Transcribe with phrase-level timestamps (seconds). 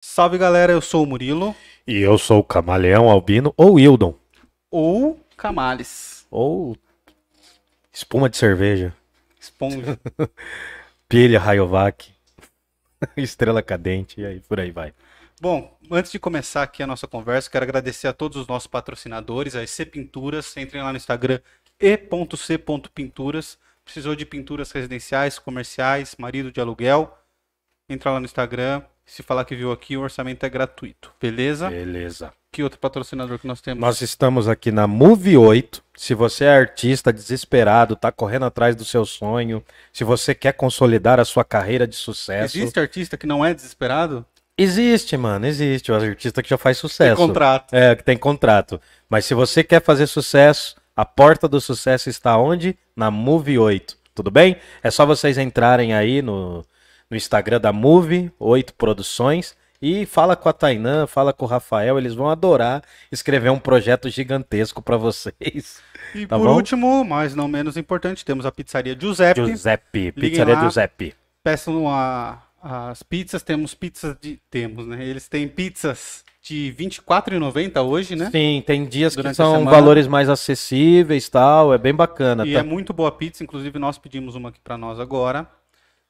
[0.00, 1.54] Salve galera, eu sou o Murilo.
[1.86, 4.14] E eu sou o Camaleão Albino, ou Wildon,
[4.70, 6.26] Ou Camales.
[6.30, 6.76] ou
[7.92, 8.94] espuma de cerveja,
[9.38, 9.98] Esponja.
[11.08, 12.12] pilha Rayovac,
[13.16, 14.94] estrela cadente, e aí por aí vai.
[15.40, 19.56] Bom, antes de começar aqui a nossa conversa, quero agradecer a todos os nossos patrocinadores,
[19.56, 20.54] a EC Pinturas.
[20.56, 21.40] Entrem lá no Instagram
[21.80, 23.58] e.c.pinturas.
[23.82, 27.16] Precisou de pinturas residenciais, comerciais, marido de aluguel?
[27.88, 28.82] Entra lá no Instagram.
[29.10, 31.10] Se falar que viu aqui, o orçamento é gratuito.
[31.20, 31.68] Beleza?
[31.68, 32.32] Beleza.
[32.52, 33.80] Que outro patrocinador que nós temos?
[33.80, 35.82] Nós estamos aqui na Move 8.
[35.96, 41.18] Se você é artista desesperado, tá correndo atrás do seu sonho, se você quer consolidar
[41.18, 42.56] a sua carreira de sucesso.
[42.56, 44.24] Existe artista que não é desesperado?
[44.56, 45.90] Existe, mano, existe.
[45.90, 47.16] O artista que já faz Tem sucesso.
[47.16, 47.74] contrato.
[47.74, 48.80] É, que tem contrato.
[49.08, 52.78] Mas se você quer fazer sucesso, a porta do sucesso está onde?
[52.94, 53.98] Na Move 8.
[54.14, 54.56] Tudo bem?
[54.84, 56.64] É só vocês entrarem aí no,
[57.10, 61.96] no Instagram da Move 8 Produções e fala com a Tainã, fala com o Rafael,
[61.98, 65.80] eles vão adorar escrever um projeto gigantesco para vocês.
[66.12, 66.54] E Tá por bom?
[66.56, 69.46] último, mas não menos importante, temos a pizzaria Giuseppe.
[69.46, 70.60] Giuseppe, Pizzaria lá.
[70.62, 71.14] Giuseppe.
[71.44, 74.40] Peçam a- as pizzas, temos pizzas de.
[74.50, 75.04] Temos, né?
[75.04, 78.28] Eles têm pizzas de R$ 24,90 hoje, né?
[78.32, 82.44] Sim, tem dias Durante que são valores mais acessíveis tal, é bem bacana.
[82.46, 82.58] E tá?
[82.58, 85.48] é muito boa pizza, inclusive nós pedimos uma aqui pra nós agora.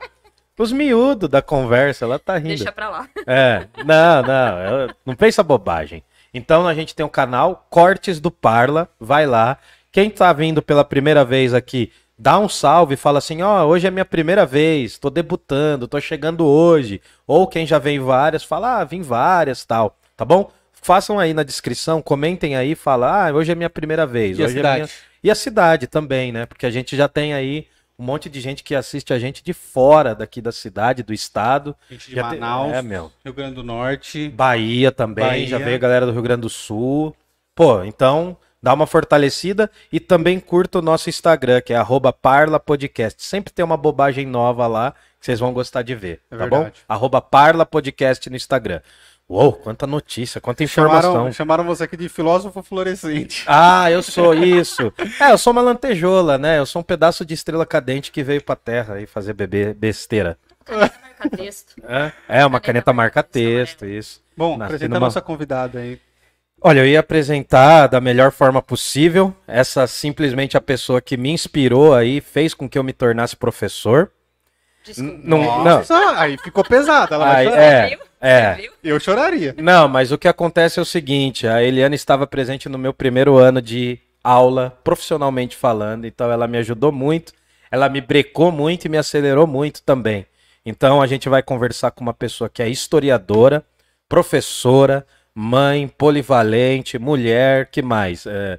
[0.58, 2.48] Os miúdos da conversa, ela tá rindo.
[2.48, 3.08] Deixa pra lá.
[3.26, 6.04] É, não, não, não pensa bobagem.
[6.34, 9.56] Então a gente tem o canal Cortes do Parla, vai lá.
[9.90, 13.90] Quem tá vindo pela primeira vez aqui, dá um salve, fala assim, ó, hoje é
[13.90, 17.00] minha primeira vez, tô debutando, tô chegando hoje.
[17.26, 20.50] Ou quem já vem várias, fala, ah, vim várias, tal, tá bom?
[20.82, 24.38] Façam aí na descrição, comentem aí, fala, ah, hoje é minha primeira vez.
[24.38, 24.76] E a hoje é cidade?
[24.82, 24.88] minha-
[25.22, 26.46] E a cidade também, né?
[26.46, 27.66] Porque a gente já tem aí
[27.98, 31.76] um monte de gente que assiste a gente de fora daqui da cidade, do estado.
[31.90, 33.12] Gente de Já tem- Manaus, É, meu.
[33.22, 34.30] Rio Grande do Norte.
[34.30, 35.46] Bahia também, Bahia.
[35.46, 37.14] já veio a galera do Rio Grande do Sul.
[37.54, 42.58] Pô, então dá uma fortalecida e também curta o nosso Instagram, que é arroba Parla
[42.58, 43.22] Podcast.
[43.22, 46.56] Sempre tem uma bobagem nova lá que vocês vão gostar de ver, É tá bom?
[46.56, 46.80] verdade.
[46.88, 48.80] Arroba Parla Podcast no Instagram.
[49.32, 51.12] Uou, quanta notícia, quanta informação.
[51.12, 53.44] Chamaram, chamaram você aqui de filósofo fluorescente.
[53.46, 54.92] Ah, eu sou isso.
[55.20, 56.58] É, eu sou uma lantejola, né?
[56.58, 60.36] Eu sou um pedaço de estrela cadente que veio pra terra e fazer bebê besteira.
[60.64, 61.74] Caneta marca texto.
[61.86, 64.20] É, é uma caneta marca-texto, isso.
[64.36, 66.00] Bom, Nasci apresenta a numa- nossa convidada aí.
[66.60, 69.32] Olha, eu ia apresentar da melhor forma possível.
[69.46, 74.10] Essa simplesmente a pessoa que me inspirou aí, fez com que eu me tornasse professor.
[74.84, 75.20] Desculpa.
[75.22, 75.64] Não, não.
[75.64, 77.14] Nossa, aí ficou pesada.
[77.14, 77.98] Ela Aí, é?
[78.20, 78.68] É.
[78.82, 79.54] Eu choraria.
[79.58, 83.36] Não, mas o que acontece é o seguinte: a Eliana estava presente no meu primeiro
[83.36, 87.32] ano de aula, profissionalmente falando, então ela me ajudou muito,
[87.70, 90.26] ela me brecou muito e me acelerou muito também.
[90.64, 93.64] Então a gente vai conversar com uma pessoa que é historiadora,
[94.08, 98.26] professora, mãe, polivalente, mulher, que mais?
[98.26, 98.58] É,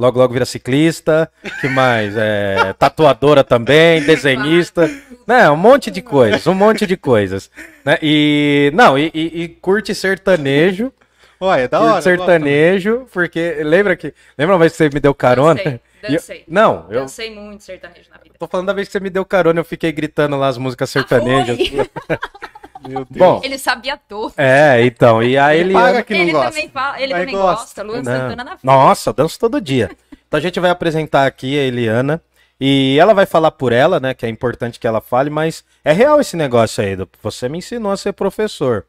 [0.00, 1.30] logo logo vira ciclista,
[1.60, 2.14] que mais?
[2.16, 4.90] É, tatuadora também, desenhista,
[5.26, 5.50] né?
[5.50, 7.50] Um monte de coisas, um monte de coisas,
[7.84, 7.98] né?
[8.02, 10.92] E não, e, e- e curte sertanejo,
[11.38, 12.02] Olha, é da curte hora.
[12.02, 15.60] sertanejo, porque lembra que lembra uma vez que você me deu carona?
[16.02, 18.34] Dancei, eu- não, eu Dancei muito sertanejo na vida.
[18.38, 20.88] tô falando da vez que você me deu carona, eu fiquei gritando lá as músicas
[20.90, 21.58] sertanejas.
[21.68, 21.90] foi?
[22.88, 23.18] Meu Deus.
[23.18, 24.32] Bom, Ele sabia todo.
[24.36, 26.48] é, então, e a Ele Eliana paga que não ele gosta.
[26.50, 27.56] também fala, ele também gosta.
[27.64, 27.82] gosta.
[27.82, 28.04] Luan.
[28.04, 28.60] Santana na vida.
[28.62, 29.90] Nossa, danço todo dia.
[30.26, 32.22] Então a gente vai apresentar aqui a Eliana.
[32.62, 34.12] E ela vai falar por ela, né?
[34.12, 36.94] Que é importante que ela fale, mas é real esse negócio aí.
[37.22, 38.84] Você me ensinou a ser professor.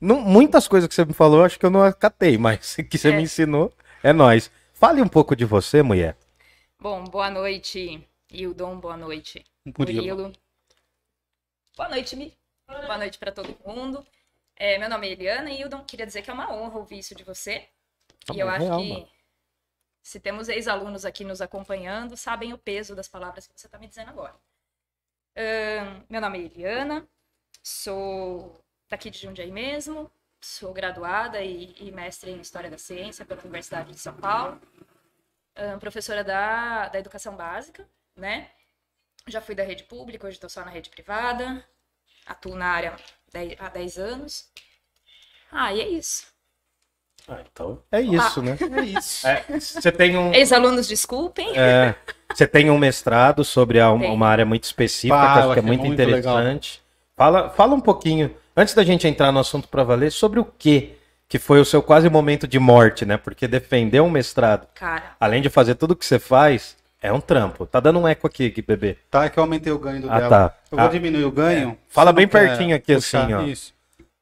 [0.00, 3.08] Não- muitas coisas que você me falou, acho que eu não acatei, mas que você
[3.08, 3.16] É.
[3.16, 3.72] me ensinou
[4.04, 4.50] é nós.
[4.72, 6.16] Fale um pouco de você, mulher.
[6.80, 8.00] Bom, boa noite,
[8.32, 8.76] Hildon.
[8.78, 9.44] Boa noite,
[9.76, 10.00] Murilo.
[10.16, 10.32] Murilo.
[11.76, 12.32] Boa noite, Mi.
[12.68, 14.06] Boa noite para todo mundo.
[14.54, 15.84] É, meu nome é Eliana e Hildon.
[15.84, 17.66] Queria dizer que é uma honra ouvir isso de você.
[18.26, 19.08] Tá e eu bom, acho real, que mano.
[20.02, 23.88] se temos ex-alunos aqui nos acompanhando, sabem o peso das palavras que você está me
[23.88, 24.34] dizendo agora.
[26.10, 27.08] Meu nome é Eliana,
[27.62, 30.10] sou daqui de Jundiaí mesmo,
[30.40, 34.60] sou graduada e, e mestre em História da Ciência pela Universidade de São Paulo,
[35.80, 38.50] professora da, da Educação Básica, né?
[39.28, 41.64] Já fui da rede pública, hoje estou só na rede privada,
[42.28, 42.96] atuo na área
[43.32, 44.44] dez- há 10 anos.
[45.50, 46.26] Ah, e é isso.
[47.26, 48.56] Ah, então é isso, né?
[48.72, 49.26] É isso.
[49.26, 50.32] É, você tem um.
[50.32, 51.56] Ex-alunos, desculpem.
[51.58, 51.94] é,
[52.32, 55.54] você tem um mestrado sobre a- uma área muito específica, Fala, que acho que é
[55.54, 56.36] que é muito, muito legal.
[56.38, 56.82] interessante.
[57.16, 60.94] Fala, fala um pouquinho, antes da gente entrar no assunto para valer, sobre o que
[61.28, 63.18] que foi o seu quase momento de morte, né?
[63.18, 67.66] Porque defender um mestrado, Cara, além de fazer tudo que você faz, é um trampo.
[67.66, 68.96] Tá dando um eco aqui, aqui bebê.
[69.10, 70.28] Tá, é que eu aumentei o ganho do Ah, dela.
[70.28, 70.56] tá.
[70.70, 70.90] Eu vou Ah.
[70.90, 71.78] diminuir o ganho.
[71.88, 73.24] Fala Você bem pertinho aqui, puxar?
[73.24, 73.42] assim, ó.
[73.42, 73.74] Isso.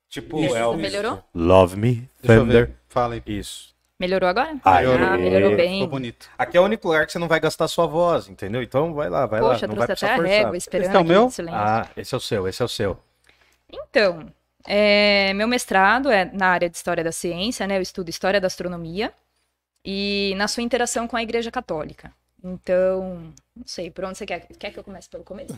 [0.08, 0.80] Tipo Isso, Elvis.
[0.82, 1.22] melhorou?
[1.34, 2.70] Love me, Deixa Thunder.
[2.88, 3.22] Fala aí.
[3.26, 3.74] Isso.
[3.98, 4.56] melhorou agora?
[4.64, 4.86] Aê.
[4.86, 5.74] Ah, melhorou bem.
[5.74, 6.28] Ficou bonito.
[6.38, 8.62] Aqui é o único lugar que você não vai gastar sua voz, entendeu?
[8.62, 9.74] Então vai lá, vai Poxa, lá.
[9.74, 10.32] Vai trouxe até a forçar.
[10.32, 11.30] régua esperando Esse é o meu?
[11.52, 12.98] Ah, esse é o seu, esse é o seu.
[13.70, 14.26] Então,
[14.66, 17.78] é, meu mestrado é na área de História da Ciência, né?
[17.78, 19.12] Eu estudo História da Astronomia
[19.84, 22.12] e na sua interação com a Igreja Católica.
[22.44, 24.46] Então, não sei, por onde você quer?
[24.58, 25.54] Quer que eu comece pelo começo?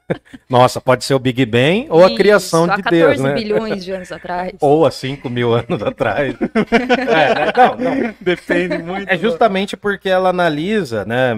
[0.48, 3.34] Nossa, pode ser o Big Bang ou a Isso, criação há de 14 Deus, né?
[3.34, 4.52] bilhões de anos atrás.
[4.60, 6.34] Ou há 5 mil anos atrás.
[6.42, 7.52] É, né?
[7.56, 8.14] não, não.
[8.20, 9.08] Depende muito.
[9.08, 11.32] É justamente porque ela analisa, né?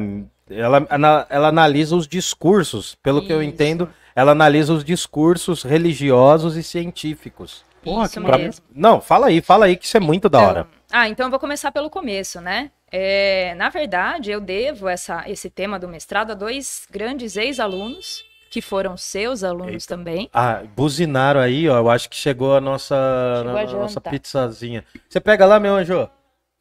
[0.49, 0.87] Ela,
[1.29, 2.94] ela analisa os discursos.
[3.02, 3.50] Pelo que eu Isso.
[3.50, 7.64] entendo, ela analisa os discursos religiosos e científicos.
[7.82, 8.64] Porra, Isso que Pra- mesmo.
[8.75, 10.67] Não, fala aí, fala aí que isso é muito da hora.
[10.96, 12.70] Ah, então eu vou começar pelo começo, né?
[12.93, 18.61] É, na verdade, eu devo essa, esse tema do mestrado a dois grandes ex-alunos, que
[18.61, 20.31] foram seus alunos também.
[20.32, 21.79] Ah, buzinaram aí, ó.
[21.79, 22.94] Eu acho que chegou a nossa,
[23.43, 24.85] Chegou a a nossa pizzazinha.
[25.08, 26.08] Você pega lá, meu anjo?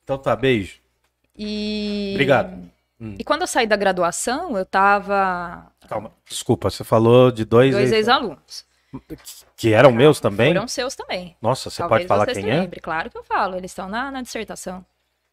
[0.04, 0.80] Então tá, beijo.
[1.38, 2.14] E...
[2.16, 2.72] Obrigado.
[3.00, 3.14] Hum.
[3.20, 6.12] E quando eu saí da graduação, eu tava Calma.
[6.28, 8.66] Desculpa, você falou de dois, dois ex- ex-alunos.
[9.56, 10.54] Que eram meus também?
[10.54, 11.36] Foram seus também.
[11.42, 12.62] Nossa, você Talvez pode falar quem se é?
[12.62, 12.80] lembre.
[12.80, 14.86] Claro que eu falo, eles estão na, na dissertação.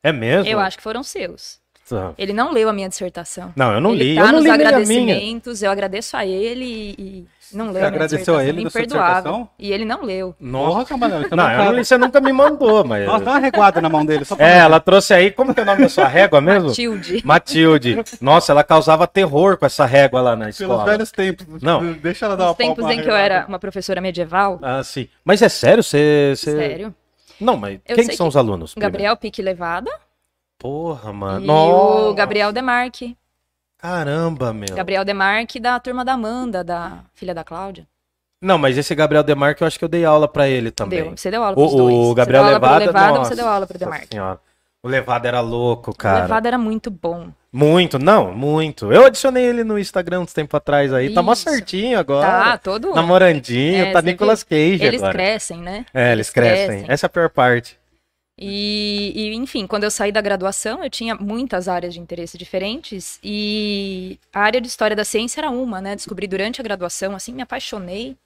[0.03, 0.51] É mesmo?
[0.51, 1.61] Eu acho que foram seus.
[1.89, 2.15] Tá.
[2.17, 3.53] Ele não leu a minha dissertação.
[3.57, 4.15] Não, eu não ele li.
[4.15, 4.69] tá eu não nos li nem a minha.
[4.69, 8.49] agradecimentos, eu agradeço a ele e não leu Você a agradeceu a dissertação.
[8.49, 9.49] ele da sua dissertação?
[9.59, 10.35] E ele não leu.
[10.89, 11.25] Camarada.
[11.27, 13.07] Então Não, eu não li, você nunca me mandou, mas.
[13.07, 14.25] Nossa, dá uma reguada na mão dele.
[14.25, 15.31] Só pra É, ela trouxe aí.
[15.31, 16.73] Como que é o nome da sua régua mesmo?
[16.73, 17.21] Tilde.
[17.25, 17.99] Matilde.
[18.21, 20.85] Nossa, ela causava terror com essa régua lá na Pelos escola.
[20.85, 21.63] velhos tempos.
[21.63, 21.93] Não.
[21.95, 24.59] Deixa ela dar uma Nos tempos em que eu era uma professora medieval.
[24.63, 25.09] Ah, sim.
[25.25, 25.83] Mas é sério?
[25.83, 26.35] Você.
[26.37, 26.95] você- Sério.
[27.41, 28.75] Não, mas Eu quem são que os alunos?
[28.75, 28.93] primeiro?
[28.93, 29.91] Gabriel Pique Levada
[30.59, 31.43] Porra, mano.
[31.43, 32.09] e Nossa.
[32.11, 33.17] o Gabriel Demarque.
[33.81, 34.75] Caramba, meu.
[34.75, 37.87] Gabriel Demarque da turma da Amanda, da filha da Cláudia.
[38.43, 41.03] Não, mas esse Gabriel Demarque eu acho que eu dei aula pra ele também.
[41.03, 41.17] Deu.
[41.17, 41.95] Você deu aula O, pros dois.
[41.95, 44.09] o Gabriel você Levada, Levada, nossa você deu aula pro Demarque.
[44.13, 44.41] Senhora.
[44.83, 46.23] O Levada era louco, O cara.
[46.23, 47.29] Levada era muito bom.
[47.53, 48.91] Muito, não, muito.
[48.93, 51.13] Eu adicionei ele no Instagram uns tempo atrás aí.
[51.13, 51.43] Tá mó Isso.
[51.43, 52.27] certinho agora.
[52.27, 52.95] Tá, todo.
[52.95, 55.13] Namorandinho, É, tá Nicolas Cage Eles agora.
[55.13, 55.85] crescem, né?
[55.93, 56.85] É, eles crescem.
[56.89, 57.79] Essa é a pior parte.
[58.43, 63.21] E, e, enfim, quando eu saí da graduação, eu tinha muitas áreas de interesse diferentes
[63.23, 65.95] e a área de história da ciência era uma, né?
[65.95, 68.17] Descobri durante a graduação, assim, me apaixonei.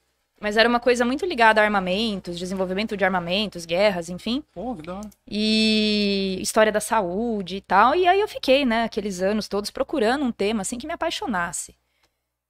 [0.40, 4.44] Mas era uma coisa muito ligada a armamentos, desenvolvimento de armamentos, guerras, enfim.
[4.52, 5.10] Pô, que da hora.
[5.28, 7.96] E história da saúde e tal.
[7.96, 11.74] E aí eu fiquei, né, aqueles anos todos procurando um tema, assim, que me apaixonasse.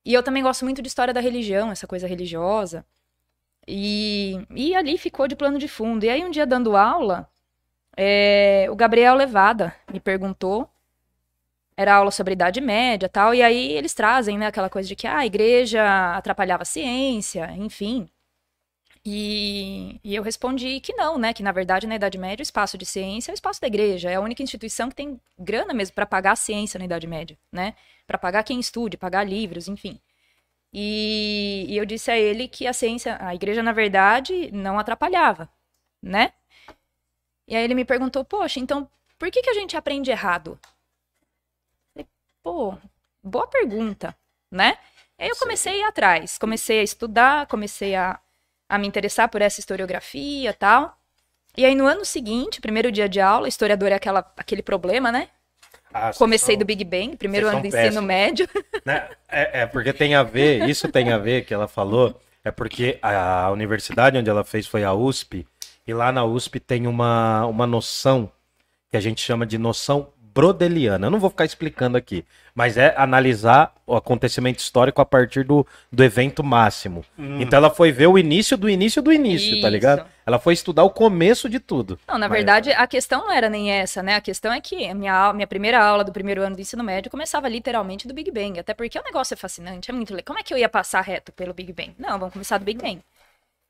[0.04, 2.84] E eu também gosto muito de história da religião, essa coisa religiosa.
[3.66, 6.04] E, e ali ficou de plano de fundo.
[6.04, 7.28] E aí um dia dando aula,
[7.96, 10.68] é, o Gabriel Levada me perguntou.
[11.76, 13.34] Era aula sobre Idade Média tal.
[13.34, 17.50] E aí eles trazem, né, aquela coisa de que ah, a igreja atrapalhava a ciência,
[17.56, 18.08] enfim.
[19.06, 21.34] E, e eu respondi que não, né?
[21.34, 24.10] Que na verdade na Idade Média o espaço de ciência é o espaço da igreja,
[24.10, 27.36] é a única instituição que tem grana mesmo para pagar a ciência na Idade Média,
[27.52, 27.74] né?
[28.06, 30.00] Para pagar quem estude, pagar livros, enfim.
[30.72, 35.48] E, e eu disse a ele que a ciência, a igreja na verdade não atrapalhava,
[36.02, 36.32] né?
[37.46, 40.58] E aí ele me perguntou, poxa, então por que que a gente aprende errado?
[41.92, 42.06] Falei,
[42.42, 42.76] Pô,
[43.22, 44.14] boa pergunta,
[44.50, 44.76] né?
[45.18, 48.18] Aí eu comecei a ir atrás, comecei a estudar, comecei a
[48.66, 50.98] a me interessar por essa historiografia e tal.
[51.56, 55.28] E aí, no ano seguinte, primeiro dia de aula, historiador é aquela, aquele problema, né?
[55.92, 58.04] Ah, Comecei são- do Big Bang, primeiro ano do ensino péssimos.
[58.04, 58.48] médio.
[58.84, 59.08] né?
[59.28, 62.98] É, é porque tem a ver, isso tem a ver que ela falou, é porque
[63.02, 65.46] a universidade onde ela fez foi a USP,
[65.86, 68.30] e lá na USP tem uma, uma noção
[68.90, 71.06] que a gente chama de noção brodeliana.
[71.06, 72.24] Eu não vou ficar explicando aqui,
[72.54, 77.04] mas é analisar o acontecimento histórico a partir do, do evento máximo.
[77.38, 79.68] Então ela foi ver o início do início do início, tá Isso.
[79.68, 80.06] ligado?
[80.26, 82.00] Ela foi estudar o começo de tudo.
[82.08, 84.16] Não, na Mas- verdade, a questão não era nem essa, né?
[84.16, 87.10] A questão é que a minha, minha primeira aula do primeiro ano do ensino médio
[87.10, 88.58] começava literalmente do Big Bang.
[88.58, 90.24] Até porque o negócio é fascinante, é muito legal.
[90.26, 91.94] Como é que eu ia passar reto pelo Big Bang?
[91.96, 93.00] Não, vamos começar do Big Bang.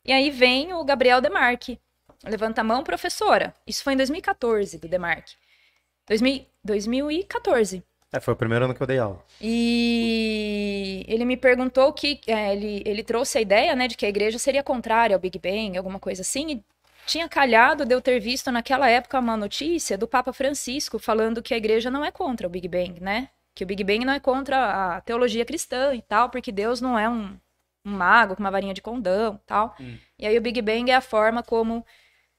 [0.05, 1.79] E aí vem o Gabriel Demarque.
[2.27, 3.55] Levanta a mão, professora.
[3.67, 5.35] Isso foi em 2014, do Demarque.
[6.07, 7.83] 2000, 2014.
[8.13, 9.25] É, foi o primeiro ano que eu dei aula.
[9.41, 14.09] E ele me perguntou que é, ele, ele trouxe a ideia, né, de que a
[14.09, 16.53] igreja seria contrária ao Big Bang, alguma coisa assim.
[16.53, 16.65] E
[17.07, 21.53] tinha calhado de eu ter visto naquela época uma notícia do Papa Francisco falando que
[21.53, 23.31] a igreja não é contra o Big Bang, né?
[23.53, 26.97] Que o Big Bang não é contra a teologia cristã e tal, porque Deus não
[26.97, 27.37] é um,
[27.85, 29.75] um mago com uma varinha de condão e tal.
[29.81, 29.97] Hum.
[30.19, 31.85] E aí o Big Bang é a forma como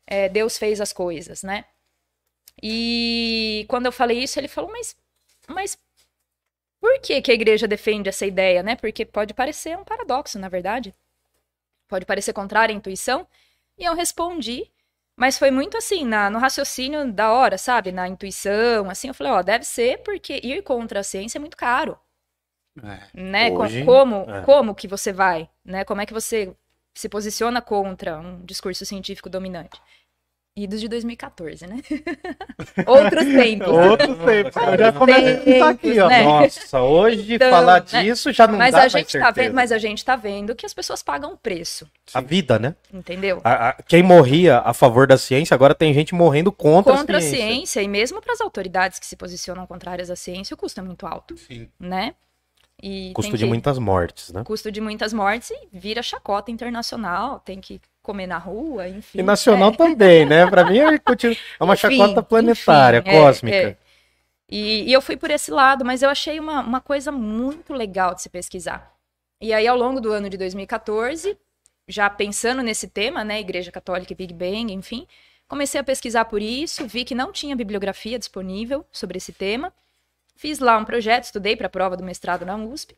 [0.07, 1.65] é, Deus fez as coisas, né?
[2.61, 4.95] E quando eu falei isso, ele falou, mas,
[5.47, 5.77] mas
[6.79, 8.75] por que, que a igreja defende essa ideia, né?
[8.75, 10.93] Porque pode parecer um paradoxo, na verdade.
[11.87, 13.27] Pode parecer contrário à intuição.
[13.77, 14.71] E eu respondi,
[15.15, 17.91] mas foi muito assim, na, no raciocínio da hora, sabe?
[17.91, 21.57] Na intuição, assim, eu falei, ó, deve ser porque ir contra a ciência é muito
[21.57, 21.99] caro,
[22.83, 22.99] É.
[23.13, 23.51] né?
[23.51, 24.41] Hoje, como, é.
[24.43, 25.83] como que você vai, né?
[25.83, 26.55] Como é que você
[26.95, 29.79] se posiciona contra um discurso científico dominante?
[30.57, 31.81] Idos de 2014, né?
[32.87, 33.67] Outros tempos.
[33.67, 34.59] Outro tempo.
[34.59, 36.07] Eu já começo a aqui, ó.
[36.07, 36.23] né?
[36.23, 38.03] Nossa, hoje Então, falar né?
[38.03, 39.33] disso já não Mas dá a mais gente tá certeza.
[39.33, 42.73] vendo, mas a gente tá vendo que as pessoas pagam um preço, A vida, né?
[42.93, 43.41] entendeu?
[43.43, 47.19] A- a- quem morria a favor da ciência, agora tem gente morrendo contra, Contra a
[47.19, 47.37] a ciência.
[47.47, 50.83] ciência e mesmo para as autoridades que se posicionam contrárias à ciência, o custo é
[50.83, 51.67] muito alto, Sim.
[51.77, 52.15] né?
[52.81, 54.43] E Custo tem de que- muitas mortes, né?
[54.43, 59.19] custo de muitas mortes e vira chacota internacional, tem que comer na rua, enfim.
[59.19, 59.75] E nacional é.
[59.75, 60.45] também, né?
[60.47, 63.55] Pra mim é, continu- é uma Enfim, chacota planetária, enfim, é, cósmica.
[63.57, 63.77] é.
[64.49, 68.13] E, e eu fui por esse lado, mas eu achei uma, uma coisa muito legal
[68.13, 68.93] de se pesquisar.
[69.41, 71.35] E aí, ao longo do ano de 2014,
[71.87, 75.07] já pensando nesse tema, né, Igreja Católica e Big Bang, enfim,
[75.47, 79.73] comecei a pesquisar por isso, vi que não tinha bibliografia disponível sobre esse tema.
[80.35, 82.95] Fiz lá um projeto, estudei para a prova do mestrado na USP.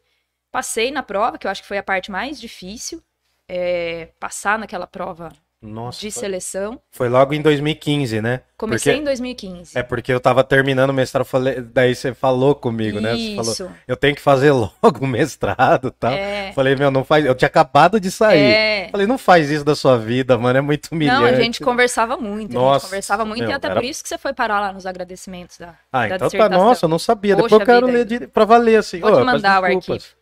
[0.51, 3.03] Passei na prova, que eu acho que foi a parte mais difícil,
[3.47, 6.79] é, passar naquela prova Nossa, de seleção.
[6.91, 8.41] foi logo em 2015, né?
[8.55, 9.75] Comecei Porque- em 2015.
[9.75, 13.13] É porque eu tava terminando o mestrado, falei- daí você falou comigo, né?
[13.15, 13.71] Você falou, Isso.
[13.87, 14.51] eu tenho que fazer
[14.83, 16.11] logo o mestrado tal.
[16.11, 17.25] É, Falei, meu, não faz.
[17.25, 18.39] Eu tinha acabado de sair.
[18.39, 18.89] é.
[18.91, 21.21] Falei, não faz isso da sua vida, mano, é muito humilhante.
[21.21, 23.83] Não, a gente conversava muito, a Nossa, gente conversava muito, meu, e até era- por
[23.83, 26.89] isso que você foi parar lá nos agradecimentos da, Ah, da então tá, nossa, eu
[26.89, 27.35] não sabia.
[27.35, 27.97] Depois Poxa eu quero vida.
[27.97, 28.97] ler de, pra valer, assim.
[28.99, 30.15] Te peço mandar o desculpas.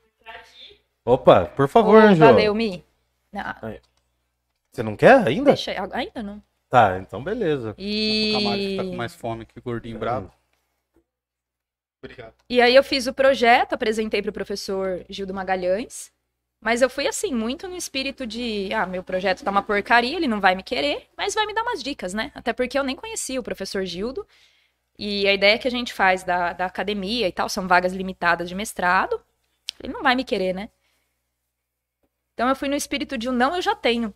[1.05, 2.19] Opa, por favor, Ô, Anjo.
[2.19, 2.83] Valeu, Mi.
[3.33, 3.43] Não,
[4.75, 5.51] Você não quer ainda?
[5.51, 6.43] deixa, aí, ainda não.
[6.69, 7.73] Tá, então beleza.
[7.77, 8.33] E...
[8.35, 10.29] O Camargo tá com mais fome que o gordinho bravo.
[12.03, 12.33] Obrigado.
[12.49, 16.11] e aí eu fiz o projeto, apresentei para o professor Gildo Magalhães,
[16.61, 20.27] mas eu fui assim, muito no espírito de, ah, meu projeto tá uma porcaria, ele
[20.27, 22.31] não vai me querer, mas vai me dar umas dicas, né?
[22.35, 24.27] Até porque eu nem conhecia o professor Gildo,
[24.99, 28.49] e a ideia que a gente faz da, da academia e tal, são vagas limitadas
[28.49, 29.19] de mestrado,
[29.81, 30.69] ele não vai me querer, né?
[32.33, 34.13] Então eu fui no espírito de um não eu já tenho,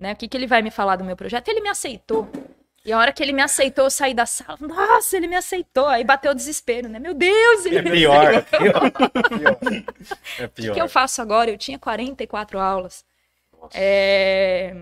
[0.00, 0.12] né?
[0.12, 1.48] O que, que ele vai me falar do meu projeto?
[1.48, 2.28] Ele me aceitou.
[2.84, 4.56] E a hora que ele me aceitou, eu saí da sala.
[4.60, 5.86] Nossa, ele me aceitou.
[5.86, 6.98] Aí bateu o desespero, né?
[6.98, 8.92] Meu Deus, ele É me pior, é pior.
[10.38, 10.74] É O pior.
[10.74, 11.50] que eu faço agora?
[11.50, 13.04] Eu tinha 44 aulas.
[13.74, 14.74] É,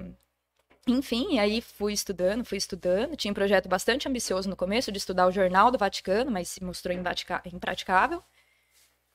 [0.87, 3.17] Enfim, aí fui estudando, fui estudando.
[3.17, 6.63] Tinha um projeto bastante ambicioso no começo de estudar o Jornal do Vaticano, mas se
[6.63, 8.23] mostrou impraticável.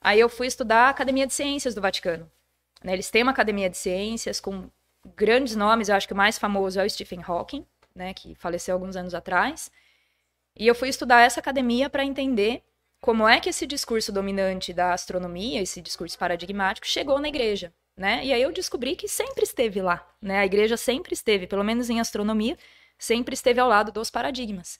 [0.01, 2.29] Aí eu fui estudar a Academia de Ciências do Vaticano.
[2.83, 2.93] né?
[2.93, 4.69] Eles têm uma academia de ciências com
[5.15, 5.89] grandes nomes.
[5.89, 7.65] Eu acho que o mais famoso é o Stephen Hawking,
[7.95, 9.71] né, que faleceu alguns anos atrás.
[10.55, 12.63] E eu fui estudar essa academia para entender
[12.99, 18.23] como é que esse discurso dominante da astronomia, esse discurso paradigmático, chegou na igreja, né?
[18.23, 20.39] E aí eu descobri que sempre esteve lá, né?
[20.39, 22.57] A igreja sempre esteve, pelo menos em astronomia,
[22.99, 24.79] sempre esteve ao lado dos paradigmas.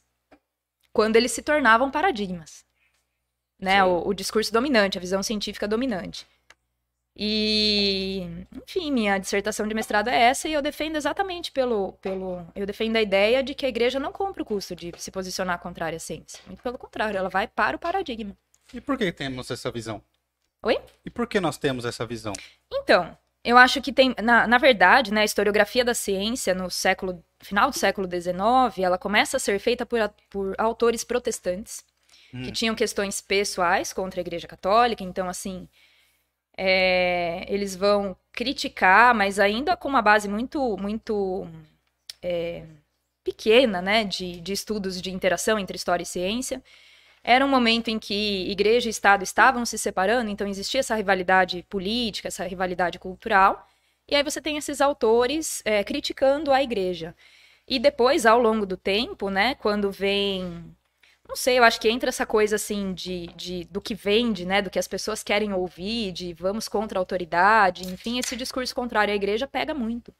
[0.93, 2.63] Quando eles se tornavam paradigmas,
[3.59, 3.83] né?
[3.83, 6.27] O, o discurso dominante, a visão científica dominante.
[7.23, 8.27] E,
[8.65, 12.95] enfim, minha dissertação de mestrado é essa e eu defendo exatamente pelo, pelo, eu defendo
[12.95, 15.99] a ideia de que a igreja não compra o custo de se posicionar contrária à
[15.99, 16.39] ciência.
[16.47, 18.35] Muito pelo contrário, ela vai para o paradigma.
[18.73, 20.01] E por que temos essa visão?
[20.63, 20.79] Oi?
[21.05, 22.33] E por que nós temos essa visão?
[22.73, 27.23] Então, eu acho que tem, na, na verdade, né, a historiografia da ciência no século,
[27.39, 31.85] final do século XIX, ela começa a ser feita por, por autores protestantes,
[32.31, 32.51] que Hum.
[32.51, 35.03] tinham questões pessoais contra a Igreja Católica.
[35.03, 35.67] Então, assim,
[36.63, 41.47] é, eles vão criticar, mas ainda com uma base muito, muito
[42.21, 42.65] é,
[43.23, 46.61] pequena, né, de, de estudos de interação entre história e ciência.
[47.23, 51.65] Era um momento em que igreja e Estado estavam se separando, então existia essa rivalidade
[51.67, 53.67] política, essa rivalidade cultural.
[54.07, 57.15] E aí você tem esses autores é, criticando a igreja.
[57.67, 60.75] E depois, ao longo do tempo, né, quando vem.
[61.31, 64.61] Não sei, eu acho que entra essa coisa assim de, de do que vende, né?
[64.61, 69.13] Do que as pessoas querem ouvir, de vamos contra a autoridade, enfim, esse discurso contrário
[69.13, 70.13] à igreja pega muito.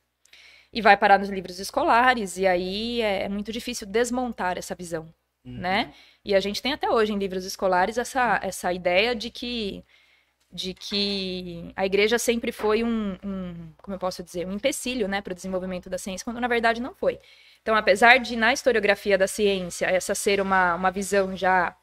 [0.72, 5.14] E vai parar nos livros escolares, e aí é, é muito difícil desmontar essa visão,
[5.46, 5.94] né?
[6.24, 9.84] E a gente tem até hoje em livros escolares essa, essa ideia de que
[10.54, 15.22] de que a igreja sempre foi um, um como eu posso dizer, um empecilho, né,
[15.22, 17.20] para o desenvolvimento da ciência, quando na verdade não foi.
[17.62, 21.76] Então, apesar de na historiografia da ciência essa ser uma, uma visão já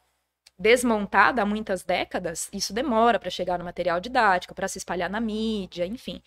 [0.57, 5.19] desmontada há muitas décadas, isso demora para chegar no material didático, para se espalhar na
[5.21, 6.21] mídia, enfim.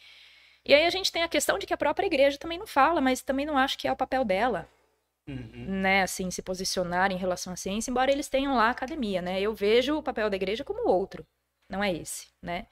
[0.64, 3.00] E aí a gente tem a questão de que a própria igreja também não fala,
[3.00, 4.68] mas também não acho que é o papel dela,
[5.26, 5.80] Uhum.
[5.80, 9.40] né, assim, se posicionar em relação à ciência, embora eles tenham lá a academia, né?
[9.40, 11.24] Eu vejo o papel da igreja como outro,
[11.72, 12.66] não é esse, né?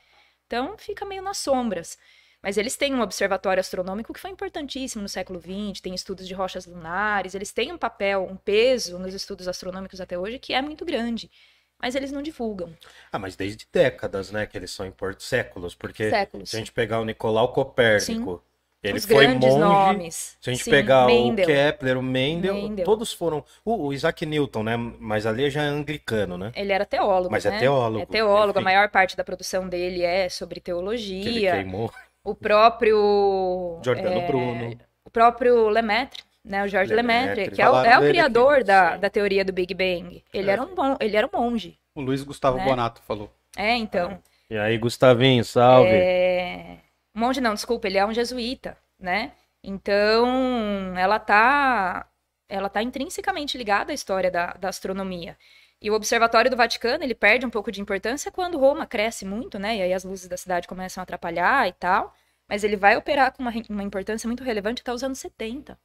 [0.46, 1.98] Então fica meio nas sombras.
[2.42, 6.32] Mas eles têm um observatório astronômico que foi importantíssimo no século XX, tem estudos de
[6.32, 10.62] rochas lunares, eles têm um papel, um peso nos estudos astronômicos até hoje que é
[10.62, 11.30] muito grande.
[11.78, 12.76] Mas eles não divulgam.
[13.10, 16.50] Ah, mas desde décadas, né, que eles são importantes, séculos, porque Séculos.
[16.50, 18.42] se a gente pegar o Nicolau Copérnico,
[18.82, 19.60] ele Os foi grandes monge.
[19.60, 20.36] nomes.
[20.40, 21.44] Se a gente Sim, pegar Mendel.
[21.44, 22.84] o Kepler, o Mendel, Mendel.
[22.84, 23.44] todos foram.
[23.64, 24.76] O, o Isaac Newton, né?
[24.76, 26.50] Mas ali já é anglicano, né?
[26.54, 27.58] Ele era teólogo, Mas é né?
[27.58, 28.64] teólogo, É teólogo, a enfim.
[28.64, 31.52] maior parte da produção dele é sobre Que ele teologia.
[31.52, 31.92] queimou.
[32.24, 33.80] O próprio.
[33.82, 34.78] Giordano é, Bruno.
[35.04, 36.64] O próprio Lemaitre, né?
[36.64, 37.28] O Jorge Lemaitre.
[37.34, 38.64] Lemaitre, que é o, é o criador aqui.
[38.64, 40.22] da, da teoria do Big Bang.
[40.32, 40.52] Ele, É.
[40.52, 40.68] era, um,
[41.00, 41.78] ele era um monge.
[41.94, 42.64] O Luiz Gustavo Né?
[42.64, 43.30] Bonato falou.
[43.56, 44.18] É, então.
[44.48, 45.90] E aí, Gustavinho, salve.
[45.90, 46.78] É...
[47.14, 49.32] Monge não, desculpa, ele é um jesuíta, né?
[49.62, 52.08] Então, ela tá,
[52.48, 55.36] ela tá intrinsecamente ligada à história da, da astronomia.
[55.82, 59.58] E o Observatório do Vaticano, ele perde um pouco de importância quando Roma cresce muito,
[59.58, 59.76] né?
[59.78, 62.14] E aí as luzes da cidade começam a atrapalhar e tal.
[62.48, 65.78] Mas ele vai operar com uma, uma importância muito relevante até os anos 70.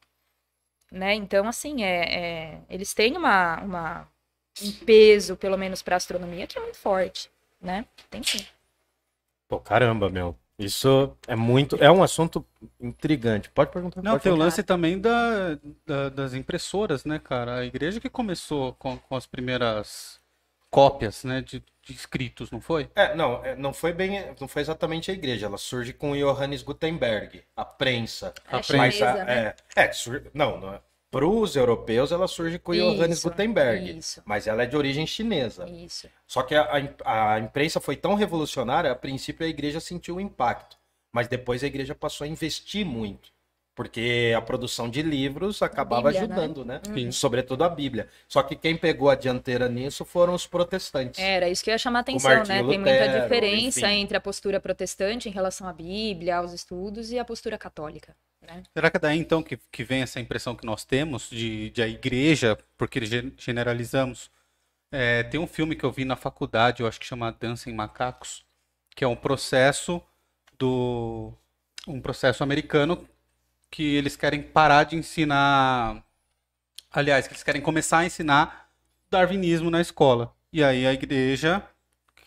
[0.91, 1.15] Né?
[1.15, 4.09] Então, assim, é, é- eles têm uma, uma-
[4.63, 7.29] um peso, pelo menos para astronomia, que é muito forte,
[7.61, 7.85] né?
[8.09, 8.45] Tem sim.
[9.47, 10.38] Pô, caramba, meu.
[10.57, 11.75] Isso é muito.
[11.83, 12.45] É um assunto
[12.79, 13.49] intrigante.
[13.49, 14.01] Pode perguntar.
[14.01, 17.57] Não, pode tem o lance também da, da- das impressoras, né, cara?
[17.57, 20.19] A igreja que começou com, com as primeiras
[20.71, 22.89] cópias, né, de, de escritos, não foi?
[22.95, 25.45] É, não, é, não foi bem, não foi exatamente a igreja.
[25.45, 28.33] Ela surge com Johannes Gutenberg, a prensa.
[28.47, 29.55] Ela é prensa, Mas a- né?
[29.75, 30.81] é, é, sur- não, não é.
[31.15, 34.21] Para os europeus, ela surge com Johannes Isso, Gutenberg, isso.
[34.25, 35.65] mas ela é de origem chinesa.
[35.69, 36.10] Isso.
[36.28, 36.69] Só que a,
[37.06, 40.78] a imprensa foi tão revolucionária, a princípio a igreja sentiu o impacto,
[41.13, 43.32] mas depois a igreja passou a investir muito,
[43.75, 46.35] porque a produção de livros acabava Bíblia, né?
[46.35, 46.81] ajudando, né?
[46.83, 47.11] Sim.
[47.11, 48.07] Sobretudo a Bíblia.
[48.27, 51.19] Só que quem pegou a dianteira nisso foram os protestantes.
[51.19, 52.63] Era isso que eu ia chamar a atenção, né?
[52.63, 53.99] Tem muita Lutero, diferença enfim.
[53.99, 58.15] entre a postura protestante em relação à Bíblia, aos estudos, e a postura católica.
[58.41, 58.63] Né?
[58.73, 61.81] Será que é daí então que, que vem essa impressão que nós temos de, de
[61.81, 64.29] a igreja, porque gen- generalizamos?
[64.91, 67.73] É, tem um filme que eu vi na faculdade, eu acho que chama Dança em
[67.73, 68.45] Macacos,
[68.95, 70.01] que é um processo
[70.57, 71.33] do
[71.88, 73.07] um processo americano
[73.69, 76.04] que eles querem parar de ensinar,
[76.91, 78.67] aliás, que eles querem começar a ensinar
[79.10, 80.34] darwinismo na escola.
[80.51, 81.62] E aí a igreja,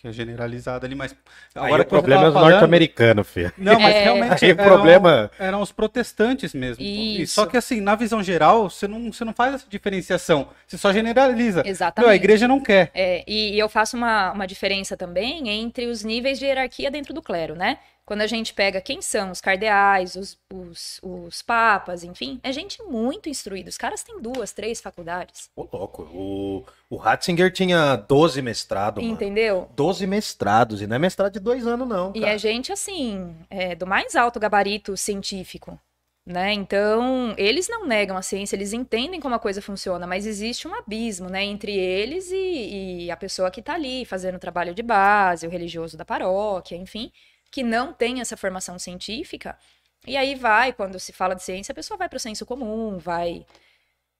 [0.00, 1.16] que é generalizada ali, mas
[1.54, 3.52] Aí o problema é os falando- norte-americanos, filho.
[3.56, 4.02] não, mas É.
[4.04, 6.84] realmente Aí o eram- problema- eram os protestantes mesmo.
[6.84, 7.34] E Isso.
[7.34, 10.50] só que assim, na visão geral, você não, você não faz essa diferenciação.
[10.66, 11.62] Você só generaliza.
[11.66, 12.04] Exatamente.
[12.06, 12.90] Meu, a igreja não quer.
[12.94, 17.14] É, e, e eu faço uma, uma diferença também entre os níveis de hierarquia dentro
[17.14, 17.78] do clero, né?
[18.08, 22.82] Quando a gente pega quem são os cardeais, os, os, os papas, enfim, é gente
[22.82, 23.68] muito instruída.
[23.68, 25.50] Os caras têm duas, três faculdades.
[25.54, 29.14] Ô, louco, o, o Ratzinger tinha 12 mestrados, mano.
[29.14, 29.68] Entendeu?
[29.76, 32.10] 12 mestrados, e não é mestrado de dois anos, não.
[32.14, 32.32] E cara.
[32.32, 35.78] é gente, assim, é, do mais alto gabarito científico,
[36.24, 36.54] né?
[36.54, 40.74] Então, eles não negam a ciência, eles entendem como a coisa funciona, mas existe um
[40.74, 44.82] abismo, né, entre eles e, e a pessoa que tá ali fazendo o trabalho de
[44.82, 47.12] base, o religioso da paróquia, enfim,
[47.50, 49.58] que não tem essa formação científica.
[50.06, 52.98] E aí vai, quando se fala de ciência, a pessoa vai para o senso comum,
[52.98, 53.46] vai,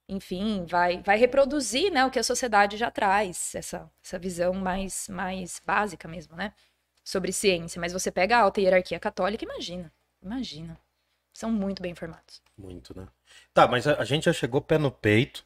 [0.08, 5.08] enfim, vai, vai reproduzir, né, o que a sociedade já traz, essa, essa visão mais,
[5.08, 6.52] mais básica mesmo, né?
[7.08, 9.90] sobre ciência, mas você pega a alta hierarquia católica, imagina,
[10.22, 10.78] imagina.
[11.32, 12.42] São muito bem informados.
[12.56, 13.06] Muito, né?
[13.54, 15.42] Tá, mas a, a gente já chegou pé no peito.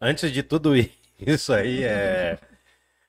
[0.00, 0.72] Antes de tudo
[1.18, 2.38] isso aí, é.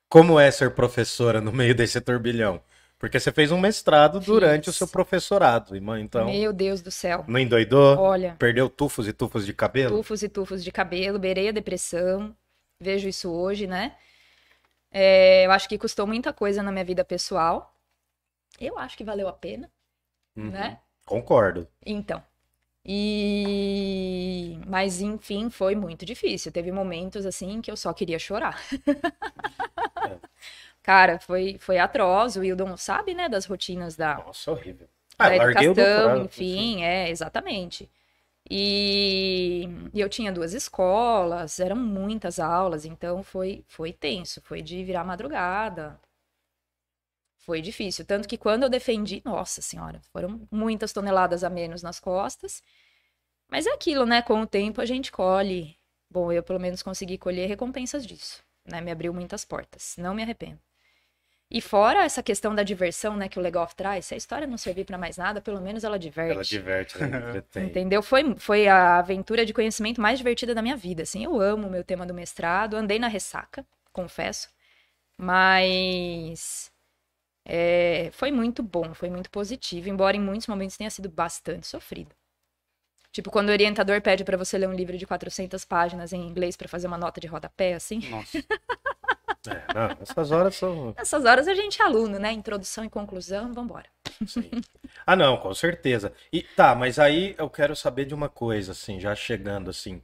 [0.09, 2.59] Como é ser professora no meio desse turbilhão?
[3.01, 7.25] Porque você fez um mestrado durante o seu professorado, irmã, então Meu Deus do céu.
[7.27, 7.97] não endoidou?
[7.97, 9.97] Olha, Perdeu tufos e tufos de cabelo?
[9.97, 12.35] tufos e tufos de cabelo, beirei a depressão,
[12.79, 13.95] vejo isso hoje, né?
[14.91, 17.75] É, eu acho que custou muita coisa na minha vida pessoal.
[18.59, 19.67] Eu acho que valeu a pena,
[20.35, 20.51] Uhum.
[20.51, 20.77] né?
[21.03, 21.67] Concordo.
[21.83, 22.21] Então.
[22.85, 26.51] E mas enfim, foi muito difícil.
[26.51, 28.61] Teve momentos assim que eu só queria chorar.
[30.83, 32.35] Cara, foi foi atroz.
[32.35, 34.87] O Wildon sabe, né, das rotinas da Nossa, horrível.
[35.17, 36.25] Ah, da educação, doutorado.
[36.25, 37.89] enfim, é, exatamente.
[38.49, 44.83] E, e eu tinha duas escolas, eram muitas aulas, então foi, foi tenso, foi de
[44.83, 45.99] virar madrugada.
[47.39, 48.05] Foi difícil.
[48.05, 52.61] Tanto que quando eu defendi, nossa senhora, foram muitas toneladas a menos nas costas.
[53.49, 54.21] Mas é aquilo, né?
[54.21, 55.77] Com o tempo a gente colhe.
[56.09, 58.81] Bom, eu pelo menos consegui colher recompensas disso, né?
[58.81, 59.95] Me abriu muitas portas.
[59.97, 60.59] Não me arrependo.
[61.53, 64.57] E fora essa questão da diversão, né, que o Legoff traz, se a história não
[64.57, 66.31] servir pra mais nada, pelo menos ela diverte.
[66.31, 67.65] Ela diverte, entretém.
[67.65, 68.01] Entendeu?
[68.01, 71.03] Foi, foi a aventura de conhecimento mais divertida da minha vida.
[71.03, 72.77] Assim, eu amo o meu tema do mestrado.
[72.77, 74.47] Andei na ressaca, confesso.
[75.17, 76.71] Mas
[77.45, 82.15] é, foi muito bom, foi muito positivo, embora em muitos momentos tenha sido bastante sofrido.
[83.11, 86.55] Tipo, quando o orientador pede pra você ler um livro de 400 páginas em inglês
[86.55, 87.99] pra fazer uma nota de rodapé, assim.
[88.09, 88.41] Nossa.
[89.47, 90.93] É, não, essas horas são.
[90.97, 92.31] Nessas horas a gente é aluno, né?
[92.31, 93.87] Introdução e conclusão, vambora.
[94.27, 94.49] Sim.
[95.05, 96.13] Ah, não, com certeza.
[96.31, 100.01] E tá, mas aí eu quero saber de uma coisa, assim, já chegando assim.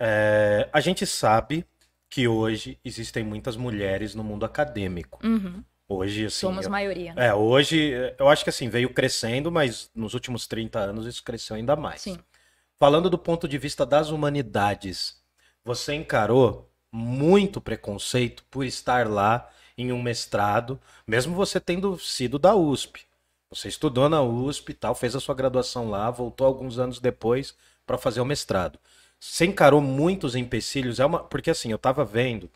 [0.00, 1.66] É, a gente sabe
[2.08, 5.18] que hoje existem muitas mulheres no mundo acadêmico.
[5.26, 5.62] Uhum.
[5.88, 6.36] Hoje, assim.
[6.40, 7.14] Somos eu- maioria.
[7.14, 7.26] né?
[7.28, 11.56] É, hoje, eu acho que assim, veio crescendo, mas nos últimos 30 anos isso cresceu
[11.56, 12.02] ainda mais.
[12.02, 12.18] Sim.
[12.78, 15.20] Falando do ponto de vista das humanidades,
[15.64, 22.54] você encarou muito preconceito por estar lá em um mestrado, mesmo você tendo sido da
[22.54, 23.06] USP.
[23.50, 27.54] Você estudou na USP e tal, fez a sua graduação lá, voltou alguns anos depois
[27.86, 28.78] para fazer o mestrado.
[29.18, 32.50] Você encarou muitos empecilhos, é uma, porque assim, eu tava vendo,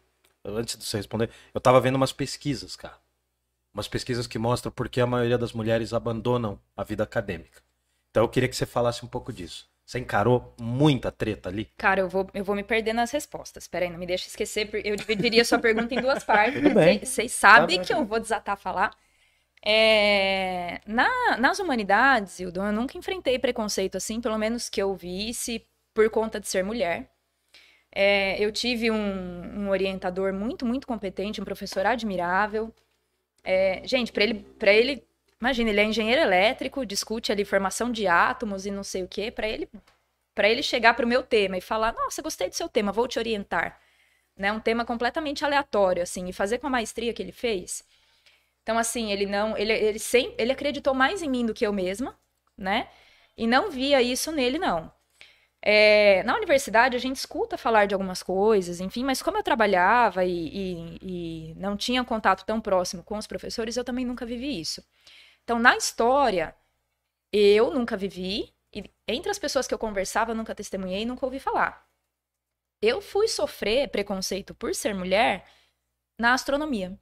[0.44, 2.96] antes de você responder, eu tava vendo umas pesquisas, cara.
[3.72, 7.62] Umas pesquisas que mostram por que a maioria das mulheres abandonam a vida acadêmica.
[8.10, 9.71] Então eu queria que você falasse um pouco disso.
[9.92, 11.68] Você encarou muita treta ali?
[11.76, 13.68] Cara, eu vou, eu vou me perder nas respostas.
[13.68, 16.62] Peraí, não me deixa esquecer, porque eu dividiria sua pergunta em duas partes.
[17.02, 18.90] Vocês- sabem Tá que eu vou desatar a falar.
[19.62, 25.62] É, na- nas humanidades, Hildon, eu nunca enfrentei preconceito assim, pelo menos que eu visse,
[25.92, 27.10] por conta de ser mulher.
[27.94, 28.96] É, eu tive um,
[29.64, 32.74] um orientador muito, muito competente, um professor admirável.
[33.44, 35.04] É, gente, para ele, para ele,
[35.42, 39.30] imagina, ele é engenheiro elétrico, discute ali formação de átomos e não sei o quê.
[39.30, 39.68] Para ele,
[40.34, 43.08] para ele chegar para o meu tema e falar, nossa, gostei do seu tema, vou
[43.08, 43.80] te orientar,
[44.36, 44.52] né?
[44.52, 47.84] Um tema completamente aleatório, assim, e fazer com a maestria que ele fez.
[48.62, 51.72] Então, assim, ele não, ele, ele sempre, ele acreditou mais em mim do que eu
[51.72, 52.16] mesma,
[52.56, 52.88] né?
[53.36, 54.92] E não via isso nele, não.
[55.62, 60.24] É, na universidade a gente escuta falar de algumas coisas, enfim, mas como eu trabalhava
[60.24, 60.48] e,
[61.02, 64.82] e- e não tinha contato tão próximo com os professores, eu também nunca vivi isso.
[65.44, 66.54] Então, na história,
[67.32, 71.40] eu nunca vivi, e entre as pessoas que eu conversava, eu nunca testemunhei, nunca ouvi
[71.40, 71.86] falar.
[72.82, 75.46] Eu fui sofrer preconceito por ser mulher
[76.18, 76.98] na astronomia.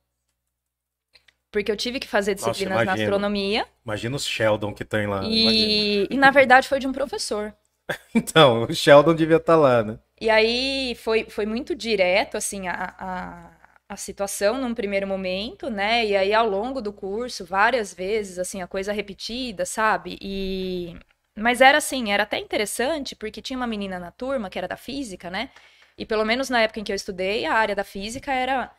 [1.51, 3.03] Porque eu tive que fazer Nossa, disciplinas na imagino.
[3.05, 5.23] astronomia Imagina os Sheldon que tem lá.
[5.23, 5.35] imagina.
[5.35, 7.55] e, e, na verdade, foi de um professor.
[8.15, 9.99] Então, o Sheldon devia estar lá, né?
[10.21, 13.51] E aí foi, foi muito direto, assim, a, a,
[13.91, 16.07] a situação num primeiro momento, né?
[16.07, 20.17] E aí ao longo do curso, várias vezes, assim, a coisa repetida, sabe?
[20.23, 20.97] E...
[21.37, 24.77] Mas era assim, era até interessante, porque tinha uma menina na turma que era da
[24.77, 25.51] física, né?
[25.99, 28.71] E pelo menos na época em que eu estudei, a área da física era,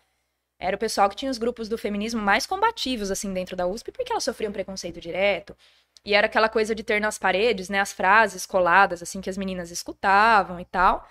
[0.59, 3.91] era o pessoal que tinha os grupos do feminismo mais combativos, assim, dentro da USP,
[3.91, 5.57] porque elas sofriam preconceito direto.
[6.05, 9.37] E era aquela coisa de ter nas paredes, né, as frases coladas, assim, que as
[9.37, 11.07] meninas escutavam e tal.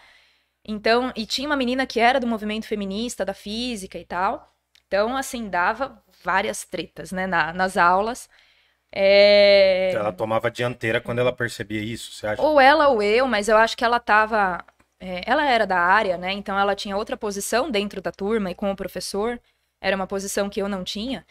[0.64, 4.54] Então, e tinha uma menina que era do movimento feminista, da física e tal.
[4.86, 8.28] Então, assim, dava várias tretas, né, na- nas aulas.
[8.92, 9.92] É...
[9.94, 12.42] Ela tomava dianteira quando ela percebia isso, você acha?
[12.42, 14.64] Ou ela ou eu, mas eu acho que ela tava.
[14.98, 16.32] é, ela era da área, né?
[16.32, 19.40] Então ela tinha outra posição dentro da turma e com o professor.
[19.80, 21.26] Era uma posição que eu não tinha.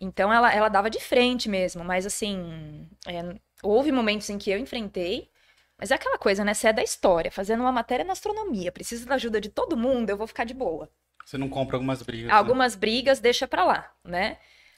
[0.00, 2.88] Então ela, ela dava de frente mesmo, mas assim.
[3.06, 3.22] é,
[3.62, 5.30] houve momentos em que eu enfrentei.
[5.82, 6.54] Mas é aquela coisa, né?
[6.54, 10.10] Você é da história, fazendo uma matéria na astronomia, precisa da ajuda de todo mundo,
[10.10, 10.88] eu vou ficar de boa.
[11.26, 12.28] Você não compra algumas brigas.
[12.28, 12.32] né?
[12.32, 14.36] Algumas brigas deixa pra lá, né?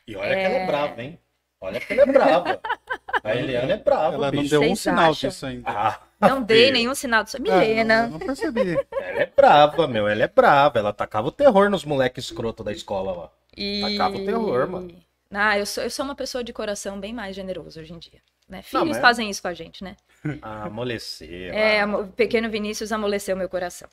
[0.09, 1.19] E olha que ela é brava, hein?
[1.61, 2.59] Olha que ela é brava.
[3.23, 4.51] A Eliana é brava, Ela não bicho.
[4.51, 5.29] deu um Vocês sinal acham?
[5.29, 5.71] disso ainda.
[5.71, 7.37] Ah, Não dei nenhum sinal disso.
[7.37, 8.07] Ah, Milena.
[8.07, 8.71] não percebi.
[8.99, 10.09] Ela é brava, meu.
[10.09, 10.79] Ela é brava.
[10.79, 13.31] Ela tacava o terror nos moleques escroto da escola lá.
[13.55, 13.83] E...
[13.83, 15.05] Tacava o terror, mano.
[15.31, 18.21] Ah, eu sou, eu sou uma pessoa de coração bem mais generoso hoje em dia.
[18.49, 18.59] Né?
[18.73, 19.97] Não, Filhos mas- fazem isso com a gente, né?
[20.43, 21.53] Ah, amoleceu.
[21.53, 23.89] É, o pequeno Vinícius amoleceu meu coração.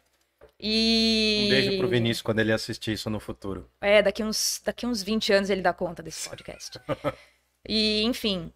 [0.60, 1.44] E...
[1.46, 3.68] Um beijo pro Vinícius quando ele assistir isso no futuro.
[3.82, 6.80] É, daqui uns, daqui uns 20 anos ele dá conta desse podcast.
[7.68, 8.54] e, enfim,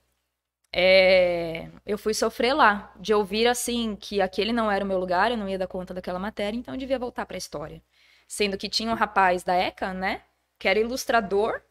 [0.78, 5.32] é, eu fui sofrer lá, de ouvir assim que aquele não era o meu lugar,
[5.32, 7.82] eu não ia dar conta daquela matéria, então eu devia voltar pra história.
[8.28, 10.22] Sendo que tinha um rapaz da ECA, né,
[10.60, 11.62] que era ilustrador,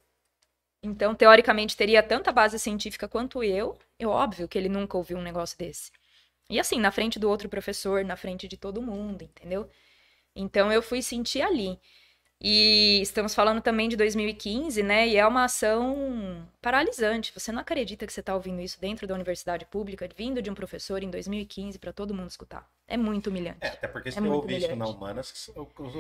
[0.83, 3.79] então teoricamente teria tanta base científica quanto eu,
[4.13, 5.91] é óbvio que ele nunca ouviu um negócio desse.
[6.49, 9.69] E assim, na frente do outro professor, na frente de todo mundo, entendeu?
[10.37, 11.79] Então eu fui sentir ali.
[12.41, 15.09] E estamos falando também de 2015, né?
[15.09, 17.33] E é uma ação paralisante.
[17.33, 20.55] Você não acredita que você está ouvindo isso dentro da universidade pública, vindo de um
[20.55, 22.69] professor em 2015 para todo mundo escutar.
[22.87, 23.59] É muito humilhante.
[23.63, 24.87] É, até porque se É eu ouvir isso na.
[24.87, 25.51] Humanas,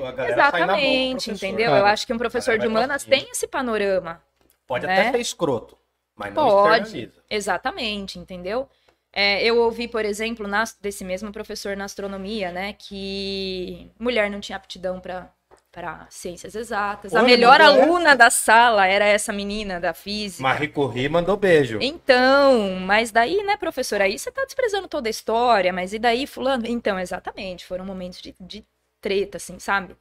[0.06, 1.66] a galera sai na mão Exatamente, entendeu?
[1.66, 1.78] cara.
[1.78, 4.22] Eu acho que um professor de humanas tem esse panorama.
[4.66, 5.00] Pode né?
[5.00, 5.78] até ser escroto,
[6.16, 7.10] mas não Pode.
[7.28, 8.68] Exatamente, entendeu?
[9.12, 14.40] É, eu ouvi, por exemplo, nas- desse mesmo professor na astronomia, né, que mulher não
[14.40, 15.30] tinha aptidão para
[15.70, 17.12] para ciências exatas.
[17.16, 20.44] a melhor aluna da sala era essa menina da física.
[20.44, 21.80] Marie Curie mandou beijo.
[21.82, 26.28] Então, mas daí, né, professor, aí você tá desprezando toda a história, mas e daí,
[26.28, 26.64] fulano?
[26.66, 28.64] Então, exatamente, foram momentos de, de
[29.00, 29.96] treta, assim, sabe?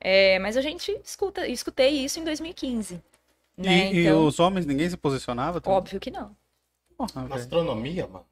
[0.00, 3.00] É, mas a gente escuta, escutei isso em 2015.
[3.58, 3.92] E, Né?
[3.92, 5.60] e então, os homens, ninguém se posicionava?
[5.60, 5.76] também?
[5.78, 6.36] óbvio que não.
[6.96, 8.26] Porra, Na astronomia, mano.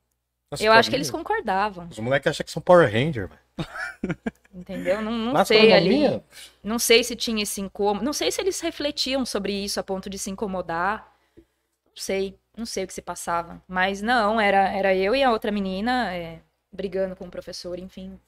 [0.50, 1.28] Na Eu acho que eles astronomia.
[1.34, 3.40] concordavam, Os moleques acham que são Power Ranger, mano.
[4.54, 5.00] entendeu?
[5.02, 6.04] Não, não sei ali.
[6.04, 6.24] astronomia,
[6.62, 8.04] Não sei se tinha esse incômodo.
[8.04, 11.14] Não sei se eles refletiam sobre isso a ponto de se incomodar.
[11.36, 12.38] Não sei.
[12.56, 13.62] Não sei o que se passava.
[13.68, 16.40] Mas não, era, era eu e a outra menina é,
[16.72, 18.18] brigando com o professor, enfim.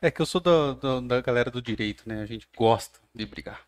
[0.00, 2.22] É que eu sou do- do- da galera do direito, né?
[2.22, 3.60] A gente gosta de brigar.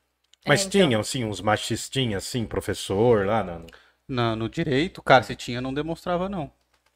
[0.46, 0.70] Mas É, então.
[0.88, 3.42] tinham, assim, uns machistinhas, assim, professor lá.
[3.44, 3.66] No...
[4.08, 6.50] Na- no direito, cara, se tinha, não demonstrava, não.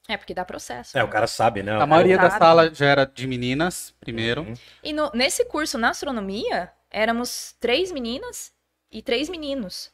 [0.09, 0.97] É, porque dá processo.
[0.97, 1.73] É, o cara sabe, né?
[1.73, 4.43] A maioria da sala já era de meninas, primeiro.
[4.43, 4.55] Uhum.
[4.83, 8.53] E no- nesse curso, na astronomia, éramos três meninas
[8.91, 9.93] e três meninos.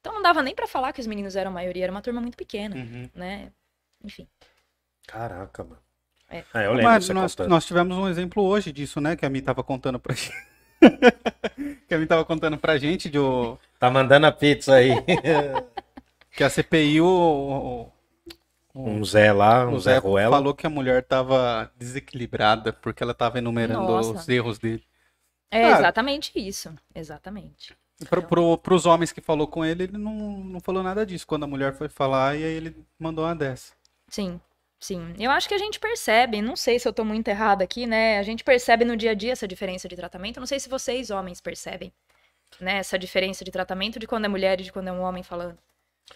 [0.00, 2.20] Então não dava nem pra falar que os meninos eram a maioria, era uma turma
[2.20, 3.08] muito pequena, Uhum.
[3.14, 3.52] né?
[4.02, 4.26] Enfim.
[5.06, 5.78] Caraca, mano.
[6.28, 6.44] É.
[6.54, 9.14] Ah, eu lembro Mas nós, nós tivemos um exemplo hoje disso, né?
[9.14, 10.32] Que a Mi tava contando pra gente.
[11.88, 14.90] Que a Mi tava contando pra gente de o- Tá mandando a pizza aí.
[16.30, 17.88] que a CPI, o,
[18.74, 20.36] um Zé lá, um o Zé Zé Ruela.
[20.36, 24.12] falou que a mulher tava desequilibrada porque ela tava enumerando Nossa.
[24.12, 24.84] os erros dele.
[25.50, 25.78] É Ah.
[25.78, 26.72] exatamente isso.
[26.94, 27.74] Exatamente.
[28.00, 30.12] E Pro, pro, pros homens que falou com ele, ele não,
[30.44, 31.26] não falou nada disso.
[31.26, 33.72] Quando a mulher foi falar, e aí ele mandou uma dessa.
[34.08, 34.40] Sim,
[34.82, 35.14] sim.
[35.18, 38.18] Eu acho que a gente percebe, não sei se eu tô muito errada aqui, né?
[38.18, 40.40] A gente percebe no dia a dia essa diferença de tratamento.
[40.40, 41.92] Não sei se vocês, homens, percebem,
[42.60, 42.78] né?
[42.78, 45.58] Essa diferença de tratamento de quando é mulher e de quando é um homem falando,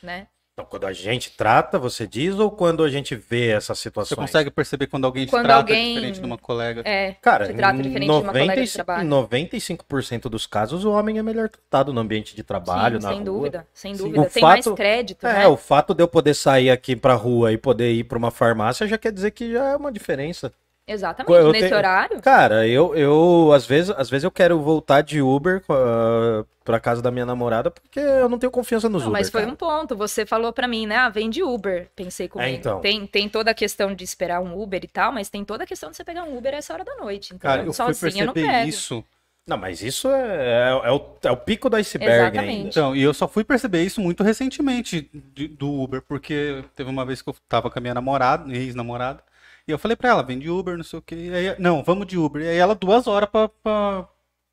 [0.03, 0.29] né?
[0.59, 4.17] Então, quando a gente trata, você diz, ou quando a gente vê essas Você situações?
[4.19, 6.81] consegue perceber quando alguém te Quando trata alguém- diferente de uma colega?
[6.83, 9.07] É, Cara, se trata diferente de uma colega de 90 trabalho.
[9.07, 13.19] 95% dos casos, o homem é melhor tratado no ambiente de trabalho, Sim, na sem
[13.19, 13.25] rua.
[13.27, 14.21] dúvida, sem dúvida.
[14.23, 15.47] O Tem mais fato- crédito, É, né?
[15.47, 18.89] o fato de eu poder sair aqui pra rua e poder ir pra uma farmácia
[18.89, 20.51] já quer dizer que já é uma diferença.
[20.89, 22.21] Exatamente, Eu nesse tenho- horário.
[22.23, 27.03] Cara, eu, eu às vezes, às vezes eu quero voltar de Uber uh, pra casa
[27.03, 29.21] da minha namorada porque eu não tenho confiança nos Não, Uber.
[29.21, 29.53] mas foi cara.
[29.53, 29.97] um ponto.
[29.97, 30.97] Você falou pra mim, né?
[30.97, 31.89] Ah, vem de Uber.
[31.97, 32.51] Pensei comigo.
[32.51, 32.81] então.
[32.81, 35.67] Tem, tem toda a questão de esperar um Uber e tal, mas tem toda a
[35.67, 37.35] questão de você pegar um Uber a essa hora da noite.
[37.35, 38.69] Então, Cara, eu fui sozinha eu não perceber pego.
[38.69, 39.05] isso.
[39.49, 42.51] Não, mas isso é, é, é o, é o pico do iceberg Exatamente.
[42.57, 42.69] ainda.
[42.69, 47.05] Então, e eu só fui perceber isso muito recentemente de- do Uber, porque teve uma
[47.05, 49.21] vez que eu tava com a minha namorada, ex-namorada,
[49.67, 51.15] e eu falei pra ela, vem de Uber, não sei o quê.
[51.17, 52.43] E aí, não, vamos de Uber.
[52.43, 54.09] E aí ela duas horas pra, pra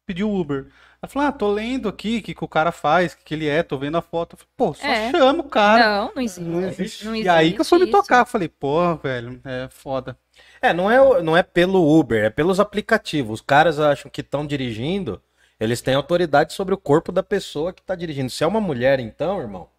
[0.05, 0.67] pedir o Uber.
[1.01, 3.33] Ela falou, ah, tô lendo aqui o que, que o cara faz, o que, que
[3.33, 4.33] ele é, tô vendo a foto.
[4.35, 5.11] Eu falei, pô, só É.
[5.11, 5.85] chama o cara.
[5.85, 6.41] Não, não existe.
[6.41, 7.05] Não Não existe.
[7.07, 10.17] existe E aí que eu fui me tocar, eu falei, pô, velho, é foda.
[10.61, 13.39] É, não é, o- não é pelo Uber, é pelos aplicativos.
[13.39, 15.21] Os caras acham que estão dirigindo,
[15.59, 18.29] eles têm autoridade sobre o corpo da pessoa que tá dirigindo.
[18.29, 19.69] Se é uma mulher, então, irmão,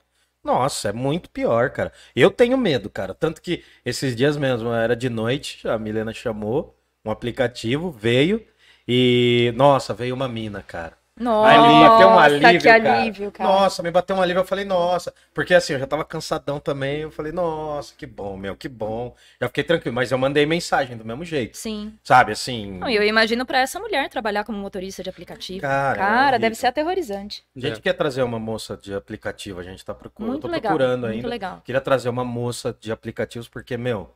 [0.44, 1.92] nossa, é muito pior, cara.
[2.14, 3.14] Eu tenho medo, cara.
[3.14, 8.46] Tanto que esses dias mesmo, era de noite, a Milena chamou um aplicativo, veio
[8.86, 10.96] e, nossa, veio uma mina, cara.
[11.16, 13.00] Aí me bateu um Nossa, alívio, que cara.
[13.00, 13.48] alívio, cara.
[13.50, 14.40] Nossa, me bateu um alívio.
[14.40, 15.14] Eu falei, nossa.
[15.32, 17.02] Porque assim, eu já tava cansadão também.
[17.02, 19.14] Eu falei, nossa, que bom, meu, que bom.
[19.40, 19.94] Já fiquei tranquilo.
[19.94, 21.56] Mas eu mandei mensagem do mesmo jeito.
[21.56, 21.96] Sim.
[22.02, 22.78] Sabe, assim.
[22.78, 25.60] Não, e eu imagino pra essa mulher trabalhar como motorista de aplicativo.
[25.60, 26.38] Cara, é Cara, horrível.
[26.40, 27.44] deve ser aterrorizante.
[27.56, 29.60] A gente quer trazer uma moça de aplicativo.
[29.60, 30.32] A gente tá procurando.
[30.32, 30.72] Muito eu tô legal.
[30.72, 31.28] procurando muito ainda.
[31.28, 31.62] legal.
[31.64, 34.12] Queria trazer uma moça de aplicativos, porque, meu,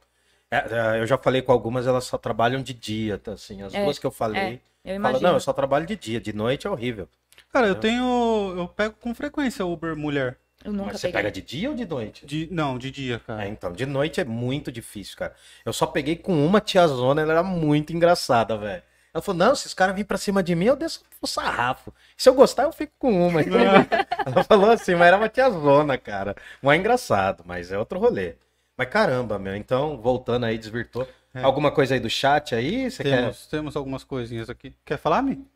[0.51, 3.63] É, é, eu já falei com algumas, elas só trabalham de dia, tá, assim.
[3.63, 5.29] As É, duas que eu falei, Eu imagino.
[5.29, 7.09] não, eu só trabalho de dia, de noite é horrível.
[7.53, 8.55] Cara, eu tenho.
[8.57, 10.39] Eu pego com frequência Uber mulher.
[10.65, 11.23] Eu nunca Mas você peguei.
[11.23, 12.27] pega de dia ou de noite?
[12.27, 13.45] De, não, de dia, cara.
[13.45, 15.35] É, então, de noite é muito difícil, cara.
[15.65, 18.83] Eu só peguei com uma tiazona, ela era muito engraçada, velho.
[19.15, 21.95] Ela falou, não, se os caras virem pra cima de mim, eu desço o sarrafo.
[22.17, 23.41] Se eu gostar, eu fico com uma.
[24.27, 26.37] ela falou assim, mas era uma tiazona, cara.
[26.63, 28.35] Não é engraçado, mas é outro rolê.
[28.77, 31.09] Mas caramba, meu, então, voltando aí, desvirtou.
[31.35, 31.43] É.
[31.43, 32.91] Alguma coisa aí do chat aí?
[32.91, 33.21] Você quer?
[33.21, 34.75] Temos, temos algumas coisinhas aqui.
[34.85, 35.47] Quer falar, Mi?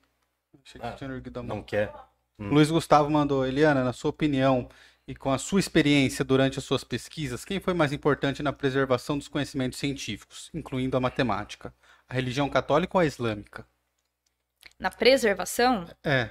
[0.65, 1.57] Achei que Ah, tinha erguido a mão.
[1.57, 1.93] Não quer?
[2.39, 4.69] Luiz Gustavo mandou, Eliana, na sua opinião
[5.07, 9.17] e com a sua experiência durante as suas pesquisas, quem foi mais importante na preservação
[9.19, 11.73] dos conhecimentos científicos, incluindo a matemática?
[12.09, 13.67] A religião católica ou a islâmica?
[14.79, 16.31] Na preservação, É,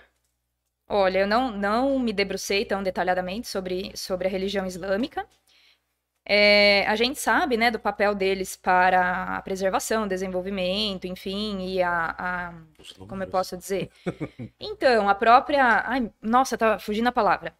[0.87, 5.27] olha, eu não, não me debrucei tão detalhadamente sobre, sobre a religião islâmica.
[6.33, 12.15] É, a gente sabe, né, do papel deles para a preservação, desenvolvimento, enfim, e a,
[12.17, 12.53] a-
[13.05, 13.89] como eu posso dizer?
[14.57, 17.53] Então, a própria, ai, nossa, tá fugindo a palavra.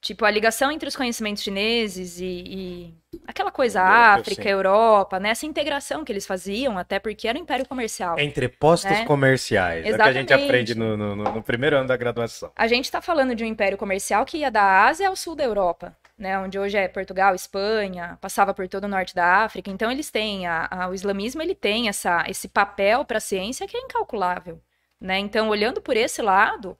[0.00, 2.94] Tipo, a ligação entre os conhecimentos chineses e, e
[3.28, 4.48] aquela coisa África.
[4.48, 5.28] Europa, né?
[5.28, 8.18] Essa integração que eles faziam, até porque era um império comercial.
[8.18, 9.04] Entre postos Né?
[9.04, 9.84] comerciais.
[9.84, 10.32] É o que a gente Exatamente.
[10.48, 12.50] aprende no, no- no- no primeiro ano da graduação.
[12.56, 15.44] A gente está falando de um império comercial que ia da Ásia ao sul da
[15.44, 16.38] Europa, né?
[16.38, 19.70] Onde hoje é Portugal, Espanha, passava por todo o norte da África.
[19.70, 23.66] Então eles têm a- a- o islamismo ele tem essa, esse papel para a ciência
[23.68, 24.62] que é incalculável,
[25.00, 25.18] né?
[25.18, 26.78] Então olhando por esse lado,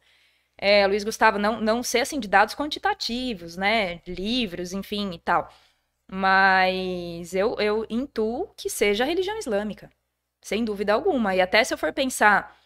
[0.58, 4.00] é, Luiz Gustavo não não sei assim de dados quantitativos, né?
[4.06, 5.50] Livros, enfim e tal,
[6.10, 9.90] mas eu eu intuo que seja a religião islâmica,
[10.42, 11.34] sem dúvida alguma.
[11.34, 12.56] E até se eu for pensar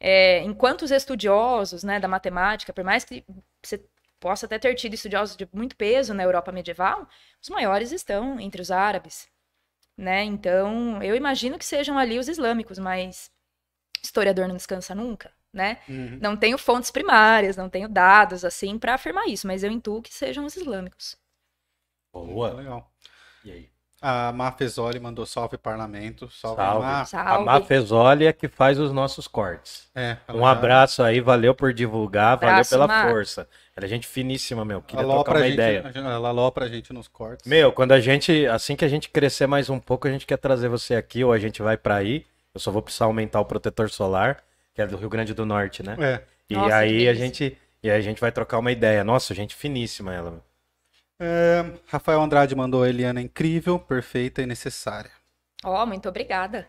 [0.00, 3.24] é, enquanto os estudiosos né, da matemática, por mais que
[3.62, 3.84] você
[4.20, 7.06] possa até ter tido estudiosos de muito peso na Europa medieval,
[7.42, 9.28] os maiores estão entre os árabes,
[9.96, 10.24] né?
[10.24, 13.30] Então, eu imagino que sejam ali os islâmicos, mas
[14.02, 15.78] historiador não descansa nunca, né?
[15.88, 16.18] Uhum.
[16.20, 20.12] Não tenho fontes primárias, não tenho dados assim para afirmar isso, mas eu intuo que
[20.14, 21.16] sejam os islâmicos.
[22.12, 22.52] Boa.
[22.54, 22.90] legal.
[23.44, 23.70] E aí?
[24.00, 26.30] A Mafezoli mandou salve parlamento.
[26.30, 26.86] Salve, Salve.
[26.86, 27.00] Má.
[27.00, 27.44] A Salve.
[27.44, 29.90] Mafezoli é que faz os nossos cortes.
[29.94, 33.10] É, Um abraço aí, valeu por divulgar, Abraço, valeu pela Má.
[33.10, 33.48] força.
[33.78, 34.82] Ela é gente finíssima, meu.
[34.82, 35.80] Queria Alô trocar uma gente, ideia.
[35.86, 37.46] a gente- Ela alô pra gente nos cortes.
[37.46, 40.36] Meu, quando a gente, assim que a gente crescer mais um pouco, a gente quer
[40.36, 42.26] trazer você aqui ou a gente vai pra aí.
[42.52, 44.42] Eu só vou precisar aumentar o protetor solar,
[44.74, 45.96] que é do Rio Grande do Norte, né?
[46.00, 46.22] É.
[46.50, 49.04] E Nossa, aí a gente, e aí a gente vai trocar uma ideia.
[49.04, 50.32] Nossa, gente finíssima ela.
[50.32, 50.42] meu.
[51.20, 55.12] É, Rafael Andrade mandou Eliana incrível, perfeita e necessária.
[55.64, 56.68] Ó, muito obrigada.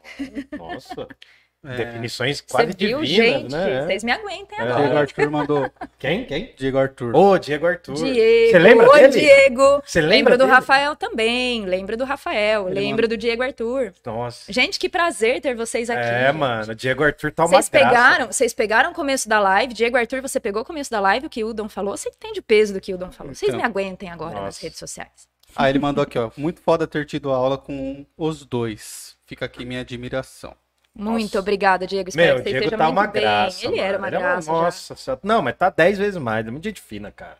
[0.56, 1.08] Nossa.
[1.62, 1.76] É.
[1.76, 3.52] Definições Você quase viu, divinas, gente?
[3.52, 3.86] né?
[3.86, 4.62] Vocês me aguentem É.
[4.62, 4.80] agora.
[4.82, 5.72] Diego Arthur mandou.
[6.00, 6.24] Quem?
[6.24, 6.54] Quem?
[6.56, 7.13] Diego Arthur.
[7.13, 7.95] Ô, Diego Arthur.
[7.95, 9.08] Diego, Você lembra Ô, dele?
[9.10, 9.82] Diego.
[9.86, 10.52] Você lembra Lembro do dele?
[10.52, 11.65] Rafael também.
[11.65, 12.69] Lembro do Rafael.
[12.69, 13.93] Ele lembro do Diego Arthur.
[14.06, 14.52] Nossa.
[14.54, 16.00] Gente, que prazer ter vocês aqui.
[16.02, 16.38] É, gente.
[16.38, 17.86] mano, Diego Arthur tá uma Vocês graça.
[17.89, 19.74] pegaram, vocês pegaram o começo da live.
[19.74, 21.98] Diego Arthur, você pegou o começo da live, o que o Hildon falou.
[21.98, 23.36] Você entende o peso do que o Hildon falou.
[23.36, 23.60] Vocês Então.
[23.60, 24.62] me aguentem agora nas Nossa.
[24.62, 25.28] redes sociais.
[25.56, 26.32] Ah, ele mandou aqui, ó.
[26.38, 29.17] Muito foda ter tido aula com os dois.
[29.26, 30.56] Fica aqui minha admiração.
[30.95, 31.39] Muito Nossa.
[31.39, 32.10] obrigada, Diego.
[32.10, 33.21] Espero Meu, que você Diego esteja tá muito uma bem.
[33.21, 33.65] graça.
[33.65, 33.99] Ele era mano.
[33.99, 34.45] uma Ele é graça.
[34.47, 34.52] já.
[34.54, 35.21] Nossa, senhora.
[35.23, 36.45] não, mas tá 10 vezes mais.
[36.45, 37.38] É muito gente fina, cara.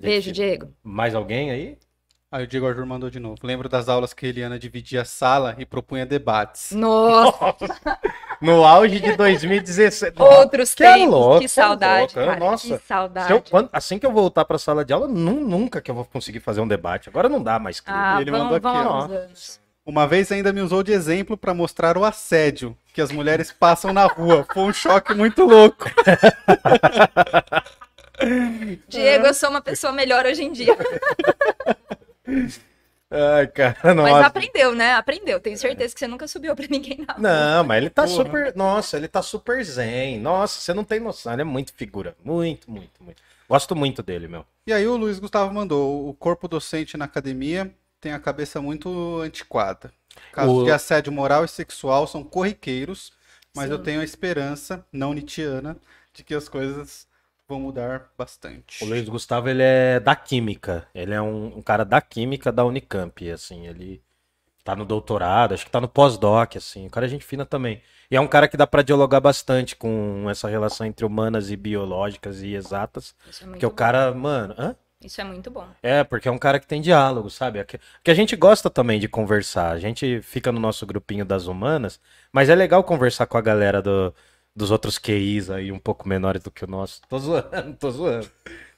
[0.00, 0.34] Gente Beijo, fina.
[0.34, 0.74] Diego.
[0.82, 1.78] Mais alguém aí?
[2.30, 3.36] Aí o Diego Arthur mandou de novo.
[3.42, 6.72] Lembro das aulas que a Eliana dividia a sala e propunha debates.
[6.72, 7.54] Nossa,
[8.40, 10.14] No auge de 2017.
[10.20, 11.10] outros que é tempos.
[11.10, 12.30] louco, que é saudade, louco.
[12.30, 12.38] cara.
[12.38, 12.78] Nossa.
[12.78, 13.32] Que saudade.
[13.32, 16.04] eu- quando- assim que eu voltar pra sala de aula, nu- nunca que eu vou
[16.04, 17.08] conseguir fazer um debate.
[17.08, 17.80] Agora não dá mais.
[17.80, 18.16] clima.
[18.16, 19.00] Ah, Ele vão, mandou aqui, vão ó.
[19.04, 19.60] anos.
[19.88, 23.90] Uma vez ainda me usou de exemplo pra mostrar o assédio que as mulheres passam
[23.90, 24.46] na rua.
[24.52, 25.86] Foi um choque muito louco.
[28.86, 30.76] Diego, eu sou uma pessoa melhor hoje em dia.
[33.10, 34.26] Ai, cara, Mas nossa.
[34.26, 34.92] aprendeu, né?
[34.92, 35.40] Aprendeu.
[35.40, 37.22] Tenho certeza que você nunca subiu pra ninguém na rua.
[37.22, 38.14] Não, mas ele tá Porra.
[38.14, 38.54] super.
[38.54, 40.20] Nossa, ele tá super zen.
[40.20, 41.32] Nossa, você não tem noção.
[41.32, 42.14] Ele é muito figura.
[42.22, 43.22] Muito, muito, muito.
[43.48, 44.44] Gosto muito dele, meu.
[44.66, 46.10] E aí o Luiz Gustavo mandou.
[46.10, 49.92] O corpo docente na academia tem a cabeça muito antiquada.
[50.32, 53.12] Casos O- de assédio moral e sexual são corriqueiros,
[53.54, 53.72] mas Sim.
[53.72, 55.76] eu tenho a esperança, não nitiana,
[56.12, 57.06] de que as coisas
[57.48, 58.76] vão mudar bastante.
[58.80, 60.86] O Luiz Gustavo, ele é da química.
[60.94, 63.66] Ele é um, um cara da química da Unicamp, assim.
[63.66, 64.02] Ele
[64.64, 66.86] tá no doutorado, acho que tá no pós-doc, assim.
[66.86, 67.82] O cara é gente fina também.
[68.10, 71.56] E é um cara que dá pra dialogar bastante com essa relação entre humanas e
[71.56, 73.14] biológicas e exatas.
[73.24, 73.76] Isso é muito Porque o bom.
[73.76, 74.76] cara, mano, hã?
[75.00, 75.66] Isso é muito bom.
[75.82, 77.62] É, porque é um cara que tem diálogo, sabe?
[77.64, 79.70] Que, a gente gosta também de conversar.
[79.70, 82.00] A gente fica no nosso grupinho das humanas,
[82.32, 84.12] mas é legal conversar com a galera do-
[84.54, 87.00] dos outros QIs aí, um pouco menores do que o nosso.
[87.08, 88.30] Tô zoando, tô zoando.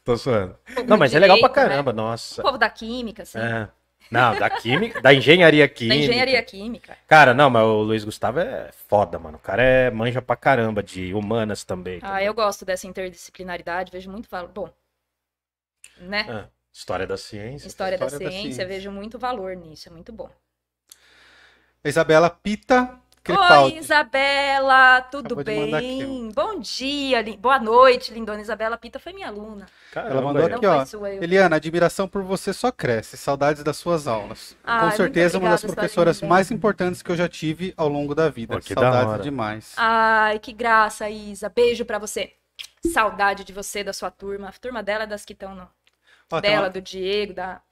[0.05, 0.59] Tô zoando.
[0.79, 1.69] O Não, mas é legal pra direito, né?
[1.71, 2.43] caramba, O nossa.
[2.43, 3.39] povo da química, assim.
[3.39, 3.69] É.
[4.11, 5.95] Não, da química, da engenharia Da química.
[5.97, 6.99] engenharia química.
[7.07, 9.37] Cara, não, mas o Luiz Gustavo é foda, mano.
[9.37, 12.01] O cara é manja pra caramba de humanas também.
[12.03, 14.49] Ah, eu gosto dessa interdisciplinaridade, vejo muito valor.
[14.49, 14.71] Bom,
[16.01, 16.27] né?
[16.29, 17.67] Ah, história da ciência.
[17.69, 18.67] História, da, história da ciência, ciência.
[18.67, 20.31] vejo muito valor nisso, é muito bom.
[21.85, 23.77] Isabela Pita Oi, Crepaldi.
[23.79, 26.31] Isabela, tudo Acabou bem?
[26.35, 28.41] Bom dia, li- boa noite, lindona.
[28.41, 29.67] Isabela Pita foi minha aluna.
[29.93, 30.57] Caramba, Ela mandou velho.
[30.57, 30.85] aqui, ó.
[30.87, 31.23] sua, eu.
[31.23, 33.17] Eliana, admiração por você só cresce.
[33.19, 34.57] Saudades das suas aulas.
[34.65, 36.29] Ai, Com certeza, uma das obrigada, professoras linda.
[36.29, 38.57] mais importantes que eu já tive ao longo da vida.
[38.57, 39.75] Pô, Saudades demais.
[39.77, 41.49] Ai, que graça, Isa.
[41.51, 42.33] Beijo pra você.
[42.91, 44.49] Saudade de você, da sua turma.
[44.49, 45.69] A turma dela é das que estão no.
[46.31, 47.63] Ó, dela, uma- do Diego, da.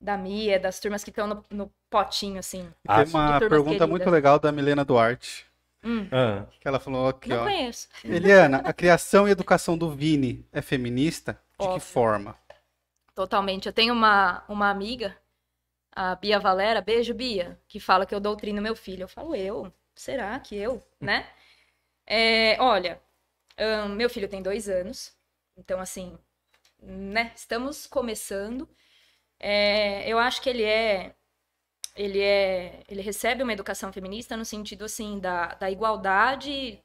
[0.00, 2.72] Da Mia, das turmas que estão no, no potinho, assim.
[2.86, 3.88] Ah, Tem uma pergunta queridas.
[3.88, 5.46] muito legal da Milena Duarte.
[5.82, 7.44] Hum, Ah, Que ela falou aqui, não ó.
[7.44, 7.88] conheço.
[8.04, 11.38] Eliana, a criação e educação do Vini é feminista?
[11.58, 11.80] De Óbvio.
[11.80, 12.36] que forma?
[13.14, 13.66] Totalmente.
[13.66, 15.16] Eu tenho uma, uma amiga,
[15.92, 19.04] a Bia Valera, beijo, Bia, que fala que eu doutrino meu filho.
[19.04, 19.72] Eu falo, eu?
[19.94, 20.82] Será que eu?
[21.00, 21.28] Né?
[22.06, 23.00] É, olha,
[23.96, 25.16] meu filho tem dois anos,
[25.56, 26.18] então, assim,
[26.86, 27.32] né?
[27.34, 28.68] Estamos começando.
[29.40, 31.14] É, eu acho que ele é.
[31.96, 32.82] Ele é.
[32.88, 36.82] Ele recebe uma educação feminista no sentido, assim, da, da igualdade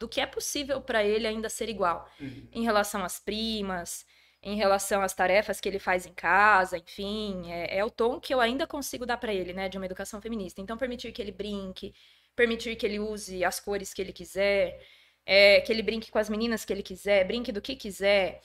[0.00, 2.10] do que é possível para ele ainda ser igual.
[2.52, 4.06] Em relação às primas,
[4.42, 8.32] em relação às tarefas que ele faz em casa, enfim, é, é o tom que
[8.32, 10.60] eu ainda consigo dar para ele, né, de uma educação feminista.
[10.62, 11.92] Então, permitir que ele brinque,
[12.34, 14.80] permitir que ele use as cores que ele quiser,
[15.26, 18.40] é, que ele brinque com as meninas que ele quiser, brinque do que quiser.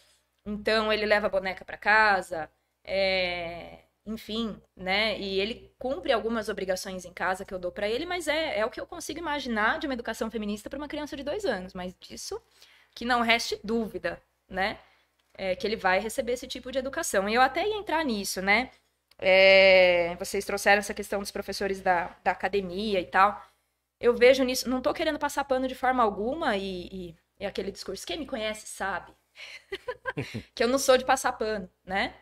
[0.45, 2.49] Então, ele leva a boneca para casa,
[2.83, 5.17] é, enfim, né?
[5.19, 8.65] E ele cumpre algumas obrigações em casa que eu dou para ele, mas é, é
[8.65, 11.73] o que eu consigo imaginar de uma educação feminista para uma criança de dois anos.
[11.73, 12.41] Mas disso
[12.93, 14.79] que não reste dúvida, né?
[15.37, 17.27] é, que ele vai receber esse tipo de educação.
[17.29, 18.71] E eu até ia entrar nisso, né?
[19.19, 23.41] É, vocês trouxeram essa questão dos professores da, da academia e tal.
[23.99, 27.71] Eu vejo nisso, não tô querendo passar pano de forma alguma e, e, e aquele
[27.71, 29.13] discurso, quem me conhece sabe
[30.53, 32.13] que eu não sou de passar pano, né?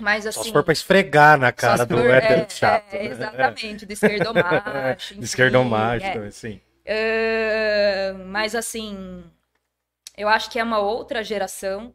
[0.00, 0.48] Mas Só assim.
[0.48, 2.94] se for pra esfregar na só cara do for- hétero é, chato.
[2.94, 3.10] é, né?
[3.12, 5.14] exatamente, do esquerdomacho.
[5.14, 6.12] É, enfim, esquerdomacho, é.
[6.12, 6.60] também, sim.
[6.86, 9.24] Ahn, mas assim,
[10.16, 11.94] eu acho que é uma outra geração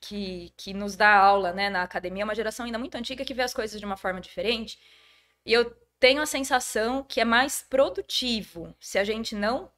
[0.00, 3.34] que, que nos dá aula, né, na academia, é uma geração ainda muito antiga que
[3.34, 4.78] vê as coisas de uma forma diferente.
[5.44, 9.70] E eu tenho a sensação que é mais produtivo se a gente não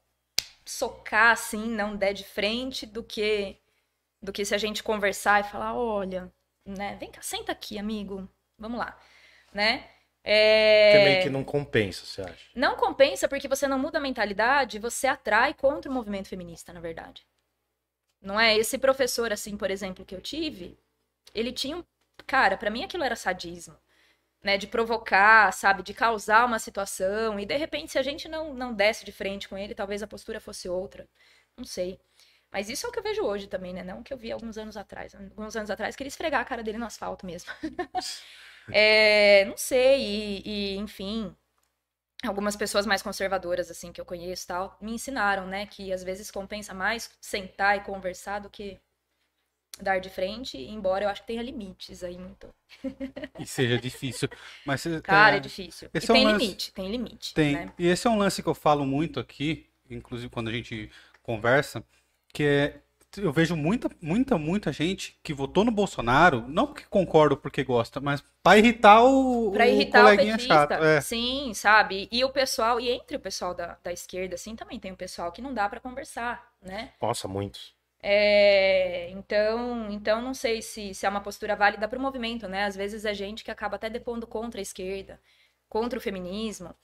[0.70, 3.56] socar assim, não der de frente, do que
[4.22, 6.30] do que se a gente conversar e falar, olha,
[6.64, 8.98] né, vem cá, senta aqui, amigo, vamos lá,
[9.52, 9.88] né?
[10.22, 10.92] É...
[10.92, 12.50] Que meio que não compensa, você acha?
[12.54, 16.80] Não compensa porque você não muda a mentalidade, você atrai contra o movimento feminista, na
[16.80, 17.26] verdade.
[18.20, 18.54] Não é?
[18.54, 20.78] Esse professor, assim, por exemplo, que eu tive,
[21.34, 21.84] ele tinha um.
[22.26, 23.74] Cara, pra mim aquilo era sadismo.
[24.43, 24.57] Né?
[24.57, 25.82] De provocar, sabe?
[25.82, 27.38] De causar uma situação.
[27.38, 30.07] E de repente, se a gente não, não desse de frente com ele, talvez a
[30.07, 31.09] postura fosse outra.
[31.57, 32.01] Não sei.
[32.53, 33.84] Mas isso é o que eu vejo hoje também, né?
[33.84, 35.14] Não que eu vi alguns anos atrás.
[35.14, 37.51] Alguns anos atrás, queria esfregar a cara dele no asfalto mesmo.
[38.72, 41.34] É, não sei, e, e, enfim,
[42.24, 46.30] algumas pessoas mais conservadoras, assim, que eu conheço tal, me ensinaram, né, que às vezes
[46.30, 48.80] compensa mais sentar e conversar do que
[49.83, 52.49] dar de frente, embora eu acho que tenha limites aí muito.
[53.39, 54.28] E seja difícil.
[54.64, 55.89] Mas, Cara, é, é, difícil.
[55.93, 57.55] E é um tem lance- limite, tem limite, Tem.
[57.55, 57.72] né?
[57.78, 60.91] E esse é um lance que eu falo muito aqui, inclusive quando a gente
[61.22, 61.85] conversa,
[62.33, 62.81] que é
[63.16, 67.64] eu vejo muita, muita, muita gente que votou no Bolsonaro, não porque concorda ou porque
[67.64, 70.72] gosta, mas pra irritar o, Pra o irritar o coleguinha petista, chato.
[70.85, 71.01] É.
[71.01, 72.09] sim, sabe?
[72.12, 75.33] E o pessoal, e entre o pessoal da, da esquerda, assim, também tem o pessoal
[75.33, 76.93] que não dá pra conversar, né?
[77.03, 77.74] Nossa, muitos.
[78.03, 82.64] É, então, então não sei se, se é uma postura válida para o movimento, né?
[82.64, 85.20] Às vezes é gente que acaba até depondo contra a esquerda,
[85.68, 86.74] contra o feminismo,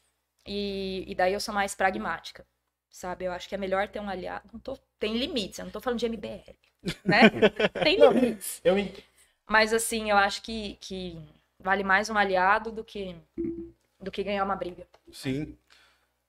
[0.46, 2.46] e, e daí eu sou mais pragmática,
[2.90, 3.24] sabe?
[3.24, 4.48] Eu acho que é melhor ter um aliado.
[4.52, 6.56] Não tô, tem limites, eu não tô falando de MBL,
[7.04, 7.22] né?
[7.82, 8.60] Tem limites.
[8.64, 8.76] Eu
[9.48, 11.18] Mas assim, eu acho que, que
[11.58, 13.16] vale mais um aliado do que,
[14.00, 14.86] do que ganhar uma briga.
[15.12, 15.56] Sim.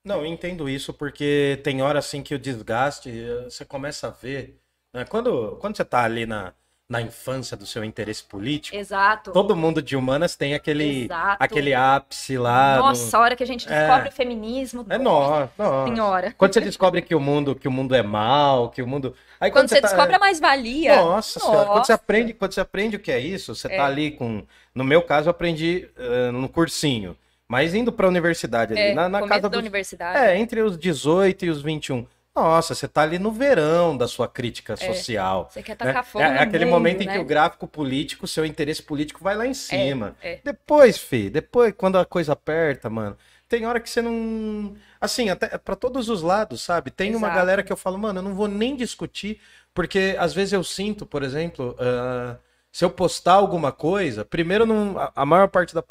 [0.03, 4.11] Não, eu entendo isso porque tem hora assim que o desgaste, eh, você começa a
[4.11, 4.57] ver.
[4.93, 5.05] Né?
[5.05, 6.53] Quando, quando você tá ali na,
[6.89, 9.31] na infância do seu interesse político, Exato.
[9.31, 11.37] todo mundo de humanas tem aquele, Exato.
[11.43, 12.77] aquele ápice lá.
[12.77, 13.79] no- Nossa, a hora que a gente É.
[13.87, 14.85] descobre o feminismo.
[14.89, 15.91] É nossa, nossa.
[15.93, 16.33] Senhora.
[16.37, 19.13] Quando você descobre que o mundo, que o mundo é mal, que o mundo.
[19.39, 20.95] Aí Quando você tá- descobre a mais-valia.
[20.95, 21.93] Nossa, senhora, quando você Nossa.
[21.95, 23.77] aprende, quando você aprende o que é isso, você É.
[23.77, 24.43] tá ali com.
[24.73, 27.15] No meu caso, eu aprendi eh, no cursinho.
[27.49, 30.17] Mas indo pra universidade ali, É, na, na casa da universidade.
[30.19, 32.05] É, entre os 18 e os 21.
[32.37, 35.49] Nossa, você tá ali no verão da sua crítica social.
[35.51, 35.89] Você quer né?
[35.89, 37.13] tacar fogo É, é aquele mundo, momento em né?
[37.13, 40.15] que o gráfico político, seu interesse político vai lá em cima.
[40.21, 40.39] é.
[40.43, 43.17] Depois, fi, depois, quando a coisa aperta, mano,
[43.49, 44.75] tem hora que você não.
[45.01, 46.91] Assim, até pra todos os lados, sabe?
[46.91, 47.35] Tem uma Exato.
[47.37, 49.41] galera que eu falo, mano, eu não vou nem discutir,
[49.73, 52.37] porque às vezes eu sinto, por exemplo, ah,
[52.71, 55.83] se eu postar alguma coisa, primeiro, não, a- a maior parte da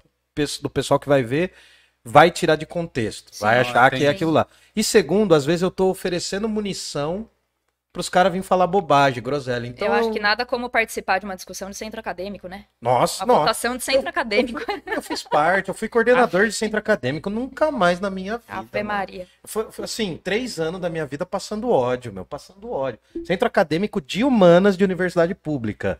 [0.62, 1.53] do pessoal que vai ver
[2.07, 3.44] vai tirar de contexto, Sim.
[3.44, 4.46] vai achar que é aquilo lá.
[4.74, 7.28] E segundo, às vezes eu tô oferecendo munição
[7.92, 9.66] pros caras virem falar bobagem, groselha.
[9.66, 12.66] Então, eu acho que nada como participar de uma discussão de centro acadêmico, né?
[12.78, 13.40] Nossa, Uma nossa.
[13.40, 14.61] votação de centro acadêmico.
[14.84, 18.52] Eu fiz parte, eu fui coordenador de centro acadêmico, nunca mais na minha vida.
[18.59, 18.82] Ave.
[18.82, 19.26] Maria.
[19.44, 22.98] Foi, foi, assim, três anos da minha vida passando ódio, meu, passando ódio.
[23.24, 25.98] Centro acadêmico de humanas de universidade pública.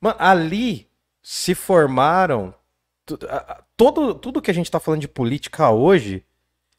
[0.00, 0.88] Mano, ali
[1.22, 2.52] se formaram.
[3.76, 6.24] Todo, tudo que a gente tá falando de política hoje,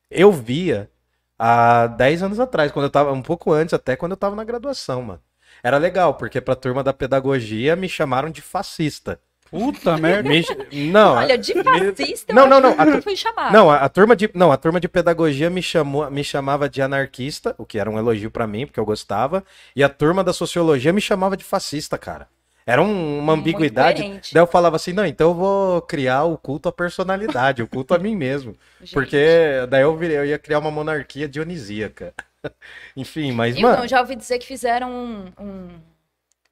[0.09, 0.89] eu via
[1.37, 4.43] há 10 anos atrás, quando eu tava, um pouco antes até, quando eu tava na
[4.43, 5.21] graduação, mano.
[5.63, 9.19] Era legal, porque pra turma da pedagogia me chamaram de fascista.
[9.49, 10.29] Puta merda.
[10.29, 10.45] Me-
[10.91, 13.51] não, Olha, de fascista, Não, eu não, não, que a- nunca fui chamada.
[13.51, 16.81] Não, a, a turma de, não, a turma de pedagogia me chamou, me chamava de
[16.81, 19.43] anarquista, o que era um elogio pra mim, porque eu gostava,
[19.75, 22.27] e a turma da sociologia me chamava de fascista, cara.
[22.69, 24.03] Era um- uma ambiguidade.
[24.31, 27.95] Daí eu falava assim, não, então eu vou criar o culto à personalidade, o culto
[27.95, 28.93] a mim mesmo, Gente.
[28.93, 29.17] porque
[29.69, 32.13] daí eu, virei, eu ia criar uma monarquia dionisíaca.
[32.95, 35.69] Enfim, mas E mano, não, já ouvi dizer que fizeram um, um,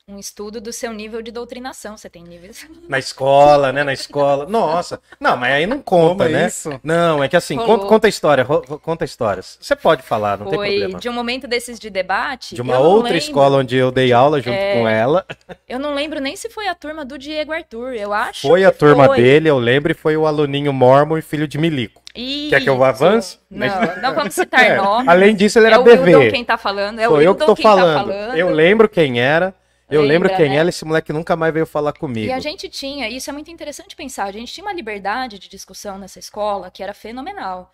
[0.10, 1.98] um estudo do seu nível de doutrinação.
[1.98, 2.66] Você tem níveis.
[2.88, 4.46] na escola, né, na escola.
[4.46, 5.02] Nossa.
[5.20, 6.48] Não, mas aí não conta, Como é né?
[6.48, 6.80] isso?
[6.82, 9.44] Não, é que assim, conta, conta a história, conta a história.
[9.44, 11.00] Você pode falar, não tem Foi problema.
[11.00, 12.56] de um momento desses de debate.
[12.56, 14.76] De uma outra lembro- escola onde eu dei aula junto É.
[14.76, 15.26] com ela.
[15.68, 17.94] Eu não lembro nem se foi a turma do Diego Arthur.
[17.94, 18.48] Eu acho.
[18.48, 19.18] Foi a turma foi.
[19.18, 22.02] dele, eu lembro, e foi o aluninho mormon e filho de Milico.
[22.14, 22.84] Quer que eu Isso.
[22.86, 23.38] avance?
[23.52, 23.68] Não,
[24.02, 25.08] não vamos citar É, nomes.
[25.10, 26.32] Além disso, ele era é o BV.
[26.32, 27.00] Quem tá falando.
[27.00, 28.08] É Sou o eu que tô quem tá falando.
[28.08, 28.36] falando.
[28.38, 29.54] Eu lembro quem era.
[29.90, 30.58] Eu lembro quem né?
[30.58, 32.28] era, esse moleque nunca mais veio falar comigo.
[32.28, 35.48] E a gente tinha, isso é muito interessante pensar, a gente tinha uma liberdade de
[35.48, 37.72] discussão nessa escola que era fenomenal.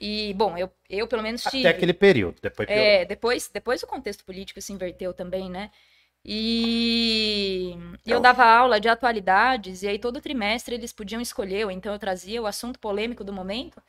[0.00, 1.66] E, bom, eu, eu pelo menos tive.
[1.66, 2.36] Até aquele período.
[2.42, 2.84] Depois piorou.
[2.84, 5.70] É, depois, depois o contexto político se inverteu também, né?
[6.24, 11.70] E e eu dava aula de atualidades, e aí todo trimestre eles podiam escolher, ou
[11.70, 13.80] então eu trazia o assunto polêmico do momento,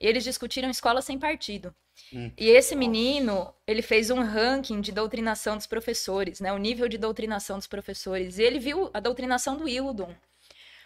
[0.00, 1.74] e eles discutiram escola sem partido.
[2.12, 2.30] Hum.
[2.38, 6.52] E esse menino, ele fez um ranking de doutrinação dos professores, né?
[6.52, 8.38] O nível de doutrinação dos professores.
[8.38, 10.14] E ele viu a doutrinação do Hildon,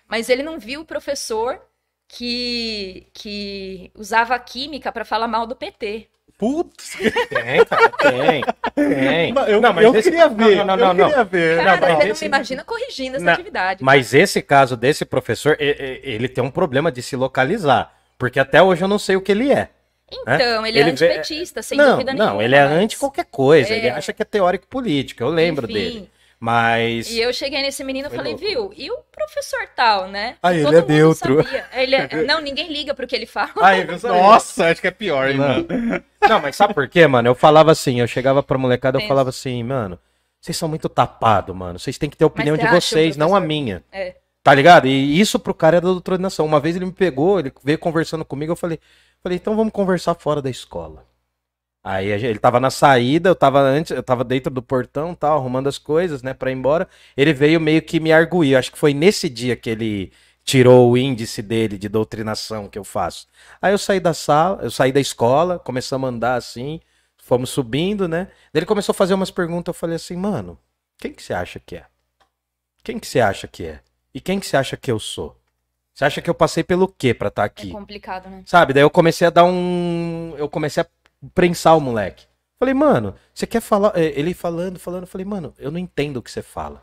[0.09, 1.61] mas ele não viu o professor
[2.09, 6.09] que, que usava química para falar mal do PT.
[6.37, 6.97] Putz.
[7.31, 8.45] Tem, cara, tem.
[8.75, 9.35] Tem.
[9.49, 10.57] Eu, Não, mas eu esse- queria ver.
[10.57, 11.09] Não, não, não, eu não.
[11.09, 11.57] queria ver.
[11.59, 13.85] Não, Cara, mas não esse- me imagina corrigindo essa Não, atividade.
[13.85, 17.95] Mas esse caso desse professor, ele tem um problema de se localizar.
[18.19, 19.69] Porque até hoje eu não sei o que ele é.
[20.12, 22.33] Então, ele, Ele é vê- antipetista, sem não, dúvida nenhuma.
[22.35, 23.73] não, ele é mas- anti qualquer coisa.
[23.73, 23.79] É.
[23.79, 25.23] Ele acha que é teórico político.
[25.23, 26.11] Eu lembro Enfim, dele.
[26.39, 27.11] Mas.
[27.11, 28.47] E eu cheguei nesse menino e falei, louco.
[28.47, 28.73] viu?
[28.77, 30.37] E o professor tal, né?
[30.43, 31.45] Ah, ele é neutro.
[31.73, 33.51] Ele é- Não, ninguém liga pro que ele fala.
[33.77, 34.23] Eu sabia.
[34.23, 35.49] Nossa, acho que é pior, hein, Não.
[35.49, 36.05] mano.
[36.29, 37.29] Não, mas sabe por quê, mano?
[37.29, 39.09] Eu falava assim, eu chegava pra molecada, eu Pensa.
[39.09, 39.99] falava assim, mano,
[40.41, 41.79] vocês são muito tapados, mano.
[41.79, 43.83] Vocês têm que ter a opinião de vocês, não a minha.
[43.91, 44.15] É.
[44.45, 44.87] Tá ligado?
[44.87, 46.45] E isso pro cara é da doutrinação.
[46.45, 48.79] Uma vez ele me pegou, ele veio conversando comigo, eu falei,
[49.23, 51.07] falei, então vamos conversar fora da escola.
[51.83, 55.67] Aí ele tava na saída, eu tava antes, eu tava dentro do portão, tal, arrumando
[55.69, 56.87] as coisas, né, pra ir embora.
[57.17, 58.55] Ele veio meio que me arguir.
[58.55, 60.13] Acho que foi nesse dia que ele
[60.45, 63.27] tirou o índice dele de doutrinação que eu faço.
[63.63, 66.81] Aí eu saí da sala, eu saí da escola, começamos a andar assim,
[67.17, 68.29] fomos subindo, né?
[68.53, 70.59] Ele começou a fazer umas perguntas, eu falei assim, mano,
[70.99, 71.87] quem que você acha que é?
[72.83, 73.81] Quem que você acha que é?
[74.15, 75.37] E quem que você acha que eu sou?
[75.95, 77.73] Você acha que eu passei pelo quê pra estar É aqui?
[77.73, 78.43] complicado, né?
[78.47, 78.73] Sabe?
[78.73, 80.35] Daí eu comecei a dar um.
[80.37, 80.87] Eu comecei a
[81.35, 82.27] prensar o moleque.
[82.59, 83.93] Falei, mano, você quer falar.
[83.97, 86.83] eh, Ele falando, falando, eu falei, mano, eu não entendo o que você fala.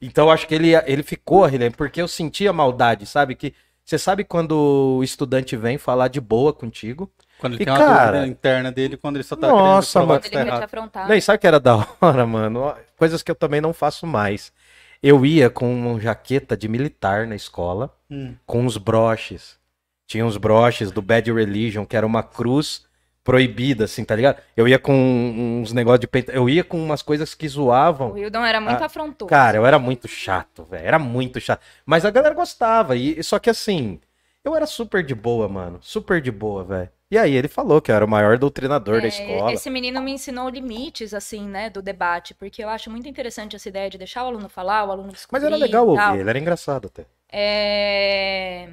[0.00, 3.34] Então eu acho que ele, ele ficou, Rilene, porque eu sentia maldade, sabe?
[3.34, 3.54] Que
[3.84, 4.52] você sabe quando
[4.98, 7.10] o estudante vem falar de boa contigo.
[7.38, 9.86] Quando ele E, tem uma cara, dúvida interna dele, quando ele só tá Nossa, querendo
[9.92, 10.20] provar mano.
[10.20, 11.08] que Ele tá te afrontar.
[11.08, 12.74] Daí sabe o que era da hora, mano?
[12.96, 14.52] Coisas que eu também não faço mais.
[15.02, 17.94] Eu ia com uma jaqueta de militar na escola.
[18.10, 18.34] Hum.
[18.46, 19.58] com os broches.
[20.06, 22.86] Tinha uns broches do Bad Religion, que era uma cruz
[23.22, 24.40] proibida, assim, tá ligado?
[24.56, 26.30] Eu ia com uns negócios de peito.
[26.32, 28.16] Eu ia com umas coisas que O zoavam.
[28.16, 29.28] Hildon era muito Ah, afrontoso.
[29.28, 30.86] Cara, eu era muito chato, velho.
[30.86, 31.60] Era muito chato.
[31.84, 32.96] Mas a galera gostava.
[32.96, 34.00] E, só que assim,
[34.42, 35.78] eu era super de boa, mano.
[35.82, 36.88] Super de boa, velho.
[37.10, 39.52] E aí ele falou que era o maior doutrinador da É, escola.
[39.52, 43.68] Esse menino me ensinou limites, assim, né, do debate, porque eu acho muito interessante essa
[43.68, 46.38] ideia de deixar o aluno falar, o aluno discutir Mas era legal ouvir, ele era
[46.38, 47.06] engraçado até.
[47.30, 48.68] É,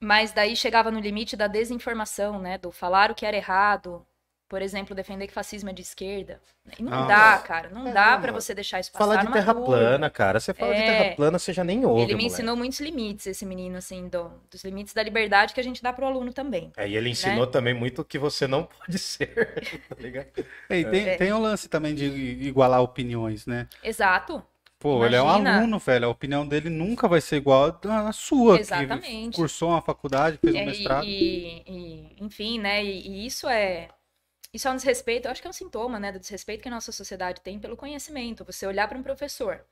[0.00, 4.06] Mas daí chegava no limite da desinformação, né, do falar o que era errado
[4.50, 6.40] por exemplo, defender que fascismo é de esquerda.
[6.76, 7.70] E não Ah, dá, cara.
[7.70, 8.32] Não É, dá mano.
[8.32, 9.66] você deixar isso passar Falar de numa terra turma.
[9.68, 10.40] plana, cara.
[10.40, 10.86] Você fala de É.
[10.86, 12.26] terra plana, você já nem ouve, Ele me moleque.
[12.26, 15.92] ensinou muitos limites, esse menino, assim, do- dos limites da liberdade que a gente dá
[15.92, 16.72] pro aluno também.
[16.76, 19.54] É, e ele ensinou também muito que você não pode ser,
[19.88, 20.26] tá ligado?
[20.68, 21.16] E tem, É.
[21.16, 23.68] tem o lance também de igualar opiniões, né?
[23.84, 24.44] Exato.
[24.80, 25.58] Pô, ele é um Imagina.
[25.58, 26.06] aluno, velho.
[26.06, 29.36] A opinião dele nunca vai ser igual à sua, que Exatamente.
[29.36, 31.04] cursou uma faculdade, fez um É, mestrado.
[31.04, 32.82] E, e- enfim, né?
[32.82, 33.88] E, e isso é.
[34.52, 36.72] Isso é um desrespeito, eu acho que é um sintoma, né, do desrespeito que a
[36.72, 38.44] nossa sociedade tem pelo conhecimento.
[38.44, 39.64] Você olhar para um professor,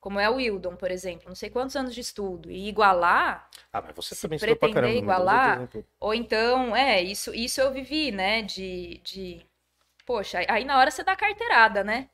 [0.00, 3.82] como é o Wildon, por exemplo, não sei quantos anos de estudo, e igualar, Ah,
[3.82, 4.92] mas você também estudou pra caramba.
[4.92, 9.44] tô igualar, dizendo- ou então, é, isso, isso eu vivi, né, de, de.
[10.06, 12.08] Poxa, aí- aí na hora você dá carteirada, né?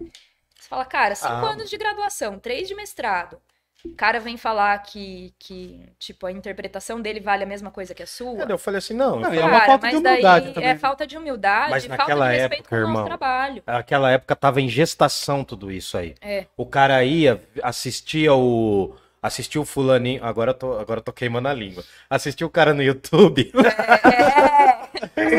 [0.58, 1.50] Você fala, cara, cinco Ah.
[1.52, 3.40] anos de graduação, três de mestrado.
[3.84, 8.02] O cara vem falar que, que, tipo, a interpretação dele vale a mesma coisa que
[8.02, 8.42] a sua.
[8.42, 10.52] É, eu falei assim, não, Não, eu é falei, uma falta de mas daí humildade
[10.52, 10.68] também.
[10.68, 13.62] É falta de humildade, Mas falta naquela de respeito época, com o nosso irmão, trabalho.
[13.66, 16.14] Aquela época tava em gestação tudo isso aí.
[16.20, 16.46] É.
[16.56, 18.94] O cara ia, assistia o.
[19.20, 20.24] Assistia o fulaninho.
[20.24, 21.84] Agora eu tô, agora eu tô queimando a língua.
[22.08, 23.50] Assistia o cara no YouTube.
[23.54, 24.77] É,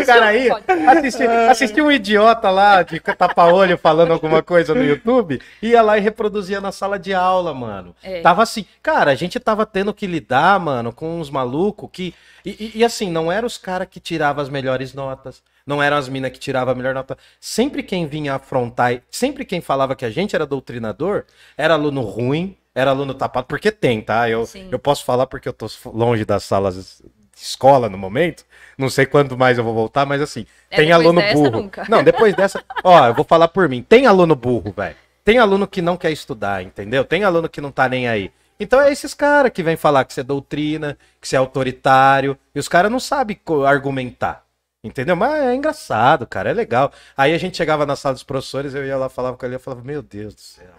[0.01, 0.53] o cara ia.
[0.91, 5.41] Assistia, assistia um idiota lá de tapa-olho falando alguma coisa no YouTube.
[5.61, 7.95] Ia lá e reproduzia na sala de aula, mano.
[8.03, 8.21] É.
[8.21, 8.65] Tava assim.
[8.81, 12.13] Cara, a gente tava tendo que lidar, mano, com uns malucos que.
[12.45, 15.41] E, e- e assim, não eram os caras que tiravam as melhores notas.
[15.65, 17.17] Não eram as minas que tiravam a melhor nota.
[17.39, 22.57] Sempre quem vinha afrontar, sempre quem falava que a gente era doutrinador, era aluno ruim,
[22.73, 23.45] era aluno tapado.
[23.45, 24.27] Porque tem, tá?
[24.27, 24.67] Eu, Sim.
[24.71, 27.03] eu posso falar porque eu tô longe das salas
[27.41, 28.45] escola no momento.
[28.77, 31.51] Não sei quando mais eu vou voltar, mas assim, É, tem aluno burro.
[31.51, 31.85] nunca.
[31.89, 32.63] Não, depois dessa.
[32.83, 33.81] Ó, eu vou falar por mim.
[33.87, 34.95] Tem aluno burro, velho.
[35.23, 37.03] Tem aluno que não quer estudar, entendeu?
[37.03, 38.31] Tem aluno que não tá nem aí.
[38.59, 42.37] Então é esses caras que vêm falar que você é doutrina, que você é autoritário,
[42.53, 44.43] e os caras não sabem argumentar.
[44.83, 45.15] Entendeu?
[45.15, 46.91] Mas é engraçado, cara, é legal.
[47.15, 49.59] Aí a gente chegava na sala dos professores, eu ia lá, falava com ele, eu
[49.59, 50.71] falava, meu Deus do céu,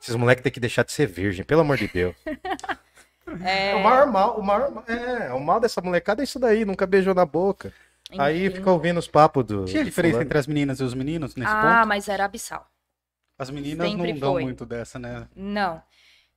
[0.00, 2.14] esses moleques têm que deixar de ser virgem, pelo amor de Deus.
[3.44, 6.64] É, O maior mal, o maior, mal- é, o mal dessa molecada é isso daí,
[6.64, 7.72] nunca beijou na boca.
[8.16, 8.54] Aí enfim.
[8.56, 9.64] fica ouvindo os papos do.
[9.64, 11.88] Tinha do diferença entre as meninas e os meninos nesse Ah, ponto?
[11.88, 12.70] mas era abissal.
[13.38, 14.42] As meninas sempre não dão foi.
[14.42, 15.26] muito dessa, né?
[15.34, 15.82] Não.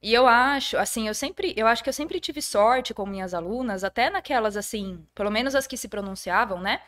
[0.01, 3.33] E eu acho, assim, eu sempre, eu acho que eu sempre tive sorte com minhas
[3.33, 6.81] alunas, até naquelas, assim, pelo menos as que se pronunciavam, né?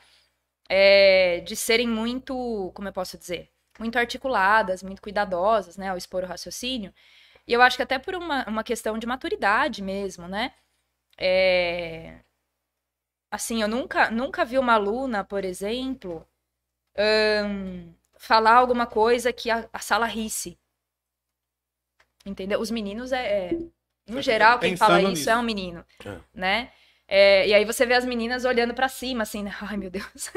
[0.70, 6.24] É, de serem muito, como eu posso dizer, muito articuladas, muito cuidadosas, né, ao expor
[6.24, 6.94] o raciocínio.
[7.48, 10.54] E eu acho que até por uma, uma questão de maturidade mesmo, né?
[11.18, 12.20] É,
[13.30, 16.26] assim, eu nunca, nunca vi uma aluna, por exemplo,
[18.18, 20.58] falar alguma coisa que a, a sala risse.
[22.26, 22.60] Entendeu?
[22.60, 23.52] Os meninos é, é-
[24.08, 25.30] no Você geral, quem fala isso nisso.
[25.30, 26.20] é um menino, É.
[26.34, 26.72] né?
[27.14, 29.54] É, e aí você vê as meninas olhando pra cima, assim, né?
[29.62, 30.32] Ai, meu Deus.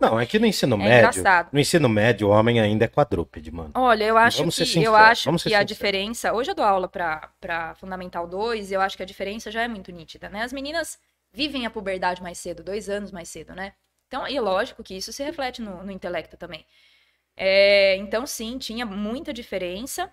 [0.00, 1.20] Não, é que no ensino É médio.
[1.20, 1.50] engraçado.
[1.52, 3.70] No ensino médio, o homem ainda é quadrúpede, mano.
[3.74, 6.32] Olha, eu acho Vamos que, eu acho que a diferença.
[6.32, 9.62] Hoje eu dou aula pra, pra Fundamental 2 e eu acho que a diferença já
[9.62, 10.42] é muito nítida, né?
[10.42, 10.98] As meninas
[11.32, 13.74] vivem a puberdade mais cedo, dois anos mais cedo, né?
[14.08, 16.64] Então, e lógico que isso se reflete no, no intelecto também.
[17.36, 20.10] É, então, sim, tinha muita diferença.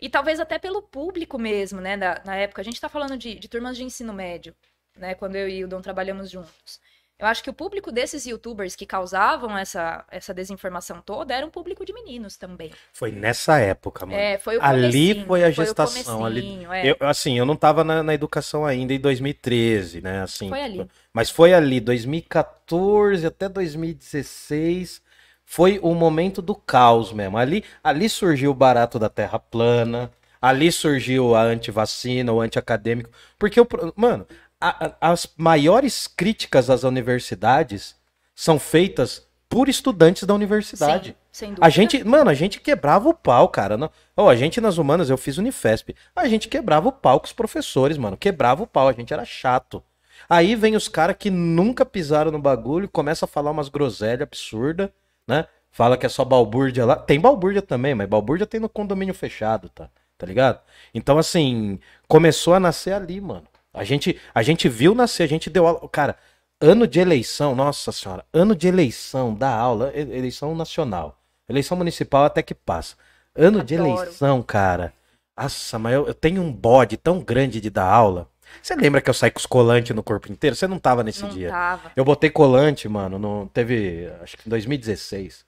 [0.00, 1.96] E talvez até pelo público mesmo, né?
[1.96, 4.54] da- na época, a gente tá falando de, de turmas de ensino médio,
[4.96, 5.14] né?
[5.14, 6.80] Quando eu e o Dom trabalhamos juntos.
[7.18, 11.50] Eu acho que o público desses youtubers que causavam essa, essa desinformação toda era um
[11.50, 12.70] público de meninos também.
[12.92, 14.18] Foi nessa época, mano.
[14.18, 16.90] É, foi o Ali foi a gestação, ali- comecinho, é.
[16.90, 20.20] Eu, assim, eu não tava na, na educação ainda em 2013, né?
[20.22, 20.86] Assim, Foi ali.
[21.10, 25.00] Mas foi ali, 2014 até 2016,
[25.46, 27.38] foi o momento do caos mesmo.
[27.38, 33.08] Ali, ali surgiu o barato da terra plana, ali surgiu a antivacina, o antiacadêmico.
[33.38, 33.66] Porque, o,
[33.96, 34.26] mano,
[34.60, 37.96] a- as maiores críticas às universidades
[38.34, 41.10] são feitas por estudantes da universidade.
[41.10, 41.66] Sim, sem dúvida.
[41.66, 43.76] A gente, mano, a gente quebrava o pau, cara.
[43.76, 45.94] Não, oh, a gente nas humanas, eu fiz Unifesp.
[46.14, 48.16] A gente quebrava o pau com os professores, mano.
[48.16, 49.82] Quebrava o pau, a gente era chato.
[50.28, 54.88] Aí vem os caras que nunca pisaram no bagulho, começa a falar umas groselhas absurdas,
[55.28, 55.46] né?
[55.70, 56.96] Fala que é só balbúrdia lá.
[56.96, 59.90] Tem balbúrdia também, mas balbúrdia tem no condomínio fechado, tá?
[60.16, 60.60] Tá ligado?
[60.94, 61.78] Então, assim,
[62.08, 63.44] começou a nascer ali, mano.
[63.76, 65.88] A gente, a gente viu nascer, a gente deu aula.
[65.90, 66.16] Cara,
[66.60, 71.20] ano de eleição, nossa senhora, ano de eleição da aula, eleição nacional.
[71.48, 72.96] Eleição municipal até que passa.
[73.34, 74.00] Ano de Adoro.
[74.00, 74.92] eleição, cara.
[75.38, 78.28] Nossa, mas eu, eu tenho um bode tão grande de dar aula.
[78.62, 80.56] Você lembra que eu saí com os colantes no corpo inteiro?
[80.56, 81.50] Você não tava nesse não dia.
[81.50, 81.92] tava.
[81.94, 85.44] Eu botei colante, mano, no, teve, acho que em 2016.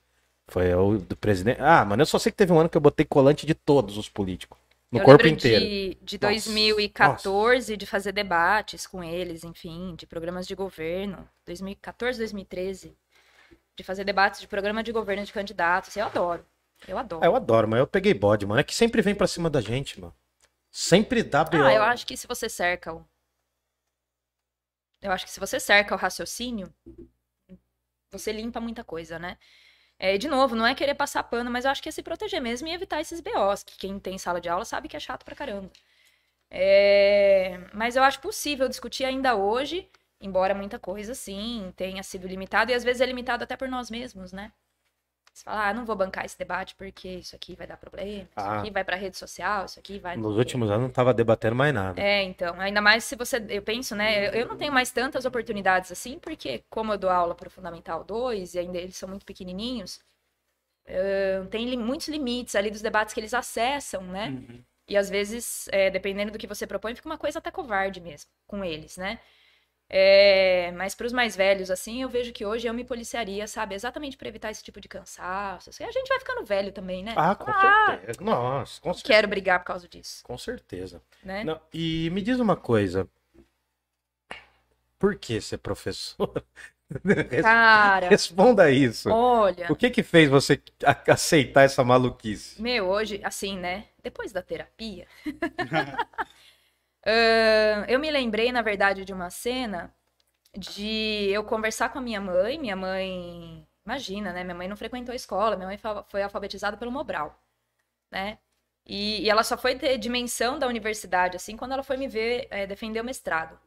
[0.49, 1.61] Foi o do presidente.
[1.61, 3.99] Ah, mano, eu só sei que teve um ano que eu botei colante de todos
[3.99, 4.59] os políticos.
[4.91, 5.65] No eu corpo inteiro.
[5.65, 11.29] de, de Nossa, 2014, de fazer debates com eles, enfim, de programas de governo.
[11.45, 12.97] 2014, 2013.
[13.77, 15.95] de fazer debates de programa de governo de candidatos.
[15.97, 16.45] Eu adoro.
[16.87, 17.25] Eu adoro.
[17.25, 18.61] É, eu adoro, mas eu peguei bode, mano.
[18.61, 20.15] É que sempre vem pra cima da gente, mano.
[20.71, 21.65] Sempre dá B.O.
[21.65, 23.05] Ah, eu acho que se você cerca o.
[25.01, 26.73] Eu acho que se você cerca o raciocínio,
[28.11, 29.39] você limpa muita coisa, né?
[29.99, 32.41] É, de novo, não é querer passar pano, mas eu acho que é se proteger
[32.41, 35.25] mesmo e evitar esses BOs, que quem tem sala de aula sabe que é chato
[35.25, 35.71] pra caramba.
[36.51, 39.89] É, mas eu acho possível discutir ainda hoje,
[40.21, 43.91] embora muita coisa, sim, tenha sido limitada, e às vezes é limitado até por nós
[43.91, 44.53] mesmos, né?
[45.39, 48.29] Você fala, ah, não vou bancar esse debate porque isso aqui vai dar problema, isso
[48.35, 48.59] Ah.
[48.61, 50.17] aqui vai pra rede social, isso aqui vai...
[50.17, 52.01] Nos últimos anos não tava debatendo mais nada.
[52.01, 55.93] É, então, ainda mais se você, eu penso, né, eu- não tenho mais tantas oportunidades
[55.93, 59.25] assim, porque como eu dou aula para o Fundamental 2 e ainda eles são muito
[59.25, 60.01] pequenininhos,
[60.87, 64.29] eh, tem li- muitos limites ali dos debates que eles acessam, né?
[64.31, 64.65] Uhum.
[64.89, 68.31] E às vezes, é, dependendo do que você propõe, fica uma coisa até covarde mesmo
[68.47, 69.21] com eles, né?
[69.91, 73.75] É, mas para os mais velhos, assim, eu vejo que hoje eu me policiaria, sabe?
[73.75, 75.71] Exatamente para evitar esse tipo de cansaço.
[75.71, 75.83] assim.
[75.85, 77.15] A gente vai ficando velho também, né?
[77.17, 78.21] Ah, com Ah, certeza.
[78.21, 79.15] Nossa, com certeza.
[79.15, 81.03] quero brigar por causa disso, Com certeza.
[81.23, 81.43] né?
[81.45, 83.09] Não, e me diz uma coisa.
[84.99, 86.45] Por que ser professor?
[87.43, 89.09] Cara, Responda isso.
[89.11, 89.71] olha.
[89.71, 90.61] O que que fez você
[91.07, 92.61] aceitar essa maluquice?
[92.61, 93.85] Meu, hoje, assim, né?
[94.03, 95.07] Depois da terapia.
[97.89, 99.95] eu me lembrei, na verdade, de uma cena
[100.57, 102.59] de eu conversar com a minha mãe.
[102.59, 103.67] Minha mãe.
[103.87, 104.45] Imagina, né?
[104.45, 105.79] Minha mãe não frequentou a escola, minha mãe
[106.09, 107.39] foi alfabetizada pelo Mobral,
[108.11, 108.39] né?
[108.87, 112.49] E, e ela só foi ter dimensão da universidade, assim, quando ela foi me ver
[112.51, 113.59] eh, defender o mestrado.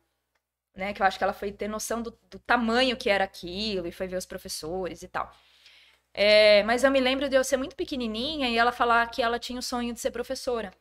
[0.75, 3.88] Né, que eu acho que ela foi ter noção do, do tamanho que era aquilo
[3.88, 5.32] e foi ver os professores e tal.
[6.13, 9.39] É, mas eu me lembro de eu ser muito pequenininha e ela falar que ela
[9.39, 10.73] tinha o sonho de ser professora.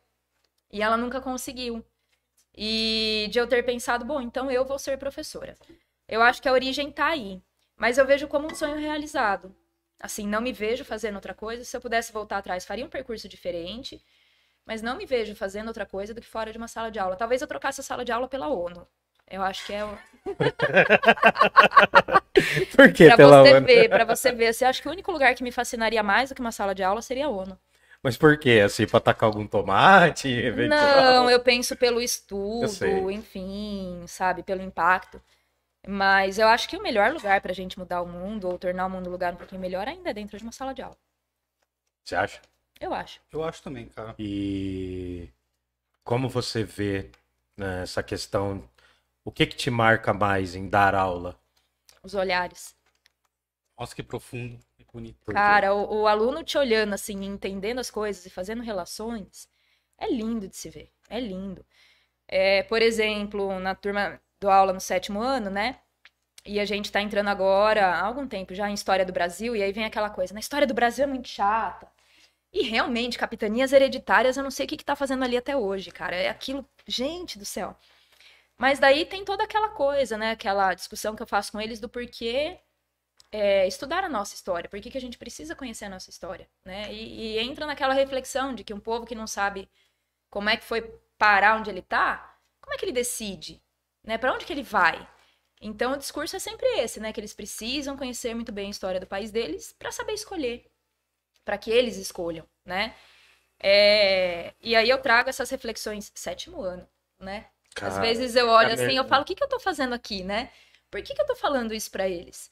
[0.71, 1.85] E ela nunca conseguiu.
[2.55, 5.55] E de eu ter pensado, bom, então eu vou ser professora.
[6.07, 7.41] Eu acho que a origem tá aí.
[7.77, 9.55] Mas eu vejo como um sonho realizado.
[9.99, 11.63] Assim, não me vejo fazendo outra coisa.
[11.63, 14.03] Se eu pudesse voltar atrás, faria um percurso diferente.
[14.65, 17.15] Mas não me vejo fazendo outra coisa do que fora de uma sala de aula.
[17.15, 18.85] Talvez eu trocasse a sala de aula pela ONU.
[19.29, 19.97] Eu acho que é o...
[22.75, 23.65] Por que Pra pela você ONU?
[23.65, 24.53] ver, pra você ver.
[24.53, 26.83] Você acha que o único lugar que me fascinaria mais do que uma sala de
[26.83, 27.57] aula seria a ONU?
[28.03, 28.61] Mas por quê?
[28.65, 30.27] Assim, pra atacar algum tomate?
[30.33, 30.79] eventual?
[30.79, 35.21] Não, eu penso pelo estudo, enfim, sabe, pelo impacto.
[35.87, 38.89] Mas eu acho que o melhor lugar pra gente mudar o mundo ou tornar o
[38.89, 40.97] mundo um lugar um pouquinho melhor ainda é dentro de uma sala de aula.
[42.03, 42.41] Você acha?
[42.79, 43.19] Eu acho.
[43.31, 44.15] Eu acho também, cara.
[44.17, 45.29] E
[46.03, 47.09] como você vê
[47.57, 48.67] né, essa questão?
[49.23, 51.39] O que que te marca mais em dar aula?
[52.03, 52.75] Os olhares.
[53.77, 54.59] Nossa, que profundo
[54.93, 55.31] bonito.
[55.31, 59.49] Cara, o, o aluno te olhando assim, entendendo as coisas e fazendo relações,
[59.97, 60.91] é lindo de se ver.
[61.09, 61.65] É lindo.
[62.27, 65.79] É, por exemplo, na turma do aula no sétimo ano, né?
[66.45, 69.61] E a gente tá entrando agora, há algum tempo já, em História do Brasil, e
[69.61, 71.87] aí vem aquela coisa, na História do Brasil é muito chata.
[72.53, 75.91] E realmente, capitanias hereditárias, eu não sei o que que tá fazendo ali até hoje,
[75.91, 76.15] cara.
[76.15, 77.75] É aquilo, gente do céu.
[78.57, 80.31] Mas daí tem toda aquela coisa, né?
[80.31, 82.59] Aquela discussão que eu faço com eles do porquê
[83.31, 86.49] é, estudar a nossa história, por que, que a gente precisa conhecer a nossa história,
[86.65, 86.93] né?
[86.93, 89.69] E, e entra naquela reflexão de que um povo que não sabe
[90.29, 90.81] como é que foi
[91.17, 93.61] parar onde ele tá, como é que ele decide,
[94.03, 94.17] né?
[94.17, 95.07] Para onde que ele vai?
[95.61, 97.13] Então o discurso é sempre esse, né?
[97.13, 100.65] Que eles precisam conhecer muito bem a história do país deles para saber escolher,
[101.45, 102.95] para que eles escolham, né?
[103.59, 106.87] É, E aí eu trago essas reflexões sétimo ano,
[107.19, 107.49] né?
[107.79, 109.05] Às Cara, vezes eu olho é assim, eu mesmo.
[109.05, 110.51] falo, o que que eu tô fazendo aqui, né?
[110.91, 112.51] Por que que eu tô falando isso pra eles?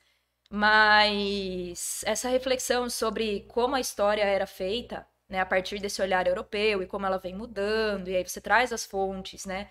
[0.49, 6.81] Mas essa reflexão sobre como a história era feita, né, a partir desse olhar europeu
[6.81, 9.69] e como ela vem mudando, e aí você traz as fontes, né?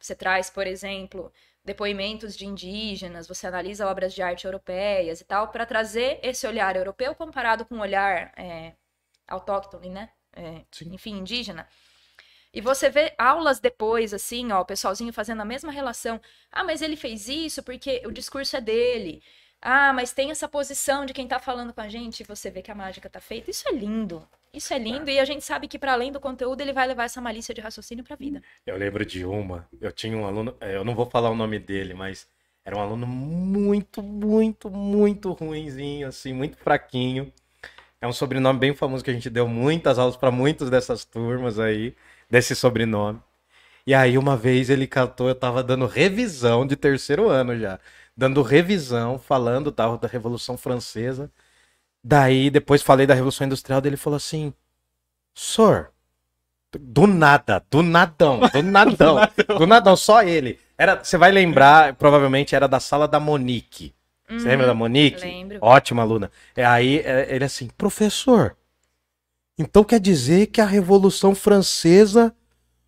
[0.00, 1.32] Você traz, por exemplo,
[1.64, 6.76] depoimentos de indígenas, você analisa obras de arte europeias e tal, para trazer esse olhar
[6.76, 8.74] europeu comparado com o olhar é,
[9.28, 10.10] autóctone, né?
[10.34, 11.68] É, enfim, indígena.
[12.52, 16.20] E você vê aulas depois, assim, ó, o pessoalzinho fazendo a mesma relação.
[16.50, 19.22] Ah, mas ele fez isso porque o discurso é dele.
[19.68, 22.62] Ah, mas tem essa posição de quem tá falando com a gente e você vê
[22.62, 23.50] que a mágica tá feita.
[23.50, 24.22] Isso é lindo.
[24.54, 27.02] Isso é lindo e a gente sabe que para além do conteúdo ele vai levar
[27.02, 28.40] essa malícia de raciocínio pra vida.
[28.64, 29.68] Eu lembro de uma.
[29.80, 32.28] Eu tinha um aluno, é, eu não vou falar o nome dele, mas
[32.64, 37.32] era um aluno muito, muito, muito ruinzinho, assim, muito fraquinho.
[38.00, 41.58] É um sobrenome bem famoso que a gente deu muitas aulas para muitas dessas turmas
[41.58, 41.92] aí,
[42.30, 43.20] desse sobrenome.
[43.86, 47.78] E aí uma vez ele cantou, eu tava dando revisão de terceiro ano já,
[48.16, 51.30] dando revisão, falando tal da Revolução Francesa.
[52.02, 54.52] Daí depois falei da Revolução Industrial, dele falou assim:
[55.34, 55.92] "Senhor,
[56.78, 59.18] do nada, do nadão, do nadão,
[59.58, 60.58] do nadão, só ele.
[60.78, 63.94] Era, você vai lembrar, provavelmente era da sala da Monique.
[64.28, 65.20] Você lembra da Monique?
[65.20, 65.58] Lembro.
[65.60, 66.30] Ótima aluna.
[66.56, 68.56] É aí é, ele assim, professor.
[69.56, 72.34] Então quer dizer que a Revolução Francesa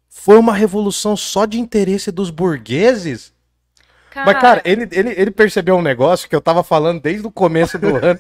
[0.09, 3.33] foi uma revolução só de interesse dos burgueses?
[4.15, 7.79] Mas, cara, ele, ele, ele percebeu um negócio que eu tava falando desde o começo
[7.79, 8.19] do ano.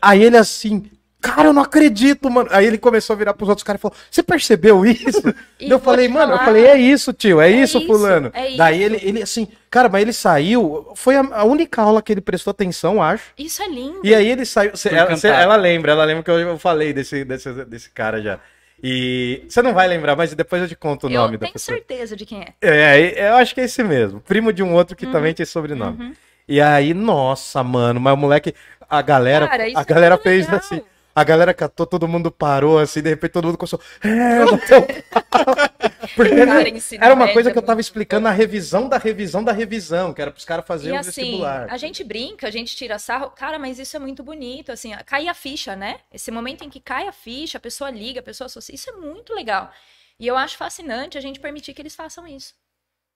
[0.00, 2.48] Aí ele assim, cara, eu não acredito, mano.
[2.52, 5.22] Aí ele começou a virar pros outros caras e falou: Você percebeu isso?
[5.58, 8.30] E eu falei, mano, eu falar, falei, é isso, tio, é, É isso, isso, fulano.
[8.34, 8.94] é Daí isso.
[8.94, 12.50] ele, ele assim, cara, mas ele saiu, foi a, a única aula que ele prestou
[12.50, 13.24] atenção, acho.
[13.38, 14.00] Isso é lindo.
[14.04, 14.76] E aí ele saiu.
[14.76, 18.20] cê- ela, cê- ela lembra, ela lembra que eu, eu falei desse, desse, desse cara
[18.22, 18.38] já.
[18.82, 21.52] E você não vai lembrar, mas depois eu te conto o eu nome da tenho
[21.54, 21.76] pessoa.
[21.76, 22.54] certeza de quem é.
[22.60, 24.20] É, eu acho que é esse mesmo.
[24.20, 26.04] Primo de um outro que também tem sobrenome.
[26.04, 26.14] Uhum.
[26.48, 28.54] E aí, nossa, mano, mas o moleque,
[28.88, 30.60] a galera, Cara, isso a é galera muito fez legal.
[30.60, 30.82] assim.
[31.14, 33.80] A galera catou, todo mundo parou assim, de repente todo mundo começou.
[34.04, 35.70] É, bateu palma."
[36.14, 36.34] Porque
[36.74, 40.22] ensino era uma coisa que eu tava explicando na revisão da revisão da revisão, que
[40.22, 41.66] era pros caras fazerem o assim, vestibular.
[41.68, 43.30] a gente brinca, a gente tira sarro.
[43.30, 46.00] Cara, mas isso é muito bonito, assim, cai a ficha, né?
[46.12, 48.92] Esse momento em que cai a ficha, a pessoa liga, a pessoa associa, isso é
[48.94, 49.72] muito legal.
[50.18, 52.54] E eu acho fascinante a gente permitir que eles façam isso,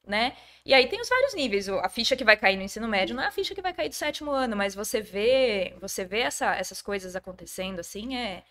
[0.06, 0.36] né?
[0.66, 1.68] E aí tem os vários níveis.
[1.68, 3.88] A ficha que vai cair no ensino médio não é a ficha que vai cair
[3.90, 8.44] do sétimo ano, mas você vê, você vê essa- essas coisas acontecendo, assim, é,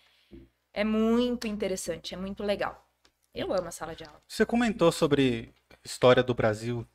[0.74, 2.86] é muito interessante, é muito legal.
[3.34, 4.20] Eu amo a sala de aula.
[4.26, 5.54] Você comentou sobre
[5.84, 6.86] história do Brasil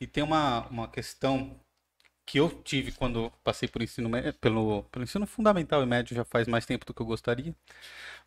[0.00, 1.60] e tem uma, uma questão
[2.26, 4.10] que eu tive quando passei por ensino
[4.40, 7.54] pelo, pelo ensino fundamental e médio já faz mais tempo do que eu gostaria.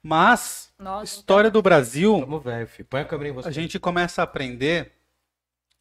[0.03, 2.87] Mas Nossa, história do Brasil Vamos, velho, filho.
[2.87, 3.49] Põe a câmera em você.
[3.49, 4.93] a gente começa a aprender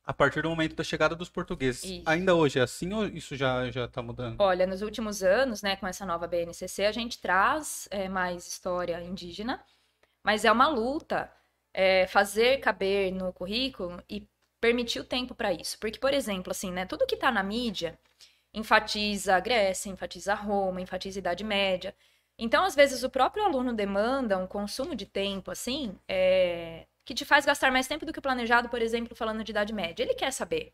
[0.02, 1.84] a partir do momento da chegada dos portugueses.
[1.84, 2.02] Isso.
[2.06, 4.40] Ainda hoje é assim ou isso já já está mudando?
[4.40, 9.02] Olha, nos últimos anos, né, com essa nova BNCC, a gente traz é, mais história
[9.02, 9.62] indígena,
[10.24, 11.30] mas é uma luta
[11.76, 14.26] é, fazer caber no currículo e
[14.60, 15.78] permitir o tempo para isso.
[15.80, 17.98] Porque, por exemplo, assim, né, tudo que está na mídia
[18.54, 21.94] enfatiza a Grécia, enfatiza Roma, enfatiza a Idade Média.
[22.38, 27.24] Então, às vezes, o próprio aluno demanda um consumo de tempo, assim, é, que te
[27.24, 30.02] faz gastar mais tempo do que o planejado, por exemplo, falando de Idade Média.
[30.04, 30.72] Ele quer saber.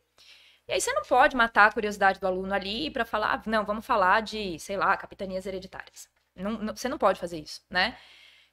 [0.68, 3.64] E aí você não pode matar a curiosidade do aluno ali para falar, "Ah, não,
[3.64, 6.09] vamos falar de, sei lá, capitanias hereditárias.
[6.36, 7.96] Não- não- você não pode fazer isso, né?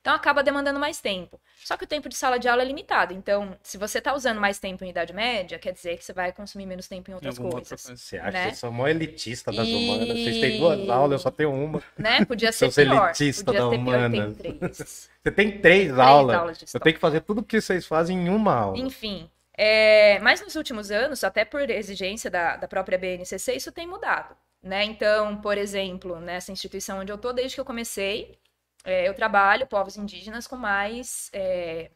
[0.02, 1.40] Então acaba demandando mais tempo.
[1.58, 3.14] Só que o tempo de sala de aula é limitado.
[3.14, 6.32] Então, se você está usando mais tempo em Idade Média, quer dizer que você vai
[6.32, 7.84] consumir menos tempo em outras outra coisas.
[7.86, 8.02] coisa.
[8.02, 8.40] Você acha né?
[8.40, 10.08] que vocês são mó elitista das E- humanas?
[10.08, 11.84] Vocês têm duas aulas, eu só tenho uma.
[11.98, 12.24] Né?
[12.24, 13.08] Podia ser Seus pior.
[13.08, 15.10] elitistas Podia da ser três.
[15.22, 16.36] Você tem três, Três aulas.
[16.38, 18.78] aulas eu tenho que fazer tudo o que vocês fazem em uma aula.
[18.78, 23.86] Enfim, é, mas nos últimos anos, até por exigência da, da própria BNCC, isso tem
[23.86, 24.34] mudado,
[24.64, 24.86] né?
[24.86, 28.39] Então, por exemplo, nessa instituição onde eu tô, desde que eu comecei,
[28.84, 31.92] é, eu trabalho povos indígenas com mais, é,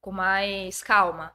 [0.00, 1.34] com mais calma,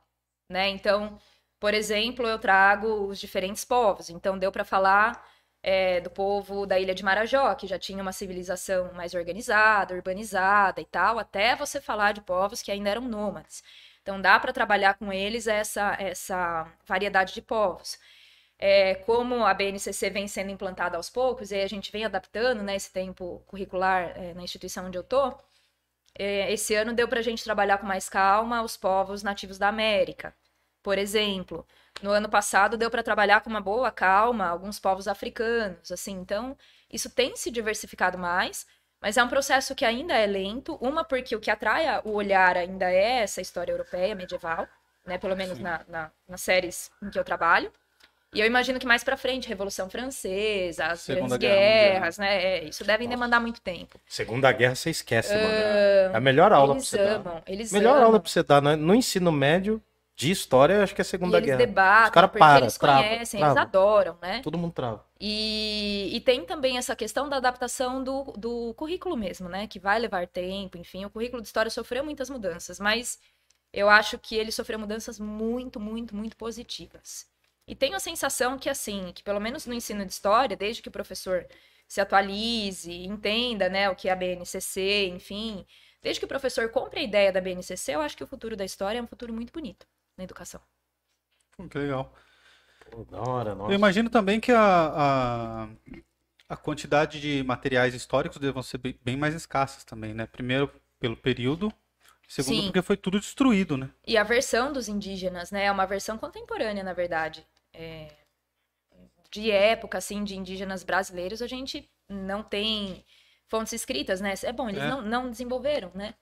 [0.49, 0.69] né?
[0.69, 1.19] Então,
[1.59, 4.09] por exemplo, eu trago os diferentes povos.
[4.09, 5.25] Então, deu para falar
[5.63, 10.81] é, do povo da ilha de Marajó, que já tinha uma civilização mais organizada, urbanizada
[10.81, 13.63] e tal, até você falar de povos que ainda eram nômades.
[14.01, 17.97] Então, dá para trabalhar com eles essa, essa variedade de povos.
[18.59, 22.75] É, como a BNCC vem sendo implantada aos poucos, e a gente vem adaptando né,
[22.75, 25.37] esse tempo curricular é, na instituição onde eu estou,
[26.17, 30.33] esse ano deu para a gente trabalhar com mais calma os povos nativos da América.
[30.83, 31.65] Por exemplo,
[32.01, 36.13] no ano passado deu para trabalhar com uma boa calma alguns povos africanos, assim.
[36.13, 36.57] Então,
[36.91, 38.65] isso tem se diversificado mais,
[39.01, 40.75] mas é um processo que ainda é lento.
[40.81, 44.67] Uma porque o que atrai o olhar ainda é essa história europeia medieval,
[45.05, 45.17] né?
[45.17, 47.71] Pelo menos na, na- nas séries em que eu trabalho.
[48.35, 52.43] E eu imagino que mais para frente, Revolução Francesa, as Segunda guerras, né?
[52.43, 53.17] é, isso devem Nossa.
[53.17, 53.99] demandar muito tempo.
[54.07, 55.47] Segunda Guerra você esquece, mano.
[55.47, 57.15] É a melhor aula pra eles você dar.
[57.15, 58.05] amam, eles Melhor amam.
[58.05, 58.75] aula pra você dar né?
[58.75, 59.81] no ensino médio
[60.17, 61.57] de história, eu acho que é a E Segunda eles Guerra.
[61.57, 63.53] debatem, Os cara porque para, eles trava, conhecem, trava.
[63.59, 64.41] eles adoram, né?
[64.43, 65.05] Todo mundo trava.
[65.19, 69.65] E, e tem também essa questão da adaptação do, do currículo mesmo, né?
[69.67, 71.05] Que vai levar tempo, enfim.
[71.05, 73.17] O currículo de história sofreu muitas mudanças, mas
[73.73, 77.25] eu acho que ele sofreu mudanças muito, muito, muito positivas.
[77.67, 80.89] E tenho a sensação que, assim, que pelo menos no ensino de história, desde que
[80.89, 81.47] o professor
[81.87, 85.65] se atualize, entenda, né, o que é a BNCC, enfim,
[86.01, 88.65] desde que o professor compre a ideia da BNCC, eu acho que o futuro da
[88.65, 89.87] história é um futuro muito bonito
[90.17, 90.61] na educação.
[91.69, 92.13] Que legal.
[92.91, 93.71] Pô, da hora, nossa.
[93.71, 95.67] Eu imagino também que a, a,
[96.49, 100.27] a quantidade de materiais históricos devam ser bem, bem mais escassas também, né?
[100.27, 101.73] Primeiro, pelo período.
[102.27, 102.65] Segundo, Sim.
[102.65, 103.89] porque foi tudo destruído, né?
[104.05, 107.45] E a versão dos indígenas, né, é uma versão contemporânea, na verdade.
[107.77, 108.07] É,
[109.31, 113.03] De época, assim, de indígenas brasileiros, a gente não tem
[113.47, 114.33] fontes escritas, né?
[114.43, 114.87] É bom, eles É.
[114.89, 116.13] não, não desenvolveram, né?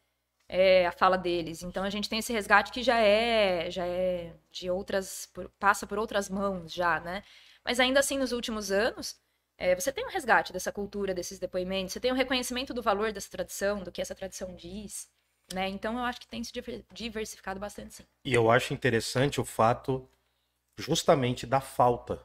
[0.49, 1.63] é, a fala deles.
[1.63, 5.87] Então a gente tem esse resgate que já é, já é de outras, por- passa
[5.87, 7.23] por outras mãos já, né?
[7.65, 9.17] Mas ainda assim, nos últimos anos,
[9.57, 13.11] é, você tem um resgate dessa cultura, desses depoimentos, você tem um reconhecimento do valor
[13.11, 15.09] dessa tradição, do que essa tradição diz,
[15.53, 15.69] né?
[15.69, 18.05] Então eu acho que tem se diver- diversificado bastante, sim.
[18.25, 20.07] E eu acho interessante o fato
[20.77, 22.19] justamente da falta.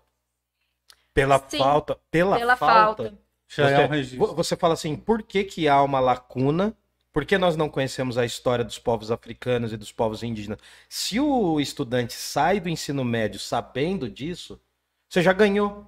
[1.14, 3.04] Pela Sim, falta, pela, Pela falta.
[3.04, 3.18] falta.
[3.48, 4.18] Já você, é um registro.
[4.26, 6.76] vo- você fala assim, por que que há uma lacuna?
[7.12, 10.58] Por que nós não conhecemos a história dos povos africanos e dos povos indígenas?
[10.88, 14.60] Se o estudante sai do ensino médio sabendo disso,
[15.08, 15.86] você já ganhou.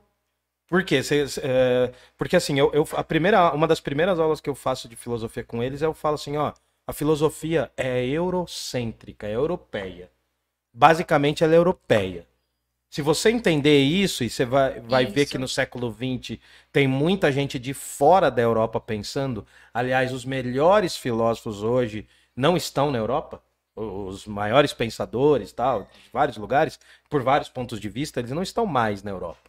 [0.68, 1.02] Por quê?
[1.02, 4.54] Você- você- é, porque assim, eu, eu- a primeira, uma das primeiras aulas que eu
[4.54, 6.52] faço de filosofia com eles, eu falo assim, ó,
[6.86, 10.10] a filosofia é eurocêntrica, é europeia.
[10.72, 12.26] Basicamente, ela é europeia.
[12.90, 16.40] Se você entender isso, e você vai, vai ver que no século XX
[16.72, 19.46] tem muita gente de fora da Europa pensando.
[19.72, 23.40] Aliás, os melhores filósofos hoje não estão na Europa.
[23.76, 28.66] Os maiores pensadores, tal, de vários lugares, por vários pontos de vista, eles não estão
[28.66, 29.48] mais na Europa.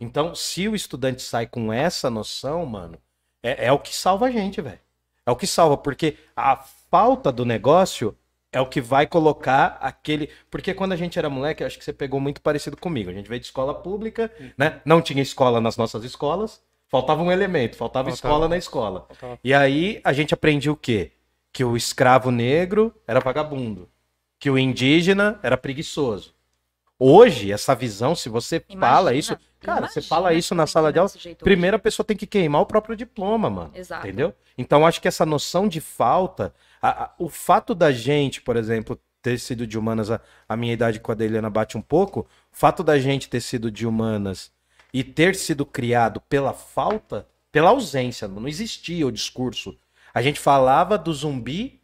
[0.00, 2.98] Então, se o estudante sai com essa noção, mano,
[3.40, 4.80] é, é o que salva a gente, velho.
[5.24, 8.18] É o que salva, porque a falta do negócio
[8.54, 10.30] é o que vai colocar aquele.
[10.50, 13.10] Porque quando a gente era moleque, acho que você pegou muito parecido comigo.
[13.10, 14.80] A gente veio de escola pública, né?
[14.84, 16.62] Não tinha escola nas nossas escolas.
[16.88, 18.14] Faltava um elemento, faltava, Faltava.
[18.14, 19.06] escola na escola.
[19.08, 19.38] Faltava.
[19.42, 21.10] E aí a gente aprendia o quê?
[21.52, 23.88] Que o escravo negro era vagabundo.
[24.38, 26.32] Que o indígena era preguiçoso.
[26.98, 29.38] Hoje, essa visão, se você fala Imagina, isso.
[29.60, 31.08] Cara, você imagina fala isso na sala de aula.
[31.08, 31.44] jeito hoje.
[31.44, 33.70] Primeiro a pessoa tem que queimar o próprio diploma, mano.
[33.74, 34.06] Exato.
[34.06, 34.34] Entendeu?
[34.56, 38.98] Então acho que essa noção de falta, a- a- o fato da gente, por exemplo,
[39.20, 42.26] ter sido de humanas, a, a minha idade com a da bate um pouco, o
[42.56, 44.52] fato da gente ter sido de humanas
[44.92, 49.76] e ter sido criado pela falta, pela ausência, não existia o discurso.
[50.12, 51.80] A gente falava do zumbi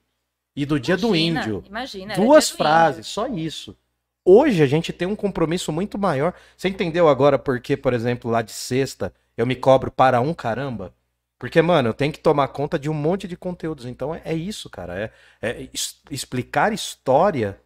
[0.55, 1.65] e do dia do Imagina, índio.
[1.67, 2.15] Imagina.
[2.15, 3.77] Duas frases, só isso.
[4.25, 6.35] Hoje a gente tem um compromisso muito maior.
[6.57, 10.95] Você entendeu agora porque, por exemplo, lá de sexta eu me cobro para um caramba?
[11.39, 13.87] Porque, mano, eu tenho que tomar conta de um monte de conteúdos.
[13.87, 15.13] Então é, é isso, cara.
[15.41, 15.69] É, é
[16.11, 17.59] explicar história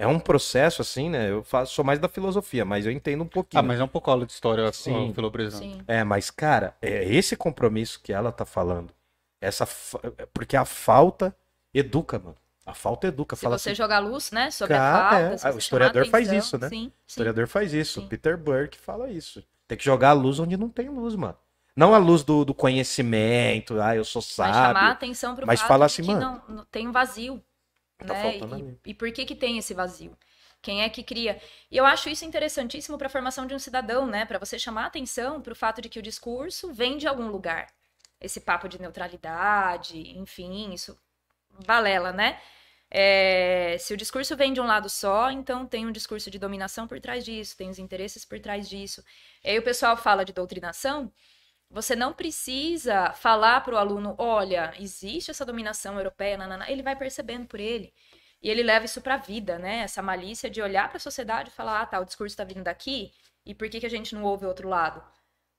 [0.00, 1.30] é um processo assim, né?
[1.30, 3.60] Eu faço, sou mais da filosofia, mas eu entendo um pouquinho.
[3.60, 5.10] Ah, mas é um pouco aula de história, Sim.
[5.10, 5.60] o Filobrizão.
[5.60, 5.82] Sim.
[5.86, 8.94] É, mas, cara, é esse compromisso que ela tá falando.
[9.42, 10.00] Essa fa-
[10.32, 11.36] Porque a falta
[11.74, 12.36] educa, mano.
[12.66, 13.36] A falta educa.
[13.36, 15.28] Se Fala você assim, jogar luz, né, sobre Cara, a é.
[15.30, 16.68] falta, Ah, o historiador faz isso, né?
[16.68, 16.92] Sim, O sim.
[17.06, 18.00] historiador faz isso.
[18.00, 18.08] Sim.
[18.08, 19.42] Peter Burke fala isso.
[19.66, 21.36] Tem que jogar a luz onde não tem luz, mano.
[21.76, 24.88] Não a luz do, do conhecimento, ah, eu sou Mas chamar sábio.
[24.92, 27.42] atenção pro Mas fato fala de assim, que mano, não, tem um vazio.
[27.98, 28.22] Tá né?
[28.38, 28.78] faltando.
[28.84, 30.16] E, e por que que tem esse vazio?
[30.62, 31.40] Quem é que cria?
[31.70, 34.26] E eu acho isso interessantíssimo para a formação de um cidadão, né?
[34.26, 37.68] Para você chamar atenção para o fato de que o discurso vem de algum lugar.
[38.20, 40.98] Esse papo de neutralidade, enfim, isso
[41.66, 42.40] balela, né?
[42.90, 46.88] É, se o discurso vem de um lado só, então tem um discurso de dominação
[46.88, 49.04] por trás disso, tem os interesses por trás disso.
[49.44, 51.12] E aí o pessoal fala de doutrinação,
[51.70, 56.70] você não precisa falar para o aluno, olha, existe essa dominação europeia, nanana.
[56.70, 57.92] ele vai percebendo por ele.
[58.42, 59.80] E ele leva isso para a vida, né?
[59.80, 62.62] Essa malícia de olhar para a sociedade e falar, ah, tá, o discurso está vindo
[62.64, 63.12] daqui,
[63.44, 65.02] e por que, que a gente não ouve o outro lado?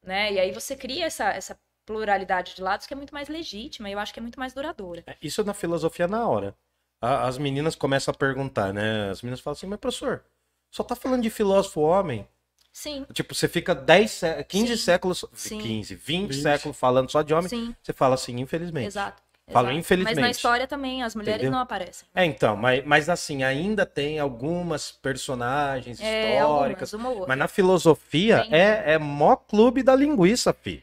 [0.04, 0.34] Né?
[0.34, 1.60] E aí você cria essa, essa
[1.92, 4.54] pluralidade de lados que é muito mais legítima e eu acho que é muito mais
[4.54, 5.04] duradoura.
[5.06, 6.56] É, Isso na filosofia na hora.
[7.02, 9.10] A- As meninas começam a perguntar, né?
[9.10, 10.24] As meninas falam assim, mas professor,
[10.70, 12.28] só tá falando de filósofo homem?
[12.72, 14.84] Sim, Tipo, você fica 10, sé- 15 Sim.
[14.84, 15.58] séculos, Sim.
[15.60, 16.42] 15, 20 20.
[16.42, 17.50] séculos falando só de homem.
[17.50, 18.88] sim, Você fala assim, infelizmente.
[18.88, 19.22] exato.
[19.52, 19.80] Falo exato.
[19.80, 20.16] infelizmente.
[20.16, 21.52] Mas na história também, as mulheres Entendeu?
[21.52, 22.08] não aparecem.
[22.16, 26.94] É, então, mas, mas assim, ainda tem algumas personagens É, históricas.
[26.94, 27.28] algumas, uma ou outra.
[27.28, 28.54] Mas na filosofia Tem.
[28.56, 30.82] é, é mó clube da linguiça, fi.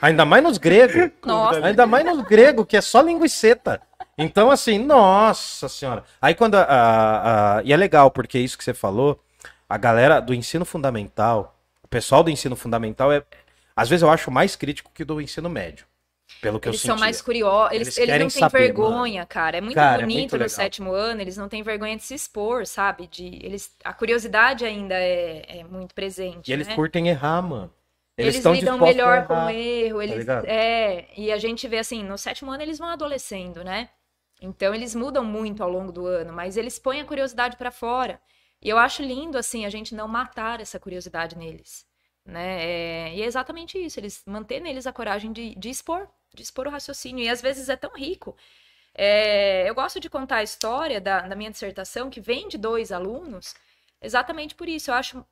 [0.00, 1.10] Ainda mais nos gregos.
[1.62, 3.80] Ainda mais nos gregos, que é só linguiceta.
[4.16, 6.04] Então, assim, nossa senhora.
[6.20, 9.20] Aí quando a, a- a- E é legal, porque isso que você falou,
[9.68, 13.22] a galera do ensino fundamental, o pessoal do ensino fundamental é.
[13.74, 15.84] Às vezes eu acho mais crítico que do ensino médio.
[16.40, 17.04] Pelo que Eles eu são sentia.
[17.06, 19.58] mais curiosos, Eles eles, eles, não têm saber, vergonha, cara.
[19.58, 22.14] É muito Cara, é bonito muito no sétimo ano, eles não têm vergonha de se
[22.14, 23.06] expor, sabe?
[23.06, 26.48] De, eles, a curiosidade ainda é, é muito presente.
[26.50, 26.74] E eles né?
[26.74, 27.70] curtem errar, mano.
[28.16, 29.26] Eles, estão lidam melhor errar.
[29.26, 30.46] com o erro, eles ligado?
[30.46, 33.90] é, e a gente vê assim, no sétimo ano eles vão adolescendo, né?
[34.40, 38.20] Então eles mudam muito ao longo do ano, mas eles põem a curiosidade pra fora.
[38.62, 41.86] E eu acho lindo assim a gente não matar essa curiosidade neles,
[42.24, 42.64] né?
[42.64, 46.66] É, e é exatamente isso, eles manter neles a coragem de, de expor, de expor
[46.66, 47.24] o raciocínio.
[47.24, 48.34] E às vezes é tão rico.
[48.94, 52.90] É, eu gosto de contar a história da, da minha dissertação que vem de dois
[52.90, 53.54] alunos,
[54.00, 54.90] exatamente por isso.
[54.90, 55.24] Eu acho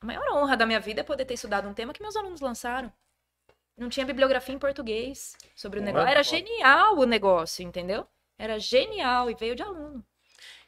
[0.00, 2.40] a maior honra da minha vida é poder ter estudado um tema que meus alunos
[2.40, 2.92] lançaram.
[3.76, 6.08] Não tinha bibliografia em português sobre o negócio.
[6.08, 8.06] Era genial o negócio, entendeu?
[8.38, 10.04] Era genial e veio de aluno.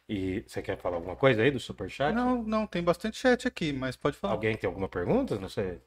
[0.08, 2.12] E você quer falar alguma coisa aí do Superchat?
[2.14, 4.34] Não, não, tem bastante chat aqui, mas pode falar.
[4.34, 5.38] Alguém tem alguma pergunta?
[5.38, 5.80] Não sei.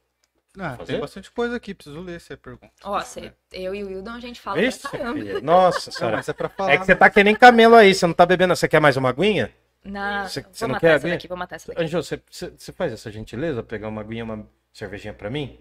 [0.57, 0.93] Ah, Fazer?
[0.93, 2.71] tem bastante coisa aqui, preciso ler essa pergunta.
[2.83, 5.17] Ó, cê- eu e o Wildon a gente fala Vixe, pra caramba.
[5.19, 5.41] filha.
[5.41, 6.17] Nossa Não, senhora.
[6.17, 6.73] mas é pra falar.
[6.73, 8.55] É que você tá que nem camelo aí, você não tá bebendo.
[8.55, 9.53] Você quer mais uma aguinha?
[9.83, 10.25] Na...
[10.27, 11.11] Cê- vou cê não matar quer essa abrir?
[11.11, 11.83] daqui, vou matar essa daqui.
[11.83, 13.63] Anjo, você, faz essa gentileza?
[13.63, 15.59] Pegar uma aguinha, uma cervejinha pra mim?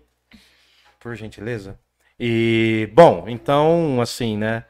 [1.00, 1.78] Por gentileza?
[2.18, 4.64] E, bom, então, assim, né?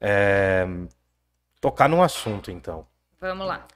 [0.00, 0.66] É,
[1.60, 2.86] Tocar num assunto, então.
[3.20, 3.66] Vamos lá.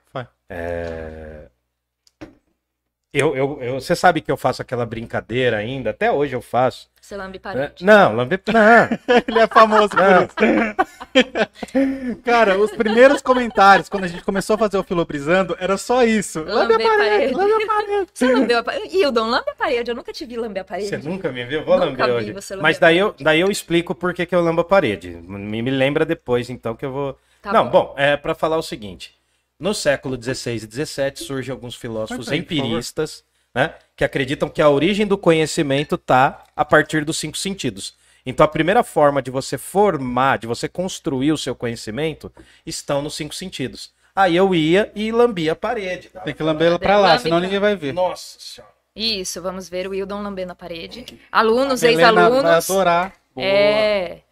[3.12, 6.88] Eu, eu, eu- você sabe que eu faço aquela brincadeira ainda, até hoje eu faço.
[7.00, 7.40] Você lambe né?
[7.42, 7.84] parede.
[7.84, 8.38] Não, lambe.
[8.52, 8.88] Não,
[9.26, 10.22] Ele é famoso por não.
[10.22, 12.20] isso.
[12.24, 16.38] Cara, os primeiros comentários, quando a gente começou a fazer o Filobrizando, era só isso.
[16.44, 17.34] Lambe a Lamber parede, parede.
[17.34, 18.06] lambe a parede.
[18.14, 18.96] Você lambeu a parede?
[18.96, 19.90] Wildon, lambe a parede.
[19.90, 20.88] Eu nunca te vi lamber a parede.
[20.88, 21.64] Você nunca me viu?
[21.64, 22.56] Vou Nunca lamber vi hoje.
[22.60, 25.10] Mas a daí eu, daí eu explico por que, que eu lambo a parede.
[25.26, 27.18] Me, me lembra depois, então, que eu vou.
[27.42, 27.70] Tá Não, bom.
[27.88, 29.18] bom, é para falar o seguinte.
[29.60, 33.22] No século XVI e XVII surgem alguns filósofos aí, empiristas,
[33.54, 37.94] né, que acreditam que a origem do conhecimento tá a partir dos cinco sentidos.
[38.24, 42.32] Então a primeira forma de você formar, de você construir o seu conhecimento,
[42.64, 43.92] estão nos cinco sentidos.
[44.16, 46.08] Aí eu ia e lambia a parede.
[46.08, 46.20] tá?
[46.20, 47.92] Tem que lamber ela pra lá, senão ninguém vai ver.
[47.92, 48.72] Nossa senhora.
[48.96, 51.20] Isso, vamos ver o Wildon lambendo a parede.
[51.30, 52.70] Alunos, Helena vai ex-alunos.
[52.70, 53.14] adorar.
[53.34, 53.46] Boa.
[53.46, 54.22] É.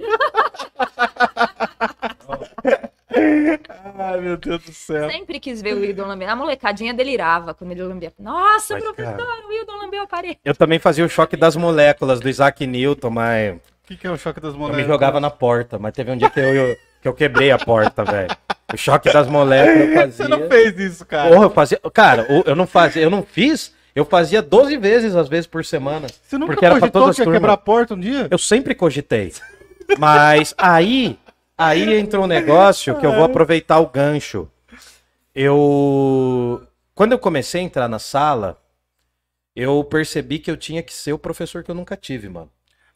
[3.98, 5.10] Ai, meu Deus do céu.
[5.10, 6.30] Sempre quis ver o Wildon lambendo.
[6.32, 8.12] A molecadinha delirava quando ele lambia.
[8.18, 10.38] Nossa, Mas, professor, cara- o Wildon lambeu a parede.
[10.44, 14.10] Eu também fazia o choque das moléculas do Isaac Newton, mas O que, que é
[14.10, 14.86] o choque das eu moléculas?
[14.86, 15.78] me jogava na porta.
[15.78, 18.28] Mas teve um dia que eu, eu- que eu quebrei a porta, velho.
[18.72, 20.12] O choque das moléculas eu fazia.
[20.12, 21.30] Você não fez isso, cara.
[21.30, 21.80] Porra, eu fazia.
[21.92, 26.06] Cara, eu não fazia, eu não fiz, eu fazia 12 vezes, às vezes, por semana.
[26.22, 28.28] Você nunca porque era pra cogitou todas que ia quebrar a porta um dia?
[28.30, 29.32] Eu sempre cogitei.
[29.98, 31.18] Mas aí,
[31.56, 34.48] aí entrou um negócio que eu vou aproveitar o gancho.
[35.34, 36.66] Eu.
[36.94, 38.60] Quando eu comecei a entrar na sala,
[39.54, 42.50] eu percebi que eu tinha que ser o professor que eu nunca tive, mano.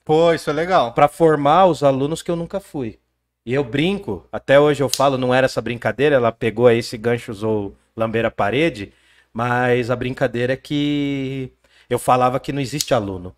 [0.05, 0.93] Pô, isso é legal.
[0.93, 2.99] Pra formar os alunos que eu nunca fui.
[3.47, 6.97] E eu brinco, até hoje eu falo, não era essa brincadeira, ela pegou aí esse
[6.97, 8.93] gancho, usou lamber a parede,
[9.33, 11.53] mas a brincadeira é que
[11.89, 13.37] eu falava que não existe aluno,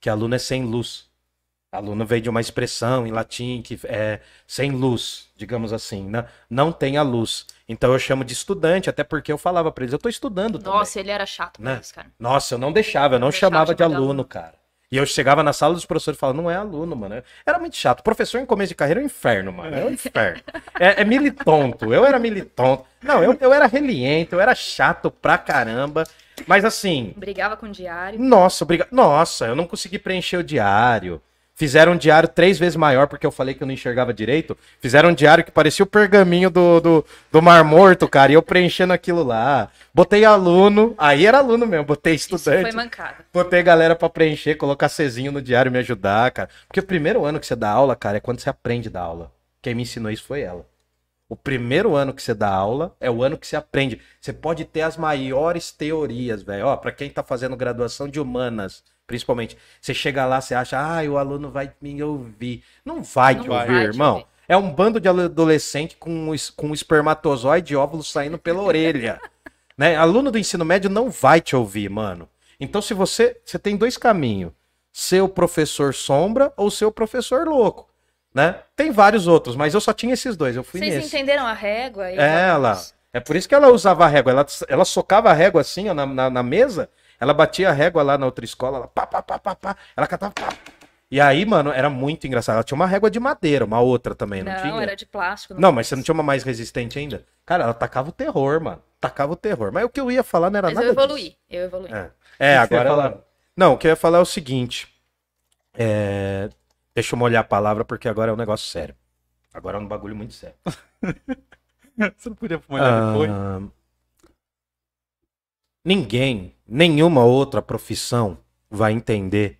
[0.00, 1.08] que aluno é sem luz.
[1.74, 6.26] Aluno veio de uma expressão em latim que é sem luz, digamos assim, né?
[6.48, 7.46] não tem a luz.
[7.68, 10.78] Então eu chamo de estudante, até porque eu falava pra eles, eu tô estudando também.
[10.78, 11.80] Nossa, ele era chato pra Né?
[11.82, 12.08] isso, cara.
[12.18, 14.24] Nossa, eu não deixava, eu não deixava chamava de aluno, aluno.
[14.24, 14.54] cara.
[14.92, 17.20] E eu chegava na sala dos professores e falava, não é aluno, mano.
[17.44, 18.02] Era muito chato.
[18.02, 19.74] Professor em começo de carreira é um inferno, mano.
[19.74, 20.40] É um inferno.
[20.78, 21.92] É, é militonto.
[21.92, 22.84] Eu era militonto.
[23.02, 26.04] Não, eu, eu era reliento, eu era chato pra caramba.
[26.46, 28.20] Mas assim, Brigava com o diário.
[28.20, 28.88] nossa, obrigado.
[28.92, 31.20] Nossa, eu não consegui preencher o diário.
[31.56, 34.58] Fizeram um diário três vezes maior porque eu falei que eu não enxergava direito.
[34.80, 38.32] Fizeram um diário que parecia o pergaminho do, do, do Mar Morto, cara.
[38.32, 39.70] E eu preenchendo aquilo lá.
[39.94, 41.84] Botei aluno, aí era aluno mesmo.
[41.84, 42.74] Botei Isso foi estudante.
[42.74, 43.24] mancada.
[43.32, 46.48] Botei galera pra preencher, colocar Czinho no diário me ajudar, cara.
[46.66, 49.30] Porque o primeiro ano que você dá aula, cara, é quando você aprende da aula.
[49.62, 50.66] Quem me ensinou isso foi ela.
[51.28, 54.00] O primeiro ano que você dá aula é o ano que você aprende.
[54.20, 56.66] Você pode ter as maiores teorias, velho.
[56.66, 61.02] Ó, pra quem tá fazendo graduação de humanas, principalmente, você chega lá, você acha, ah,
[61.08, 62.62] o aluno vai me ouvir.
[62.84, 64.24] Não vai Não te vai ouvir, te irmão.
[64.48, 69.20] É um bando de adolescente com, com espermatozoide e óvulos saindo pela orelha.
[69.76, 69.96] né?
[69.96, 72.28] Aluno do ensino médio não vai te ouvir, mano.
[72.60, 73.40] Então, se você.
[73.44, 74.52] Você tem dois caminhos:
[74.92, 77.88] ser o professor sombra ou ser o professor louco.
[78.34, 78.56] Né?
[78.74, 80.56] Tem vários outros, mas eu só tinha esses dois.
[80.56, 81.06] Eu fui Vocês nesse.
[81.06, 82.10] entenderam a régua?
[82.10, 82.82] os Ela.
[83.12, 84.32] É por isso que ela usava a régua.
[84.32, 86.90] Ela, ela socava a régua assim, ó, na, na, na mesa.
[87.24, 88.76] Ela batia a régua lá na outra escola.
[88.78, 89.76] Ela pá, pá, pá, pá, pá.
[89.96, 90.32] Ela catava.
[90.32, 90.48] Pá.
[91.10, 92.56] E aí, mano, era muito engraçado.
[92.56, 94.82] Ela tinha uma régua de madeira, uma outra também, não, Não, tinha?
[94.82, 95.54] era de plástico.
[95.58, 97.24] Não, mas você não tinha uma mais resistente ainda?
[97.46, 98.82] Cara, ela tacava o terror, mano.
[99.00, 99.72] Tacava o terror.
[99.72, 101.04] Mas o que eu ia falar não era Mas nada eu disso.
[101.04, 101.36] evoluí.
[101.48, 101.90] Eu evoluí.
[101.92, 103.24] É, é agora ela...
[103.56, 104.88] Não, o que eu ia falar é o seguinte.
[105.72, 106.50] É,
[106.94, 108.94] Deixa eu molhar a palavra porque agora é um negócio sério.
[109.52, 110.56] Agora é um bagulho muito sério.
[112.16, 113.30] Você não podia molhar depois?
[113.30, 113.60] Ah,
[115.84, 118.38] Ninguém, nenhuma outra profissão
[118.70, 119.58] vai entender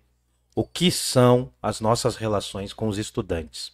[0.55, 3.73] o que são as nossas relações com os estudantes.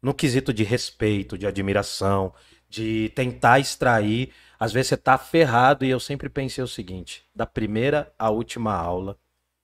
[0.00, 2.32] No quesito de respeito, de admiração,
[2.68, 4.30] de tentar extrair.
[4.58, 8.74] Às vezes você tá ferrado e eu sempre pensei o seguinte: da primeira à última
[8.74, 9.16] aula,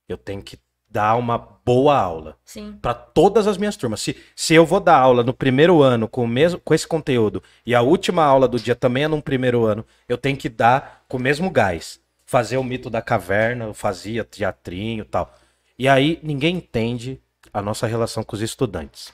[0.09, 0.59] eu tenho que
[0.89, 2.77] dar uma boa aula Sim.
[2.83, 4.01] para todas as minhas turmas.
[4.01, 7.41] Se, se eu vou dar aula no primeiro ano com o mesmo com esse conteúdo
[7.65, 11.05] e a última aula do dia também é no primeiro ano, eu tenho que dar
[11.07, 12.00] com o mesmo gás.
[12.31, 15.36] Fazer o mito da caverna, eu fazia teatrinho e tal.
[15.77, 17.20] E aí ninguém entende
[17.52, 19.12] a nossa relação com os estudantes.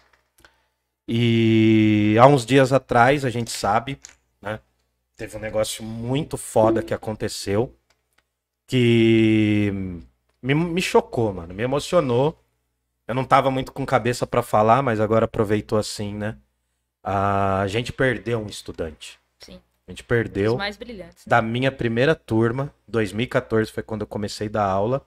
[1.08, 3.98] E há uns dias atrás, a gente sabe,
[4.38, 4.60] né?
[5.16, 7.74] Teve um negócio muito foda que aconteceu,
[8.66, 9.72] que
[10.42, 12.38] me, me chocou, mano, me emocionou.
[13.08, 16.36] Eu não tava muito com cabeça pra falar, mas agora aproveitou assim, né?
[17.02, 19.18] A gente perdeu um estudante.
[19.38, 19.58] Sim.
[19.86, 21.24] A gente Os perdeu mais brilhantes.
[21.24, 21.30] né?
[21.30, 25.06] da minha primeira turma, 2014 foi quando eu comecei a dar aula.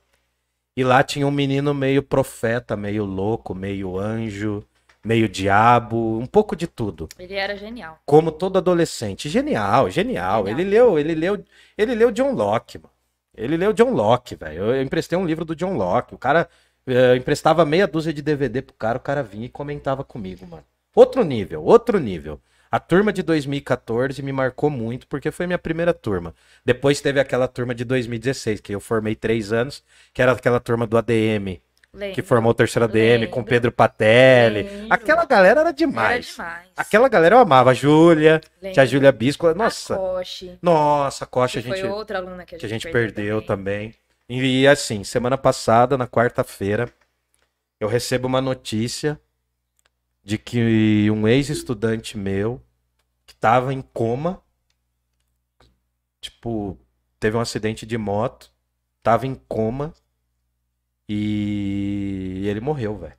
[0.75, 4.63] E lá tinha um menino meio profeta, meio louco, meio anjo,
[5.03, 7.09] meio diabo, um pouco de tudo.
[7.19, 7.99] Ele era genial.
[8.05, 9.27] Como todo adolescente.
[9.27, 10.45] Genial, genial.
[10.45, 10.47] Genial.
[10.47, 11.43] Ele leu, ele leu,
[11.77, 12.93] ele leu John Locke, mano.
[13.35, 14.63] Ele leu John Locke, velho.
[14.73, 16.15] Eu emprestei um livro do John Locke.
[16.15, 16.47] O cara
[16.87, 20.63] eh, emprestava meia dúzia de DVD pro cara, o cara vinha e comentava comigo, mano.
[20.95, 22.39] Outro nível, outro nível.
[22.71, 26.35] A turma de 2014 me marcou muito porque foi minha primeira turma.
[26.63, 29.83] Depois teve aquela turma de 2016, que eu formei três anos,
[30.13, 31.59] que era aquela turma do ADM,
[31.91, 32.13] Lembro.
[32.13, 33.43] que formou o terceiro ADM com.
[33.43, 34.61] Pedro Patelli.
[34.63, 34.87] Lembro.
[34.91, 36.27] Aquela galera era Era demais.
[36.27, 36.67] demais.
[36.77, 37.71] Aquela galera eu amava.
[37.71, 38.73] A Júlia, Lembro.
[38.75, 39.51] tia Júlia Bisco.
[39.55, 42.89] Nossa, A Coche, nossa, a que gente, foi outra aluna que a que gente, a
[42.89, 43.95] gente perdeu também.
[44.29, 46.87] E assim, semana passada, na quarta-feira,
[47.79, 49.19] eu recebo uma notícia
[50.29, 52.63] de que um ex-estudante meu,
[53.25, 54.43] que tava em coma,
[56.21, 56.77] tipo,
[57.19, 58.53] teve um acidente de moto,
[59.01, 59.91] tava em coma
[61.07, 63.17] e ele morreu, velho.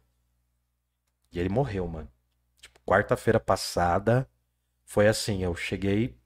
[1.33, 2.09] E ele morreu, mano.
[2.61, 4.31] Tipo, quarta-feira passada,
[4.87, 6.17] foi assim, eu cheguei.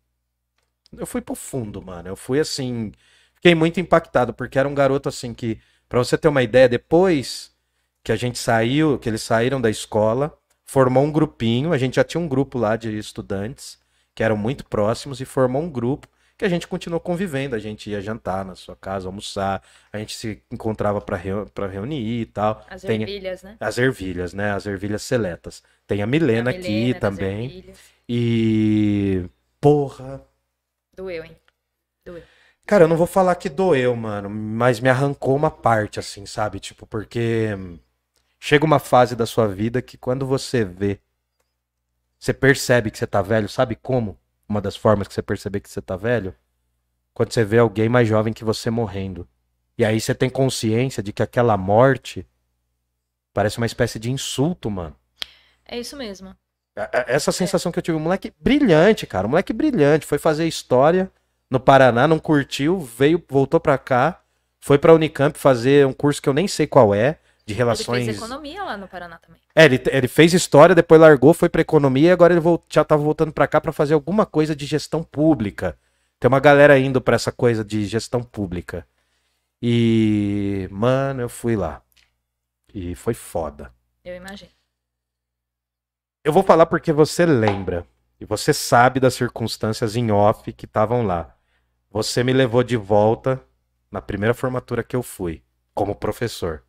[0.93, 2.11] Eu fui pro fundo, mano.
[2.11, 2.93] Eu fui assim.
[3.35, 5.59] Fiquei muito impactado, porque era um garoto assim que,
[5.89, 7.57] pra você ter uma ideia, depois
[8.03, 12.05] que a gente saiu, que eles saíram da escola, formou um grupinho, a gente já
[12.05, 13.79] tinha um grupo lá de estudantes
[14.15, 17.91] que eram muito próximos e formou um grupo que a gente continuou convivendo, a gente
[17.91, 19.63] ia jantar na sua casa, almoçar,
[19.93, 22.65] a gente se encontrava pra reu- reunir e tal.
[22.69, 23.57] As Tem ervilhas, né?
[23.61, 24.51] as ervilhas, né?
[24.53, 25.63] As ervilhas seletas.
[25.87, 27.45] Tem a Milena, A aqui Milena das também.
[27.45, 27.79] ervilhas.
[28.09, 29.25] E
[29.61, 30.23] porra,
[30.97, 31.37] Doeu, hein?
[32.07, 32.23] Doeu.
[32.67, 36.59] Cara, eu não vou falar que doeu, mano, mas me arrancou uma parte, assim, sabe?
[36.61, 37.51] Tipo, porque
[38.47, 41.01] chega uma fase da sua vida que quando você vê,
[42.19, 44.19] você percebe que você tá velho, sabe como?
[44.47, 46.35] Uma das formas que você percebe que você tá velho?
[47.15, 49.27] Quando você vê alguém mais jovem que você morrendo.
[49.79, 52.27] E aí você tem consciência de que aquela morte
[53.33, 54.95] parece uma espécie de insulto, mano.
[55.65, 56.37] É isso mesmo.
[56.77, 60.19] É- é- Essa sensação que eu tive, um moleque brilhante, cara, um moleque brilhante, foi
[60.19, 61.11] fazer história
[61.51, 64.23] no Paraná, não curtiu, veio, voltou pra cá,
[64.61, 68.05] foi pra Unicamp fazer um curso que eu nem sei qual é, de Ele relações.
[68.07, 69.41] fez economia lá no Paraná também.
[69.55, 73.03] É, ele, ele fez história, depois largou, foi pra economia e agora ele já tava
[73.03, 75.79] voltando pra cá pra fazer alguma coisa de gestão pública.
[76.19, 78.87] Tem uma galera indo pra essa coisa de gestão pública.
[79.61, 81.83] E, mano, eu fui lá.
[82.73, 83.73] E foi foda.
[84.05, 84.51] Eu imagino.
[86.25, 87.87] Eu vou falar porque você lembra.
[88.21, 91.37] E você sabe das circunstâncias em off que estavam lá.
[91.91, 93.43] Você me levou de volta
[93.91, 95.43] na primeira formatura que eu fui,
[95.75, 96.65] como professor.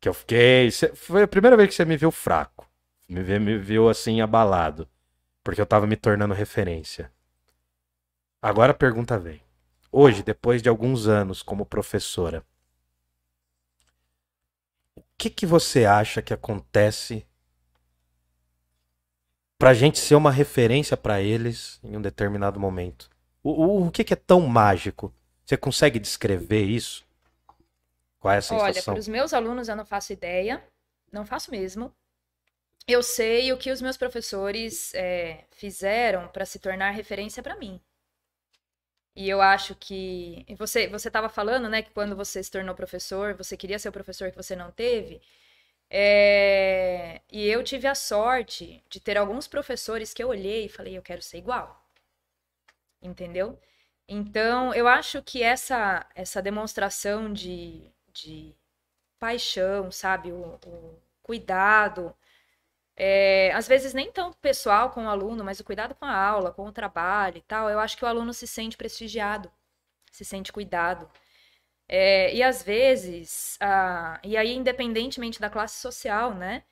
[0.00, 0.70] Que eu fiquei.
[0.94, 2.68] Foi a primeira vez que você me viu fraco.
[3.08, 4.88] Me, vê- me viu assim, abalado.
[5.44, 7.12] Porque eu tava me tornando referência.
[8.40, 9.42] Agora a pergunta vem.
[9.92, 12.42] Hoje, depois de alguns anos como professora,
[14.94, 17.26] o que que você acha que acontece
[19.58, 23.08] pra gente ser uma referência pra eles em um determinado momento?
[23.42, 23.50] O,
[23.82, 25.12] o, o que que é tão mágico?
[25.44, 27.05] Você consegue descrever isso?
[28.26, 28.82] Qual é a Olha, sensação?
[28.82, 30.62] para os meus alunos eu não faço ideia,
[31.12, 31.94] não faço mesmo.
[32.88, 37.80] Eu sei o que os meus professores é, fizeram para se tornar referência para mim.
[39.16, 43.34] E eu acho que você você estava falando, né, que quando você se tornou professor,
[43.34, 45.20] você queria ser o professor que você não teve.
[45.90, 50.96] É, E eu tive a sorte de ter alguns professores que eu olhei e falei,
[50.98, 51.82] eu quero ser igual.
[53.02, 53.58] Entendeu?
[54.08, 57.90] Então, eu acho que essa, essa demonstração de,
[58.24, 58.54] de
[59.18, 60.32] paixão, sabe?
[60.32, 62.14] O, o cuidado,
[62.96, 66.52] é, às vezes nem tanto pessoal com o aluno, mas o cuidado com a aula,
[66.52, 69.50] com o trabalho e tal, eu acho que o aluno se sente prestigiado,
[70.12, 71.10] se sente cuidado.
[71.88, 76.64] É, e às vezes, a, e aí independentemente da classe social, né?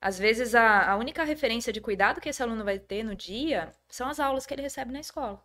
[0.00, 3.72] Às vezes a, a única referência de cuidado que esse aluno vai ter no dia
[3.88, 5.42] são as aulas que ele recebe na escola,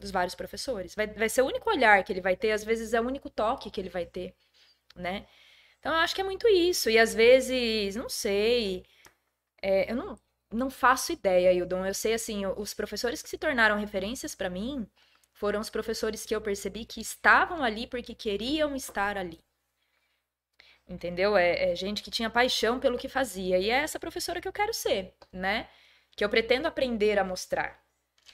[0.00, 0.94] dos vários professores.
[0.94, 3.30] Vai, vai ser o único olhar que ele vai ter, às vezes é o único
[3.30, 4.34] toque que ele vai ter,
[4.94, 5.26] né?
[5.80, 6.90] Então eu acho que é muito isso.
[6.90, 8.84] E às vezes, não sei,
[9.62, 10.16] é, eu não,
[10.52, 11.86] não faço ideia, Hildon.
[11.86, 14.86] Eu sei, assim, os professores que se tornaram referências para mim
[15.32, 19.40] foram os professores que eu percebi que estavam ali porque queriam estar ali.
[20.86, 21.36] Entendeu?
[21.36, 23.58] É, é gente que tinha paixão pelo que fazia.
[23.58, 25.68] E é essa professora que eu quero ser, né?
[26.16, 27.82] Que eu pretendo aprender a mostrar.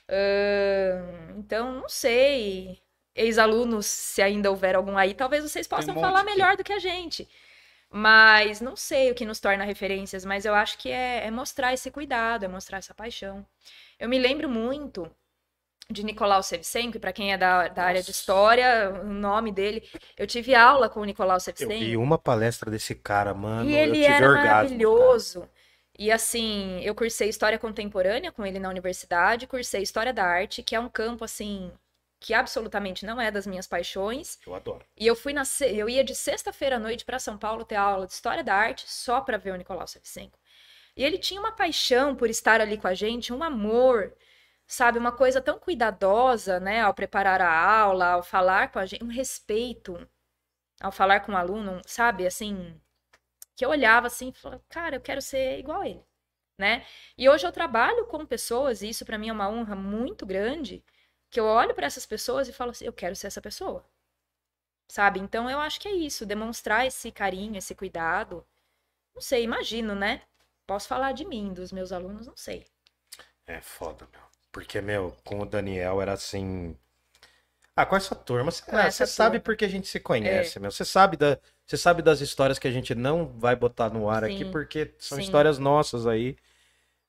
[0.09, 2.82] Ahn, então, não sei.
[3.15, 6.78] Ex-alunos, se ainda houver algum aí, talvez vocês possam monte falar melhor do que a
[6.78, 7.28] gente.
[7.93, 11.73] Mas não sei o que nos torna referências, mas eu acho que é, é mostrar
[11.73, 13.45] esse cuidado, é mostrar essa paixão.
[13.99, 15.11] Eu me lembro muito
[15.91, 19.82] de Nicolau Shevchenko, e para quem é da, da área de história, o nome dele.
[20.16, 21.73] Eu tive aula com o Nicolau Eu Shevchenko.
[21.73, 23.69] vi uma palestra desse cara, mano.
[23.69, 25.03] E eu ele era orgasmo, cara.
[25.03, 25.49] maravilhoso.
[25.99, 30.74] E assim, eu cursei História Contemporânea com ele na universidade, cursei História da Arte, que
[30.74, 31.73] é um campo assim
[32.21, 34.39] que absolutamente não é das minhas paixões.
[34.47, 34.85] Eu adoro.
[34.97, 38.07] E eu fui na eu ia de sexta-feira à noite para São Paulo ter aula
[38.07, 40.39] de História da Arte só para ver o Nicolau Shevchenko.
[40.95, 44.15] E ele tinha uma paixão por estar ali com a gente, um amor,
[44.67, 49.03] sabe, uma coisa tão cuidadosa, né, ao preparar a aula, ao falar com a gente,
[49.03, 50.07] um respeito
[50.81, 52.79] ao falar com o aluno, sabe, assim,
[53.57, 56.05] que eu olhava assim e falava, cara, eu quero ser igual a ele,
[56.59, 56.85] né?
[57.17, 60.85] E hoje eu trabalho com pessoas, e isso para mim é uma honra muito grande,
[61.31, 63.85] que eu olho para essas pessoas e falo assim, eu quero ser essa pessoa.
[64.89, 65.19] Sabe?
[65.20, 68.47] Então eu acho que é isso, demonstrar esse carinho, esse cuidado.
[69.15, 70.23] Não sei, imagino, né?
[70.66, 72.66] Posso falar de mim, dos meus alunos, não sei.
[73.47, 74.20] É foda, meu.
[74.52, 76.77] Porque, meu, com o Daniel era assim.
[77.77, 79.40] Ah, com essa turma, você essa sabe turma.
[79.40, 80.70] porque a gente se conhece, meu.
[80.70, 84.24] Você sabe, da, você sabe das histórias que a gente não vai botar no ar
[84.24, 85.20] aqui, Sim, porque são sim.
[85.20, 86.36] histórias nossas aí.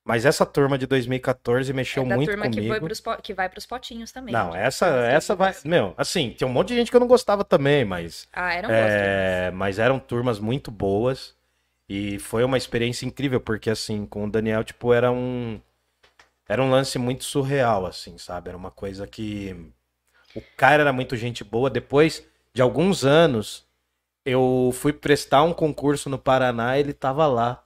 [0.04, 2.86] Mas essa turma de 2014 mexeu é da muito turma que, foi comigo.
[2.86, 4.32] pros que vai pros potinhos também.
[4.32, 5.54] Não, essa, essa vai.
[5.64, 8.26] Meu, assim, tem um monte de gente que eu não gostava também, mas.
[8.32, 8.80] Ah, eram boas.
[8.80, 11.36] É, mas eram turmas muito boas
[11.88, 15.60] e foi uma experiência incrível, porque assim, com o Daniel, tipo, era um
[16.48, 18.48] era um lance muito surreal, assim, sabe?
[18.48, 19.56] Era uma coisa que
[20.34, 21.70] o cara era muito gente boa.
[21.70, 23.64] Depois de alguns anos,
[24.24, 27.61] eu fui prestar um concurso no Paraná, ele tava lá.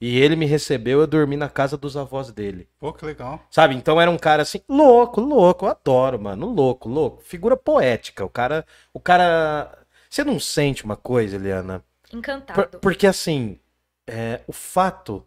[0.00, 2.68] E ele me recebeu, eu dormi na casa dos avós dele.
[2.78, 3.42] Pô, que legal.
[3.50, 3.74] Sabe?
[3.74, 7.22] Então era um cara assim, louco, louco, eu adoro, mano, louco, louco.
[7.22, 8.24] Figura poética.
[8.24, 8.64] O cara,
[8.94, 9.76] o cara,
[10.08, 11.84] você não sente uma coisa, Eliana?
[12.10, 12.78] Por- Encantado.
[12.78, 13.58] porque assim,
[14.06, 15.26] é, o fato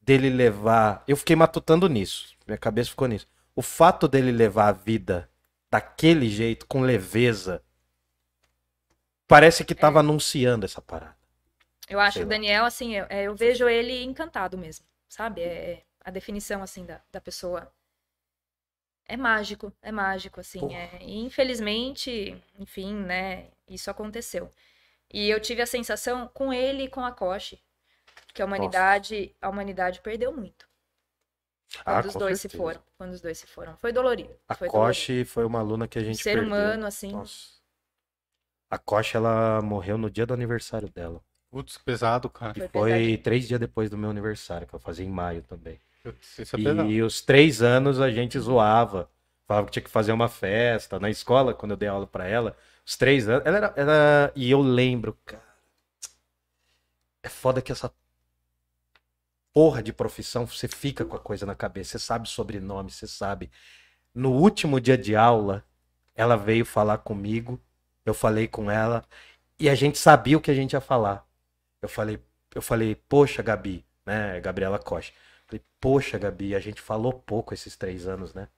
[0.00, 3.26] dele levar, eu fiquei matutando nisso, minha cabeça ficou nisso.
[3.56, 5.28] O fato dele levar a vida
[5.70, 7.60] daquele jeito, com leveza,
[9.26, 11.15] parece que tava anunciando essa parada.
[11.88, 12.26] Eu acho o.
[12.26, 15.42] Daniel, assim, eu, é, eu vejo ele encantado mesmo, sabe?
[15.42, 17.72] É, é a definição, assim, da, da pessoa.
[19.08, 20.74] É mágico, é mágico, assim.
[20.74, 20.98] É.
[21.02, 24.50] E infelizmente, enfim, né, isso aconteceu.
[25.12, 27.62] E eu tive a sensação com ele e com a Koshi,
[28.34, 30.68] que a humanidade, a humanidade perdeu muito.
[31.84, 32.56] Ah, Quando os com dois se certeza.
[32.62, 32.82] foram.
[32.96, 33.76] Quando os dois se foram.
[33.78, 34.38] Foi dolorido.
[34.48, 35.06] A foi dolorido.
[35.06, 36.48] Koshi foi uma aluna que a gente ser perdeu.
[36.48, 37.56] humano, assim, Nossa.
[38.70, 41.20] A Koshi, ela morreu no dia do aniversário dela.
[41.56, 42.52] Putz, pesado, cara.
[42.52, 45.80] Foi Foi três dias depois do meu aniversário, que eu fazia em maio também.
[46.02, 46.90] Putz, Isso é pesado.
[46.90, 49.08] E os três anos a gente zoava.
[49.48, 51.00] Falava que tinha que fazer uma festa.
[51.00, 52.54] Na escola, quando eu dei aula pra ela,
[52.84, 53.46] os três anos.
[53.46, 55.42] Ela era, ela- E eu lembro, cara.
[57.22, 57.90] É foda que essa
[59.50, 61.92] porra de profissão, você fica com a coisa na cabeça.
[61.92, 63.50] Você sabe sobrenome, você sabe.
[64.14, 65.64] No último dia de aula,
[66.14, 67.58] ela veio falar comigo.
[68.04, 69.02] Eu falei com ela.
[69.58, 71.26] E a gente sabia o que a gente ia falar.
[71.82, 72.18] Eu falei,
[72.54, 74.40] eu falei, poxa, Gabi, né?
[74.40, 75.12] Gabriela Costa.
[75.46, 78.48] Falei, poxa, Gabi, a gente falou pouco esses três anos, né?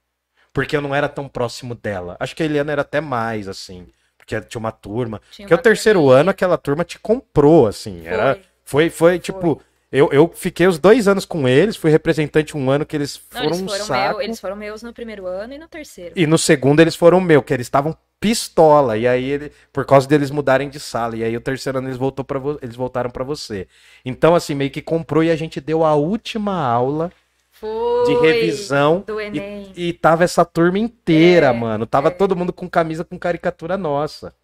[0.52, 2.16] Porque eu não era tão próximo dela.
[2.18, 3.86] Acho que a Eliana era até mais, assim.
[4.16, 5.20] Porque tinha uma turma.
[5.30, 6.20] Tinha Porque o uma terceiro turminha.
[6.20, 8.06] ano, aquela turma te comprou, assim.
[8.06, 8.44] Era, Foi.
[8.64, 9.62] foi, foi, tipo.
[9.90, 13.40] Eu, eu fiquei os dois anos com eles, fui representante um ano que eles Não,
[13.40, 14.08] foram eles um foram, saco.
[14.18, 16.12] meu, eles foram meus no primeiro ano e no terceiro.
[16.14, 18.98] E no segundo eles foram meu, que eles estavam pistola.
[18.98, 21.16] E aí, ele, por causa deles mudarem de sala.
[21.16, 23.66] E aí o terceiro ano eles, voltou vo- eles voltaram pra você.
[24.04, 27.10] Então, assim, meio que comprou e a gente deu a última aula
[27.50, 28.04] Foi.
[28.06, 29.02] de revisão.
[29.06, 29.72] Do Enem.
[29.74, 31.86] E tava essa turma inteira, É, mano.
[31.86, 32.10] Tava é.
[32.10, 34.34] todo mundo com camisa com caricatura nossa.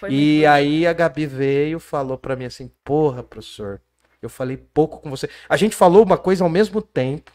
[0.00, 3.80] Foi e aí a Gabi veio falou pra mim assim: Porra, professor,
[4.22, 5.28] eu falei pouco com você.
[5.48, 7.32] A gente falou uma coisa ao mesmo tempo.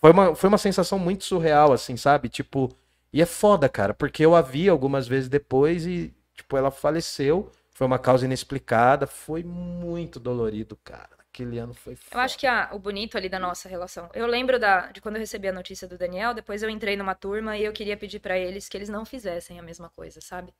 [0.00, 2.28] Foi uma, foi uma sensação muito surreal, assim, sabe?
[2.28, 2.70] Tipo,
[3.12, 7.50] e é foda, cara, porque eu a vi algumas vezes depois e, tipo, ela faleceu.
[7.72, 9.06] Foi uma causa inexplicada.
[9.06, 11.10] Foi muito dolorido, cara.
[11.18, 12.16] Aquele ano foi foda.
[12.16, 14.10] Eu acho que a- o bonito ali da nossa relação.
[14.14, 17.14] Eu lembro da, de quando eu recebi a notícia do Daniel, depois eu entrei numa
[17.14, 20.52] turma e eu queria pedir pra eles que eles não fizessem a mesma coisa, sabe?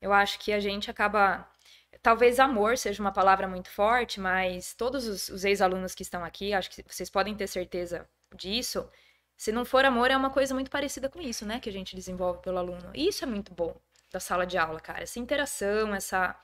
[0.00, 1.46] Eu acho que a gente acaba.
[2.06, 6.52] Talvez amor seja uma palavra muito forte, mas todos os, os ex-alunos que estão aqui,
[6.52, 8.88] acho que vocês podem ter certeza disso.
[9.36, 11.58] Se não for amor, é uma coisa muito parecida com isso, né?
[11.58, 12.92] Que a gente desenvolve pelo aluno.
[12.94, 13.74] E isso é muito bom
[14.12, 15.02] da sala de aula, cara.
[15.02, 16.36] Essa interação, essa.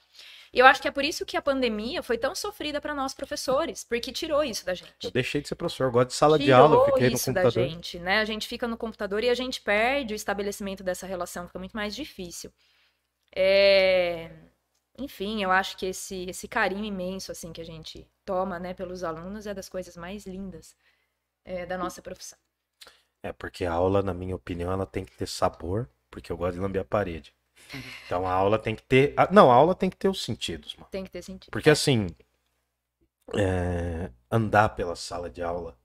[0.53, 3.15] E eu acho que é por isso que a pandemia foi tão sofrida para nós
[3.15, 5.05] professores, porque tirou isso da gente.
[5.05, 7.15] Eu deixei de ser professor, eu gosto de sala tirou de aula, eu fiquei no
[7.15, 7.53] isso computador.
[7.53, 8.19] da gente, né?
[8.19, 11.77] A gente fica no computador e a gente perde o estabelecimento dessa relação, fica muito
[11.77, 12.53] mais difícil.
[13.33, 14.29] É...
[14.99, 19.03] Enfim, eu acho que esse, esse carinho imenso assim que a gente toma, né, pelos
[19.05, 20.77] alunos é das coisas mais lindas
[21.45, 22.39] é, da nossa profissão.
[23.23, 26.55] É, porque a aula, na minha opinião, ela tem que ter sabor, porque eu gosto
[26.55, 27.33] de lamber a parede.
[28.07, 29.15] Então a aula tem que ter.
[29.17, 30.89] a- Não, a aula tem que ter os sentidos, mano.
[30.91, 31.51] Tem que ter sentido.
[31.53, 32.09] Porque assim,
[33.35, 35.77] é, andar pela sala de aula,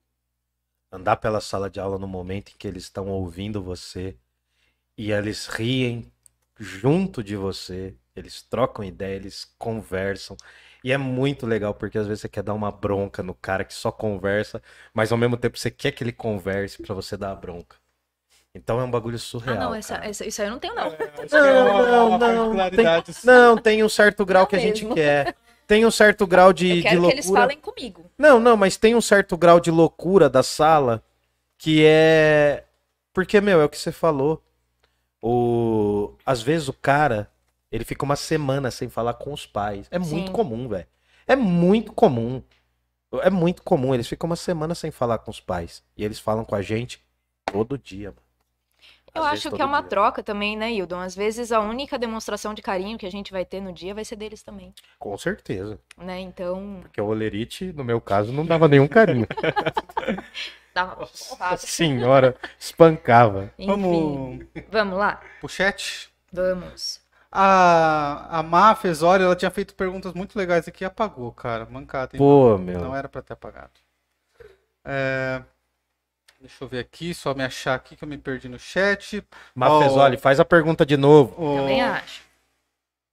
[0.91, 4.17] andar pela sala de aula no momento em que eles estão ouvindo você
[4.97, 6.11] e eles riem
[6.59, 10.35] junto de você, eles trocam ideia, eles conversam.
[10.83, 13.73] E é muito legal porque às vezes você quer dar uma bronca no cara que
[13.73, 14.61] só conversa,
[14.93, 17.75] mas ao mesmo tempo você quer que ele converse pra você dar a bronca.
[18.55, 19.59] Então é um bagulho Ah, surreal.
[19.59, 20.89] não, essa, essa- isso aí eu não tenho, não.
[21.31, 22.85] Não, não, não, tem-
[23.23, 24.95] Não, tem um certo grau Não que a gente mesmo.
[24.95, 25.35] quer.
[25.67, 27.41] Tem um certo grau de, eu de quero que eles loucura.
[27.41, 28.05] falem comigo.
[28.17, 31.03] Não, não, mas tem um certo grau de loucura da sala
[31.57, 32.63] que é.
[33.13, 34.41] Porque, meu, é o que você falou.
[35.21, 36.13] O...
[36.25, 37.29] Às vezes o cara,
[37.71, 39.87] ele fica uma semana sem falar com os pais.
[39.91, 40.33] É muito Sim.
[40.33, 40.87] comum, velho.
[41.25, 42.41] É muito comum.
[43.21, 43.93] É muito comum.
[43.93, 45.83] Eles ficam uma semana sem falar com os pais.
[45.95, 47.01] E eles falam com a gente
[47.45, 48.21] todo dia, mano.
[49.15, 49.89] Eu Às acho que é uma dia.
[49.89, 50.99] troca também, né, Hildon?
[50.99, 54.05] Às vezes a única demonstração de carinho que a gente vai ter no dia vai
[54.05, 55.79] ser deles também, Com certeza.
[55.97, 56.19] né?
[56.19, 59.25] Então, Porque o Olerite, no meu caso, não dava nenhum carinho.
[60.85, 61.57] uma porrada.
[61.65, 63.51] Senhora, espancava.
[63.57, 65.21] Enfim, Vamos vamos lá?
[65.39, 66.09] pro chat.
[66.31, 66.99] Vamos.
[67.31, 71.65] A, a Má Fesori, ela tinha feito perguntas muito legais aqui e apagou, cara.
[71.65, 72.15] Mancada.
[72.15, 72.17] hein?
[72.17, 72.79] Pô, não, meu.
[72.79, 73.71] Não era pra ter apagado.
[74.85, 75.41] É,
[76.39, 79.23] Deixa eu ver aqui, só me achar aqui que eu me perdi no chat.
[79.55, 81.33] Mafezoli, faz a pergunta de novo.
[81.41, 82.21] O Também acho.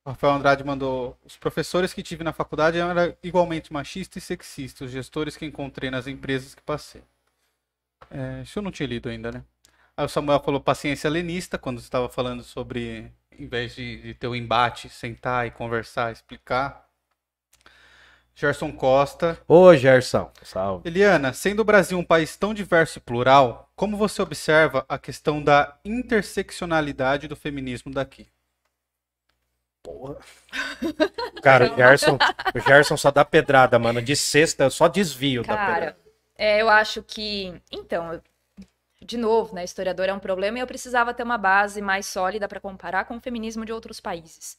[0.06, 4.92] Rafael Andrade mandou: Os professores que tive na faculdade eram igualmente machistas e sexistas, os
[4.92, 7.02] gestores que encontrei nas empresas que passei.
[8.10, 9.42] É, isso eu não tinha lido ainda, né?
[9.96, 14.14] Aí o Samuel falou paciência lenista, quando você estava falando sobre, em vez de, de
[14.14, 16.84] ter o embate, sentar e conversar, explicar.
[18.34, 19.38] Gerson Costa.
[19.46, 20.88] Ô, Gerson, salve.
[20.88, 25.40] Eliana, sendo o Brasil um país tão diverso e plural, como você observa a questão
[25.40, 28.26] da interseccionalidade do feminismo daqui?
[31.42, 32.18] Cara, o Gerson,
[32.54, 34.02] o Gerson só dá pedrada, mano.
[34.02, 36.03] De sexta, eu só desvio da Cara, pedrada.
[36.36, 37.60] É, eu acho que.
[37.70, 38.22] Então, eu-
[39.02, 39.64] de novo, né?
[39.64, 43.16] Historiador é um problema e eu precisava ter uma base mais sólida para comparar com
[43.16, 44.58] o feminismo de outros países.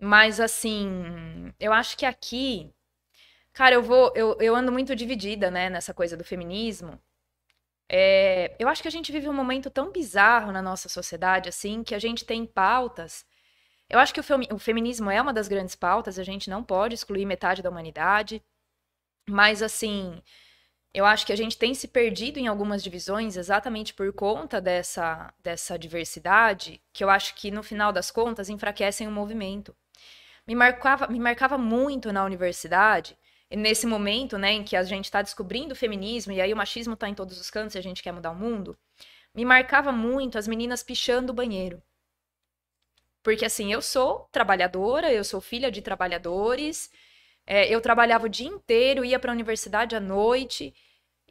[0.00, 2.72] Mas, assim, eu acho que aqui.
[3.52, 4.12] Cara, eu vou.
[4.16, 7.00] Eu, eu ando muito dividida, né, nessa coisa do feminismo.
[7.88, 11.82] É, eu acho que a gente vive um momento tão bizarro na nossa sociedade, assim,
[11.82, 13.24] que a gente tem pautas.
[13.90, 14.24] Eu acho que o,
[14.54, 18.42] o feminismo é uma das grandes pautas, a gente não pode excluir metade da humanidade.
[19.28, 20.20] Mas, assim,
[20.92, 25.32] eu acho que a gente tem se perdido em algumas divisões exatamente por conta dessa,
[25.42, 29.74] dessa diversidade, que eu acho que, no final das contas, enfraquecem o movimento.
[30.46, 33.16] Me marcava, me marcava muito na universidade,
[33.50, 36.94] nesse momento, né, em que a gente está descobrindo o feminismo, e aí o machismo
[36.94, 38.76] está em todos os cantos e a gente quer mudar o mundo,
[39.34, 41.82] me marcava muito as meninas pichando o banheiro.
[43.22, 46.90] Porque, assim, eu sou trabalhadora, eu sou filha de trabalhadores,
[47.52, 50.72] é, eu trabalhava o dia inteiro, ia para a universidade à noite.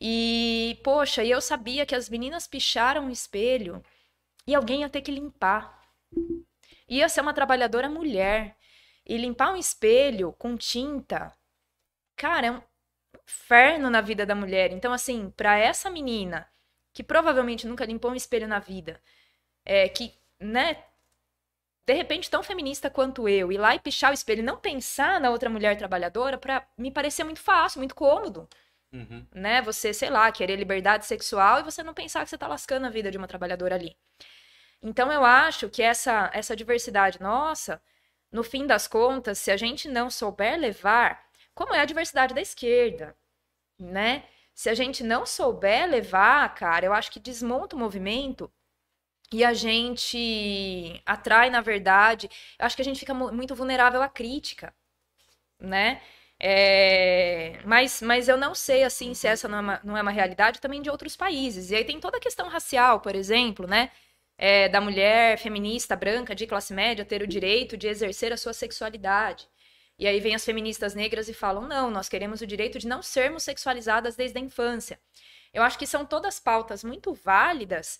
[0.01, 3.81] E, poxa, eu sabia que as meninas picharam o espelho
[4.45, 5.81] e alguém ia ter que limpar.
[6.89, 8.57] Ia ser uma trabalhadora mulher.
[9.05, 11.33] E limpar um espelho com tinta,
[12.17, 12.61] cara, é um
[13.25, 14.73] inferno na vida da mulher.
[14.73, 16.49] Então, assim, para essa menina
[16.93, 19.01] que provavelmente nunca limpou um espelho na vida,
[19.63, 20.83] é, que, né,
[21.89, 25.19] de repente tão feminista quanto eu, ir lá e pichar o espelho e não pensar
[25.19, 28.47] na outra mulher trabalhadora, para me parecer muito fácil, muito cômodo,
[29.33, 29.59] né?
[29.63, 32.91] Você, sei lá, querer liberdade sexual e você não pensar que você tá lascando a
[32.91, 33.97] vida de uma trabalhadora ali.
[34.83, 37.81] Então eu acho que essa essa diversidade nossa,
[38.31, 41.25] no fim das contas, se a gente não souber levar,
[41.55, 43.15] como é a diversidade da esquerda,
[43.79, 44.25] né?
[44.53, 48.51] Se a gente não souber levar, cara, eu acho que desmonta o movimento
[49.31, 52.29] e a gente atrai, na verdade,
[52.59, 54.73] acho que a gente fica mu- muito vulnerável à crítica,
[55.59, 56.01] né?
[56.39, 60.11] É, mas, mas eu não sei, assim, se essa não é, uma, não é uma
[60.11, 61.69] realidade também de outros países.
[61.71, 63.91] E aí tem toda a questão racial, por exemplo, né?
[64.37, 68.53] É, da mulher feminista branca de classe média ter o direito de exercer a sua
[68.53, 69.47] sexualidade.
[69.97, 73.01] E aí vem as feministas negras e falam: não, nós queremos o direito de não
[73.01, 74.99] sermos sexualizadas desde a infância.
[75.53, 77.99] Eu acho que são todas pautas muito válidas,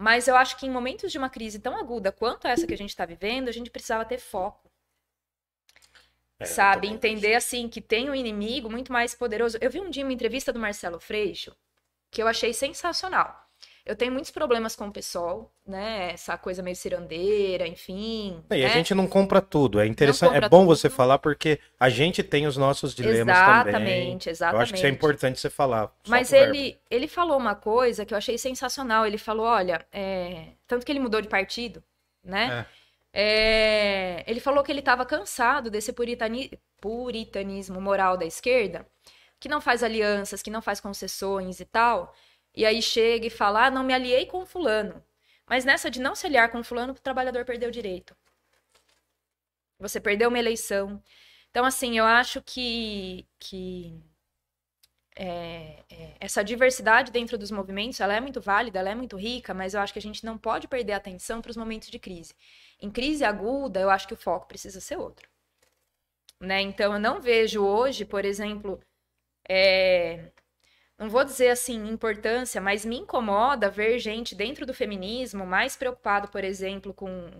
[0.00, 2.76] mas eu acho que em momentos de uma crise tão aguda quanto essa que a
[2.76, 4.70] gente está vivendo, a gente precisava ter foco.
[6.38, 6.88] É, sabe?
[6.88, 9.58] Entender assim que tem um inimigo muito mais poderoso.
[9.60, 11.54] Eu vi um dia uma entrevista do Marcelo Freixo
[12.10, 13.49] que eu achei sensacional.
[13.84, 16.12] Eu tenho muitos problemas com o pessoal, né?
[16.12, 18.42] Essa coisa meio cirandeira, enfim.
[18.50, 18.74] E a né?
[18.74, 19.80] gente não compra tudo.
[19.80, 20.76] É interessante, é bom tudo.
[20.76, 23.70] você falar porque a gente tem os nossos dilemas também.
[23.70, 24.56] Exatamente, exatamente.
[24.56, 25.92] Eu acho que isso é importante você falar.
[26.06, 29.06] Mas ele, ele falou uma coisa que eu achei sensacional.
[29.06, 31.82] Ele falou, olha, é, tanto que ele mudou de partido,
[32.22, 32.66] né?
[33.12, 36.50] É, ele falou que ele estava cansado desse puritani-
[36.80, 38.86] puritanismo moral da esquerda,
[39.38, 42.14] que não faz alianças, que não faz concessões e tal.
[42.54, 45.02] E aí chega e fala, ah, não me aliei com fulano.
[45.46, 48.16] Mas nessa de não se aliar com fulano, o trabalhador perdeu direito.
[49.78, 51.02] Você perdeu uma eleição.
[51.50, 54.00] Então, assim, eu acho que, que
[55.16, 59.52] é, é, essa diversidade dentro dos movimentos, ela é muito válida, ela é muito rica,
[59.52, 62.34] mas eu acho que a gente não pode perder atenção para os momentos de crise.
[62.80, 65.28] Em crise aguda, eu acho que o foco precisa ser outro.
[66.40, 66.60] Né?
[66.62, 68.80] Então, eu não vejo hoje, por exemplo,
[69.48, 70.32] é,
[71.00, 76.28] não vou dizer assim importância, mas me incomoda ver gente dentro do feminismo mais preocupado,
[76.28, 77.30] por exemplo, com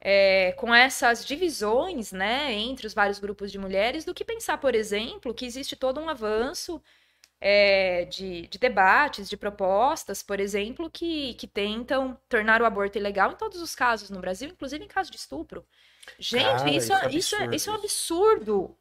[0.00, 4.74] é, com essas divisões, né, entre os vários grupos de mulheres, do que pensar, por
[4.74, 6.82] exemplo, que existe todo um avanço
[7.40, 13.32] é, de, de debates, de propostas, por exemplo, que, que tentam tornar o aborto ilegal
[13.32, 15.66] em todos os casos no Brasil, inclusive em caso de estupro.
[16.18, 17.84] Gente, Cara, isso, isso é é, isso, é, isso é um isso.
[17.84, 18.76] absurdo,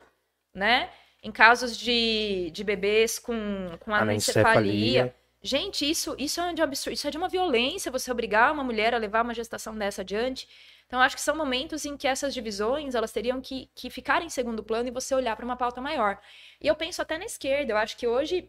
[0.53, 0.91] né?
[1.25, 3.35] Em casos de, de bebês com,
[3.79, 5.15] com anencefalia.
[5.41, 8.63] Gente, isso, isso é de um absurdo, isso é de uma violência você obrigar uma
[8.63, 10.47] mulher a levar uma gestação dessa adiante.
[10.85, 14.29] Então, acho que são momentos em que essas divisões elas teriam que, que ficar em
[14.29, 16.21] segundo plano e você olhar para uma pauta maior.
[16.61, 18.47] E eu penso até na esquerda, eu acho que hoje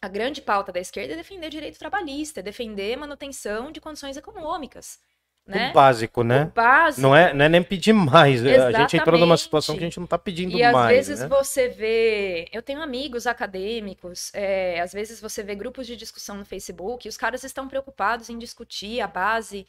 [0.00, 5.00] a grande pauta da esquerda é defender direito trabalhista, é defender manutenção de condições econômicas.
[5.46, 5.70] Né?
[5.70, 6.42] O básico, né?
[6.42, 7.00] O básico.
[7.02, 8.44] Não é, não é nem pedir mais.
[8.44, 9.40] A gente entrou numa Exatamente.
[9.42, 10.96] situação que a gente não tá pedindo E às mais.
[10.96, 11.28] vezes né?
[11.28, 12.48] você vê.
[12.52, 17.08] Eu tenho amigos acadêmicos, é, às vezes você vê grupos de discussão no Facebook e
[17.08, 19.66] os caras estão preocupados em discutir a base,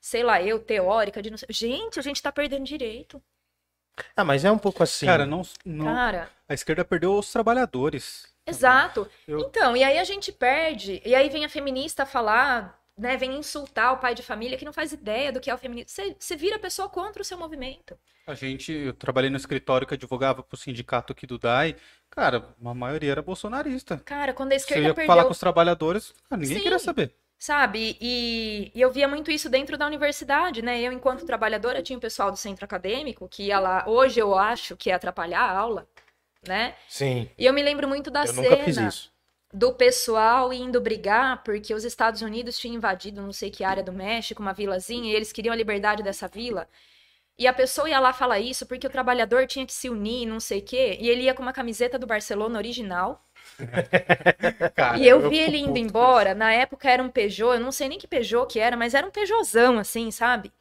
[0.00, 1.48] sei lá, eu, teórica de não sei.
[1.50, 3.20] Gente, a gente tá perdendo direito.
[4.14, 5.06] Ah, mas é um pouco assim.
[5.06, 8.28] Cara, não, não- Cara, a esquerda perdeu os trabalhadores.
[8.46, 9.08] exato.
[9.26, 11.02] Eu- Então, e aí a gente perde.
[11.04, 13.16] E aí vem a feminista falar, né?
[13.16, 15.90] Vem insultar o pai de família que não faz ideia do que é o feminismo.
[15.90, 17.98] Você, você vira a pessoa contra o seu movimento.
[18.26, 21.76] A gente, eu trabalhei no escritório que advogava pro sindicato aqui do DAI.
[22.10, 23.98] Cara, a maioria era bolsonarista.
[24.04, 25.06] Cara, quando a Você esquerda ia perdeu.
[25.06, 26.62] falar com os trabalhadores, cara, ninguém Sim.
[26.62, 27.14] queria saber.
[27.38, 27.98] Sabe?
[28.00, 30.80] E, e eu via muito isso dentro da universidade, né?
[30.80, 33.84] Eu, enquanto trabalhadora, tinha o pessoal do centro acadêmico que ia lá.
[33.86, 35.86] Hoje eu acho que ia atrapalhar a aula,
[36.48, 36.74] né?
[36.88, 37.28] Sim.
[37.36, 39.12] E eu me lembro muito da Eu cena nunca fiz isso.
[39.52, 43.92] Do pessoal indo brigar porque os Estados Unidos tinham invadido não sei que área do
[43.92, 46.68] México, uma vilazinha, e eles queriam a liberdade dessa vila.
[47.38, 50.40] E a pessoa ia lá falar isso porque o trabalhador tinha que se unir, não
[50.40, 53.24] sei o quê, e ele ia com uma camiseta do Barcelona original.
[54.74, 57.70] Cara, E eu eu vi ele indo embora, na época era um Peugeot, eu não
[57.72, 60.52] sei nem que Peugeot que era, mas era um Peugeotzão, assim, sabe?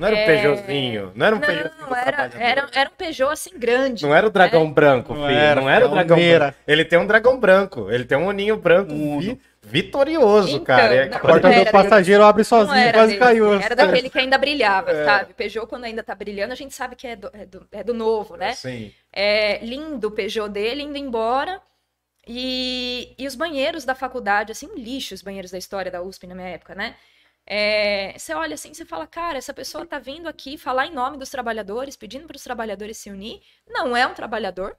[0.00, 0.26] Não era um É.
[0.26, 1.12] Peugeotzinho.
[1.14, 4.02] Não era um Não, era, era, era um Peugeot assim grande.
[4.02, 5.38] Não era o dragão branco, Não filho.
[5.38, 6.56] era, não era o é dragão branco.
[6.66, 7.90] Ele tem um dragão branco.
[7.90, 10.94] Ele tem um uninho branco Um vi- vitorioso, Então, cara.
[10.94, 13.52] É não, A porta Não do era passageiro abre Não sozinho, era quase desse, caiu.
[13.60, 15.34] Era daquele que ainda brilhava, sabe?
[15.34, 17.92] Peugeot, quando ainda tá brilhando, a gente sabe que é do, é do, é do
[17.92, 18.54] novo, né?
[18.54, 18.90] Sim.
[19.12, 21.60] É lindo o Peugeot dele, indo embora.
[22.26, 26.26] E, e os banheiros da faculdade, assim, um lixo os banheiros da história da USP
[26.26, 26.94] na minha época, né?
[27.46, 31.18] É, você olha assim, você fala, cara, essa pessoa tá vindo aqui falar em nome
[31.18, 33.42] dos trabalhadores, pedindo para os trabalhadores se unir.
[33.68, 34.76] Não é um trabalhador,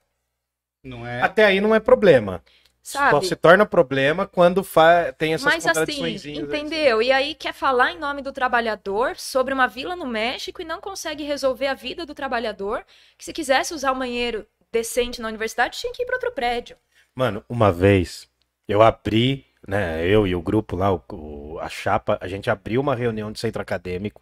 [0.84, 1.22] Não é?
[1.22, 2.44] Até aí não é problema.
[2.84, 3.20] sabe?
[3.20, 6.26] Só se torna problema quando fa- tem essas Mas assim, contradições.
[6.34, 7.02] entendeu?
[7.02, 10.80] E aí quer falar em nome do trabalhador sobre uma vila no México e não
[10.82, 12.86] consegue resolver a vida do trabalhador,
[13.18, 16.78] que se quisesse usar o banheiro decente na universidade, tinha que ir para outro prédio.
[17.16, 18.30] Mano, uma vez
[18.68, 20.06] eu abri, né?
[20.06, 23.62] Eu e o grupo lá, o- a chapa, a gente abriu uma reunião de centro
[23.62, 24.22] acadêmico.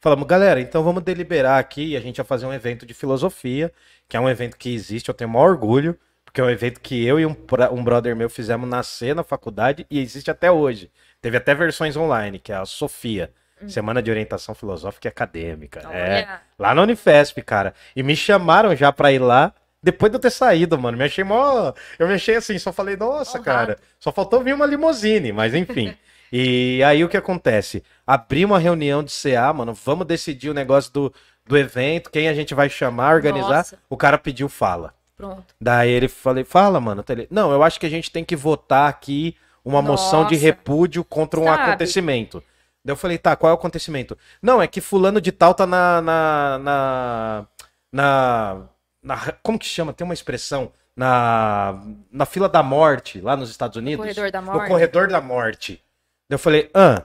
[0.00, 3.72] Falamos, galera, então vamos deliberar aqui e a gente vai fazer um evento de filosofia,
[4.08, 6.80] que é um evento que existe, eu tenho o maior orgulho, porque é um evento
[6.80, 7.36] que eu e um,
[7.72, 10.90] um brother meu fizemos nascer na faculdade e existe até hoje.
[11.20, 13.32] Teve até versões online, que é a Sofia.
[13.66, 15.80] Semana de Orientação Filosófica e Acadêmica.
[15.90, 16.40] É, Olha.
[16.56, 17.74] Lá na Unifesp, cara.
[17.96, 19.52] E me chamaram já pra ir lá
[19.82, 20.98] depois de eu ter saído, mano.
[20.98, 21.72] Me achei mó.
[21.98, 23.78] Eu me achei assim, só falei, nossa, cara.
[23.98, 25.94] Só faltou vir uma limusine, mas enfim.
[26.32, 27.82] e aí o que acontece?
[28.06, 29.72] Abri uma reunião de CA, mano.
[29.72, 31.14] Vamos decidir o negócio do,
[31.46, 33.58] do evento, quem a gente vai chamar, organizar.
[33.58, 33.78] Nossa.
[33.88, 34.94] O cara pediu fala.
[35.16, 35.54] Pronto.
[35.60, 37.04] Daí ele falei, fala, mano.
[37.30, 40.46] Não, eu acho que a gente tem que votar aqui uma moção de Nossa.
[40.46, 41.62] repúdio contra um Sabe?
[41.62, 42.42] acontecimento.
[42.84, 44.16] Daí eu falei, tá, qual é o acontecimento?
[44.40, 46.00] Não, é que fulano de tal tá na.
[46.00, 46.58] na.
[46.58, 47.46] na.
[47.92, 48.62] na,
[49.08, 49.92] na- como que chama?
[49.92, 51.80] Tem uma expressão na,
[52.12, 54.04] na fila da morte, lá nos Estados Unidos.
[54.04, 54.68] Corredor da No morte.
[54.68, 55.82] corredor da morte.
[56.28, 57.02] Eu falei, ah.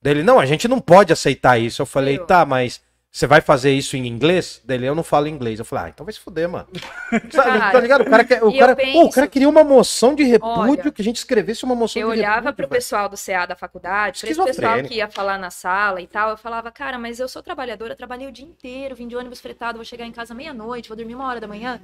[0.00, 1.80] Dele, não, a gente não pode aceitar isso.
[1.80, 2.80] Eu falei, tá, mas
[3.14, 4.62] você vai fazer isso em inglês?
[4.64, 5.58] Dele, eu não falo inglês.
[5.58, 6.66] Eu falei, ah, então vai se fuder, mano.
[7.30, 8.00] Tá ligado?
[8.00, 10.60] O cara, quer, o eu cara, penso- Pô, o cara queria uma moção de repúdio,
[10.62, 12.54] Olha, que a gente escrevesse uma moção Eu de olhava repúdio.
[12.56, 12.70] pro velho.
[12.80, 16.30] pessoal do CA da faculdade, pra esse pessoal que ia falar na sala e tal,
[16.30, 19.76] eu falava, cara, mas eu sou trabalhadora, trabalhei o dia inteiro, vim de ônibus fretado,
[19.76, 21.82] vou chegar em casa meia-noite, vou dormir uma hora da manhã.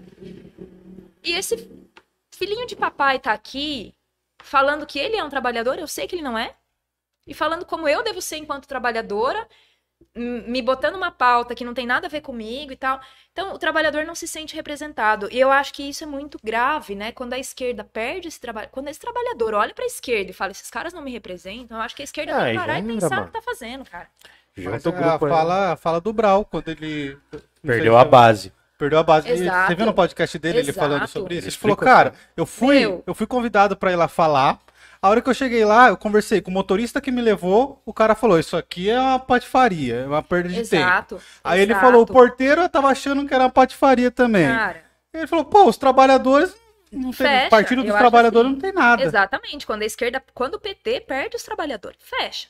[1.23, 1.69] E esse
[2.35, 3.93] filhinho de papai tá aqui
[4.43, 6.55] falando que ele é um trabalhador, eu sei que ele não é,
[7.27, 9.47] e falando como eu devo ser enquanto trabalhadora,
[10.15, 13.01] me botando uma pauta que não tem nada a ver comigo e tal.
[13.33, 15.29] Então, o trabalhador não se sente representado.
[15.31, 17.12] E eu acho que isso é muito grave, né?
[17.12, 18.69] Quando a esquerda perde esse trabalho.
[18.70, 21.95] Quando esse trabalhador olha pra esquerda e fala, esses caras não me representam, eu acho
[21.95, 23.23] que a esquerda Ah, tem que parar e pensar mano.
[23.23, 24.09] o que tá fazendo, cara.
[24.57, 25.33] Junta o grupo, né?
[25.33, 27.16] fala, fala do Brau, quando ele.
[27.62, 28.53] Perdeu a é- base.
[28.77, 29.29] Perdeu a base.
[29.29, 29.69] Ele- Exato.
[29.69, 30.79] Você viu no podcast dele ele Exato.
[30.89, 31.45] falando sobre isso?
[31.45, 33.03] Ele Explica falou, cara, eu fui, Meu.
[33.07, 34.59] eu fui convidado pra ir lá falar.
[35.01, 37.81] A hora que eu cheguei lá, eu conversei com o motorista que me levou.
[37.87, 40.83] O cara falou: Isso aqui é uma patifaria, é uma perda de tempo.
[40.85, 41.23] Exato.
[41.45, 44.47] Aí ele falou: O porteiro eu tava achando que era uma patifaria também.
[44.47, 44.83] Cara,
[45.15, 46.55] Ele falou: Pô, os trabalhadores.
[46.91, 48.55] Não tem, Fecha, Partido eu dos Trabalhadores assim.
[48.55, 49.03] não tem nada.
[49.03, 49.66] exatamente.
[49.66, 52.49] Quando a esquerda, quando o PT perde os trabalhadores, fecha.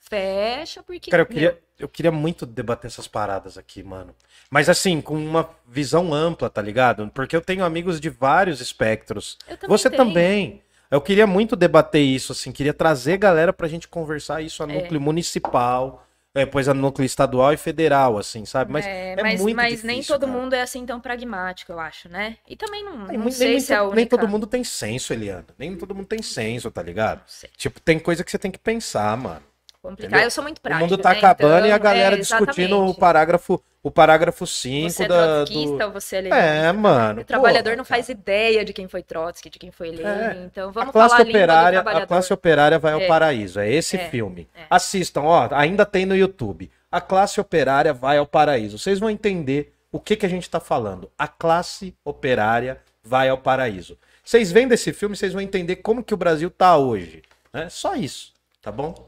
[0.00, 1.10] Fecha porque.
[1.10, 4.14] Cara, eu queria, eu queria muito debater essas paradas aqui, mano.
[4.50, 7.08] Mas assim, com uma visão ampla, tá ligado?
[7.14, 9.38] Porque eu tenho amigos de vários espectros.
[9.46, 10.04] eu também Você tenho.
[10.04, 10.62] também.
[10.90, 14.72] Eu queria muito debater isso, assim, queria trazer galera pra gente conversar isso a É.
[14.80, 18.72] núcleo municipal, é, depois a núcleo estadual e federal, assim, sabe?
[18.72, 20.38] Mas É, é mas, muito mas nem difícil, todo cara.
[20.38, 22.36] mundo é assim tão pragmático, eu acho, né?
[22.48, 23.96] E também não, Nem, não nem- sei nem se é única...
[23.96, 25.46] nem todo mundo tem senso, Eliana.
[25.58, 27.22] Nem todo mundo tem senso, tá ligado?
[27.56, 29.42] Tipo, tem coisa que você tem que pensar, mano.
[29.82, 30.10] Complicar.
[30.10, 30.26] Entendeu?
[30.26, 31.18] Eu sou muito o prática, mundo tá né?
[31.18, 35.44] acabando e a Então, galera é, discutindo o parágrafo, o parágrafo 5 Você é da,
[35.44, 35.92] do...
[35.92, 37.20] você é É, mano.
[37.20, 40.02] O trabalhador porra, não faz ideia de quem foi Trotsky, de quem foi Lenin.
[40.02, 40.42] É.
[40.46, 42.06] Então A vamos classe falar a língua do operária, a trabalhador.
[42.08, 43.06] classe operária vai ao É.
[43.06, 43.60] paraíso.
[43.60, 44.08] É esse É.
[44.10, 44.48] filme.
[44.54, 44.62] É.
[44.68, 46.70] Assistam, ó, ainda tem no YouTube.
[46.90, 48.78] A classe operária vai ao paraíso.
[48.78, 51.10] Vocês vão entender o que que a gente tá falando.
[51.16, 53.96] A classe operária vai ao paraíso.
[54.24, 57.22] Vocês vendo esse filme, vocês vão entender como que o Brasil tá hoje.
[57.52, 59.07] É só isso, tá bom?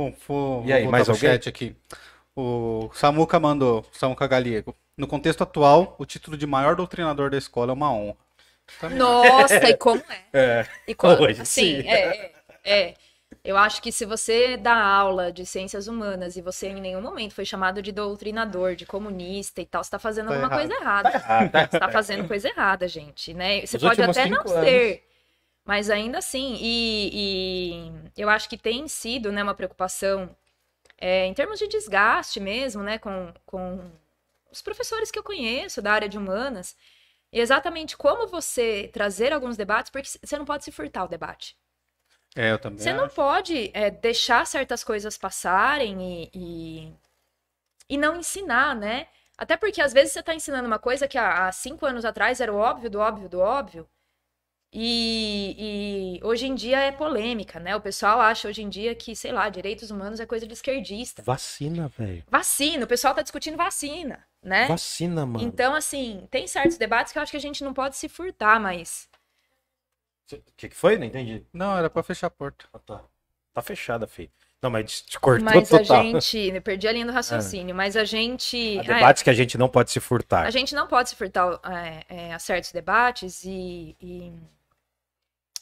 [0.00, 1.30] Bom, vou, E aí, vou mais alguém?
[1.32, 1.76] chat aqui.
[2.34, 4.74] O Samuca mandou, Samuca Galego.
[4.96, 8.16] No contexto atual, o título de maior doutrinador da escola é uma honra.
[8.78, 8.98] Também.
[8.98, 10.24] Nossa, e como é?
[10.32, 10.66] É.
[10.86, 11.88] E como, Hoje, assim, sim.
[11.88, 12.32] é,
[12.64, 12.94] é, é.
[13.44, 17.34] Eu acho que se você dá aula de ciências humanas e você em nenhum momento
[17.34, 20.68] foi chamado de doutrinador, de comunista e tal, você tá fazendo Tá alguma errado.
[20.68, 21.22] coisa errada.
[21.26, 21.68] Ah, tá.
[21.70, 23.64] Você tá fazendo coisa errada, gente, né?
[23.66, 24.52] Você Nos pode até não anos.
[24.64, 25.04] ser,
[25.70, 30.36] mas ainda assim, e, e eu acho que tem sido, né, uma preocupação
[30.98, 33.88] é, em termos de desgaste mesmo, né, com, com
[34.50, 36.76] os professores que eu conheço da área de humanas,
[37.32, 41.56] e exatamente como você trazer alguns debates, porque você não pode se furtar o debate.
[42.34, 42.80] É, eu também.
[42.80, 43.14] Você não acho.
[43.14, 46.92] pode é, deixar certas coisas passarem e, e,
[47.90, 49.06] e não ensinar, né?
[49.38, 52.40] Até porque às vezes você está ensinando uma coisa que há, há cinco anos atrás
[52.40, 53.88] era o óbvio do óbvio do óbvio.
[54.72, 57.74] E, e hoje em dia é polêmica, né?
[57.74, 61.22] O pessoal acha hoje em dia que, sei lá, direitos humanos é coisa de esquerdista.
[61.22, 62.22] Vacina, velho.
[62.28, 64.66] Vacina, o pessoal tá discutindo vacina, né?
[64.66, 65.44] Vacina, mano.
[65.44, 68.60] Então, assim, tem certos debates que eu acho que a gente não pode se furtar,
[68.60, 69.08] mas.
[70.32, 70.96] O que, que foi?
[70.96, 71.44] Não entendi.
[71.52, 72.64] Não, era pra fechar a porta.
[72.72, 73.02] Ah, tá.
[73.52, 74.30] Tá fechada, filho.
[74.62, 76.04] Não, mas te cortou Mas a total.
[76.04, 76.38] gente.
[76.38, 78.78] Eu perdi a linha do raciocínio, mas a gente.
[78.78, 80.46] Há é, debates que a gente não pode se furtar.
[80.46, 84.32] A gente não pode se furtar é, é, a certos debates e, e-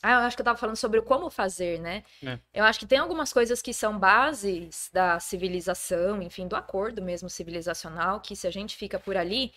[0.03, 2.05] Ah, eu acho que eu tava falando sobre o como fazer, né?
[2.25, 2.39] É.
[2.55, 7.29] Eu acho que tem algumas coisas que são bases da civilização, enfim, do acordo mesmo
[7.29, 9.53] civilizacional, que se a gente fica por ali,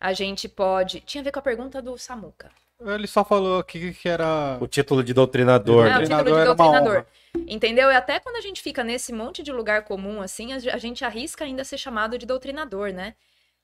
[0.00, 1.00] a gente pode.
[1.00, 2.50] Tinha a ver com a pergunta do Samuca.
[2.80, 4.58] Ele só falou aqui que era.
[4.60, 5.86] O título de doutrinador.
[5.86, 7.06] É, o título de Doutrinador.
[7.46, 7.90] Entendeu?
[7.90, 11.04] E até quando a gente fica nesse monte de lugar comum, assim, a a gente
[11.04, 13.14] arrisca ainda ser chamado de doutrinador, né?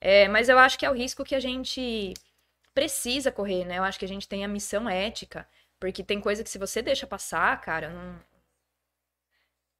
[0.00, 2.14] É, mas eu acho que é o risco que a gente
[2.72, 3.78] precisa correr, né?
[3.78, 5.46] Eu acho que a gente tem a missão ética,
[5.78, 8.20] porque tem coisa que se você deixa passar, cara, não.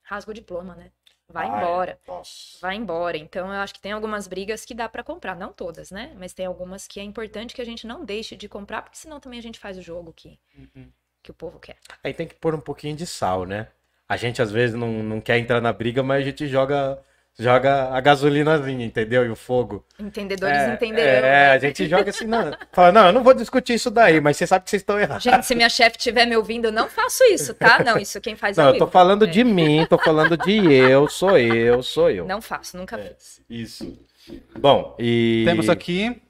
[0.03, 0.91] Rasga o diploma, né?
[1.31, 1.49] Vai é.
[1.49, 2.01] embora.
[2.07, 2.59] Nossa.
[2.61, 3.19] Vai embora.
[3.19, 5.37] Então, eu acho que tem algumas brigas que dá pra comprar.
[5.37, 6.15] Não todas, né?
[6.19, 9.20] Mas tem algumas que é importante que a gente não deixe de comprar, porque senão
[9.20, 10.91] também a gente faz o jogo que, Uhum.
[11.23, 11.77] que o povo quer.
[12.03, 13.69] Aí tem que pôr um pouquinho de sal, né?
[14.09, 16.99] A gente às vezes não, não quer entrar na briga, mas a gente joga,
[17.39, 19.24] joga a gasolinazinha, entendeu?
[19.24, 19.85] E o fogo.
[19.98, 21.09] Entendedores é, entenderão.
[21.09, 21.51] É, né?
[21.52, 22.51] a gente joga assim, não.
[22.73, 25.23] Fala, não, eu não vou discutir isso daí, mas você sabe que vocês estão errados.
[25.23, 27.82] Gente, se minha chefe estiver me ouvindo, eu não faço isso, tá?
[27.85, 29.28] Não, isso quem faz é Não, eu tô falando É.
[29.28, 32.27] de mim, tô falando de eu, sou eu, sou eu.
[32.27, 33.15] Não faço, nunca É.
[33.15, 33.40] fiz.
[33.48, 33.98] Isso.
[34.59, 35.44] Bom, e.
[35.47, 36.20] Temos aqui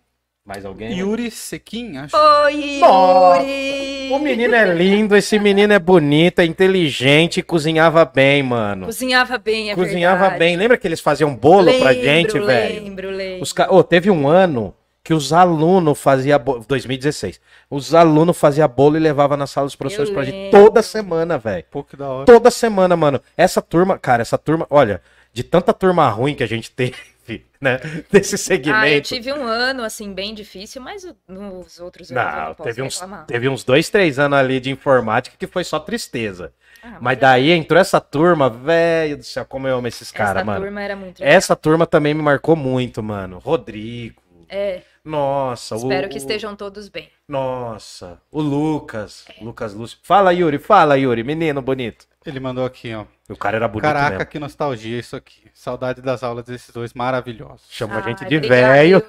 [0.48, 0.98] Mais alguém?
[0.98, 2.16] Yuri Sequin, acho.
[2.16, 4.08] Oi, Nossa, Yuri!
[4.12, 8.86] O menino é lindo, esse menino é bonito, é inteligente, cozinhava bem, mano.
[8.86, 10.38] Cozinhava bem, é cozinhava verdade.
[10.38, 10.56] bem.
[10.56, 12.82] Lembra que eles faziam bolo pra Lembro, gente, velho?
[12.82, 13.42] Lembro, lembro.
[13.42, 13.70] Os ca...
[13.70, 16.64] Ô, teve um ano que os alunos faziam bolo.
[16.66, 17.38] 2016.
[17.70, 20.50] Os alunos faziam bolo e levavam na sala dos professores Eu pra gente lembro.
[20.64, 21.64] toda semana, velho.
[21.70, 22.24] Pô, que da hora.
[22.24, 23.20] Toda semana, mano.
[23.36, 26.96] Essa turma, cara, essa turma, olha, de tanta turma ruim que a gente teve,
[27.60, 27.78] né?
[28.10, 29.08] Desse Ah, eu segmento.
[29.08, 33.26] tive um ano, assim, bem difícil, mas nos outros anos Não, não teve uns, reclamar.
[33.26, 36.52] teve uns dois, três anos ali de informática que foi só tristeza.
[36.82, 40.36] Ah, Mas é- daí entrou essa turma, velho do céu, como eu amo esses caras,
[40.36, 40.60] Essa mano.
[40.64, 41.36] turma era muito legal.
[41.36, 43.38] Essa turma também me marcou muito, mano.
[43.38, 44.22] Rodrigo.
[44.48, 47.10] É, Nossa, o- espero que o- estejam todos bem.
[47.26, 49.24] Nossa, o Lucas.
[49.40, 49.98] Lucas Lúcio.
[50.02, 52.06] Fala, Yuri, fala, Yuri, menino bonito.
[52.26, 53.06] Ele mandou aqui, ó.
[53.28, 54.26] O cara era bonito Caraca, mesmo.
[54.26, 55.50] que nostalgia isso aqui.
[55.54, 57.66] Saudade das aulas desses dois maravilhosos.
[57.70, 59.02] Chamou a Ai, gente de velho.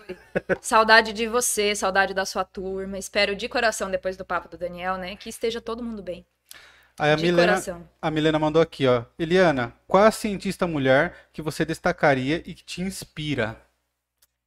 [0.62, 2.98] Saudade de você, saudade da sua turma.
[2.98, 6.26] Espero de coração, depois do papo do Daniel, né, que esteja todo mundo bem.
[6.98, 7.90] Aí a de Milena, coração.
[8.02, 9.04] a Milena mandou aqui, ó.
[9.18, 13.58] Eliana, qual a cientista mulher que você destacaria e que te inspira?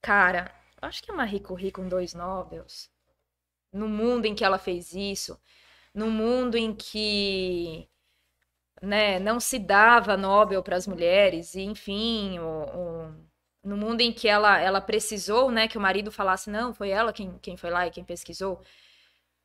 [0.02, 0.50] Cara,
[0.82, 2.90] acho que a Marie Curie com dois Nobels,
[3.72, 5.40] no mundo em que ela fez isso,
[5.94, 7.88] no mundo em que
[8.82, 12.64] né, não se dava Nobel para as mulheres, e enfim, o-
[13.10, 13.14] o-
[13.64, 17.12] no mundo em que ela, ela precisou né, que o marido falasse, não, foi ela
[17.12, 18.60] quem, quem foi lá e quem pesquisou.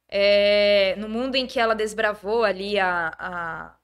[0.10, 3.78] É, no mundo em que ela desbravou ali a, a-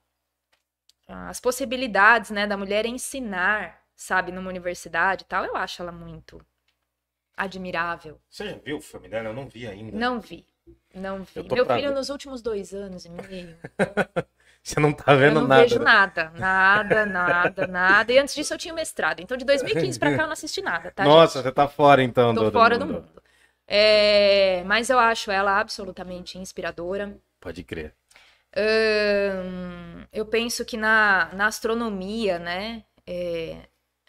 [1.08, 6.44] as possibilidades né, da mulher ensinar, sabe, numa universidade e tal, eu acho ela muito
[7.36, 8.20] admirável.
[8.28, 9.28] Você já viu o filme dela?
[9.28, 9.96] Eu não vi ainda.
[9.96, 10.46] Não vi.
[10.94, 11.30] Não vi.
[11.36, 13.56] Eu Meu pra filho, nos últimos dois anos e meio,
[14.62, 15.62] Você não tá eu vendo não nada.
[15.62, 15.84] vejo né?
[15.84, 16.32] nada.
[16.38, 18.12] Nada, nada, nada.
[18.12, 19.20] E antes disso eu tinha mestrado.
[19.20, 21.44] Então, de 2015 pra cá, eu não assisti nada, tá, Nossa, gente?
[21.44, 23.22] você tá fora então Tô do, fora do mundo.
[23.66, 27.14] É, mas eu acho ela absolutamente inspiradora.
[27.40, 27.94] Pode crer.
[28.56, 32.84] Ahn, eu penso que na, na astronomia, né?
[33.06, 33.58] é,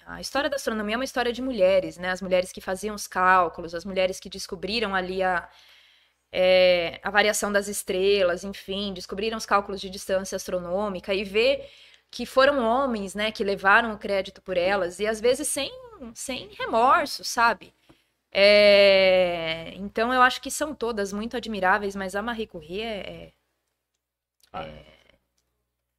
[0.05, 2.09] a história da astronomia é uma história de mulheres, né?
[2.11, 5.49] As mulheres que faziam os cálculos, as mulheres que descobriram ali a,
[6.31, 11.69] é, a variação das estrelas, enfim, descobriram os cálculos de distância astronômica e ver
[12.11, 15.71] que foram homens, né, que levaram o crédito por elas e às vezes sem,
[16.13, 17.73] sem remorso, sabe?
[18.31, 23.33] É, então eu acho que são todas muito admiráveis, mas a Marie Curie é, é-
[24.51, 24.63] Ah.
[24.63, 24.94] é-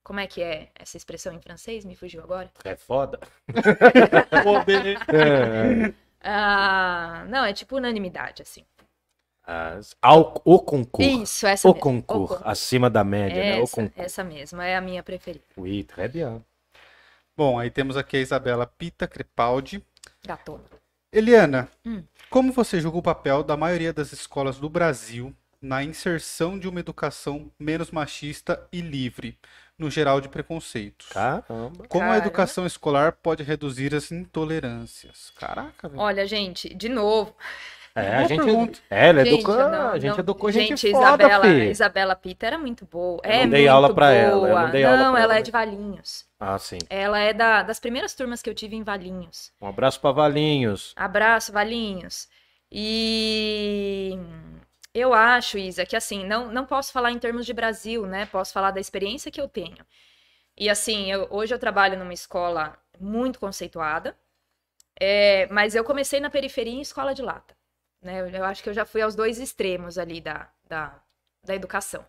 [0.06, 1.84] como é que é essa expressão em francês?
[1.84, 2.48] Me fugiu agora.
[2.64, 3.18] É foda.
[6.28, 8.64] Ah, não, é tipo unanimidade, assim.
[9.44, 11.22] As- ao, o concurso.
[11.22, 11.82] Isso, essa O mesmo.
[11.82, 12.28] concurso.
[12.34, 12.48] concurso.
[12.48, 13.60] Acima da média, né?
[13.60, 14.00] O Essa, concurso.
[14.00, 15.44] essa mesma, é a minha preferida.
[15.56, 16.42] Oui, très bien.
[17.36, 19.84] Bom, aí temos aqui a Isabela Pita Crepaldi.
[20.26, 20.64] Gatona.
[21.12, 22.02] Eliana, Hum.
[22.30, 26.80] como você julga o papel da maioria das escolas do Brasil na inserção de uma
[26.80, 29.38] educação menos machista e livre,
[29.78, 31.08] no geral de preconceitos?
[31.08, 31.84] Caramba.
[31.88, 32.18] Como a Cara.
[32.18, 35.30] educação escolar pode reduzir as intolerâncias?
[35.38, 36.00] Caraca, velho.
[36.00, 37.34] Olha, gente, de novo.
[37.94, 38.44] É, a Boa gente.
[38.44, 38.78] pergunta.
[38.90, 39.56] É, ela Gente, educou.
[39.56, 40.18] não, a gente não.
[40.18, 41.70] educou gente, Gente, foda, Isabela, fi.
[41.70, 43.20] Isabela Pita era muito boa.
[43.24, 44.62] Eu é não dei muito aula pra ela, eu boa.
[44.64, 45.38] não dei aula pra ela ela.
[45.38, 46.26] é de Valinhos.
[46.38, 46.76] Ah, sim.
[46.90, 49.50] Ela é da- das primeiras turmas que eu tive em Valinhos.
[49.62, 50.92] Um abraço pra Valinhos.
[50.94, 52.28] Abraço, Valinhos.
[52.70, 54.18] E
[55.00, 58.26] eu acho, Isa, que assim, não, não posso falar em termos de Brasil, né?
[58.26, 59.78] Posso falar da experiência que eu tenho.
[60.56, 64.16] E assim, eu- hoje eu trabalho numa escola muito conceituada,
[65.00, 67.56] é, mas eu comecei na periferia em escola de lata.
[68.02, 68.20] Né?
[68.22, 71.00] Eu, eu acho que eu já fui aos dois extremos ali da, da,
[71.44, 72.04] da educação.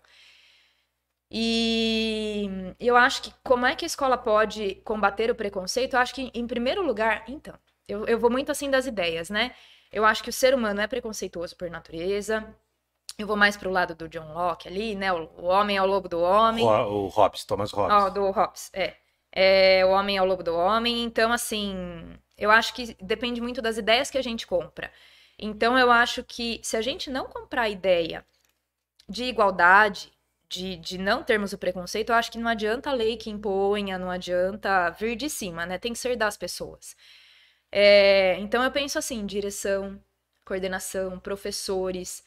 [1.30, 2.50] E
[2.80, 5.94] eu acho que como é que a escola pode combater o preconceito?
[5.96, 7.54] Eu acho que, em primeiro lugar, então,
[7.88, 9.54] eu, eu vou muito assim das ideias, né?
[9.92, 12.46] Eu acho que o ser humano é preconceituoso por natureza.
[13.18, 15.12] Eu vou mais pro lado do John Locke ali, né?
[15.12, 16.66] O, o homem é o lobo do homem.
[16.66, 17.96] Ro- O Hobbes, Thomas Hobbes.
[17.96, 18.96] Ó, do Hobbes, é.
[19.32, 21.04] É, o homem é o lobo do homem.
[21.04, 21.76] Então, assim,
[22.38, 24.92] eu acho que depende muito das ideias que a gente compra.
[25.40, 28.26] Então, eu acho que se a gente não comprar a ideia
[29.10, 30.12] de igualdade,
[30.50, 33.98] de, de não termos o preconceito, eu acho que não adianta a lei que imponha,
[33.98, 35.78] não adianta vir de cima, né?
[35.78, 36.96] Tem que ser das pessoas.
[37.72, 40.02] É, então, eu penso assim: direção,
[40.46, 42.24] coordenação, professores,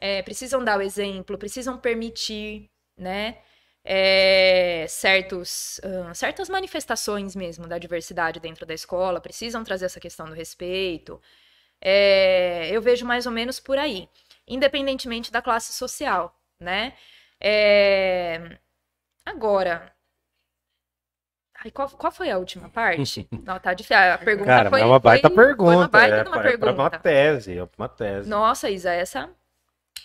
[0.00, 3.36] é, precisam dar o exemplo, precisam permitir, né?
[3.84, 10.26] é, certos, ah, certas manifestações mesmo da diversidade dentro da escola, precisam trazer essa questão
[10.26, 11.20] do respeito.
[11.80, 14.08] É, eu vejo mais ou menos por aí,
[14.46, 16.94] independentemente da classe social, né?
[17.40, 18.58] É,
[19.24, 19.92] agora,
[21.62, 23.28] Ai, qual, qual foi a última parte?
[23.44, 23.96] Não, tá difícil.
[23.96, 25.72] A pergunta Cara, foi, é uma baita foi, pergunta.
[25.72, 26.72] Foi uma baita é, uma pergunta.
[26.72, 28.30] uma tese, é uma tese.
[28.30, 29.28] Nossa, Isa, essa.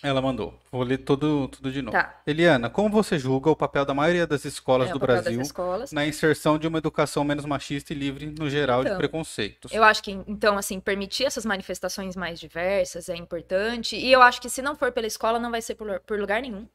[0.02, 0.54] Ela mandou.
[0.70, 1.96] Vou ler tudo, tudo de novo.
[1.96, 2.20] Tá.
[2.26, 5.92] Eliana, como você julga o papel da maioria das escolas é do Brasil escolas.
[5.92, 9.72] na inserção de uma educação menos machista e livre no geral de Então, preconceitos?
[9.72, 13.96] Eu acho que, então, assim, permitir essas manifestações mais diversas é importante.
[13.96, 16.40] E eu acho que se não for pela escola, não vai ser por, por lugar
[16.42, 16.66] nenhum.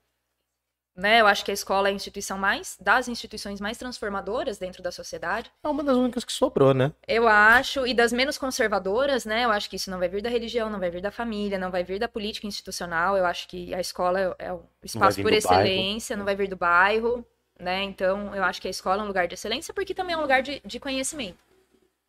[0.96, 1.22] Né?
[1.22, 4.92] Eu acho que a escola é a instituição mais, das instituições mais transformadoras dentro da
[4.92, 5.50] sociedade.
[5.64, 6.92] É uma das únicas que sobrou, né?
[7.08, 9.46] Eu acho, e das menos conservadoras, né?
[9.46, 11.72] Eu acho que isso não vai vir da religião, não vai vir da família, não
[11.72, 13.16] vai vir da política institucional.
[13.16, 16.50] Eu acho que a escola é, é o espaço vir por excelência, não vai vir
[16.50, 17.26] do bairro,
[17.58, 17.84] né?
[17.84, 20.22] Então, eu acho que a escola é um lugar de excelência, porque também é um
[20.22, 21.40] lugar de, de conhecimento,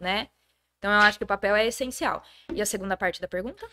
[0.01, 0.29] né?
[0.79, 2.25] Então, eu acho que o papel é essencial.
[2.53, 3.65] E a segunda parte da pergunta?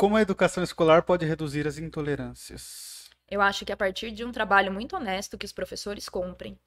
[0.00, 3.10] Como a educação escolar pode reduzir as intolerâncias?
[3.30, 6.58] Eu acho que a partir de um trabalho muito honesto que os professores comprem,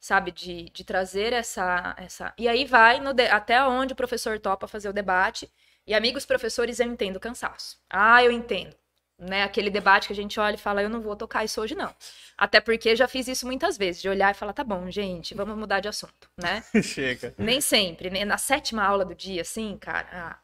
[0.00, 2.32] sabe, de, de trazer essa, essa.
[2.38, 5.52] E aí vai no de- até onde o professor topa fazer o debate.
[5.86, 7.78] E amigos professores, eu entendo o cansaço.
[7.90, 8.74] Ah, eu entendo.
[9.18, 9.42] Né?
[9.42, 11.94] Aquele debate que a gente olha e fala, eu não vou tocar isso hoje, não.
[12.38, 15.58] Até porque já fiz isso muitas vezes, de olhar e falar, tá bom, gente, vamos
[15.58, 16.64] mudar de assunto, né?
[16.82, 17.34] Chega.
[17.36, 18.24] Nem sempre, né?
[18.24, 20.08] Na sétima aula do dia, assim, cara.
[20.10, 20.38] ah.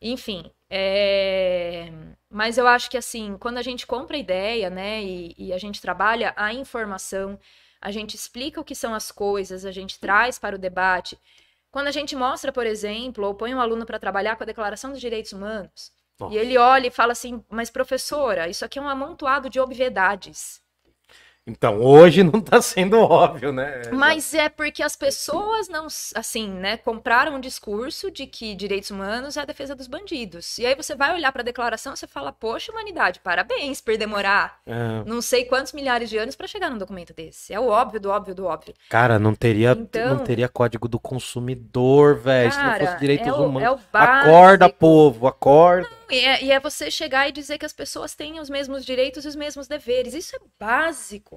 [0.00, 1.92] Enfim, é...
[2.28, 5.58] mas eu acho que assim, quando a gente compra a ideia, né, e, e a
[5.58, 7.38] gente trabalha a informação,
[7.80, 11.16] a gente explica o que são as coisas, a gente traz para o debate.
[11.70, 14.90] Quando a gente mostra, por exemplo, ou põe um aluno para trabalhar com a Declaração
[14.90, 16.34] dos Direitos Humanos, Nossa.
[16.34, 20.63] e ele olha e fala assim, mas professora, isso aqui é um amontoado de obviedades.
[21.46, 23.82] Então, hoje não tá sendo óbvio, né?
[23.92, 29.36] Mas é porque as pessoas não, assim, né, compraram um discurso de que direitos humanos
[29.36, 30.56] é a defesa dos bandidos.
[30.58, 33.94] E aí você vai olhar para a declaração e você fala, poxa, humanidade, parabéns por
[33.98, 37.52] demorar É, não sei quantos milhares de anos para chegar num documento desse.
[37.52, 38.72] É o óbvio do óbvio do óbvio.
[38.88, 42.52] cara, não teria, Então- não teria código do consumidor, velho.
[42.52, 43.62] Se não fosse direitos é o, humanos.
[43.62, 44.28] é o básico.
[44.30, 45.88] Acorda, povo, acorda.
[46.10, 49.24] E é, e é você chegar e dizer que as pessoas têm os mesmos direitos
[49.24, 50.14] e os mesmos deveres.
[50.14, 51.33] Isso é básico.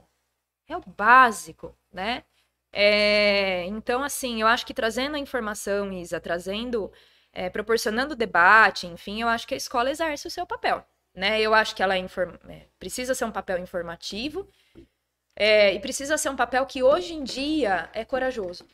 [0.67, 2.23] É o básico, né?
[2.71, 6.91] É, então, assim, eu acho que trazendo a informação, Isa, trazendo,
[7.33, 10.85] é, proporcionando debate, enfim, eu acho que a escola exerce o seu papel,
[11.15, 11.39] né?
[11.41, 11.99] Eu acho que ela é
[12.49, 14.47] é, precisa ser um papel informativo
[15.35, 18.65] é, e precisa ser um papel que hoje em dia é corajoso.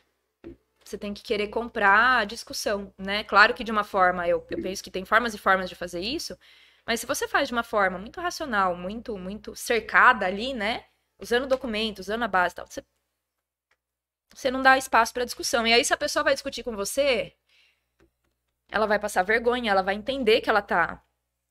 [0.84, 3.24] Você tem que querer comprar a discussão, né?
[3.24, 6.00] Claro que de uma forma, eu, eu penso que tem formas e formas de fazer
[6.00, 6.38] isso,
[6.86, 10.84] mas se você faz de uma forma muito racional, muito, muito cercada ali, né?
[11.24, 12.82] Usando documentos, usando a base e tal, você,
[14.34, 15.66] você não dá espaço para discussão.
[15.66, 17.34] E aí, se a pessoa vai discutir com você,
[18.70, 21.02] ela vai passar vergonha, ela vai entender que ela tá.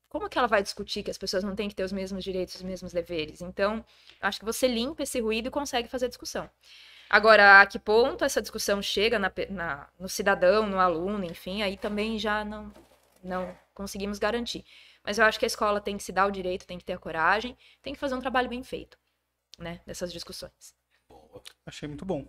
[0.10, 2.56] Como que ela vai discutir que as pessoas não têm que ter os mesmos direitos,
[2.56, 3.42] os mesmos deveres?
[3.42, 3.86] Então,
[4.22, 6.50] acho que você limpa esse ruído e consegue fazer discussão.
[7.10, 11.78] Agora, a que ponto essa discussão chega na na- no cidadão, no aluno, enfim, aí
[11.78, 12.74] também já não,
[13.24, 14.66] não conseguimos garantir.
[15.04, 16.94] Mas eu acho que a escola tem que se dar o direito, tem que ter
[16.94, 18.98] a coragem, tem que fazer um trabalho bem feito,
[19.58, 20.74] né, dessas discussões.
[21.66, 22.28] Achei muito bom.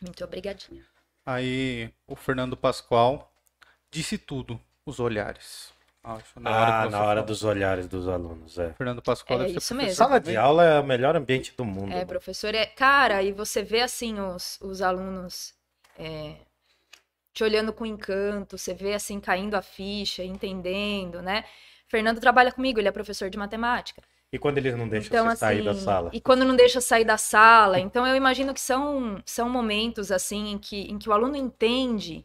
[0.00, 0.84] Muito obrigadinha.
[1.26, 3.32] Aí o Fernando Pascoal
[3.90, 5.72] disse tudo, os olhares.
[6.02, 7.24] Acho, na hora que Ah, na hora falou.
[7.26, 8.72] dos olhares dos alunos, é.
[8.74, 9.94] Fernando Pascoal É isso mesmo.
[9.94, 11.92] Sala de aula é o melhor ambiente do mundo.
[11.92, 12.06] É, mano.
[12.06, 12.66] professor, é.
[12.66, 15.54] Cara, e você vê assim os, os alunos
[15.98, 16.36] é,
[17.34, 21.44] te olhando com encanto, você vê assim caindo a ficha, entendendo, né?
[21.88, 24.02] Fernando trabalha comigo, ele é professor de matemática.
[24.32, 26.10] E quando eles não deixam Então, você sair da assim, sala?
[26.12, 27.80] E quando não deixa sair da sala.
[27.80, 32.24] Então, eu imagino que são, são momentos, assim, em que, em que o aluno entende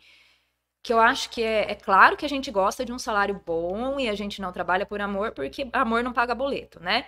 [0.83, 3.97] que eu acho que é, é claro que a gente gosta de um salário bom
[3.97, 7.05] e a gente não trabalha por amor, porque amor não paga boleto, né?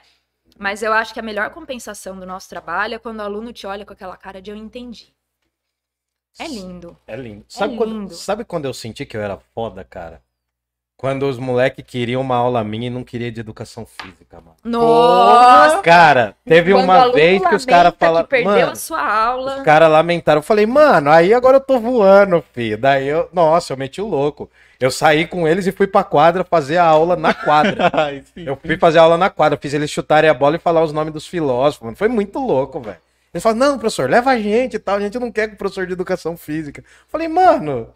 [0.57, 3.67] Mas eu acho que a melhor compensação do nosso trabalho é quando o aluno te
[3.67, 5.13] olha com aquela cara de eu entendi.
[6.39, 6.97] É lindo.
[7.07, 7.45] É lindo.
[7.47, 8.13] Sabe, Quando, lindo.
[8.13, 10.22] sabe quando eu senti que eu era foda, cara?
[10.97, 14.55] Quando os moleques queriam uma aula minha e não queria de educação física, mano.
[14.63, 15.81] Nossa!
[15.81, 18.26] Cara, teve Quando uma vez que os caras falaram.
[18.27, 19.57] perdeu Mano, a sua aula.
[19.57, 20.39] os caras lamentaram.
[20.39, 22.77] Eu falei, mano, aí agora eu tô voando, filho.
[22.77, 24.49] Daí eu, nossa, eu meti o louco.
[24.80, 27.89] Eu saí com eles e fui pra quadra fazer a aula na quadra.
[27.93, 28.43] Ai, sim.
[28.45, 31.13] Eu fui fazer aula na quadra, fiz eles chutarem a bola e falar os nomes
[31.13, 31.97] dos filósofos, mano.
[31.97, 32.97] Foi muito louco, velho.
[33.35, 35.57] Eles falaram, não, professor, leva a gente e tal, a gente não quer com o
[35.57, 36.81] professor de educação física.
[36.81, 37.93] Eu falei, mano,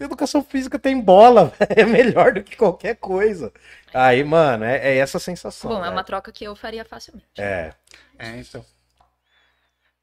[0.00, 3.52] educação física tem bola, é melhor do que qualquer coisa.
[3.92, 5.70] Aí, mano, é, é essa sensação.
[5.70, 5.92] Bom, é velho.
[5.92, 7.26] uma troca que eu faria facilmente.
[7.38, 7.74] É,
[8.18, 8.64] É, então.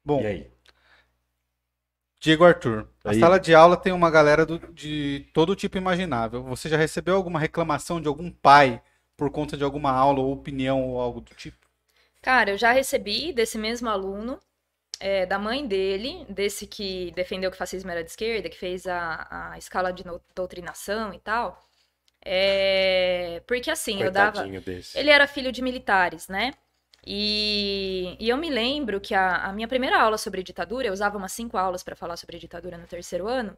[0.03, 0.51] Bom, e aí?
[2.19, 3.19] Diego Arthur, a Aí.
[3.19, 6.43] sala de aula tem uma galera do- de todo tipo imaginável.
[6.43, 8.81] Você já recebeu alguma reclamação de algum pai
[9.15, 11.57] por conta de alguma aula ou opinião ou algo do tipo?
[12.21, 14.39] Cara, eu já recebi desse mesmo aluno
[14.99, 18.88] é, da mãe dele, desse que defendeu que o fascismo era de esquerda, que fez
[18.88, 20.03] a, a escala de
[20.35, 21.61] doutrinação e tal.
[22.23, 24.31] É, porque assim, eu dava.
[24.34, 24.97] Coitadinho desse.
[24.97, 26.53] Ele era filho de militares, né?
[27.05, 31.17] E, e eu me lembro que a, a minha primeira aula sobre ditadura, eu usava
[31.17, 33.55] umas cinco aulas para falar sobre ditadura no terceiro ano,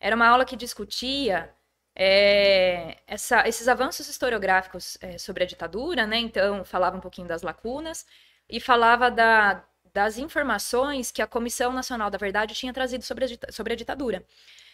[0.00, 1.50] era uma aula que discutia
[1.96, 6.18] é, essa- esses avanços historiográficos é, sobre a ditadura, né?
[6.18, 8.06] Então, falava um pouquinho das lacunas
[8.48, 9.64] e falava da-
[9.94, 14.24] das informações que a Comissão Nacional da Verdade tinha trazido sobre a, sobre a ditadura.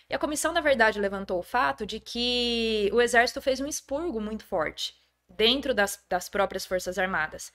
[0.09, 4.20] E a Comissão da Verdade levantou o fato de que o Exército fez um expurgo
[4.20, 4.94] muito forte
[5.28, 7.52] dentro das, das próprias Forças Armadas.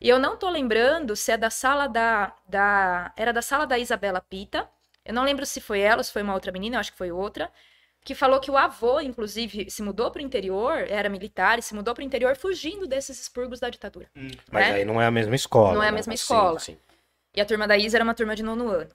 [0.00, 3.12] E eu não tô lembrando se é da sala da, da.
[3.16, 4.68] Era da sala da Isabela Pita.
[5.04, 6.98] Eu não lembro se foi ela ou se foi uma outra menina, eu acho que
[6.98, 7.50] foi outra.
[8.04, 11.74] Que falou que o avô, inclusive, se mudou para o interior, era militar, e se
[11.74, 14.10] mudou para o interior fugindo desses expurgos da ditadura.
[14.52, 14.74] Mas né?
[14.74, 15.74] aí não é a mesma escola.
[15.74, 15.96] Não é a né?
[15.96, 16.58] mesma Sim, escola.
[16.58, 16.76] sim.
[17.34, 18.90] E a turma da Isa era uma turma de nono ano.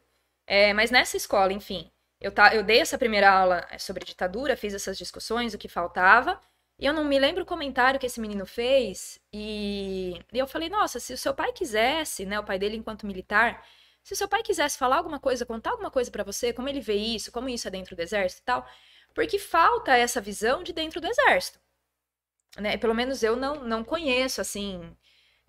[0.47, 4.73] É, mas nessa escola, enfim, eu, eu dei essa primeira aula é, sobre ditadura, fiz
[4.73, 6.41] essas discussões, o que faltava.
[6.79, 9.19] E eu não me lembro o comentário que esse menino fez.
[9.33, 13.05] E, e eu falei, nossa, se o seu pai quisesse, né, o pai dele enquanto
[13.05, 13.65] militar,
[14.03, 16.79] se o seu pai quisesse falar alguma coisa, contar alguma coisa pra você, como ele
[16.81, 18.65] vê isso, como isso é dentro do exército e tal,
[19.13, 21.59] porque falta essa visão de dentro do exército.
[22.57, 22.77] Né?
[22.77, 24.95] Pelo menos eu não, não conheço, assim,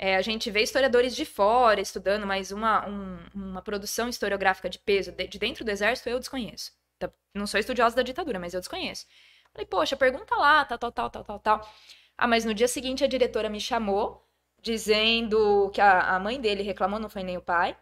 [0.01, 4.79] é, a gente vê historiadores de fora estudando, mas uma, um- uma produção historiográfica de
[4.81, 6.73] peso de, de dentro do exército eu desconheço.
[6.99, 7.11] Tá?
[7.35, 9.07] Não sou estudiosa da ditadura, mas eu desconheço.
[9.53, 11.75] Falei, poxa, pergunta lá, tal, tal, tal, tal, tal, tal.
[12.19, 14.27] Ah, mas no dia seguinte a diretora me chamou,
[14.63, 17.77] dizendo que a, a mãe dele reclamou, não foi nem o pai,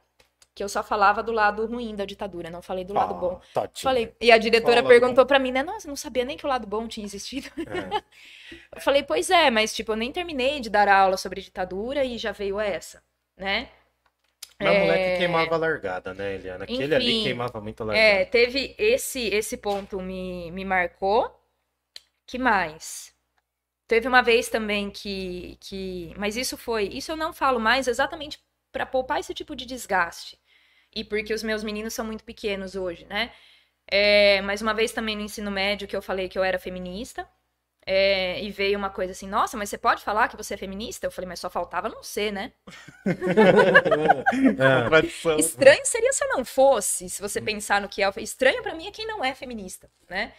[0.59, 3.41] que eu só falava do lado ruim da ditadura, não falei do lado Ah, bom.
[3.53, 3.81] tadinho.
[3.83, 5.63] Falei, e a diretora Fala, perguntou pra mim, né?
[5.63, 7.49] Nossa, não sabia nem que o lado bom tinha existido.
[7.67, 7.99] É.
[8.75, 12.19] Eu falei, pois é, mas tipo, eu nem terminei de dar aula sobre ditadura e
[12.19, 13.03] já veio essa,
[13.37, 13.69] né?
[14.61, 16.65] Mas o É, moleque queimava a largada, né, Eliana?
[16.65, 18.27] Aquele ali Enfim, queimava muito a É, largada.
[18.27, 21.35] teve esse esse ponto me, me marcou.
[22.27, 23.15] Que mais?
[23.89, 26.15] Teve uma vez também que, que.
[26.19, 26.87] Mas isso foi.
[26.89, 28.41] Isso eu não falo mais exatamente
[28.73, 30.38] para poupar esse tipo de desgaste.
[30.99, 33.31] E porque os meus meninos são muito pequenos hoje, né?
[33.91, 37.29] É, mas uma vez também no ensino médio que eu falei que eu era feminista.
[37.87, 41.07] é, e veio uma coisa assim, nossa, mas você pode falar que você é feminista?
[41.07, 42.53] Eu falei, mas só faltava não ser, né?
[44.59, 45.39] É.
[45.39, 48.11] Estranho seria se eu não fosse, se você pensar no que é.
[48.19, 50.33] Estranho pra mim é quem não é feminista, né?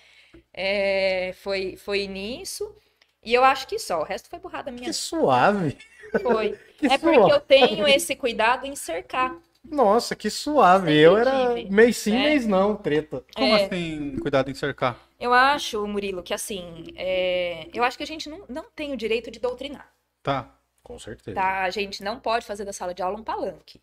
[0.53, 2.75] É, foi, foi nisso.
[3.23, 4.01] E eu acho que só.
[4.01, 4.85] O resto foi burrada minha.
[4.87, 5.77] Que suave.
[6.21, 6.57] Foi.
[6.77, 7.29] Que É porque suave.
[7.29, 9.35] eu tenho esse cuidado em cercar.
[9.69, 10.91] Nossa, que suave.
[10.91, 12.19] Sempre Eu era tive, mês sim, né?
[12.19, 13.23] mês não, treta.
[13.35, 13.55] Como É.
[13.55, 14.97] assim, cuidado em cercar?
[15.19, 16.85] Eu acho, Murilo, que assim.
[16.95, 19.93] é, Eu acho que a gente não, não tem o direito de doutrinar.
[20.23, 20.55] Tá.
[20.83, 21.35] Com certeza.
[21.35, 21.63] Tá?
[21.63, 23.81] A gente não pode fazer da sala de aula um palanque.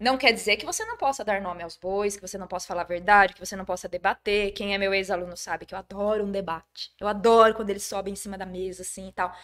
[0.00, 2.66] Não quer dizer que você não possa dar nome aos bois, que você não possa
[2.68, 4.52] falar a verdade, que você não possa debater.
[4.52, 6.92] Quem é meu ex-aluno sabe que eu adoro um debate.
[7.00, 9.34] Eu adoro quando eles sobem em cima da mesa, assim e tal.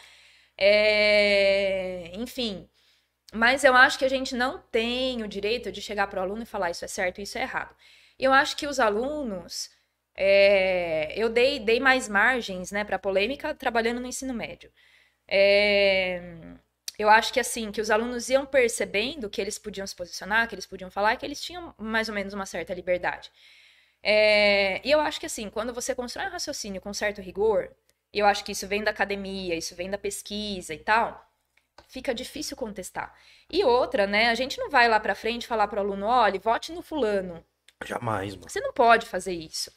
[0.59, 2.69] É, Enfim.
[3.33, 6.47] Mas eu acho que a gente não tem o direito de chegar pro aluno e
[6.47, 7.75] falar isso é certo e isso é errado.
[8.19, 9.71] Eu acho que os alunos.
[10.15, 14.71] é, Eu dei, dei mais margens, né, para polêmica trabalhando no ensino médio.
[15.29, 16.23] É,
[16.99, 20.55] eu acho que assim, que os alunos iam percebendo que eles podiam se posicionar, que
[20.55, 23.31] eles podiam falar, que eles tinham mais ou menos uma certa liberdade.
[24.03, 27.71] É, e eu acho que assim, quando você constrói um raciocínio com certo rigor,
[28.13, 31.32] eu acho que isso vem da academia, isso vem da pesquisa e tal,
[31.89, 33.15] fica difícil contestar.
[33.51, 36.73] E outra, né, a gente não vai lá pra frente falar pro aluno, olha, vote
[36.73, 37.45] no fulano.
[37.85, 38.49] Jamais, mano.
[38.49, 39.71] Você não pode fazer isso.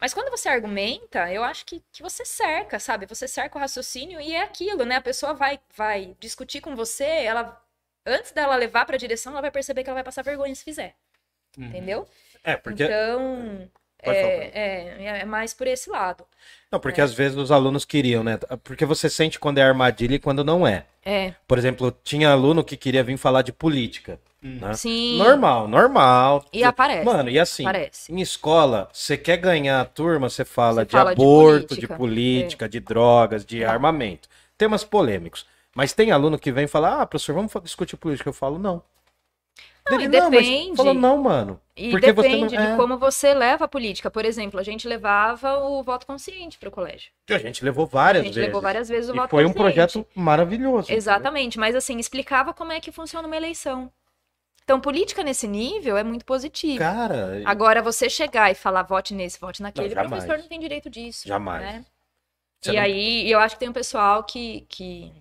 [0.00, 3.06] Mas quando você argumenta, eu acho que, que você cerca, sabe?
[3.06, 4.96] Você cerca o raciocínio e é aquilo, né?
[4.96, 7.60] A pessoa vai, vai discutir com você, ela
[8.04, 10.94] antes dela levar pra direção, ela vai perceber que ela vai passar vergonha se fizer,
[11.56, 11.66] Uhum.
[11.66, 12.08] entendeu?
[12.42, 12.82] É, porque.
[12.84, 13.70] Então.
[14.10, 16.24] É, é, é mais por esse lado.
[16.70, 17.04] Não, porque É.
[17.04, 18.38] às vezes os alunos queriam, né?
[18.62, 20.86] Porque você sente quando é armadilha e quando não é.
[21.04, 24.18] É, Por exemplo, tinha aluno que queria vir falar de política.
[24.42, 24.74] né?
[24.74, 25.16] sim.
[25.18, 26.44] Normal, normal.
[26.52, 27.04] E aparece.
[27.04, 28.12] Mano, e assim, Aparece.
[28.12, 31.86] em escola, você quer ganhar a turma, você fala Você de fala de aborto, de
[31.86, 31.96] política.
[31.96, 33.66] política, de drogas, de É.
[33.66, 34.28] armamento.
[34.58, 35.46] Temas polêmicos.
[35.74, 38.28] Mas tem aluno que vem falar, ah, professor, vamos discutir política.
[38.28, 38.82] Eu falo, não.
[39.90, 40.76] Não, Dele, e não, depende.
[40.76, 41.60] falou, não, mano.
[41.76, 42.70] E Porque você não- depende é.
[42.70, 44.10] de como você leva a política.
[44.10, 47.10] Por exemplo, a gente levava o voto consciente para o colégio.
[47.28, 48.46] A gente levou A várias gente vezes.
[48.46, 49.74] levou várias vezes o E voto foi um consciente.
[49.74, 50.90] projeto maravilhoso.
[50.90, 53.92] Exatamente, mas assim, explicava como é que funciona uma eleição.
[54.62, 56.78] Então, política nesse nível é muito positivo.
[56.78, 60.08] Cara, Agora, você chegar e falar vote nesse, vote naquele, o jamais.
[60.24, 61.28] professor não tem direito disso.
[61.28, 61.60] Jamais.
[61.62, 61.84] né?
[62.64, 65.12] E não- aí, eu acho que tem um pessoal que, que,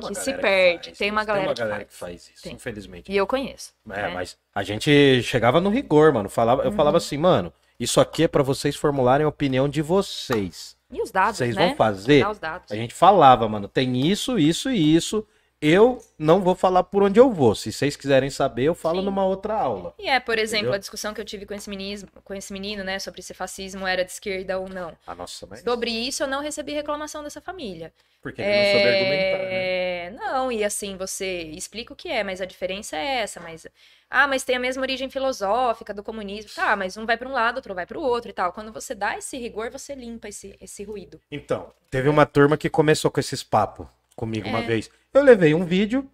[0.00, 0.86] que se perde.
[0.88, 1.88] faz tem uma galera, tem uma que galera faz.
[1.90, 2.54] que faz isso, Tem.
[2.54, 3.10] infelizmente.
[3.12, 3.72] E eu conheço.
[3.90, 4.08] É, né?
[4.08, 6.28] mas a gente chegava no rigor, mano.
[6.28, 6.76] Falava, Eu Uhum.
[6.76, 10.76] falava assim, mano, isso aqui é pra vocês formularem a opinião de vocês.
[10.90, 11.68] E os dados, Vocês né?
[11.68, 12.24] vão fazer.
[12.70, 15.26] A gente falava, mano, tem isso, isso e isso.
[15.64, 17.54] Eu não vou falar por onde eu vou.
[17.54, 19.04] Se vocês quiserem saber, eu falo Sim.
[19.04, 19.94] numa outra aula.
[19.96, 20.74] E é, por exemplo, Entendeu?
[20.74, 23.86] a discussão que eu tive com esse, menino, com esse menino, né, sobre se fascismo
[23.86, 24.92] era de esquerda ou não.
[25.06, 25.60] Ah, nossa, mas.
[25.60, 27.92] Sobre isso, eu não recebi reclamação dessa família.
[28.20, 29.54] Porque ele não soube argumentar, né?
[29.54, 33.64] É, Não, e assim, você explica o que é, mas a diferença é essa, mas...
[34.10, 36.50] Ah, mas tem a mesma origem filosófica do comunismo.
[36.56, 38.52] Tá, mas um vai para um lado, outro vai para o outro e tal.
[38.52, 41.20] Quando você dá esse rigor, você limpa esse, esse ruído.
[41.30, 43.86] Então, teve uma turma que começou com esses papos
[44.16, 44.66] comigo uma É.
[44.66, 44.90] vez.
[45.12, 46.08] Eu levei um vídeo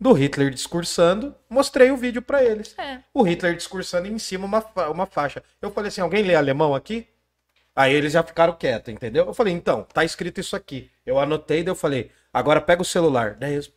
[0.00, 2.74] do Hitler discursando, mostrei o vídeo pra eles.
[2.78, 3.00] É.
[3.12, 5.42] O Hitler discursando em cima uma, fa- uma faixa.
[5.60, 7.06] Eu falei assim: alguém lê alemão aqui?
[7.74, 9.26] Aí eles já ficaram quietos, entendeu?
[9.26, 10.90] Eu falei, então, tá escrito isso aqui.
[11.06, 13.34] Eu anotei, daí eu falei, agora pega o celular.
[13.34, 13.70] Daí eles,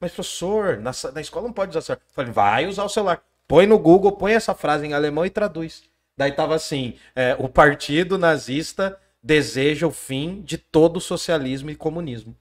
[0.00, 2.02] mas professor, na, na escola não pode usar celular.
[2.04, 3.22] Eu falei, vai usar o celular.
[3.46, 5.84] Põe no Google, põe essa frase em alemão e traduz.
[6.16, 11.76] Daí tava assim, é, o partido nazista deseja o fim de todo o socialismo e
[11.76, 12.36] comunismo.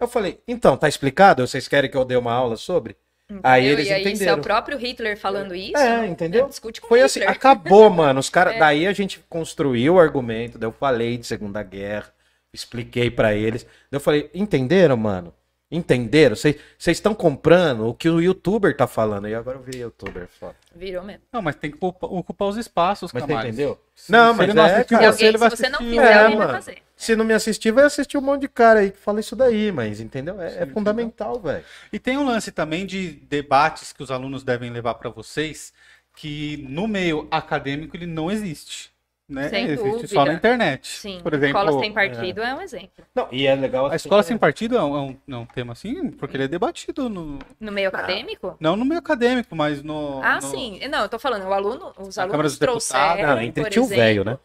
[0.00, 1.46] Eu falei, então, tá explicado?
[1.46, 2.96] Vocês querem que eu dê uma aula sobre?
[3.42, 3.78] Aí Entendeu?
[3.78, 4.38] eles e aí, se é entenderam.
[4.38, 6.44] o próprio Hitler falando isso, É, entendeu?
[6.44, 7.36] né, discute com Foi assim, Hitler.
[7.36, 8.20] acabou, mano.
[8.20, 8.54] Os caras.
[8.54, 8.58] É.
[8.58, 12.10] Daí a gente construiu o argumento, daí eu falei de Segunda Guerra,
[12.54, 13.64] expliquei pra eles.
[13.64, 15.34] Daí eu falei, entenderam, mano?
[15.70, 16.34] Entenderam?
[16.34, 16.56] Vocês
[16.86, 19.28] estão comprando o que o youtuber tá falando.
[19.28, 20.54] E agora eu virei youtuber, foda.
[20.74, 21.20] Virou mesmo.
[21.30, 23.78] Não, mas tem que ocupar, os espaços, Mas você entendeu?
[23.94, 25.12] Se- Não, se mas ele não é, assistiu cara.
[25.12, 26.78] Se você, alguém- ele vai se você não fizer, É, alguém vai fazer.
[26.98, 29.70] Se não me assistir, vai assistir um monte de cara aí que fala isso daí,
[29.70, 30.40] mas entendeu?
[30.42, 31.64] É, é Sim, fundamental, velho.
[31.92, 35.72] E tem um lance também de debates que os alunos devem levar para vocês,
[36.16, 38.90] que no meio acadêmico ele não existe.
[39.28, 39.48] Né?
[39.50, 40.08] Sem existe dúvida.
[40.08, 40.88] só na internet.
[40.88, 42.54] Sim, Por exemplo, escola sem partido é.
[42.54, 43.04] um exemplo.
[43.14, 44.26] Não, e é legal a assim, escola né?
[44.26, 47.38] sem partido é um, é um- é um tema assim, porque ele é debatido no,
[47.60, 48.56] No meio acadêmico?
[48.58, 50.22] não no meio acadêmico, mas no.
[50.22, 50.80] Ah, no- sim.
[50.88, 54.24] Não, eu tô falando, o aluno, os alunos trouxeram, não, entre por tio exemplo, velho,
[54.24, 54.38] né?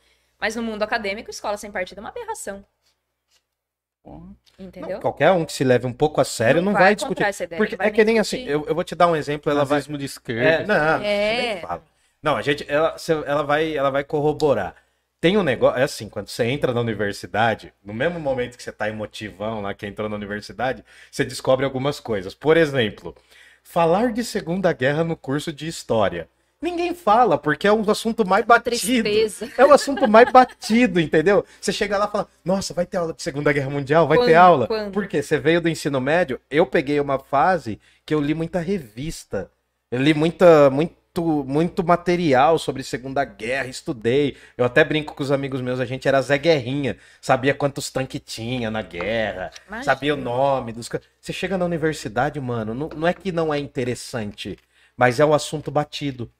[0.44, 2.66] Mas no mundo acadêmico, escola sem partido é uma aberração,
[4.60, 4.96] entendeu?
[4.96, 7.12] Não, qualquer um que se leve um pouco a sério não, vai, discutir.
[7.12, 8.52] encontrar essa ideia, Porque não vai é que nem assim, discutir.
[8.52, 9.78] eu, eu vou te dar um exemplo, ela vai.
[9.78, 10.66] nazismo de É, esquerda.
[10.68, 11.38] não, É.
[11.54, 11.84] nem fala.
[12.22, 12.96] Não, a gente, ela,
[13.26, 14.76] ela, vai, ela vai corroborar.
[15.22, 18.72] Tem um negócio, é assim, quando você entra na universidade, no mesmo momento que você
[18.74, 22.36] tá emotivão lá, que entrou na universidade, você descobre algumas coisas.
[22.36, 23.16] Por exemplo,
[23.64, 26.28] falar de Segunda Guerra no curso de História.
[26.64, 29.04] Ninguém fala, porque é um assunto mais batido.
[29.04, 29.52] Tristeza.
[29.58, 31.44] É o assunto mais batido, entendeu?
[31.60, 34.08] Você chega lá e fala, nossa, vai ter aula de Segunda Guerra Mundial?
[34.08, 34.36] Vai ter Quando?
[34.36, 34.68] aula?
[34.68, 34.94] Quando?
[34.94, 35.22] Por quê?
[35.22, 39.52] Você veio do ensino médio, eu peguei uma fase que eu li muita revista.
[39.92, 44.38] Eu li muita, muito, muito material sobre Segunda Guerra, estudei.
[44.58, 46.96] Eu até brinco com os amigos meus, a gente era Zé Guerrinha.
[47.20, 49.84] Sabia quantos tanques tinha na guerra, Imagina.
[49.84, 50.90] sabia o nome dos...
[51.20, 54.58] Você chega na universidade, mano, não, não é que não é interessante,
[54.96, 56.32] mas é o assunto batido.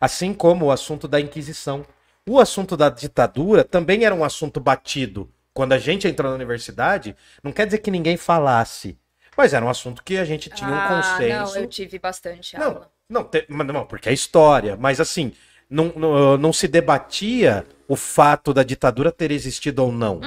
[0.00, 1.84] Assim como o assunto da Inquisição.
[2.28, 5.30] O assunto da ditadura também era um assunto batido.
[5.52, 8.96] Quando a gente entrou na universidade, não quer dizer que ninguém falasse.
[9.36, 11.54] Mas era um assunto que a gente tinha um ah, consenso.
[11.54, 12.90] não, eu tive bastante Não, aula.
[13.08, 14.76] não, te- não, porque é história.
[14.76, 15.32] Mas assim,
[15.68, 20.20] não, não, não se debatia o fato da ditadura ter existido ou não.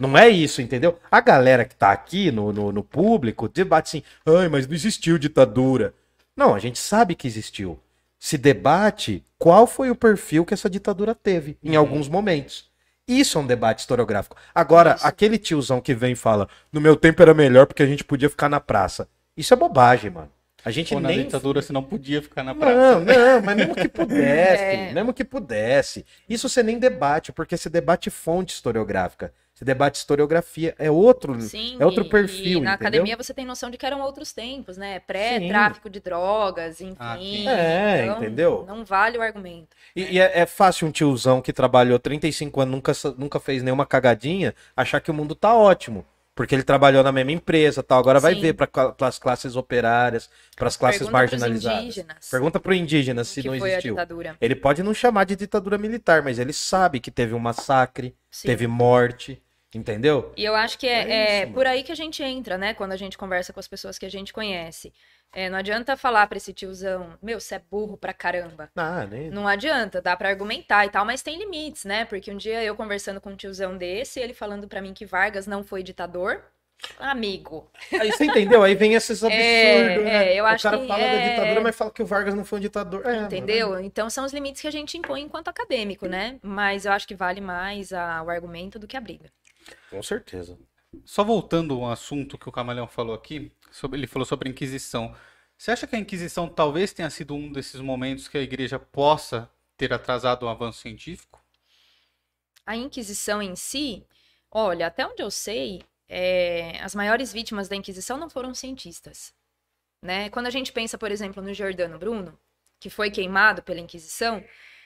[0.00, 0.98] Não é isso, entendeu?
[1.10, 5.18] A galera que tá aqui no, no, no público debate assim, ai, mas não existiu
[5.18, 5.94] ditadura.
[6.36, 7.78] Não, a gente sabe que existiu.
[8.24, 12.70] Se debate qual foi o perfil que essa ditadura teve em alguns momentos.
[13.06, 14.36] Isso é um debate historiográfico.
[14.54, 15.04] Agora, Isso.
[15.04, 18.30] aquele tiozão que vem e fala, no meu tempo era melhor porque a gente podia
[18.30, 19.08] ficar na praça.
[19.36, 20.30] Isso é bobagem, mano.
[20.64, 23.00] A gente Pô, na nem ditadura você não podia ficar na praça.
[23.00, 24.92] não, não, mas mesmo que pudesse, É.
[24.92, 26.06] mesmo que pudesse.
[26.28, 29.34] Isso você nem debate, porque você debate fonte historiográfica.
[29.62, 32.88] Você debate historiografia, é outro, Sim, é outro perfil, E na entendeu?
[32.88, 34.98] academia você tem noção de que eram outros tempos, né?
[34.98, 36.96] Pré-tráfico de drogas, enfim.
[36.98, 37.48] Ah, sim.
[37.48, 38.64] É, Então, entendeu?
[38.66, 39.68] Não vale o argumento.
[39.94, 43.86] E, e é, é fácil um tiozão que trabalhou 35 anos, nunca, nunca fez nenhuma
[43.86, 46.04] cagadinha, achar que o mundo tá ótimo.
[46.34, 47.98] Porque ele trabalhou na mesma empresa tal.
[47.98, 48.40] Agora vai Sim.
[48.40, 48.68] ver para
[49.06, 51.82] as classes operárias, para as classes Pergunta marginalizadas.
[51.82, 52.30] indígenas.
[52.30, 53.96] Pergunta indígena o se que não existiu.
[54.40, 58.48] Ele pode não chamar de ditadura militar, mas ele sabe que teve um massacre, Sim.
[58.48, 59.42] teve morte,
[59.74, 60.32] entendeu?
[60.36, 62.74] E eu acho que é, É é por aí que a gente entra, né?
[62.74, 64.92] Quando a gente conversa com as pessoas que a gente conhece.
[65.34, 68.70] É, não adianta falar pra esse tiozão, meu, você é burro pra caramba.
[68.76, 69.30] Ah, nem...
[69.30, 72.04] Não adianta, dá pra argumentar e tal, mas tem limites, né?
[72.04, 75.46] Porque um dia eu conversando com um tiozão desse, ele falando pra mim que Vargas
[75.46, 76.42] não foi ditador.
[76.98, 78.62] Amigo, Aí você entendeu?
[78.62, 80.32] Aí vem esses absurdos, É, né?
[80.32, 82.44] é, eu o cara que fala da é- ditadura, mas fala que o Vargas não
[82.44, 83.06] foi um ditador.
[83.06, 83.70] É, entendeu?
[83.70, 86.38] mano, Então são os limites que a gente impõe enquanto acadêmico, né?
[86.42, 89.30] Mas eu acho que vale mais a- o argumento do que a briga.
[89.92, 90.58] Com certeza.
[91.04, 95.14] Só voltando ao assunto que o Camaleão falou aqui, sobre, ele falou sobre a Inquisição.
[95.56, 99.50] Você acha que a Inquisição talvez tenha sido um desses momentos que a igreja possa
[99.76, 101.42] ter atrasado o avanço científico?
[102.64, 104.06] A Inquisição em si,
[104.50, 109.34] olha, até onde eu sei, é, as maiores vítimas da Inquisição não foram cientistas.
[110.02, 110.30] Né?
[110.30, 112.38] Quando a gente pensa, por exemplo, no Giordano Bruno,
[112.80, 114.42] que foi queimado pela Inquisição,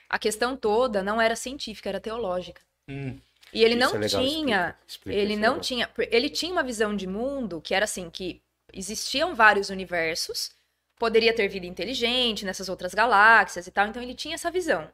[0.09, 2.61] a questão toda não era científica, era teológica.
[2.87, 3.19] Hum,
[3.51, 5.59] E ele Isso não é legal, tinha, explica- explica ele não negócio.
[5.59, 8.41] tinha, ele tinha uma visão de mundo que era assim que
[8.73, 10.51] existiam vários universos,
[10.97, 14.91] poderia ter vida inteligente nessas outras galáxias e tal, então ele tinha essa visão.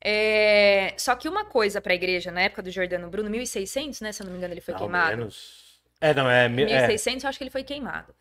[0.00, 4.12] É, Só que uma coisa para a igreja na época do Jordano Bruno, 1600, né,
[4.12, 5.28] se eu não me engano, ele foi Ao queimado.
[5.28, 5.82] menos.
[6.00, 6.48] É, não, é.
[6.48, 8.14] mi- é 1600, eu acho que ele foi queimado.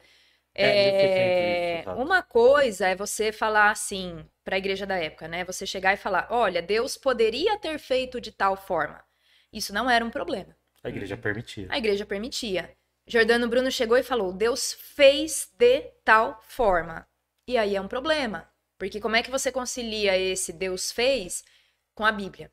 [0.55, 5.45] É, É, 1600, uma coisa é você falar assim para a igreja da época, né?
[5.45, 9.03] Você chegar e falar, olha, Deus poderia ter feito de tal forma.
[9.51, 10.55] Isso não era um problema.
[10.83, 11.67] a igreja permitia.
[11.69, 12.77] A igreja permitia.
[13.05, 17.07] Jordano Bruno chegou e falou: Deus fez de tal forma.
[17.47, 18.49] E aí é um problema.
[18.77, 21.43] Porque como é que você concilia esse Deus fez
[21.95, 22.51] com a Bíblia?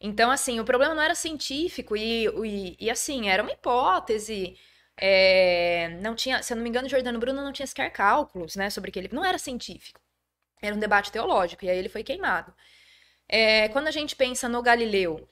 [0.00, 4.58] Então, assim, o problema não era científico e, e, e, assim, era uma hipótese.
[5.00, 8.68] é, não tinha, se eu não me engano, Jordano Bruno não tinha sequer cálculos, né,
[8.70, 9.08] sobre aquele.
[9.12, 10.00] Não era científico.
[10.60, 12.52] Era um debate teológico, e aí ele foi queimado.
[13.28, 15.28] É, quando a gente pensa no Galileu,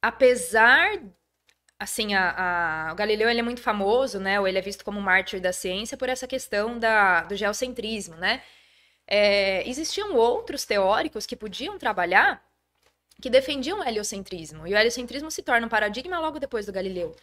[0.00, 1.00] Apesar,
[1.78, 4.40] assim, a, a- o Galileu ele é muito famoso, né?
[4.40, 8.16] Ou ele é visto como um mártir da ciência por essa questão da, do geocentrismo,
[8.16, 8.42] né?
[9.06, 12.44] É, existiam outros teóricos que podiam trabalhar
[13.22, 14.66] que defendiam o heliocentrismo.
[14.66, 17.14] E o heliocentrismo se torna um paradigma logo depois do Galileu.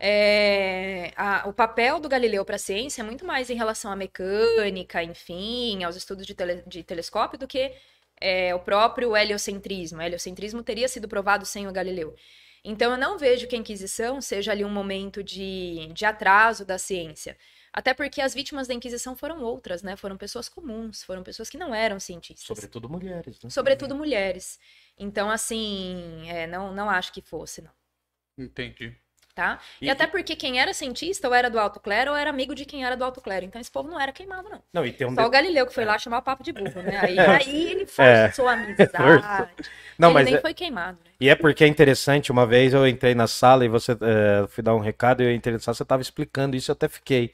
[0.00, 3.96] É, a- o papel do Galileu para a ciência é muito mais em relação à
[3.96, 7.72] mecânica, enfim, aos estudos de, tele- de telescópio, do que
[8.20, 9.98] é, o próprio heliocentrismo.
[9.98, 12.14] O heliocentrismo teria sido provado sem o Galileu.
[12.64, 16.78] Então, eu não vejo que a Inquisição seja ali um momento de, de atraso da
[16.78, 17.36] ciência.
[17.72, 19.96] Até porque as vítimas da Inquisição foram outras, né?
[19.96, 22.46] Foram pessoas comuns, foram pessoas que não eram cientistas.
[22.46, 23.50] Sobretudo mulheres, né?
[23.50, 24.58] Sobretudo mulheres.
[24.98, 27.70] Então, assim, é, não, não acho que fosse, não.
[28.36, 28.96] entendi.
[29.38, 29.60] Tá?
[29.80, 32.56] E, E- até porque quem era cientista ou era do alto clero ou era amigo
[32.56, 33.44] de quem era do alto clero.
[33.46, 34.60] Então esse povo não era queimado, não.
[34.72, 36.52] Não, e tem um Só o de- Galileu que foi lá chamar o papo de
[36.52, 36.98] burro, né?
[36.98, 37.16] Aí,
[37.46, 37.86] aí ele É.
[37.86, 39.48] forçou a amizade.
[39.96, 40.98] Não, ele mas nem é- foi queimado.
[41.04, 41.10] né?
[41.20, 44.62] E é porque é interessante, uma vez eu entrei na sala e você é, fui
[44.64, 47.32] dar um recado e eu entrei na sala, você estava explicando isso, eu até fiquei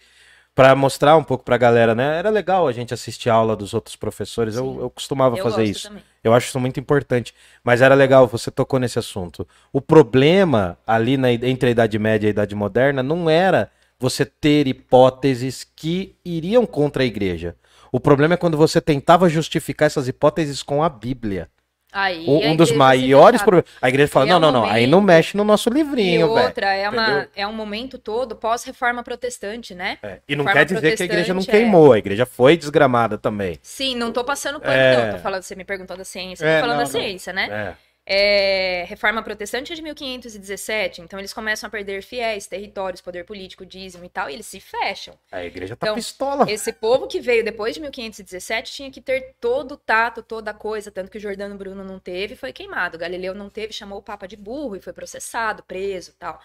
[0.55, 2.17] para mostrar um pouco pra galera, né?
[2.19, 5.65] Era legal a gente assistir a aula dos outros professores, eu, eu costumava Eu fazer
[5.65, 5.89] isso.
[5.89, 6.03] também.
[6.23, 7.35] Eu acho isso muito importante.
[7.63, 9.47] Mas era legal, você tocou nesse assunto.
[9.73, 14.25] O problema ali na, entre a Idade Média e a Idade Moderna não era você
[14.25, 17.57] ter hipóteses que iriam contra a igreja.
[17.91, 21.49] O problema é quando você tentava justificar essas hipóteses com a Bíblia.
[21.95, 23.71] Aí, Um, a um dos maiores problemas.
[23.81, 25.73] A igreja fala: E é não, um não, não, aí não mexe no nosso E
[25.73, 26.47] livrinho, velho.
[26.47, 27.29] outra, é, uma, Entendeu?
[27.37, 29.99] é um momento todo pós-reforma protestante, né?
[30.03, 31.45] É, E não quer dizer que a igreja não é.
[31.47, 33.59] queimou, a igreja foi desgramada também.
[33.63, 35.07] Sim, não tô passando pano, É.
[35.07, 35.13] não.
[35.15, 37.01] Tô falando, você me perguntou da ciência, É, tô falando não, da não.
[37.01, 37.49] ciência, né?
[37.51, 37.84] É.
[38.07, 43.65] É, reforma protestante é de 1517, então eles começam a perder fiéis, territórios, poder político,
[43.65, 45.19] dízimo e tal, e eles se fecham.
[45.33, 46.51] A igreja tá Então, pistola.
[46.51, 50.55] Esse povo que veio depois de 1517 tinha que ter todo o tato, toda a
[50.55, 52.99] coisa, tanto que o Jordano Bruno não teve, foi queimado.
[52.99, 56.39] Galileu não teve, chamou o Papa de burro e foi processado, preso e tal.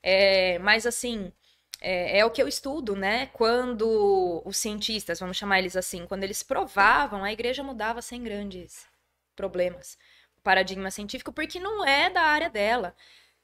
[0.00, 1.32] É, mas assim,
[1.80, 3.26] é, é o que eu estudo, né?
[3.32, 8.86] Quando os cientistas, vamos chamar eles assim, quando eles provavam, a igreja mudava sem grandes
[9.34, 9.98] problemas.
[10.42, 12.96] O paradigma científico, porque não é da área dela.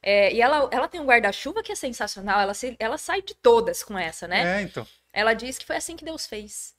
[0.02, 3.34] É, e ela, ela tem um guarda-chuva que é sensacional, ela, se- ela sai de
[3.36, 4.58] todas com essa, né?
[4.58, 4.84] É, então.
[5.12, 6.74] Ela diz que foi assim que Deus fez.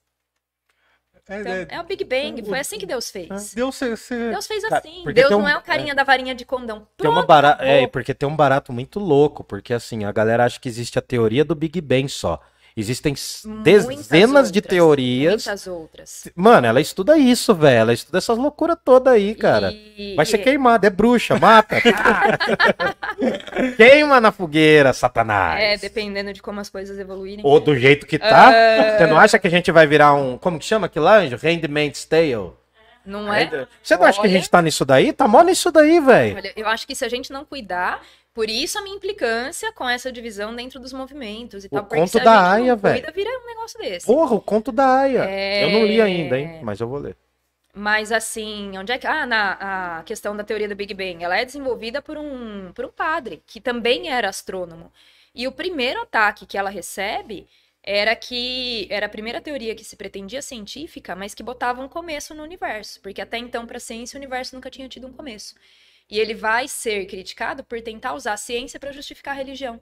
[1.27, 3.53] É, Então, é, é o Big Bang, foi assim que Deus fez.
[3.53, 5.03] Deus ser, ser- Deus fez assim.
[5.03, 6.87] porque Deus um- não é o carinha da varinha de condão.
[6.97, 7.57] Tem uma Pronto, bara...
[7.61, 11.01] É, porque tem um barato muito louco, porque assim, a galera acha que existe a
[11.01, 12.41] teoria do Big Bang só.
[12.77, 13.13] Existem
[13.45, 15.45] Muitas dezenas de outras, teorias.
[15.45, 16.27] Muitas outras.
[16.35, 17.79] Mano, ela estuda isso, velho.
[17.79, 19.71] Ela estuda essas loucuras todas aí, cara.
[19.71, 21.75] E- Vai ser queimada, é bruxa, mata.
[23.77, 25.61] Queima na fogueira, satanás.
[25.61, 27.41] É, dependendo de como as coisas evoluírem.
[27.43, 28.53] Ou do jeito que tá.
[28.53, 28.97] É.
[28.97, 30.37] Você não acha que a gente vai virar um.
[30.37, 31.37] Como que chama aquilo lá, anjo?
[31.37, 32.51] Handmaid's Tale?
[33.05, 33.67] Não é?
[33.81, 34.37] Você não acha que a Olha.
[34.37, 35.11] gente tá nisso daí?
[35.11, 36.35] Tá mó nisso daí, velho.
[36.35, 38.01] Olha, eu acho que se a gente não cuidar,
[38.33, 41.83] por isso a minha implicância com essa divisão dentro dos movimentos e tal.
[41.83, 43.13] porque conto da Aya, velho.
[43.13, 44.05] vira um negócio desse.
[44.05, 45.25] Porra, o conto da Aya.
[45.25, 45.65] É.
[45.65, 46.59] Eu não li ainda, hein?
[46.63, 47.17] Mas eu vou ler.
[47.73, 49.07] Mas assim, onde é que.
[49.07, 51.23] Ah, na a questão da teoria do Big Bang.
[51.23, 54.91] Ela é desenvolvida por um, por um padre, que também era astrônomo.
[55.33, 57.47] E o primeiro ataque que ela recebe
[57.83, 62.33] era que era a primeira teoria que se pretendia científica, mas que botava um começo
[62.33, 62.99] no universo.
[63.01, 65.55] Porque até então, para a ciência, o universo nunca tinha tido um começo.
[66.09, 69.79] E ele vai ser criticado por tentar usar a ciência para justificar a religião.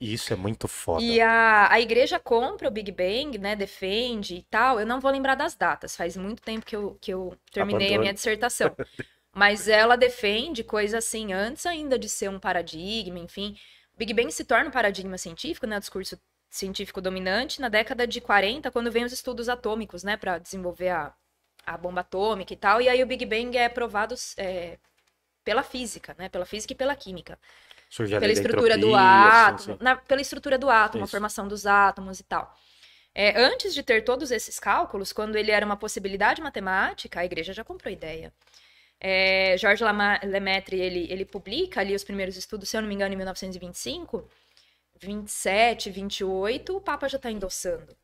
[0.00, 1.02] Isso é muito foda.
[1.02, 3.56] E a, a igreja compra o Big Bang, né?
[3.56, 4.78] Defende e tal.
[4.78, 7.98] Eu não vou lembrar das datas, faz muito tempo que eu, que eu terminei a
[7.98, 8.74] minha dissertação.
[9.34, 13.54] Mas ela defende coisa assim, antes ainda de ser um paradigma, enfim.
[13.94, 15.76] O Big Bang se torna um paradigma científico, né?
[15.76, 16.18] O discurso
[16.48, 20.16] científico dominante na década de 40, quando vem os estudos atômicos, né?
[20.16, 21.14] Para desenvolver a,
[21.66, 22.80] a bomba atômica e tal.
[22.82, 24.78] E aí o Big Bang é provado é,
[25.44, 26.28] pela física, né?
[26.30, 27.38] Pela física e pela química
[27.88, 29.78] Surge a pela estrutura do entropia, assim, átomo, sim.
[29.80, 31.12] na- pela estrutura do átomo, a Isso.
[31.12, 32.54] formação dos átomos e tal.
[33.14, 37.52] É, antes de ter todos esses cálculos, quando ele era uma possibilidade matemática, a igreja
[37.52, 38.32] já comprou a ideia.
[39.00, 39.86] É, Georges
[40.24, 44.28] Lemaitre, ele, ele publica ali os primeiros estudos, se eu não me engano, em 1925,
[45.00, 47.96] 27, 28, o Papa já está endossando,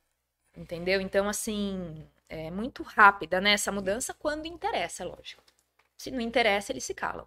[0.56, 1.00] entendeu?
[1.00, 5.42] Então, assim, é muito rápida, né, essa mudança, quando interessa, lógico.
[5.98, 7.26] Se não interessa, eles se calam.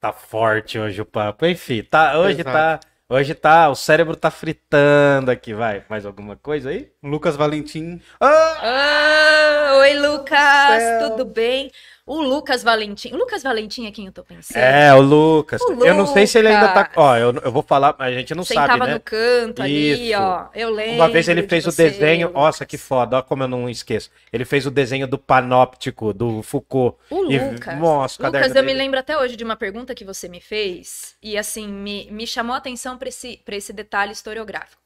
[0.00, 1.46] Tá forte hoje o papo.
[1.46, 2.50] Enfim, tá, hoje Exato.
[2.50, 2.80] tá.
[3.08, 3.68] Hoje tá.
[3.68, 5.84] O cérebro tá fritando aqui, vai.
[5.88, 6.90] Mais alguma coisa aí?
[7.02, 8.00] Lucas Valentim.
[8.20, 8.56] Ah!
[8.62, 11.70] Ah, oi, Lucas, tudo bem?
[12.06, 13.12] O Lucas Valentim.
[13.12, 14.56] O Lucas Valentim é quem eu tô pensando?
[14.56, 15.60] É, o Lucas.
[15.62, 16.80] O Eu não sei se ele ainda tá.
[16.80, 16.94] Lucas.
[16.96, 18.94] Ó, eu, eu vou falar, a gente não Sentava sabe, né?
[18.94, 20.20] no canto ali, Isso.
[20.20, 20.48] ó.
[20.54, 20.94] Eu lembro.
[20.96, 22.30] Uma vez ele de fez o você, desenho.
[22.32, 22.66] Nossa, Lucas.
[22.68, 23.18] que foda.
[23.18, 24.10] Ó, como eu não esqueço.
[24.32, 26.96] Ele fez o desenho do panóptico do Foucault.
[27.10, 27.78] O E- Lucas.
[27.78, 28.78] Nossa, Lucas, eu me dele.
[28.78, 32.54] lembro até hoje de uma pergunta que você me fez e assim me, me chamou
[32.54, 34.80] a atenção para esse, pra esse detalhe historiográfico.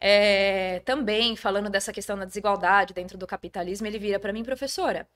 [0.00, 5.06] É, também falando dessa questão da desigualdade dentro do capitalismo, ele vira para mim, professora.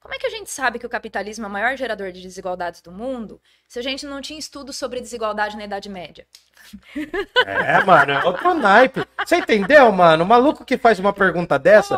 [0.00, 2.80] Como é que a gente sabe que o capitalismo é o maior gerador de desigualdades
[2.80, 6.26] do mundo se a gente não tinha estudo sobre desigualdade na Idade Média?
[7.46, 9.04] É, mano, é outro naipe.
[9.24, 10.24] Você entendeu, mano?
[10.24, 11.96] O maluco que faz uma pergunta dessa,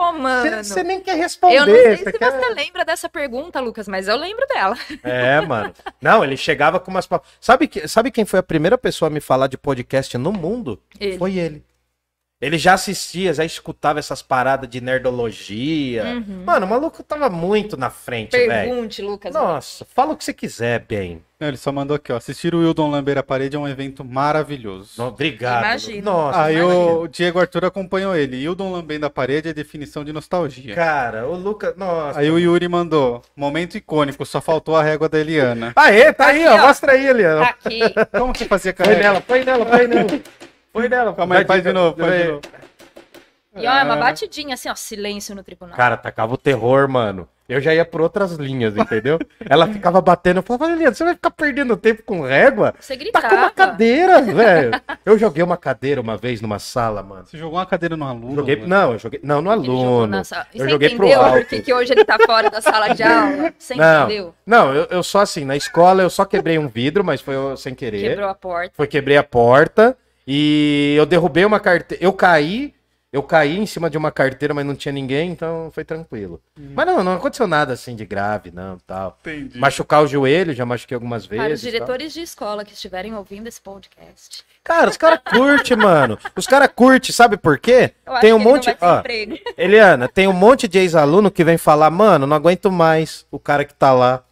[0.63, 1.57] você nem quer responder.
[1.59, 4.77] Eu não sei você se quer- você lembra dessa pergunta, Lucas, mas eu lembro dela.
[5.03, 5.73] É, mano.
[6.01, 7.09] Não, ele chegava com umas.
[7.41, 10.81] Sabe, sabe quem foi a primeira pessoa a me falar de podcast no mundo?
[10.99, 11.19] Ele.
[11.19, 11.65] Foi ele.
[12.43, 16.03] Ele já assistia, já escutava essas paradas de nerdologia.
[16.05, 16.43] Uhum.
[16.45, 18.49] Mano, o maluco tava muito na frente, velho.
[18.49, 19.33] Pergunte, Lucas.
[19.33, 21.23] Nossa, fala o que você quiser, bem.
[21.39, 22.17] Não, ele só mandou aqui, ó.
[22.17, 25.01] Assistir o Wildon Lamber à parede é um evento maravilhoso.
[25.05, 25.65] Obrigado.
[25.65, 26.03] Imagino.
[26.03, 26.85] Nossa, Aí imagina.
[26.95, 28.37] o Diego Arthur acompanhou ele.
[28.43, 30.75] Hildon lambendo a parede é definição de nostalgia.
[30.75, 31.77] Cara, o Lucas.
[31.77, 32.19] Nossa.
[32.19, 33.23] Aí o Yuri mandou.
[33.37, 35.73] Momento icônico, só faltou a régua da Eliana.
[35.77, 36.65] Aê, tá aí, Aqui, ó.
[36.65, 36.67] ó.
[36.67, 37.45] Mostra aí, Eliana.
[37.45, 37.81] Aqui.
[38.19, 40.09] Como que fazia com a Põe nela, põe nela, põe nela.
[40.73, 41.13] Põe nela.
[41.15, 42.41] Calma aí, faz de novo, faz de novo.
[43.55, 44.75] E ó, é uma batidinha assim, ó.
[44.75, 45.77] Silêncio no tribunal.
[45.77, 47.29] Cara, tacava o terror, mano.
[47.47, 49.19] Eu já ia por outras linhas, entendeu?
[49.47, 52.73] Ela ficava batendo, eu falava, Eliana, você vai ficar perdendo tempo com régua?
[52.81, 53.51] Você Tá com uma gritava.
[53.51, 54.71] cadeira, velho.
[55.05, 57.27] Eu joguei uma cadeira uma vez numa sala, mano.
[57.27, 58.37] Você jogou uma cadeira no aluno?
[58.37, 58.69] Joguei, mano?
[58.69, 60.17] não, eu joguei, não, no Ele jogou aluno.
[60.55, 61.39] E Eu você joguei pro entendeu alto.
[61.41, 63.53] por que, que hoje ele tá fora da sala de aula?
[63.59, 64.35] Você Não, entendeu?
[64.47, 67.75] não, eu, eu só assim, na escola eu só quebrei um vidro, mas foi sem
[67.75, 68.01] querer.
[68.11, 68.73] Quebrou a porta.
[68.75, 69.95] Foi quebrei a porta
[70.27, 72.03] e eu derrubei uma carteira.
[72.03, 72.75] Eu caí,
[73.13, 76.41] eu caí em cima de uma carteira, mas não tinha ninguém, então foi tranquilo.
[76.57, 79.19] Mas não, não aconteceu nada assim de grave, não, tal.
[79.21, 79.59] Entendi.
[79.59, 81.45] Machucar o joelho, já machuquei algumas vezes.
[81.45, 81.71] Para os tal.
[81.71, 84.45] diretores de escola que estiverem ouvindo esse podcast.
[84.65, 86.19] Cara, os caras curtem, mano.
[86.37, 87.93] Os caras curtem, sabe por quê?
[88.07, 88.67] Eu acho Tem um que ele monte.
[88.69, 89.39] não vai ter ó, emprego.
[89.59, 93.65] Eliana, tem um monte de ex-aluno que vem falar, mano, não aguento mais o cara
[93.65, 94.25] que tá lá.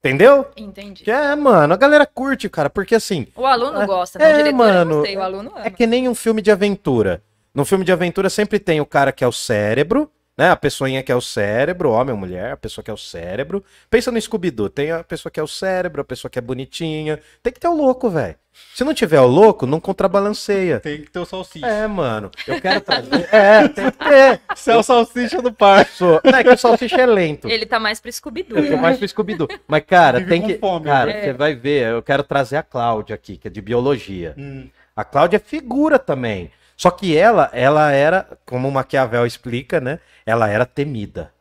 [0.00, 0.46] Entendeu?
[0.56, 1.02] Entendi.
[1.02, 4.24] Que é, mano, a galera curte, cara, porque assim, O aluno É, gosta, né?
[4.30, 5.66] é, O diretor mano, sei, o aluno ama.
[5.66, 7.22] é que nem um filme de aventura.
[7.52, 10.08] No filme de aventura sempre tem o cara que é o cérebro,
[10.38, 10.50] né?
[10.50, 13.64] A pessoinha que é o cérebro, homem ou mulher, a pessoa que é o cérebro.
[13.90, 17.18] Pensa no Scooby-Doo, tem a pessoa que é o cérebro, a pessoa que é bonitinha.
[17.42, 18.36] Tem que ter o louco, velho.
[18.74, 20.80] Se não tiver o louco, não contrabalanceia.
[20.80, 21.66] Tem que ter o salsicha.
[21.66, 23.28] É, mano, eu quero trazer.
[23.32, 24.40] É, tem que ter.
[24.54, 25.86] Você é o salsicha do par.
[25.86, 26.20] Sou...
[26.24, 27.48] Não, é que o salsicha é lento.
[27.48, 28.58] Ele tá mais pro Scooby-Doo.
[28.58, 29.48] Eu tô mais pro Scooby-Doo.
[29.66, 30.58] Mas, cara, tem que.
[30.58, 31.22] fome, cara, né?
[31.22, 31.88] você vai ver.
[31.92, 34.34] Eu quero trazer a Cláudia aqui, que é de biologia.
[34.38, 34.68] Hum.
[34.94, 36.50] A Cláudia é figura também.
[36.78, 39.98] Só que ela, ela era, como o Maquiavel explica, né?
[40.24, 41.34] Ela era temida.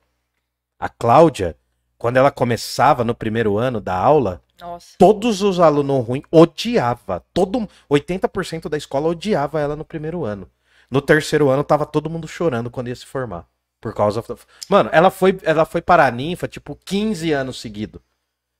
[0.80, 1.55] A Cláudia,
[1.95, 4.95] quando ela começava no primeiro ano da aula, Nossa.
[4.97, 7.23] todos os alunos ruins odiava.
[7.35, 10.49] Todo 80% da escola odiava ela no primeiro ano.
[10.89, 13.45] No terceiro ano tava todo mundo chorando quando ia se formar.
[13.80, 14.23] Por causa.
[14.68, 18.01] Mano, ela foi, ela foi para a ninfa tipo 15 anos seguido.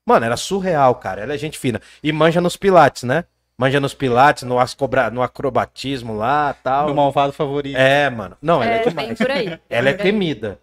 [0.06, 1.22] Mano, era surreal, cara.
[1.22, 1.82] Ela é gente fina.
[2.04, 3.26] E manja nos pilates, né?
[3.60, 5.10] Manja nos pilates, no, ascobra...
[5.10, 6.86] no acrobatismo lá, tal.
[6.86, 7.76] Meu malvado favorito.
[7.76, 8.38] É, mano.
[8.42, 9.18] Não, ela é, É, demais.
[9.18, 9.60] por aí.
[9.68, 10.60] Ela é temida.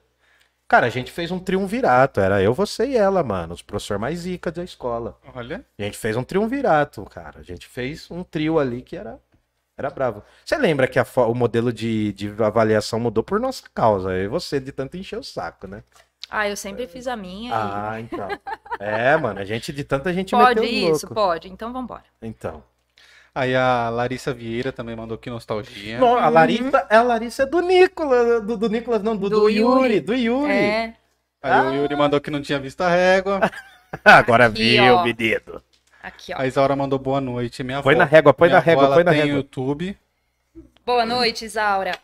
[0.69, 2.21] Cara, a gente fez um triunvirato.
[2.21, 3.53] Era eu, você e ela, mano.
[3.53, 5.19] Os professores mais zica da escola.
[5.35, 5.65] Olha.
[5.79, 7.41] A gente fez um triunvirato, cara.
[7.41, 9.19] A gente fez um trio ali que era,
[9.77, 10.23] era bravo.
[10.45, 14.11] Você lembra que a o modelo de, de avaliação mudou por nossa causa?
[14.13, 15.83] Eu e você, de tanto encher o saco, né?
[16.31, 17.51] Ah, eu sempre fiz a minha.
[17.51, 18.29] e- Ah, então.
[18.81, 21.15] É, mano, a gente de tanta gente Pode isso, louco.
[21.15, 21.49] pode.
[21.49, 22.03] Então vambora.
[22.21, 22.63] Então.
[23.35, 25.99] Aí a Larissa Vieira também mandou aqui nostalgia.
[25.99, 29.49] Não, a Larissa, a Larissa é do Nicolas, do, do Nicolas não, do, do, Do
[29.49, 30.01] Yuri, Yuri.
[30.01, 30.53] do Yuri.
[30.53, 30.97] É.
[31.43, 33.41] Aí o Yuri mandou que não tinha visto a régua.
[34.05, 35.05] Agora Aqui, viu, ó.
[35.05, 35.63] menino.
[36.01, 36.41] Aqui, ó.
[36.41, 37.65] A Isaura mandou boa noite.
[37.65, 39.37] Minha Põe avó, na régua, põe na régua, avó, põe ela na tem régua.
[39.37, 39.99] YouTube.
[40.87, 41.99] Boa noite, Isaura.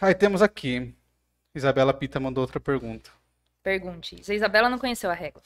[0.00, 0.92] Aí temos aqui.
[1.54, 3.10] Isabela Pita mandou outra pergunta.
[3.62, 4.16] Pergunte.
[4.28, 5.42] A Isabela não conheceu a régua.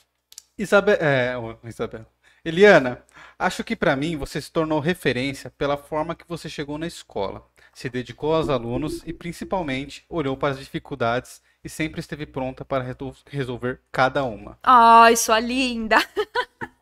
[1.01, 2.07] É, ô, Isabela.
[2.47, 3.02] Eliana,
[3.36, 7.44] acho que pra mim você se tornou referência pela forma que você chegou na escola.
[7.74, 12.85] Se dedicou aos alunos e principalmente olhou para as dificuldades e sempre esteve pronta para
[13.27, 14.56] resolver cada uma.
[14.62, 15.97] Ai, sua linda.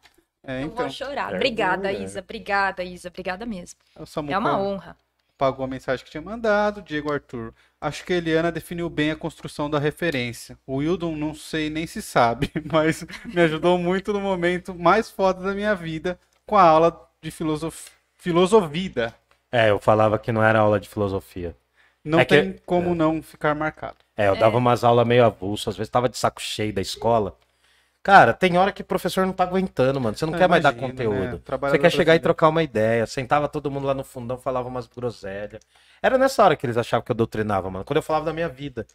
[0.47, 1.33] É, Eu então, vou chorar.
[1.33, 2.03] É, Obrigada, é.
[2.03, 2.21] Isa.
[2.21, 3.09] Obrigada, Isa.
[3.09, 3.81] Obrigada mesmo.
[4.29, 4.95] É uma honra.
[5.37, 7.53] Pagou a mensagem que tinha mandado, Diego Arthur.
[7.81, 10.59] Acho que a Eliana definiu bem a construção da referência.
[10.67, 15.43] O Wildon não sei nem se sabe, mas me ajudou muito no momento mais foda
[15.43, 17.91] da minha vida com a aula de filosof...
[18.17, 19.15] filosofia.
[19.51, 21.57] É, eu falava que não era aula de filosofia.
[22.05, 23.97] Não É que- tem como não ficar marcado.
[24.17, 27.37] É, eu dava umas aulas meio avulso, às vezes tava de saco cheio da escola.
[28.05, 30.15] Cara, tem hora que o professor não tá aguentando, mano.
[30.15, 31.43] Você não Ah, quer mais dar imagino, conteúdo.
[31.49, 31.59] né?
[31.71, 33.07] Você quer chegar e trocar uma ideia.
[33.07, 35.63] Sentava todo mundo lá no fundão, falava umas groselhas.
[36.03, 37.83] Era nessa hora que eles achavam que eu doutrinava, mano.
[37.83, 38.87] Quando eu falava da minha vida.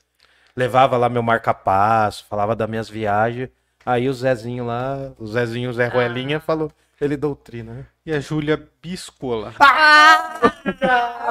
[0.55, 3.49] Levava lá meu marca-passo, falava das minhas viagens.
[3.83, 6.41] Aí o Zezinho lá, o Zezinho, o Zé Ruelinha, Ah.
[6.41, 6.71] falou,
[7.01, 7.85] ele doutrina, né?
[8.05, 9.53] E a Júlia Biscola.
[9.59, 10.39] Ah!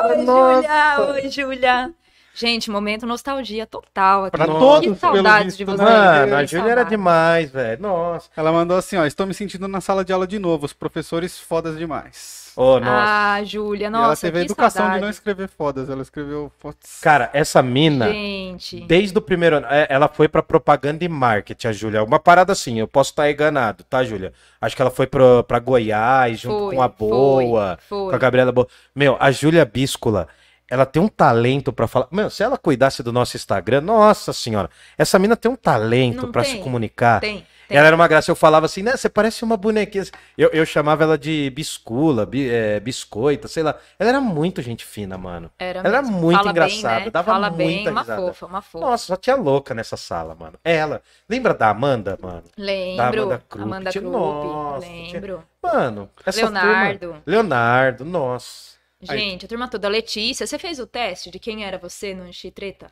[0.09, 0.63] Oi, nossa.
[0.63, 1.01] Júlia!
[1.13, 1.95] Oi, Júlia!
[2.39, 4.37] Gente, momento nostalgia total aqui.
[4.37, 4.59] Pra Nossa.
[4.61, 5.79] todos, Que pelo saudades de vocês.
[5.81, 5.87] né?
[6.21, 7.83] Mano, a Que Júlia era demais, velho.
[7.83, 8.29] Nossa.
[8.37, 11.39] Ela mandou assim, ó, estou me sentindo na sala de aula de novo, os professores
[11.39, 12.47] fodas demais.
[12.57, 12.91] Ô, nossa.
[13.37, 15.03] Ah, Júlia, e ela nossa, teve a que educação de saudade.
[15.05, 16.99] não escrever fodas, ela escreveu fotos.
[17.01, 21.69] Cara, essa mina, Gente, desde o primeiro ano, é, ela foi pra propaganda e marketing,
[21.69, 22.03] a Júlia.
[22.03, 24.33] Uma parada assim, eu posso estar enganado, tá, Júlia?
[24.61, 28.11] Acho que ela foi pro, pra Goiás, junto foi, com a Boa, foi, foi.
[28.11, 28.67] com a Gabriela Boa.
[28.93, 30.27] Meu, a Júlia Bíscola,
[30.71, 32.09] ela tem um talento pra falar.
[32.11, 36.45] Meu, se ela cuidasse do nosso Instagram, nossa senhora, essa mina tem um talento tem,
[36.45, 37.21] se comunicar.
[37.21, 37.47] Tem, tem.
[37.71, 38.97] Ela era uma graça, eu falava assim, né?
[38.97, 40.03] Você parece uma bonequinha.
[40.39, 43.75] Eu, eu chamava ela de biscula, bi- é, biscoita, sei lá.
[43.99, 45.51] Ela era muito gente fina, mano.
[45.59, 47.11] Era ela era muito Fala engraçada, Bem, né?
[47.11, 48.23] dava Fala bem, muita uma risada.
[48.23, 48.87] fofa, uma fofa.
[48.87, 50.55] Nossa, só tinha louca nessa sala, mano.
[50.65, 51.03] Ela.
[51.29, 52.45] Lembra da Amanda, mano?
[52.57, 53.23] Lembro.
[53.23, 54.17] Amanda Krupp, Amanda tinha- Krupp.
[54.17, 55.43] nossa, lembro.
[55.63, 56.99] Mano, essa Leonardo.
[57.01, 57.23] turma.
[57.27, 58.78] Leonardo, nossa.
[59.01, 59.89] Gente, a turma toda.
[59.89, 62.91] Letícia, você fez o teste de quem era você no Enchi Treta?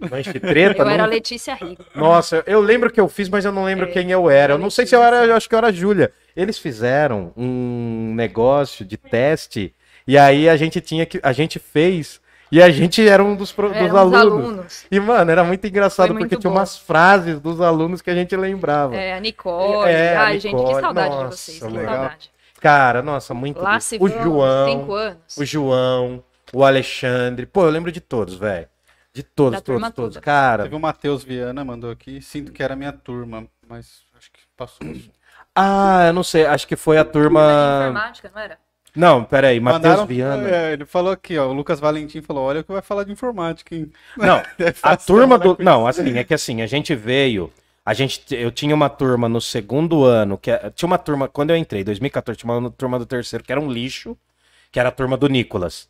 [0.00, 1.12] Não enche treta, Eu era a não...
[1.12, 1.84] Letícia Rigo.
[1.94, 4.54] Nossa, eu- lembro que eu fiz, mas eu não lembro É, quem eu era.
[4.54, 6.12] Eu não sei se eu era, eu acho que eu era a Júlia.
[6.36, 9.74] Eles fizeram um negócio de teste
[10.06, 12.20] e aí a gente tinha que a gente fez
[12.52, 14.14] e a gente era um dos, pro- dos alunos.
[14.14, 14.86] alunos.
[14.90, 16.56] E mano, era muito engraçado muito porque tinha bom.
[16.56, 18.94] umas frases dos alunos que a gente lembrava.
[18.96, 19.88] É, a Nicole.
[19.90, 21.58] É, a Ai, gente, que Nicole, saudade nossa, de vocês.
[21.58, 21.94] Que legal.
[21.96, 22.30] saudade.
[22.60, 25.36] Cara, nossa, muito Lá se O João, cinco anos.
[25.36, 27.46] o João, o Alexandre.
[27.46, 28.68] Pô, eu lembro de todos, velho.
[29.12, 30.14] De todos, Da todos, todos.
[30.14, 30.20] toda.
[30.20, 34.40] Cara, Teve o Matheus Viana, mandou aqui, sinto que era minha turma, mas acho que
[34.56, 34.86] passou.
[35.54, 37.40] ah, eu não sei, acho que foi a turma.
[37.88, 38.58] informática, não era?
[38.94, 40.48] Não, peraí, Matheus Viana.
[40.48, 43.12] É, ele falou aqui, ó, o Lucas Valentim falou, olha o que vai falar de
[43.12, 43.90] informática, hein?
[44.16, 45.56] Não, É a turma do.
[45.60, 47.52] Não, assim, é que assim, a gente veio.
[47.84, 51.50] A gente, eu tinha uma turma no segundo ano, que é- tinha uma turma, quando
[51.50, 54.16] eu entrei, 2014, tinha uma turma do terceiro que era um lixo,
[54.70, 55.88] que era a turma do Nicolas.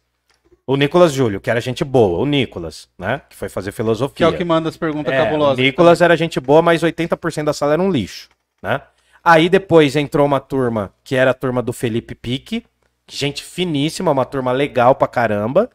[0.67, 3.21] O Nicolas Júlio, que era gente boa, o Nicolas, né?
[3.29, 4.25] Que foi fazer Que filosofia.
[4.27, 5.59] é o que manda as perguntas É, o cabulosas.
[5.59, 8.29] Nicolas era gente boa, mas 80% da sala era um lixo,
[8.62, 8.81] né?
[9.23, 12.65] Aí depois entrou uma turma que era a turma do Felipe Pique,
[13.09, 15.69] gente finíssima, uma turma legal pra caramba.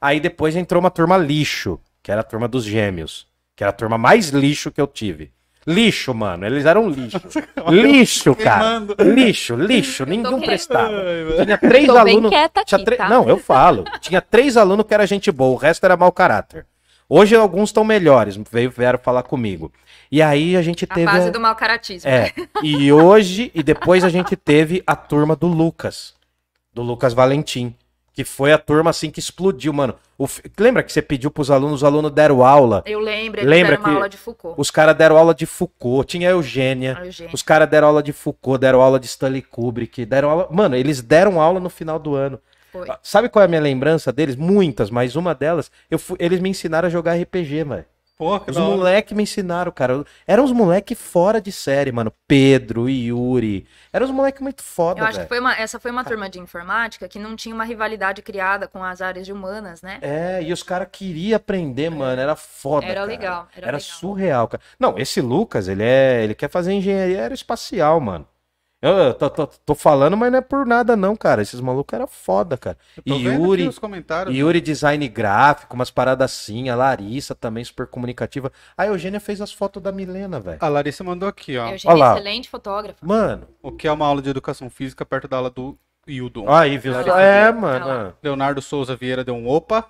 [0.00, 3.74] Aí depois entrou uma turma lixo, que era a turma dos gêmeos, que era a
[3.74, 5.30] turma mais lixo que eu tive.
[5.66, 7.20] Lixo, mano, eles eram lixo.
[7.70, 8.82] lixo, cara.
[8.98, 10.90] Lixo, lixo, ninguém prestava.
[11.44, 12.30] Tinha três Tô alunos.
[12.66, 13.08] tinha tre- tá?
[13.08, 13.84] Não, eu falo.
[14.00, 16.66] Tinha três alunos que era gente boa, o resto era mau caráter.
[17.08, 19.70] Hoje alguns estão melhores, veio, vieram falar comigo.
[20.10, 21.06] E aí a gente A teve.
[21.06, 22.08] base a- do mau caratismo.
[22.08, 22.32] É.
[22.62, 26.14] E hoje, e depois a gente teve a turma do Lucas,
[26.72, 27.74] do Lucas Valentim,
[28.24, 29.94] que foi a turma assim que explodiu, mano.
[30.18, 30.26] O
[30.58, 33.82] Lembra que você pediu pros alunos, os alunos deram aula, Eu lembro, eles Lembra deram
[33.82, 34.60] uma que- aula de Foucault.
[34.60, 36.98] os caras deram aula de Foucault, tinha a Eugênia.
[37.00, 37.32] A Eugênia.
[37.34, 40.48] Os caras deram aula de Foucault, deram aula de Stanley Kubrick, deram aula.
[40.50, 42.38] Mano, eles deram aula no final do ano.
[42.70, 42.86] Foi.
[43.02, 44.36] Sabe qual é a minha lembrança deles?
[44.36, 47.84] Muitas, mas uma delas, eu fui- eles me ensinaram a jogar RPG, mano.
[48.20, 48.76] Porra, que Os da hora.
[48.76, 50.04] moleque me ensinaram, cara.
[50.26, 52.12] Eram os moleque fora de série, mano.
[52.28, 53.66] Pedro, Yuri.
[53.90, 55.28] Eram os moleque muito foda, Eu acho que velho.
[55.28, 58.84] foi uma, essa foi uma turma de informática que não tinha uma rivalidade criada com
[58.84, 59.96] as áreas de humanas, né?
[60.02, 62.20] É, e os caras queriam aprender, mano.
[62.20, 63.06] Era foda, Era cara.
[63.06, 63.80] legal, era Era legal.
[63.80, 64.62] surreal, cara.
[64.78, 68.26] Não, esse Lucas, ele é, ele quer fazer engenharia aeroespacial, mano.
[68.82, 71.42] Eu, eu tô, tô- tô falando, mas não é por nada não, cara.
[71.42, 72.78] Esses malucos eram foda, cara.
[73.04, 73.68] E Yuri.
[74.30, 78.50] Yuri design gráfico, umas paradas assim, a Larissa também super comunicativa.
[78.76, 80.58] A Eugênia fez as fotos da Milena, velho.
[80.60, 81.68] A Larissa mandou aqui, ó.
[81.68, 82.10] Eugênia Olha lá.
[82.12, 83.06] é excelente fotógrafa.
[83.06, 86.48] Mano, O que é uma aula de educação física perto da aula do Hildon.
[86.50, 86.94] aí, viu?
[87.18, 88.14] É, mano.
[88.22, 89.86] Leonardo Souza Vieira deu um opa.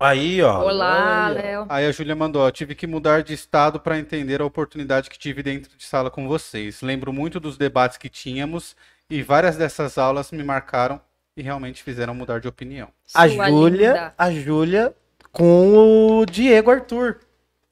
[0.00, 0.62] Aí, ó.
[0.62, 1.28] Olá.
[1.28, 1.66] Léo.
[1.68, 5.18] Aí a Júlia mandou, ó, tive que mudar de estado para entender a oportunidade que
[5.18, 6.82] tive dentro de sala com vocês.
[6.82, 8.76] Lembro muito dos debates que tínhamos
[9.10, 11.00] e várias dessas aulas me marcaram
[11.36, 12.90] e realmente fizeram mudar de opinião.
[13.12, 14.14] A Sua Júlia, linda.
[14.16, 14.94] a Júlia
[15.32, 17.18] com o Diego Arthur.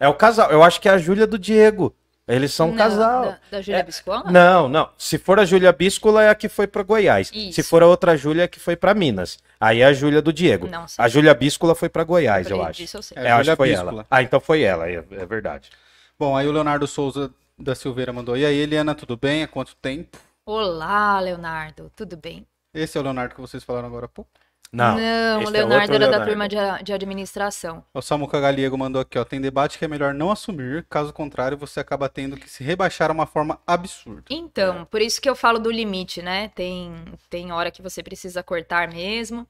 [0.00, 0.50] É o casal.
[0.50, 1.94] Eu acho que é a Júlia do Diego.
[2.28, 3.24] Eles são um Não, casal.
[3.24, 4.30] Da, da Júlia É, Biscola?
[4.32, 4.90] Não, não.
[4.98, 7.30] Se for a Júlia Bíscola, é a que foi pra Goiás.
[7.32, 7.52] Isso.
[7.52, 9.38] Se for a outra Júlia, é a que foi pra Minas.
[9.60, 10.66] Aí é a Júlia do Diego.
[10.66, 10.84] Não.
[10.98, 12.78] A Júlia Bíscola foi pra Goiás, eu Pra- acho.
[12.80, 13.16] disso eu sei.
[13.16, 13.90] É, É, eu acho Júlia que foi Bíscola.
[13.92, 14.06] ela.
[14.10, 15.70] Ah, então foi ela, é, é verdade.
[16.18, 19.44] Bom, aí o Leonardo Souza da Silveira mandou, e aí Eliana, tudo bem?
[19.44, 20.18] Há quanto tempo?
[20.44, 21.92] Olá, Leonardo.
[21.94, 22.44] Tudo bem?
[22.74, 24.30] Esse é o Leonardo que vocês falaram agora há pouco.
[24.72, 26.24] Não, o esse é Leonardo outro era da Leonardo.
[26.24, 27.84] turma de, de administração.
[27.94, 31.56] O Samuca Galiego mandou aqui, ó, tem debate que é melhor não assumir, caso contrário
[31.56, 34.24] você acaba tendo que se rebaixar a uma forma absurda.
[34.30, 36.48] Então, por isso que eu falo do limite, né?
[36.48, 36.92] Tem,
[37.30, 39.46] tem hora que você precisa cortar mesmo.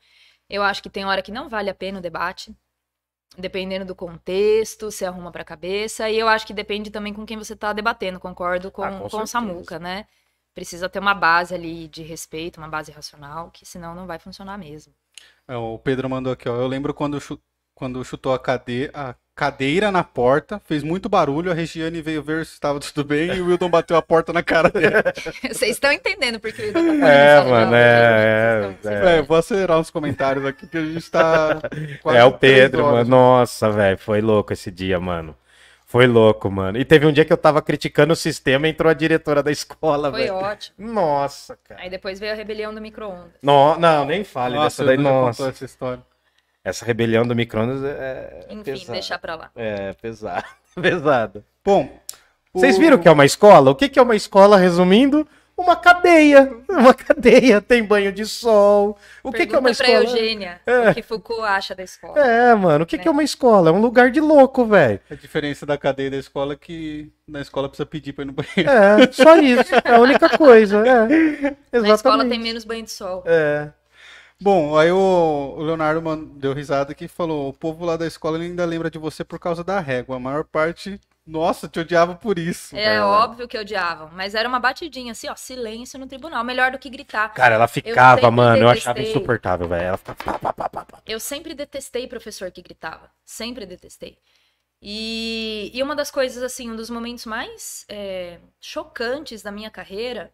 [0.49, 2.55] Eu acho que tem hora que não vale a pena o debate.
[3.37, 6.09] Dependendo do contexto, você arruma pra cabeça.
[6.09, 8.21] E eu acho que depende também com quem você tá debatendo.
[8.21, 9.27] Concordo com, Ah, com com o.
[9.27, 10.07] Samuca, né?
[10.55, 14.57] Precisa ter uma base ali de respeito, uma base racional, que senão não vai funcionar
[14.57, 14.95] mesmo.
[15.49, 17.41] É, O Pedro mandou aqui, ó, eu lembro quando, chu-
[17.75, 18.91] quando chutou a, cade...
[18.95, 23.35] a cadeira na porta, fez muito barulho, a Regiane veio ver se estava tudo bem
[23.37, 24.95] e o Wildon bateu a porta na cara dele.
[25.53, 28.69] Vocês estão entendendo porque eu tô falando É, mano, é, né?
[28.69, 29.19] É, estão- é.
[29.19, 31.61] É, vou acelerar uns comentários aqui que a gente tá
[32.03, 33.09] quase É o Pedro, mano.
[33.11, 35.37] Nossa, velho, foi louco esse dia, mano.
[35.89, 36.79] Foi louco, mano.
[36.79, 39.53] E teve um dia que eu tava criticando o sistema e entrou a diretora da
[39.53, 40.35] escola, Foi velho.
[40.35, 40.75] ótimo.
[40.93, 41.81] Nossa, cara.
[41.81, 43.39] Aí depois veio a rebelião do micro-ondas.
[43.41, 44.97] No- não, nem fale Nossa, dessa daí.
[45.03, 45.49] Nossa.
[45.49, 46.03] essa história.
[46.65, 48.93] Essa rebelião do micro-ondas é, é Enfim, pesada.
[48.95, 49.51] deixar pra lá.
[49.55, 50.45] É, pesado.
[50.83, 51.45] pesado.
[51.65, 51.89] Bom,
[52.53, 53.71] Vocês o- viram o que é uma escola?
[53.71, 55.25] O que que é uma escola, resumindo?
[55.57, 56.53] Uma cadeia.
[56.69, 57.61] Uma cadeia.
[57.63, 58.99] Tem banho de sol.
[59.23, 60.05] O que que é uma Pergunta escola?
[60.05, 60.91] pra Eugênia É.
[60.91, 62.19] o que Foucault acha da escola.
[62.21, 62.85] É, mano.
[62.85, 63.03] O que Né?
[63.03, 63.71] que é uma escola?
[63.71, 65.01] É um lugar de louco, velho.
[65.11, 68.33] A diferença da cadeia da escola é que na escola precisa pedir pra ir no
[68.35, 68.71] banheiro.
[68.71, 69.75] É, só isso.
[69.83, 70.87] É a única coisa.
[70.87, 71.05] É.
[71.73, 71.89] Exatamente.
[71.89, 73.23] Na escola tem menos banho de sol.
[73.27, 73.71] É.
[74.39, 76.03] Bom, aí o, Leonardo
[76.37, 79.39] deu risada aqui e falou: o povo lá da escola ainda lembra de você por
[79.39, 80.17] causa da régua.
[80.17, 82.77] A maior parte, nossa, te odiava por isso.
[82.77, 86.79] É óbvio que odiavam, mas era uma batidinha assim, ó, silêncio no tribunal, melhor do
[86.79, 87.31] que gritar.
[87.31, 88.63] Cara, ela ficava, sempre mano.
[88.63, 89.21] Eu achava detestei.
[89.21, 89.87] insuportável, velho.
[89.87, 90.39] Ela ficava.
[90.39, 91.03] pá, pá, pá.
[91.05, 94.19] Eu sempre detestei professor que gritava, sempre detestei.
[94.81, 100.33] E, e uma das coisas, assim, um dos momentos mais é, chocantes da minha carreira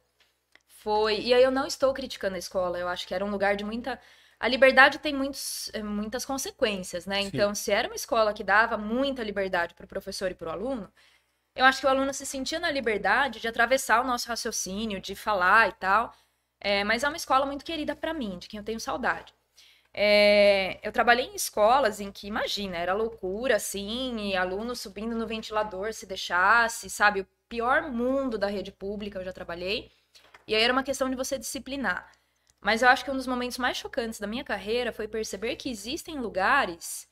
[0.83, 1.21] foi.
[1.21, 3.65] E aí eu não estou criticando a escola, eu acho que era um lugar de
[3.65, 3.99] muita.
[4.43, 7.23] A liberdade tem muitos, é, muitas consequências, né?
[7.23, 7.29] Sim.
[7.29, 10.51] Então, se era uma escola que dava muita liberdade para o professor e para o
[10.51, 10.93] aluno,
[11.55, 15.15] eu acho que o aluno se sentia na liberdade de atravessar o nosso raciocínio, de
[15.15, 16.13] falar e tal.
[16.61, 19.33] É, mas é uma escola muito querida para mim, de quem eu tenho saudade.
[19.95, 25.25] É, eu trabalhei em escolas em que, imagina, era loucura, assim, e aluno subindo no
[25.25, 27.21] ventilador se deixasse, sabe?
[27.21, 29.93] O pior mundo da rede pública eu já trabalhei.
[30.49, 32.11] E aí era uma questão de você disciplinar.
[32.63, 35.69] Mas eu acho que um dos momentos mais chocantes da minha carreira foi perceber que
[35.71, 37.07] existem lugares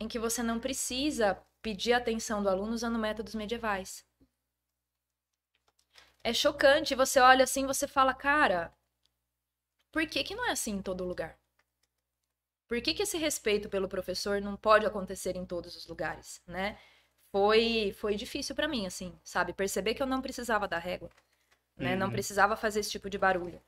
[0.00, 4.04] em que você não precisa pedir atenção do aluno usando métodos medievais.
[6.24, 8.74] É chocante, você olha assim, você fala, cara,
[9.90, 11.38] por que que não é assim em todo lugar?
[12.68, 16.78] Por que, que esse respeito pelo professor não pode acontecer em todos os lugares, né?
[17.32, 19.52] Foi, foi difícil pra mim, assim, sabe?
[19.52, 21.10] Perceber que eu não precisava da régua,
[21.78, 21.96] né?
[21.96, 22.12] Não Uhum.
[22.12, 23.60] precisava fazer esse tipo de barulho.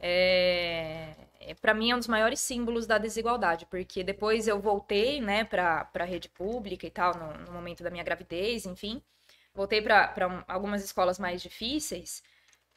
[0.00, 5.20] É, é, para mim é um dos maiores símbolos da desigualdade, porque depois eu voltei,
[5.20, 9.02] né, pra, pra rede pública e tal, no, no momento da minha gravidez, enfim.
[9.54, 9.80] Voltei
[10.28, 12.22] um- algumas escolas mais difíceis,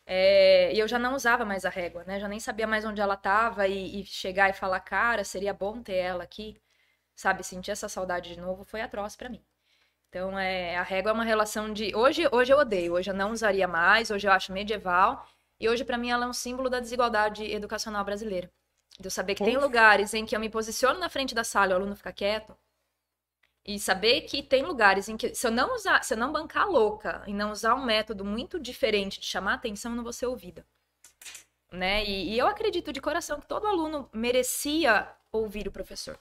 [0.05, 2.19] é, e eu já não usava mais a régua, né?
[2.19, 5.81] Já nem sabia mais onde ela estava e, e chegar e falar, cara, seria bom
[5.83, 6.57] ter ela aqui,
[7.15, 7.43] sabe?
[7.43, 9.43] Sentir essa saudade de novo foi atroz pra mim.
[10.09, 11.95] Então, é, a régua é uma relação de.
[11.95, 15.25] Hoje, hoje eu odeio, hoje eu não usaria mais, hoje eu acho medieval,
[15.61, 18.51] e hoje pra mim ela é um símbolo da desigualdade educacional brasileira.
[18.99, 21.71] De eu saber que tem lugares em que eu me posiciono na frente da sala
[21.71, 22.57] e o aluno fica quieto,
[23.65, 26.67] E saber que tem lugares em que, se eu não usar, se eu não bancar
[26.67, 30.25] louca e não usar um método muito diferente de chamar atenção, eu não vou ser
[30.25, 30.65] ouvida.
[31.71, 32.03] Né?
[32.05, 36.19] E, e eu acredito de coração que todo aluno merecia ouvir o professor.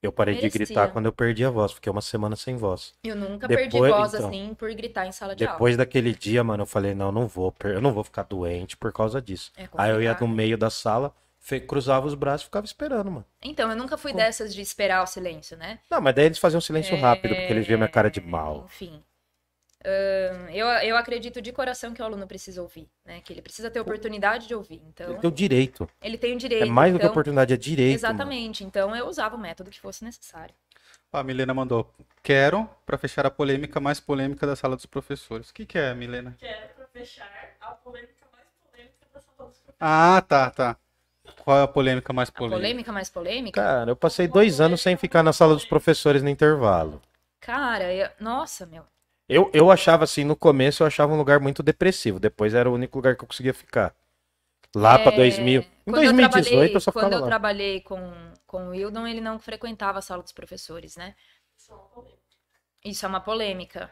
[0.00, 0.64] Eu parei de Merecia.
[0.66, 2.94] gritar quando eu perdi a voz, fiquei uma semana sem voz.
[3.02, 6.44] Eu nunca Depois- perdi voz então, assim por gritar em sala de Depois daquele dia,
[6.44, 9.50] mano, eu falei, não, não vou, eu não vou ficar doente por causa disso.
[9.56, 9.68] aula.
[9.74, 11.12] É Aí eu ia no meio da sala,
[11.66, 13.24] cruzava os braços e ficava esperando, mano.
[13.42, 14.22] Então, eu nunca fui Como?
[14.22, 15.80] dessas de esperar o silêncio, né?
[15.90, 18.64] Não, mas daí eles faziam silêncio rápido, porque eles viam minha cara de É, mal.
[18.66, 19.02] Enfim.
[20.52, 23.20] Eu, eu acredito de coração que o aluno precisa ouvir, né?
[23.20, 24.82] Que ele precisa ter oportunidade de ouvir.
[24.86, 25.88] Então, Ele tem o direito.
[26.02, 26.66] ele tem o É direito.
[26.72, 27.90] mais do que então, oportunidade, é direito.
[27.90, 27.94] mano.
[28.14, 28.64] Exatamente.
[28.64, 30.54] Então, eu usava o método que fosse necessário.
[31.12, 31.90] A Milena mandou.
[32.22, 35.48] Quero, para fechar a polêmica mais polêmica da sala dos professores.
[35.50, 36.36] O que, que é, Milena?
[36.38, 37.30] Quero pra fechar
[37.60, 39.76] a polêmica mais polêmica da sala dos professores.
[39.80, 40.76] Ah, tá, tá.
[41.44, 42.58] Qual é a polêmica mais A polêmica?
[42.58, 43.60] polêmica mais polêmica?
[43.60, 47.00] Cara, eu passei dois anos sem ficar na sala dos professores no intervalo.
[47.40, 48.84] Cara, eu- nossa, meu.
[49.28, 52.74] Eu, eu achava assim, no começo eu achava um lugar muito depressivo, depois era o
[52.74, 53.94] único lugar que eu conseguia ficar.
[54.74, 55.62] Lá pra É, 2000.
[55.86, 57.26] Em quando eu 2018 trabalhei- eu só Quando ficava eu lá.
[57.26, 58.00] trabalhei com,
[58.46, 61.14] com o Wildon, ele não frequentava a sala dos professores, né?
[61.56, 62.22] Isso é uma polêmica.
[62.84, 63.90] Isso é uma polêmica.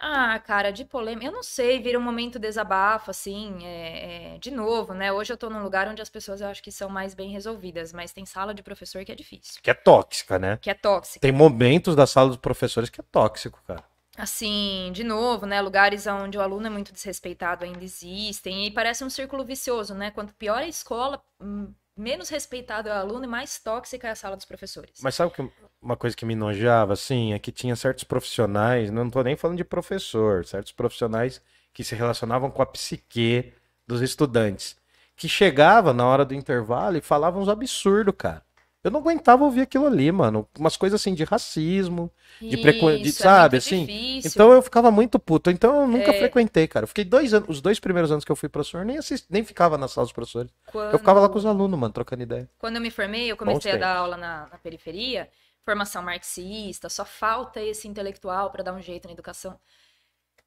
[0.00, 1.26] Ah, cara, de polêmica.
[1.26, 3.64] Eu não sei, vira um momento desabafo, assim.
[3.64, 5.12] é- é, de novo, né?
[5.12, 7.92] Hoje eu tô num lugar onde as pessoas eu acho que são mais bem resolvidas,
[7.92, 10.56] mas tem sala de professor que é difícil, Que é tóxica, né?
[10.60, 11.20] que é tóxica.
[11.20, 13.84] Tem momentos da sala dos professores que é tóxico, cara.
[14.16, 15.60] Assim, de novo, né?
[15.60, 18.66] Lugares onde o aluno é muito desrespeitado ainda existem.
[18.66, 20.10] E parece um círculo vicioso, né?
[20.10, 24.14] Quanto pior a escola, hum, menos respeitado é o aluno e mais tóxica é a
[24.14, 25.00] sala dos professores.
[25.02, 29.08] Mas sabe que uma coisa que me nojava, assim, é que tinha certos profissionais, não
[29.08, 31.40] tô nem falando de professor, certos profissionais
[31.72, 33.52] que se relacionavam com a psique
[33.86, 34.76] dos estudantes,
[35.16, 38.42] que chegava na hora do intervalo e falavam uns absurdos, cara.
[38.84, 40.48] Eu não aguentava ouvir aquilo ali, mano.
[40.58, 42.10] Umas coisas assim de racismo,
[42.40, 43.86] de precon- de- Isso, é sabe, muito assim?
[43.86, 44.30] difícil.
[44.30, 45.50] Então eu ficava muito puto.
[45.50, 46.18] Então eu nunca É.
[46.18, 46.84] frequentei, cara.
[46.84, 49.44] Eu fiquei dois anos, os dois primeiros anos que eu fui professor, nem assisti, nem
[49.44, 50.50] ficava na sala dos professores.
[50.66, 50.92] Quando...
[50.92, 52.50] Eu ficava lá com os alunos, mano, trocando ideia.
[52.58, 55.28] Quando eu me formei, eu comecei a dar aula na, na periferia,
[55.64, 59.56] formação marxista, só falta esse intelectual para dar um jeito na educação.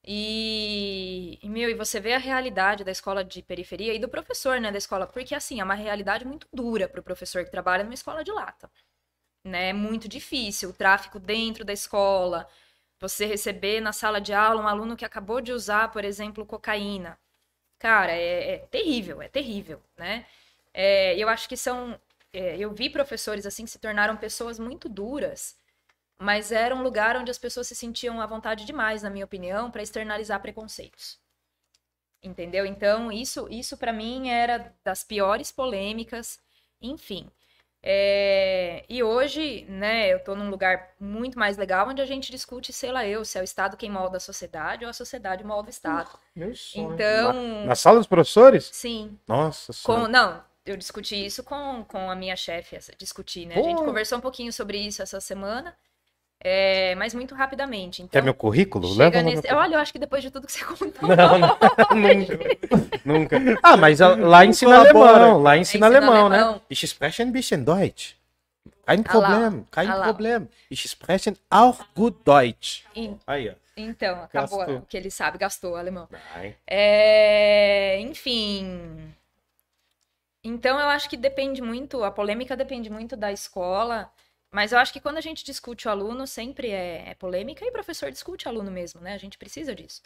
[0.08, 4.72] E, meu, e você vê a realidade da escola de periferia e do professor, né,
[4.72, 7.94] da escola, porque assim, é uma realidade muito dura para o professor que trabalha numa
[7.94, 8.70] escola de lata.
[9.44, 9.70] Né?
[9.70, 12.48] É muito difícil, o tráfico dentro da escola,
[13.00, 17.20] você receber na sala de aula um aluno que acabou de usar, por exemplo, cocaína.
[17.80, 20.26] Cara, é, é terrível, é terrível, né?
[20.74, 22.00] É, eu acho que são.
[22.34, 25.58] é, eu vi professores assim que se tornaram pessoas muito duras,
[26.20, 29.72] mas era um lugar onde as pessoas se sentiam à vontade demais, na minha opinião,
[29.72, 31.20] para externalizar preconceitos.
[32.24, 32.66] Entendeu?
[32.66, 36.40] Então, isso, isso para mim era das piores polêmicas,
[36.82, 37.30] enfim.
[37.84, 42.74] É, e hoje, né, eu tô num lugar muito mais legal onde a gente discute,
[42.74, 45.68] sei lá eu, se é o Estado quem molda a sociedade ou a sociedade molda
[45.68, 46.10] o Estado.
[46.36, 47.04] Meu sonho.
[47.04, 48.72] Então, Na, na sala dos professores?
[48.72, 53.60] sim, Nossa com, não, eu discuti isso com, com a minha chefe, discuti, né?
[53.60, 53.84] A gente Pô.
[53.84, 55.78] conversou um pouquinho sobre isso essa semana,
[56.48, 58.04] é, mas muito rapidamente.
[58.04, 58.94] Então, Quer meu currículo?
[58.94, 59.48] Leva nesse...
[59.48, 59.58] meu...
[59.58, 61.58] Olha, eu acho que depois de tudo que você contou, Não, não,
[63.04, 63.60] nunca, nunca.
[63.64, 66.54] Ah, mas a- lá ensina alemão, lá ensina ensina alemão, alemão.
[66.54, 66.62] né?
[66.70, 68.14] Ich spreche ein bisschen Deutsch.
[68.86, 70.04] Kein Ah Problem, kein ah.
[70.04, 70.48] Problem.
[70.70, 72.84] Ich spreche auch gut Deutsch.
[72.96, 73.54] En- Aí, ó.
[73.76, 74.78] então, acabou Gastou.
[74.78, 76.08] o que ele sabe, gastou o alemão.
[76.68, 79.12] É, enfim.
[80.44, 84.12] Então eu acho que depende muito, a polêmica depende muito da escola,
[84.56, 87.68] mas eu acho que quando a gente discute o aluno, sempre é, é polêmica e
[87.68, 89.14] o professor discute o aluno mesmo, né?
[89.14, 90.02] A gente precisa disso.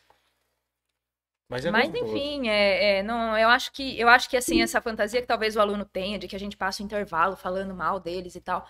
[1.48, 4.82] Mas é Mas enfim, é, é, não, eu acho que eu acho que assim essa
[4.82, 8.00] fantasia que talvez o aluno tenha de que a gente passa o intervalo falando mal
[8.00, 8.68] deles e tal.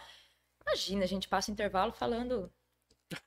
[0.67, 2.51] Imagina, a gente passa o intervalo falando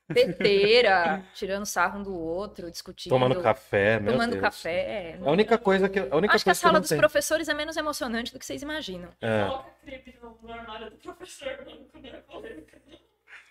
[0.09, 4.41] besteira, tirando sarro um do outro, discutindo, Tomando café, meu tomando Deus.
[4.41, 5.17] café.
[5.23, 7.01] A única coisa que, a única Acho que a sala eu não dos tenho.
[7.01, 9.09] professores é menos emocionante do que vocês imaginam.
[9.21, 9.45] É.
[9.45, 12.23] Coloca creme no, no armário do professor, é.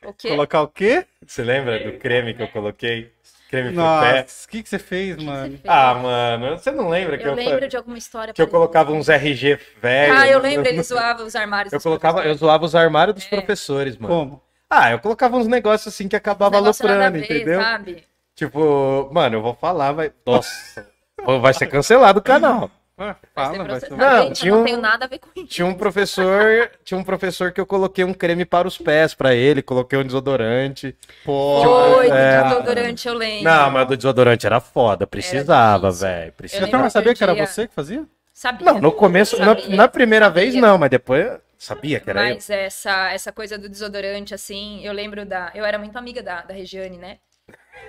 [0.04, 0.28] O quê?
[0.30, 1.06] Colocar o quê?
[1.24, 3.12] Você lembra do creme que eu coloquei?
[3.48, 4.22] Creme pro pé?
[4.22, 5.52] Nossa, o que, que você fez, O que mano?
[5.52, 5.64] você fez?
[5.68, 8.92] Ah, mano, você não lembra que eu eu, lembro de alguma história que eu colocava
[8.92, 10.16] uns RG velhos?
[10.18, 13.26] Ah, eu lembro, ele zoava os armários Eu dos colocava, eu zoava os armários dos
[13.26, 13.28] É.
[13.28, 14.12] professores, mano.
[14.14, 14.42] Como?
[14.74, 17.60] Ah, eu colocava uns negócios assim que acabava Negócio aloprando, ver, entendeu?
[17.60, 18.04] sabe?
[18.34, 20.10] Tipo, mano, eu vou falar, vai.
[20.26, 20.86] Nossa,
[21.42, 22.70] vai ser cancelado o canal.
[22.96, 23.90] Ah, Vai ser Fala, vai ser...
[23.90, 25.46] Não, Gente, tinha eu não um- tenho nada a ver com isso.
[25.46, 29.34] Tinha um professor, tinha um professor que eu coloquei um creme para os pés pra
[29.34, 30.96] ele, coloquei um desodorante.
[31.24, 31.62] Pô,
[31.94, 32.42] Foi, É.
[32.42, 33.44] do desodorante, eu lembro.
[33.44, 36.26] Não, mas do desodorante era foda, precisava, velho.
[36.26, 36.78] Você Precisava.
[36.78, 38.04] não sabia que era você que fazia?
[38.32, 38.72] Sabia.
[38.72, 40.42] Não, no começo, na, na primeira sabia.
[40.42, 41.26] vez não, mas depois
[41.62, 45.52] Sabia que era Mas essa, essa coisa do desodorante, assim, eu lembro da.
[45.54, 47.18] Eu era muito amiga da, da Regiane, né?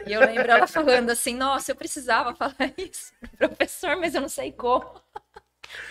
[0.06, 4.22] E eu lembro ela falando assim: nossa, eu precisava falar isso, pro professor, mas eu
[4.22, 4.86] não sei como.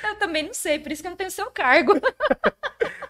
[0.04, 1.96] Eu também não sei, por isso que eu não tenho seu cargo.
[1.96, 2.02] eu?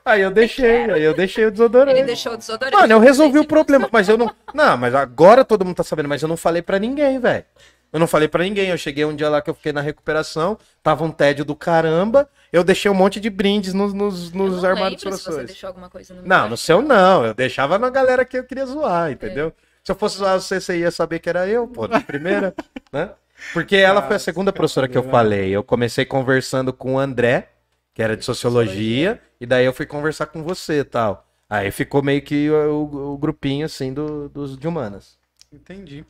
[0.02, 1.98] Aí eu deixei, aí eu deixei o desodorante.
[1.98, 2.74] Ele deixou o desodorante.
[2.74, 4.34] Mano, eu resolvi o problema, mas eu não.
[4.54, 7.44] Não, mas agora todo mundo tá sabendo, mas eu não falei pra ninguém, velho.
[7.92, 8.68] Eu não falei pra ninguém.
[8.70, 12.28] Eu cheguei um dia lá que eu fiquei na recuperação, tava um tédio do caramba.
[12.52, 15.68] Eu deixei um monte de brindes nos, nos, Eu nos não armários se você deixou
[15.68, 17.24] alguma coisa no meu Não, no seu não.
[17.26, 19.52] Eu deixava na galera que eu queria zoar, entendeu?
[19.84, 22.54] Se eu fosse zoar você, você ia saber que era eu, pô, de primeira,
[22.92, 23.10] né?
[23.52, 25.50] Porque ela foi a segunda professora que eu falei.
[25.50, 27.48] Eu comecei conversando com o André,
[27.92, 31.26] que era de sociologia, e daí eu fui conversar com você e tal.
[31.50, 32.54] Aí ficou meio que o,
[32.84, 35.18] o- o grupinho, assim, do, dos de humanas.
[35.52, 36.04] Entendi.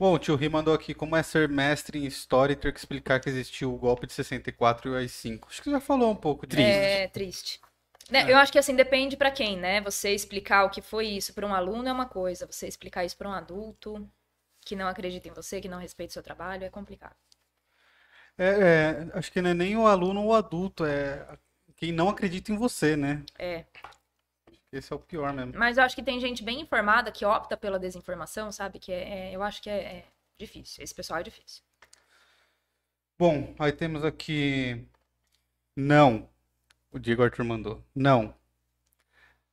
[0.00, 2.78] Bom, o tio Ri mandou aqui como é ser mestre em história e ter que
[2.78, 5.46] explicar que existiu o golpe de 64 e o AI-5.
[5.50, 6.62] Acho que você já falou um pouco disso.
[6.62, 7.60] É triste.
[8.10, 9.78] Né, Eu acho que assim depende pra quem, né?
[9.82, 13.14] Você explicar o que foi isso pra um aluno é uma coisa, você explicar isso
[13.14, 14.08] pra um adulto
[14.64, 17.14] que não acredita em você, que não respeita o seu trabalho, é complicado.
[18.38, 21.26] É, é, acho que não é nem o aluno ou o adulto, é
[21.76, 23.22] quem não acredita em você, né?
[23.38, 23.66] É.
[24.72, 25.52] Esse é o pior mesmo.
[25.56, 28.78] Mas eu acho que tem gente bem informada que opta pela desinformação, sabe?
[28.78, 30.04] Que é, é- eu acho que é, é
[30.38, 30.82] difícil.
[30.82, 31.62] Esse pessoal é difícil.
[33.18, 34.86] Bom, aí temos aqui.
[35.76, 36.28] Não.
[36.92, 37.82] O Diego Arthur mandou.
[37.94, 38.34] Não.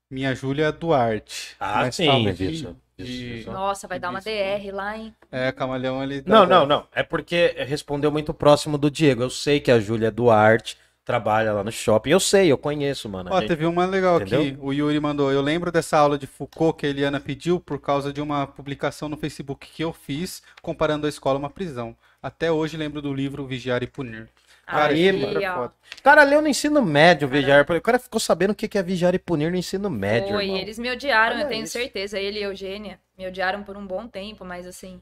[0.10, 1.56] Minha Júlia Duarte.
[1.60, 3.52] Ah, Mas sim, isso, isso, de- isso.
[3.52, 4.22] Nossa, vai dar uma.
[4.22, 5.14] DR lá, hein?
[5.32, 6.24] É, Camalhão ele.
[6.26, 6.88] Não, não, não.
[6.94, 9.22] É porque respondeu muito próximo do Diego.
[9.24, 12.10] Eu sei que a Júlia Duarte trabalha lá no shopping.
[12.10, 13.30] Eu sei, eu conheço, mano.
[13.32, 14.36] Ó, gente- teve uma legal aqui.
[14.36, 14.62] Entendeu?
[14.62, 15.32] O Yuri mandou.
[15.32, 19.08] Eu lembro dessa aula de Foucault que a Eliana pediu por causa de uma publicação
[19.08, 21.96] no Facebook que eu fiz comparando a escola a uma prisão.
[22.22, 24.28] Até hoje lembro do livro Vigiar e Punir.
[24.66, 25.42] Cara, Aí, mano.
[25.42, 25.70] é ó.
[26.04, 27.66] cara leu no ensino médio, vigiar.
[27.72, 30.58] O cara ficou sabendo o que é vigiar e punir no ensino médio, Foi, irmão.
[30.60, 31.72] eles me odiaram, Olha eu tenho isso.
[31.72, 32.20] certeza.
[32.20, 35.02] Ele e a Eugênia me odiaram por um bom tempo, mas assim.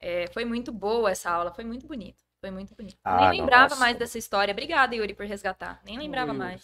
[0.00, 2.22] é, foi muito boa essa aula, foi muito bonito.
[2.42, 2.96] Foi muito bonito.
[3.04, 3.76] Ah, Nem lembrava nossa.
[3.76, 4.50] mais dessa história.
[4.50, 5.80] Obrigada, Yuri, por resgatar.
[5.86, 6.60] Nem lembrava mais.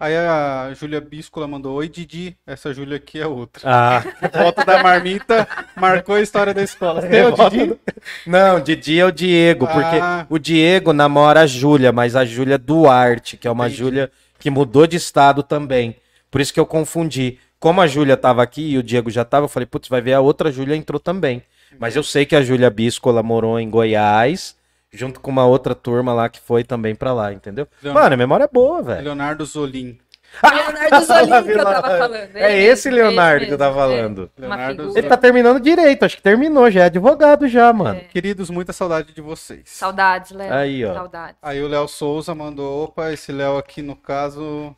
[0.00, 2.34] Aí a Júlia Bíscola mandou: Oi, Didi.
[2.46, 3.60] Essa Júlia aqui é outra.
[3.64, 4.02] Ah,
[4.42, 7.02] Volta da marmita marcou a história da escola.
[7.02, 7.78] Você é o Didi?
[8.26, 10.26] não, Didi é o Diego, porque Ah.
[10.30, 13.78] o Diego namora a Júlia, mas a Júlia Duarte, que é uma Entendi.
[13.80, 15.94] Júlia que mudou de estado também.
[16.30, 17.38] Por isso que eu confundi.
[17.60, 20.14] Como a Júlia tava aqui e o Diego já tava, eu falei, putz, vai ver
[20.14, 21.42] a outra Júlia entrou também.
[21.78, 24.56] Mas eu sei que a Júlia Biscola morou em Goiás,
[24.92, 27.66] junto com uma outra turma lá que foi também pra lá, entendeu?
[27.82, 29.04] Leon- Mano, a memória é boa, velho.
[29.04, 29.98] Leonardo Zolim.
[30.42, 32.14] Leonardo Zolim que eu tava falando.
[32.36, 33.78] É ele esse Leonardo que eu tava é.
[33.78, 34.30] falando.
[34.38, 34.98] Uma Leonardo.
[34.98, 37.98] Ele tá terminando direito, acho que terminou, já é advogado já, mano.
[37.98, 38.04] É.
[38.04, 39.62] Queridos, muita saudade de vocês.
[39.66, 40.52] Saudades, Léo.
[40.52, 40.94] Aí, ó.
[40.94, 41.36] Saudades.
[41.42, 44.74] Aí o Léo Souza mandou: opa, esse Léo aqui no caso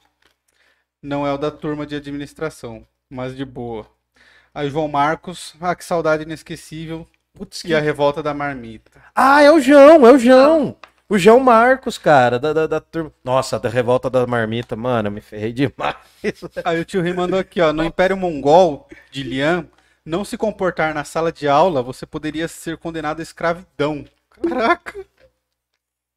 [1.02, 3.86] não é o da turma de administração, mas de boa.
[4.52, 7.06] Aí o João Marcos, ah, que saudade inesquecível.
[7.36, 9.02] Putz, E a revolta da marmita.
[9.14, 10.76] Ah, é o João, é o João.
[11.08, 13.12] O João Marcos, cara, da, da, da turma.
[13.22, 15.96] Nossa, da revolta da marmita, mano, eu me ferrei demais.
[16.64, 19.66] Aí o tio Rei mandou aqui, ó, no Império Mongol de Lian,
[20.04, 24.04] não se comportar na sala de aula, você poderia ser condenado à escravidão.
[24.30, 25.04] Caraca.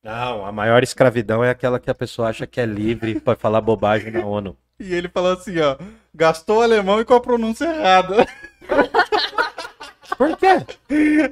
[0.03, 3.59] Não, a maior escravidão é aquela que a pessoa acha que é livre pra falar
[3.59, 4.55] bobagem na ONU.
[4.79, 5.75] E ele falou assim, ó,
[6.13, 8.25] gastou alemão e com a pronúncia errada.
[10.17, 10.65] Por quê?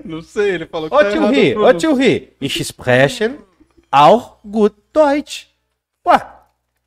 [0.05, 3.37] Não sei, ele falou que Ô tá tio Ri, ô tio Ri, ich sprechen
[3.91, 5.47] auch gut Deutsch.
[6.05, 6.21] Ué,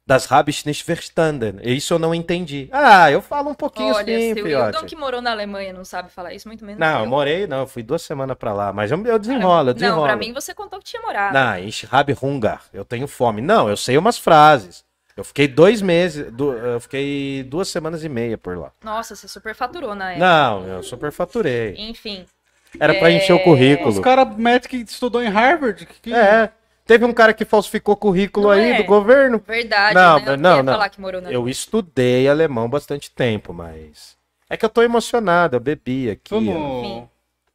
[0.07, 1.59] das habe ich nicht verstanden.
[1.63, 2.69] Isso eu não entendi.
[2.73, 4.77] Ah, eu falo um pouquinho Olha, sim, se o fiote.
[4.77, 7.07] Hildon que morou na Alemanha não sabe falar isso, muito menos Não, eu eu.
[7.11, 10.03] morei, não, eu fui duas semanas pra lá, mas eu, eu desenrolo, eu Não, desenrolo.
[10.05, 11.35] pra mim você contou que tinha morado.
[11.35, 12.61] Não, ich habe Hunger.
[12.73, 13.43] Eu tenho fome.
[13.43, 14.85] Não, eu sei umas frases.
[15.19, 18.71] Eu fiquei dois meses, du- eu fiquei duas semanas e meia por lá.
[18.85, 20.25] Nossa, você superfaturou na época.
[20.25, 21.75] Não, eu superfaturei.
[21.77, 22.25] Enfim.
[22.79, 23.89] Era pra É, encher o currículo.
[23.89, 25.85] Os caras metem que estudou em Harvard.
[25.87, 26.53] Que, que- É.
[26.87, 28.77] Teve um cara que falsificou currículo Não aí é.
[28.79, 29.43] do governo.
[29.47, 30.25] Verdade, Não, né?
[30.33, 30.73] Eu não, não.
[30.73, 34.17] falar que morou na Eu estudei alemão bastante tempo, mas.
[34.49, 36.31] É que eu tô emocionado, eu bebi aqui.
[36.31, 37.09] Vamos Enfim.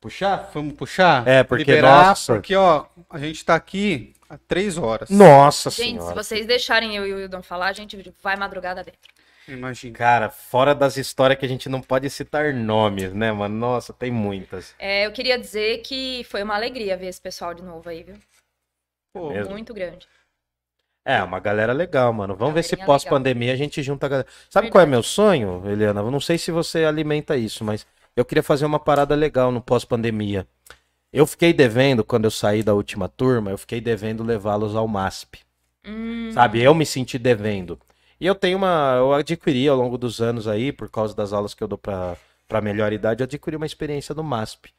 [0.03, 0.51] Puxar?
[0.53, 1.25] Vamos puxar?
[1.25, 2.33] É, porque, Liberar, nossa.
[2.33, 5.09] porque, ó, a gente tá aqui há três horas.
[5.09, 6.07] Nossa Gente, senhora.
[6.09, 8.99] se vocês deixarem eu e o Hildon falar, a gente vai madrugada dentro.
[9.48, 9.98] Imagina.
[9.98, 13.56] Cara, fora das histórias que a gente não pode citar nomes, né, mano?
[13.56, 14.75] Nossa, tem muitas.
[14.77, 18.15] É, eu queria dizer que foi uma alegria ver esse pessoal de novo aí, viu?
[19.14, 19.51] Pô, Mesmo.
[19.51, 20.07] Muito grande.
[21.06, 22.35] É, uma galera legal, mano.
[22.35, 24.27] Vamos ver se pós-pandemia a gente junta a galera.
[24.49, 25.99] Sabe qual é meu sonho, Eliana?
[25.99, 27.85] Eu não sei se você alimenta isso, mas
[28.16, 30.48] eu queria fazer uma parada legal no pós-pandemia.
[31.11, 35.40] Eu fiquei devendo, quando eu saí da última turma, eu fiquei devendo levá-los ao MASP.
[35.85, 36.61] Hum, Sabe?
[36.61, 37.80] Eu me senti devendo.
[38.19, 38.95] E eu tenho uma.
[38.98, 42.16] Eu adquiri ao longo dos anos aí, por causa das aulas que eu dou pra,
[42.48, 44.69] pra melhor idade, eu adquiri uma experiência no MASP.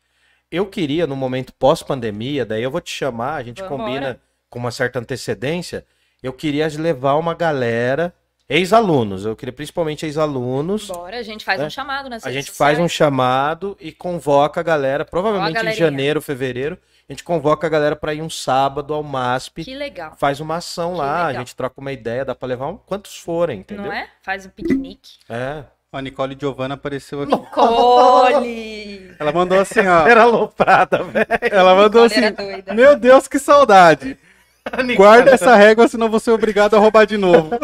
[0.50, 3.82] Eu queria, no momento pós-pandemia, daí eu vou te chamar, a gente Vambora.
[3.82, 5.84] combina com uma certa antecedência.
[6.22, 8.14] Eu queria levar uma galera,
[8.48, 10.88] ex-alunos, eu queria principalmente ex-alunos.
[10.88, 11.64] Bora, a gente faz É.
[11.66, 12.92] um chamado nas A gente faz um sociais.
[12.92, 15.76] chamado e convoca a galera, provavelmente em galerinha.
[15.76, 20.14] janeiro, fevereiro, a gente convoca a galera pra ir um sábado ao MASP, Que legal.
[20.16, 21.40] faz uma ação Que lá, a legal.
[21.42, 23.86] gente troca uma ideia, dá pra levar um, quantos forem, entendeu?
[23.86, 24.08] Não é?
[24.22, 25.18] Faz um piquenique.
[25.28, 25.64] É.
[25.92, 27.32] A Nicole Giovanna apareceu aqui.
[27.94, 29.14] Nicole!
[29.20, 30.06] Ela mandou assim, ó.
[30.08, 31.26] Era aloprada, velho.
[31.40, 32.24] Ela mandou Nicole assim.
[32.24, 32.74] era doida.
[32.74, 34.18] Meu Deus, que saudade.
[34.96, 37.50] Guarda essa régua, senão vou ser obrigado a roubar de novo.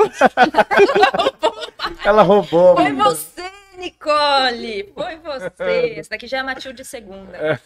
[2.04, 2.74] Ela roubou.
[2.76, 3.04] Foi menina.
[3.04, 3.42] você,
[3.78, 4.92] Nicole!
[4.94, 5.94] Foi você!
[5.98, 7.60] Essa daqui já é a Matilde segunda.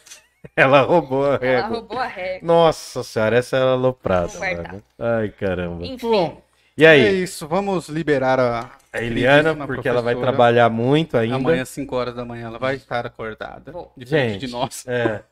[0.57, 1.69] Ela roubou a Ela régua.
[1.69, 2.47] roubou a regra.
[2.47, 4.33] Nossa senhora, essa era aloprada.
[4.39, 4.83] Mano.
[4.99, 5.85] Ai, caramba.
[5.85, 6.43] Enfim, Bom,
[6.77, 7.23] E é aí?
[7.23, 7.49] isso.
[7.49, 11.37] Vamos liberar a, A Eliana, porque ela vai trabalhar muito ainda.
[11.37, 13.73] Amanhã, às 5 horas da manhã, ela vai estar acordada.
[13.73, 13.93] Vou.
[13.97, 14.85] Diferente Gente, de nós.
[14.87, 15.23] É.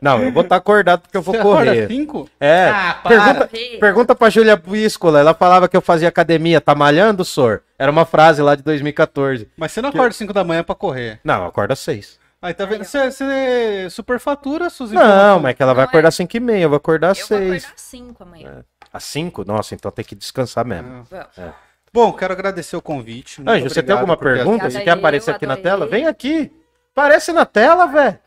[0.00, 1.88] Não, eu vou estar acordado porque eu vou Você acorda correr.
[1.88, 2.30] 5?
[2.40, 2.68] É.
[2.68, 3.08] Ah, para.
[3.18, 5.20] pergunta, pergunta pra Júlia Bíscola.
[5.20, 6.60] Ela falava que eu fazia academia.
[6.60, 7.62] Tá malhando, Sor?
[7.78, 9.48] Era uma frase lá de 2014.
[9.56, 11.20] Mas você não acorda 5 da manhã pra correr.
[11.24, 12.18] Não, acorda às seis.
[12.40, 12.84] Aí tá vendo?
[12.84, 15.42] Você, você superfatura suas Não, informações.
[15.42, 15.90] mas é que ela vai Não é.
[15.90, 16.62] acordar às cinco e meia.
[16.62, 17.64] Eu vou acordar às eu vou seis.
[17.64, 18.64] acordar às 5 amanhã.
[18.92, 19.44] Às cinco?
[19.44, 21.04] Nossa, então tem que descansar mesmo.
[21.12, 21.26] Ah.
[21.36, 21.54] Vamos.
[21.92, 23.42] Bom, quero agradecer o convite.
[23.46, 24.70] Anjo, você tem alguma pergunta?
[24.70, 25.86] Você quer aparecer aqui na tela?
[25.86, 26.52] Vem aqui.
[26.94, 28.18] Aparece na tela, velho.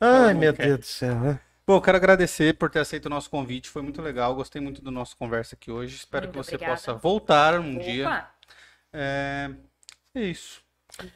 [0.00, 0.66] Ai, meu quer.
[0.66, 1.14] Deus do céu.
[1.20, 1.40] né?
[1.66, 3.68] Bom, quero agradecer por ter aceito o nosso convite.
[3.68, 4.34] Foi muito legal.
[4.34, 5.94] Gostei muito do nosso conversa aqui hoje.
[5.96, 6.76] Espero Muito que você obrigada.
[6.76, 8.06] possa voltar um dia.
[8.06, 8.30] Opa!
[8.92, 9.50] É...
[10.14, 10.62] é isso.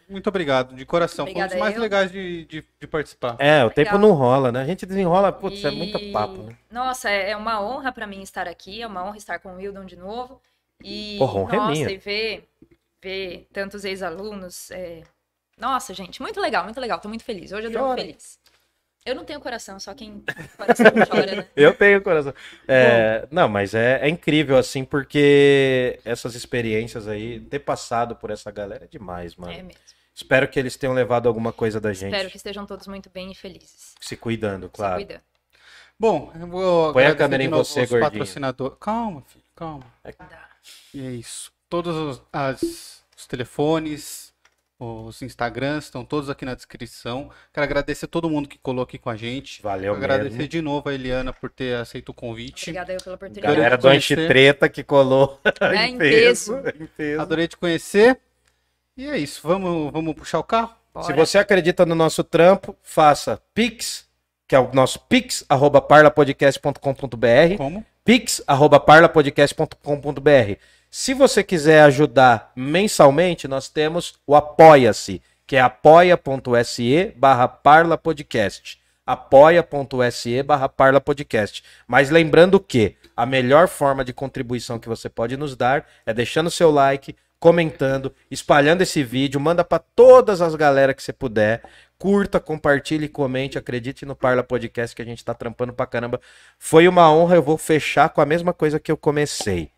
[0.09, 1.25] Muito obrigado, de coração.
[1.25, 1.83] Obrigada Foi um dos mais eu.
[1.83, 3.37] legais de, de, de participar.
[3.41, 3.71] É, o Legal.
[3.71, 4.63] tempo não rola, né?
[4.63, 6.57] A gente desenrola, putz, é E- muito papo, né?
[6.71, 9.57] Nossa, é é uma honra pra mim estar aqui, é uma honra estar com o
[9.57, 10.41] Wildon de novo.
[10.83, 11.91] E, Porra, honra é nossa, minha.
[11.91, 12.49] e ver,
[13.03, 14.71] ver tantos ex-alunos.
[14.71, 15.03] é,
[15.59, 17.01] Nossa, gente, muito legal, muito legal.
[17.01, 17.53] Tô muito feliz.
[17.53, 18.39] Hoje eu tô feliz.
[19.07, 20.25] Eu não tenho coração, só quem
[20.57, 21.47] coração chora, né?
[21.55, 22.33] Eu tenho coração.
[22.67, 28.51] É, não, mas é, é incrível, assim, porque essas experiências aí, ter passado por essa
[28.51, 29.53] galera é demais, mano.
[29.53, 29.79] É mesmo.
[30.15, 32.13] Espero que eles tenham levado alguma coisa da gente.
[32.15, 33.95] Espero que estejam todos muito bem e felizes.
[34.01, 34.95] Se cuidando, Se claro.
[34.97, 35.21] cuidando.
[35.99, 38.25] Bom, eu vou Põe a câmera em você, gordinho.
[38.81, 39.85] Calma, filho, calma.
[40.19, 40.49] Dá.
[40.95, 41.53] E é isso.
[41.69, 44.24] Todos os, as- os telefones,
[44.79, 47.31] os Instagrams estão todos aqui na descrição.
[47.53, 49.63] Quero agradecer a todo mundo que colou aqui com a gente.
[49.63, 50.49] Valeu agradecer mesmo.
[50.49, 52.71] de novo a Eliana por ter aceito o convite.
[52.71, 53.55] Obrigada eu pela oportunidade.
[53.55, 53.89] Galera Quero do.
[53.89, 56.57] Antitreta que colou É, em peso.
[56.81, 57.21] em peso.
[57.23, 58.19] Adorei te conhecer.
[58.97, 59.41] E é isso.
[59.47, 60.75] Vamos, vamos puxar o carro?
[60.93, 61.07] Bora.
[61.07, 64.09] Se você acredita no nosso trampo, faça Pix,
[64.47, 67.85] que é o nosso pix, arroba parlapodcast.com.br, Como?
[68.05, 70.59] pix, arroba parlapodcast.com.br.
[70.97, 78.81] Se você quiser ajudar mensalmente, nós temos o Apoia-se, que é apoia.se barra parlapodcast.
[79.05, 81.65] apoia.se barra parlapodcast.
[81.89, 86.49] Mas lembrando que a melhor forma de contribuição que você pode nos dar é deixando
[86.49, 91.65] seu like, comentando, espalhando esse vídeo, manda para todas as galera que você puder.
[91.99, 96.21] Curta, compartilhe, comente, acredite no Parla Podcast que a gente tá trampando pra caramba.
[96.57, 99.74] Foi uma honra, eu vou fechar com a mesma coisa que eu comecei.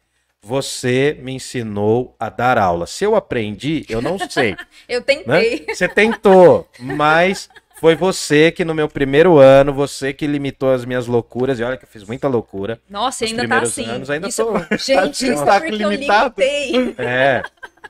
[0.46, 2.86] Você me ensinou a dar aula.
[2.86, 4.54] Se eu aprendi, eu não sei.
[4.88, 5.04] Eu né?
[5.04, 5.66] tentei.
[5.74, 7.48] Você tentou, mas
[7.80, 11.58] foi você que no meu primeiro ano, você que limitou as minhas loucuras.
[11.58, 12.80] E olha que eu fiz muita loucura.
[12.88, 13.84] Nossa, Nos ainda tá primeiros assim.
[13.90, 14.44] anos ainda isso...
[14.44, 16.34] tô- Gente, isso Tá é porque eu limitado.
[16.38, 16.94] limitei.
[17.04, 17.42] É.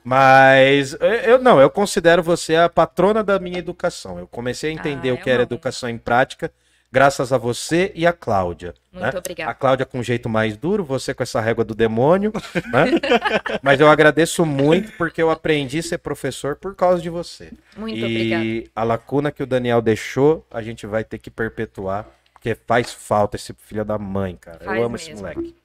[0.03, 4.17] Mas eu, eu- não, eu considero você a patrona da minha educação.
[4.17, 6.51] Eu comecei a entender Ah, o é que era educação em prática
[6.91, 8.73] graças a você e a Cláudia.
[8.91, 9.19] Muito né?
[9.19, 9.51] obrigada.
[9.51, 12.31] A Cláudia com um jeito mais duro, você com essa régua do demônio,
[12.71, 12.85] né?
[13.61, 17.51] Mas eu agradeço muito porque eu aprendi a ser professor por causa de você.
[17.75, 18.71] Muito e obrigada.
[18.75, 23.35] a lacuna que o Daniel deixou, a gente vai ter que perpetuar, porque faz falta
[23.35, 24.59] esse filho da mãe, cara.
[24.63, 25.27] Faz eu amo esse mesmo.
[25.27, 25.55] moleque.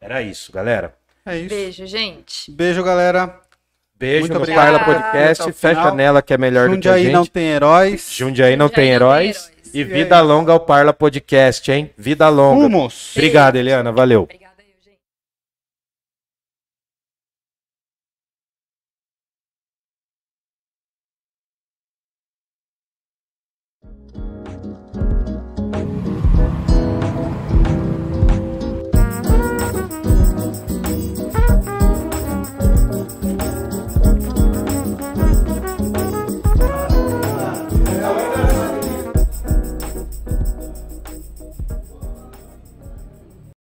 [0.00, 0.94] Era isso, galera.
[1.26, 1.48] É isso.
[1.48, 2.50] Beijo, gente.
[2.50, 3.40] Beijo, galera.
[4.00, 4.78] Beijo Muito no obrigado.
[4.78, 5.52] Parla Podcast.
[5.52, 7.12] Fecha nela que é melhor do que a Jundiaí gente.
[7.12, 8.10] não tem heróis.
[8.10, 9.52] Jundiaí não tem Jundiaí não tem heróis.
[9.72, 11.90] E é vida longa ao Parla Podcast, hein?
[11.96, 12.64] Vida longa.
[12.64, 13.12] Rumos.
[13.16, 13.92] Obrigado, Eliana.
[13.92, 14.22] Valeu.
[14.22, 14.49] Obrigada.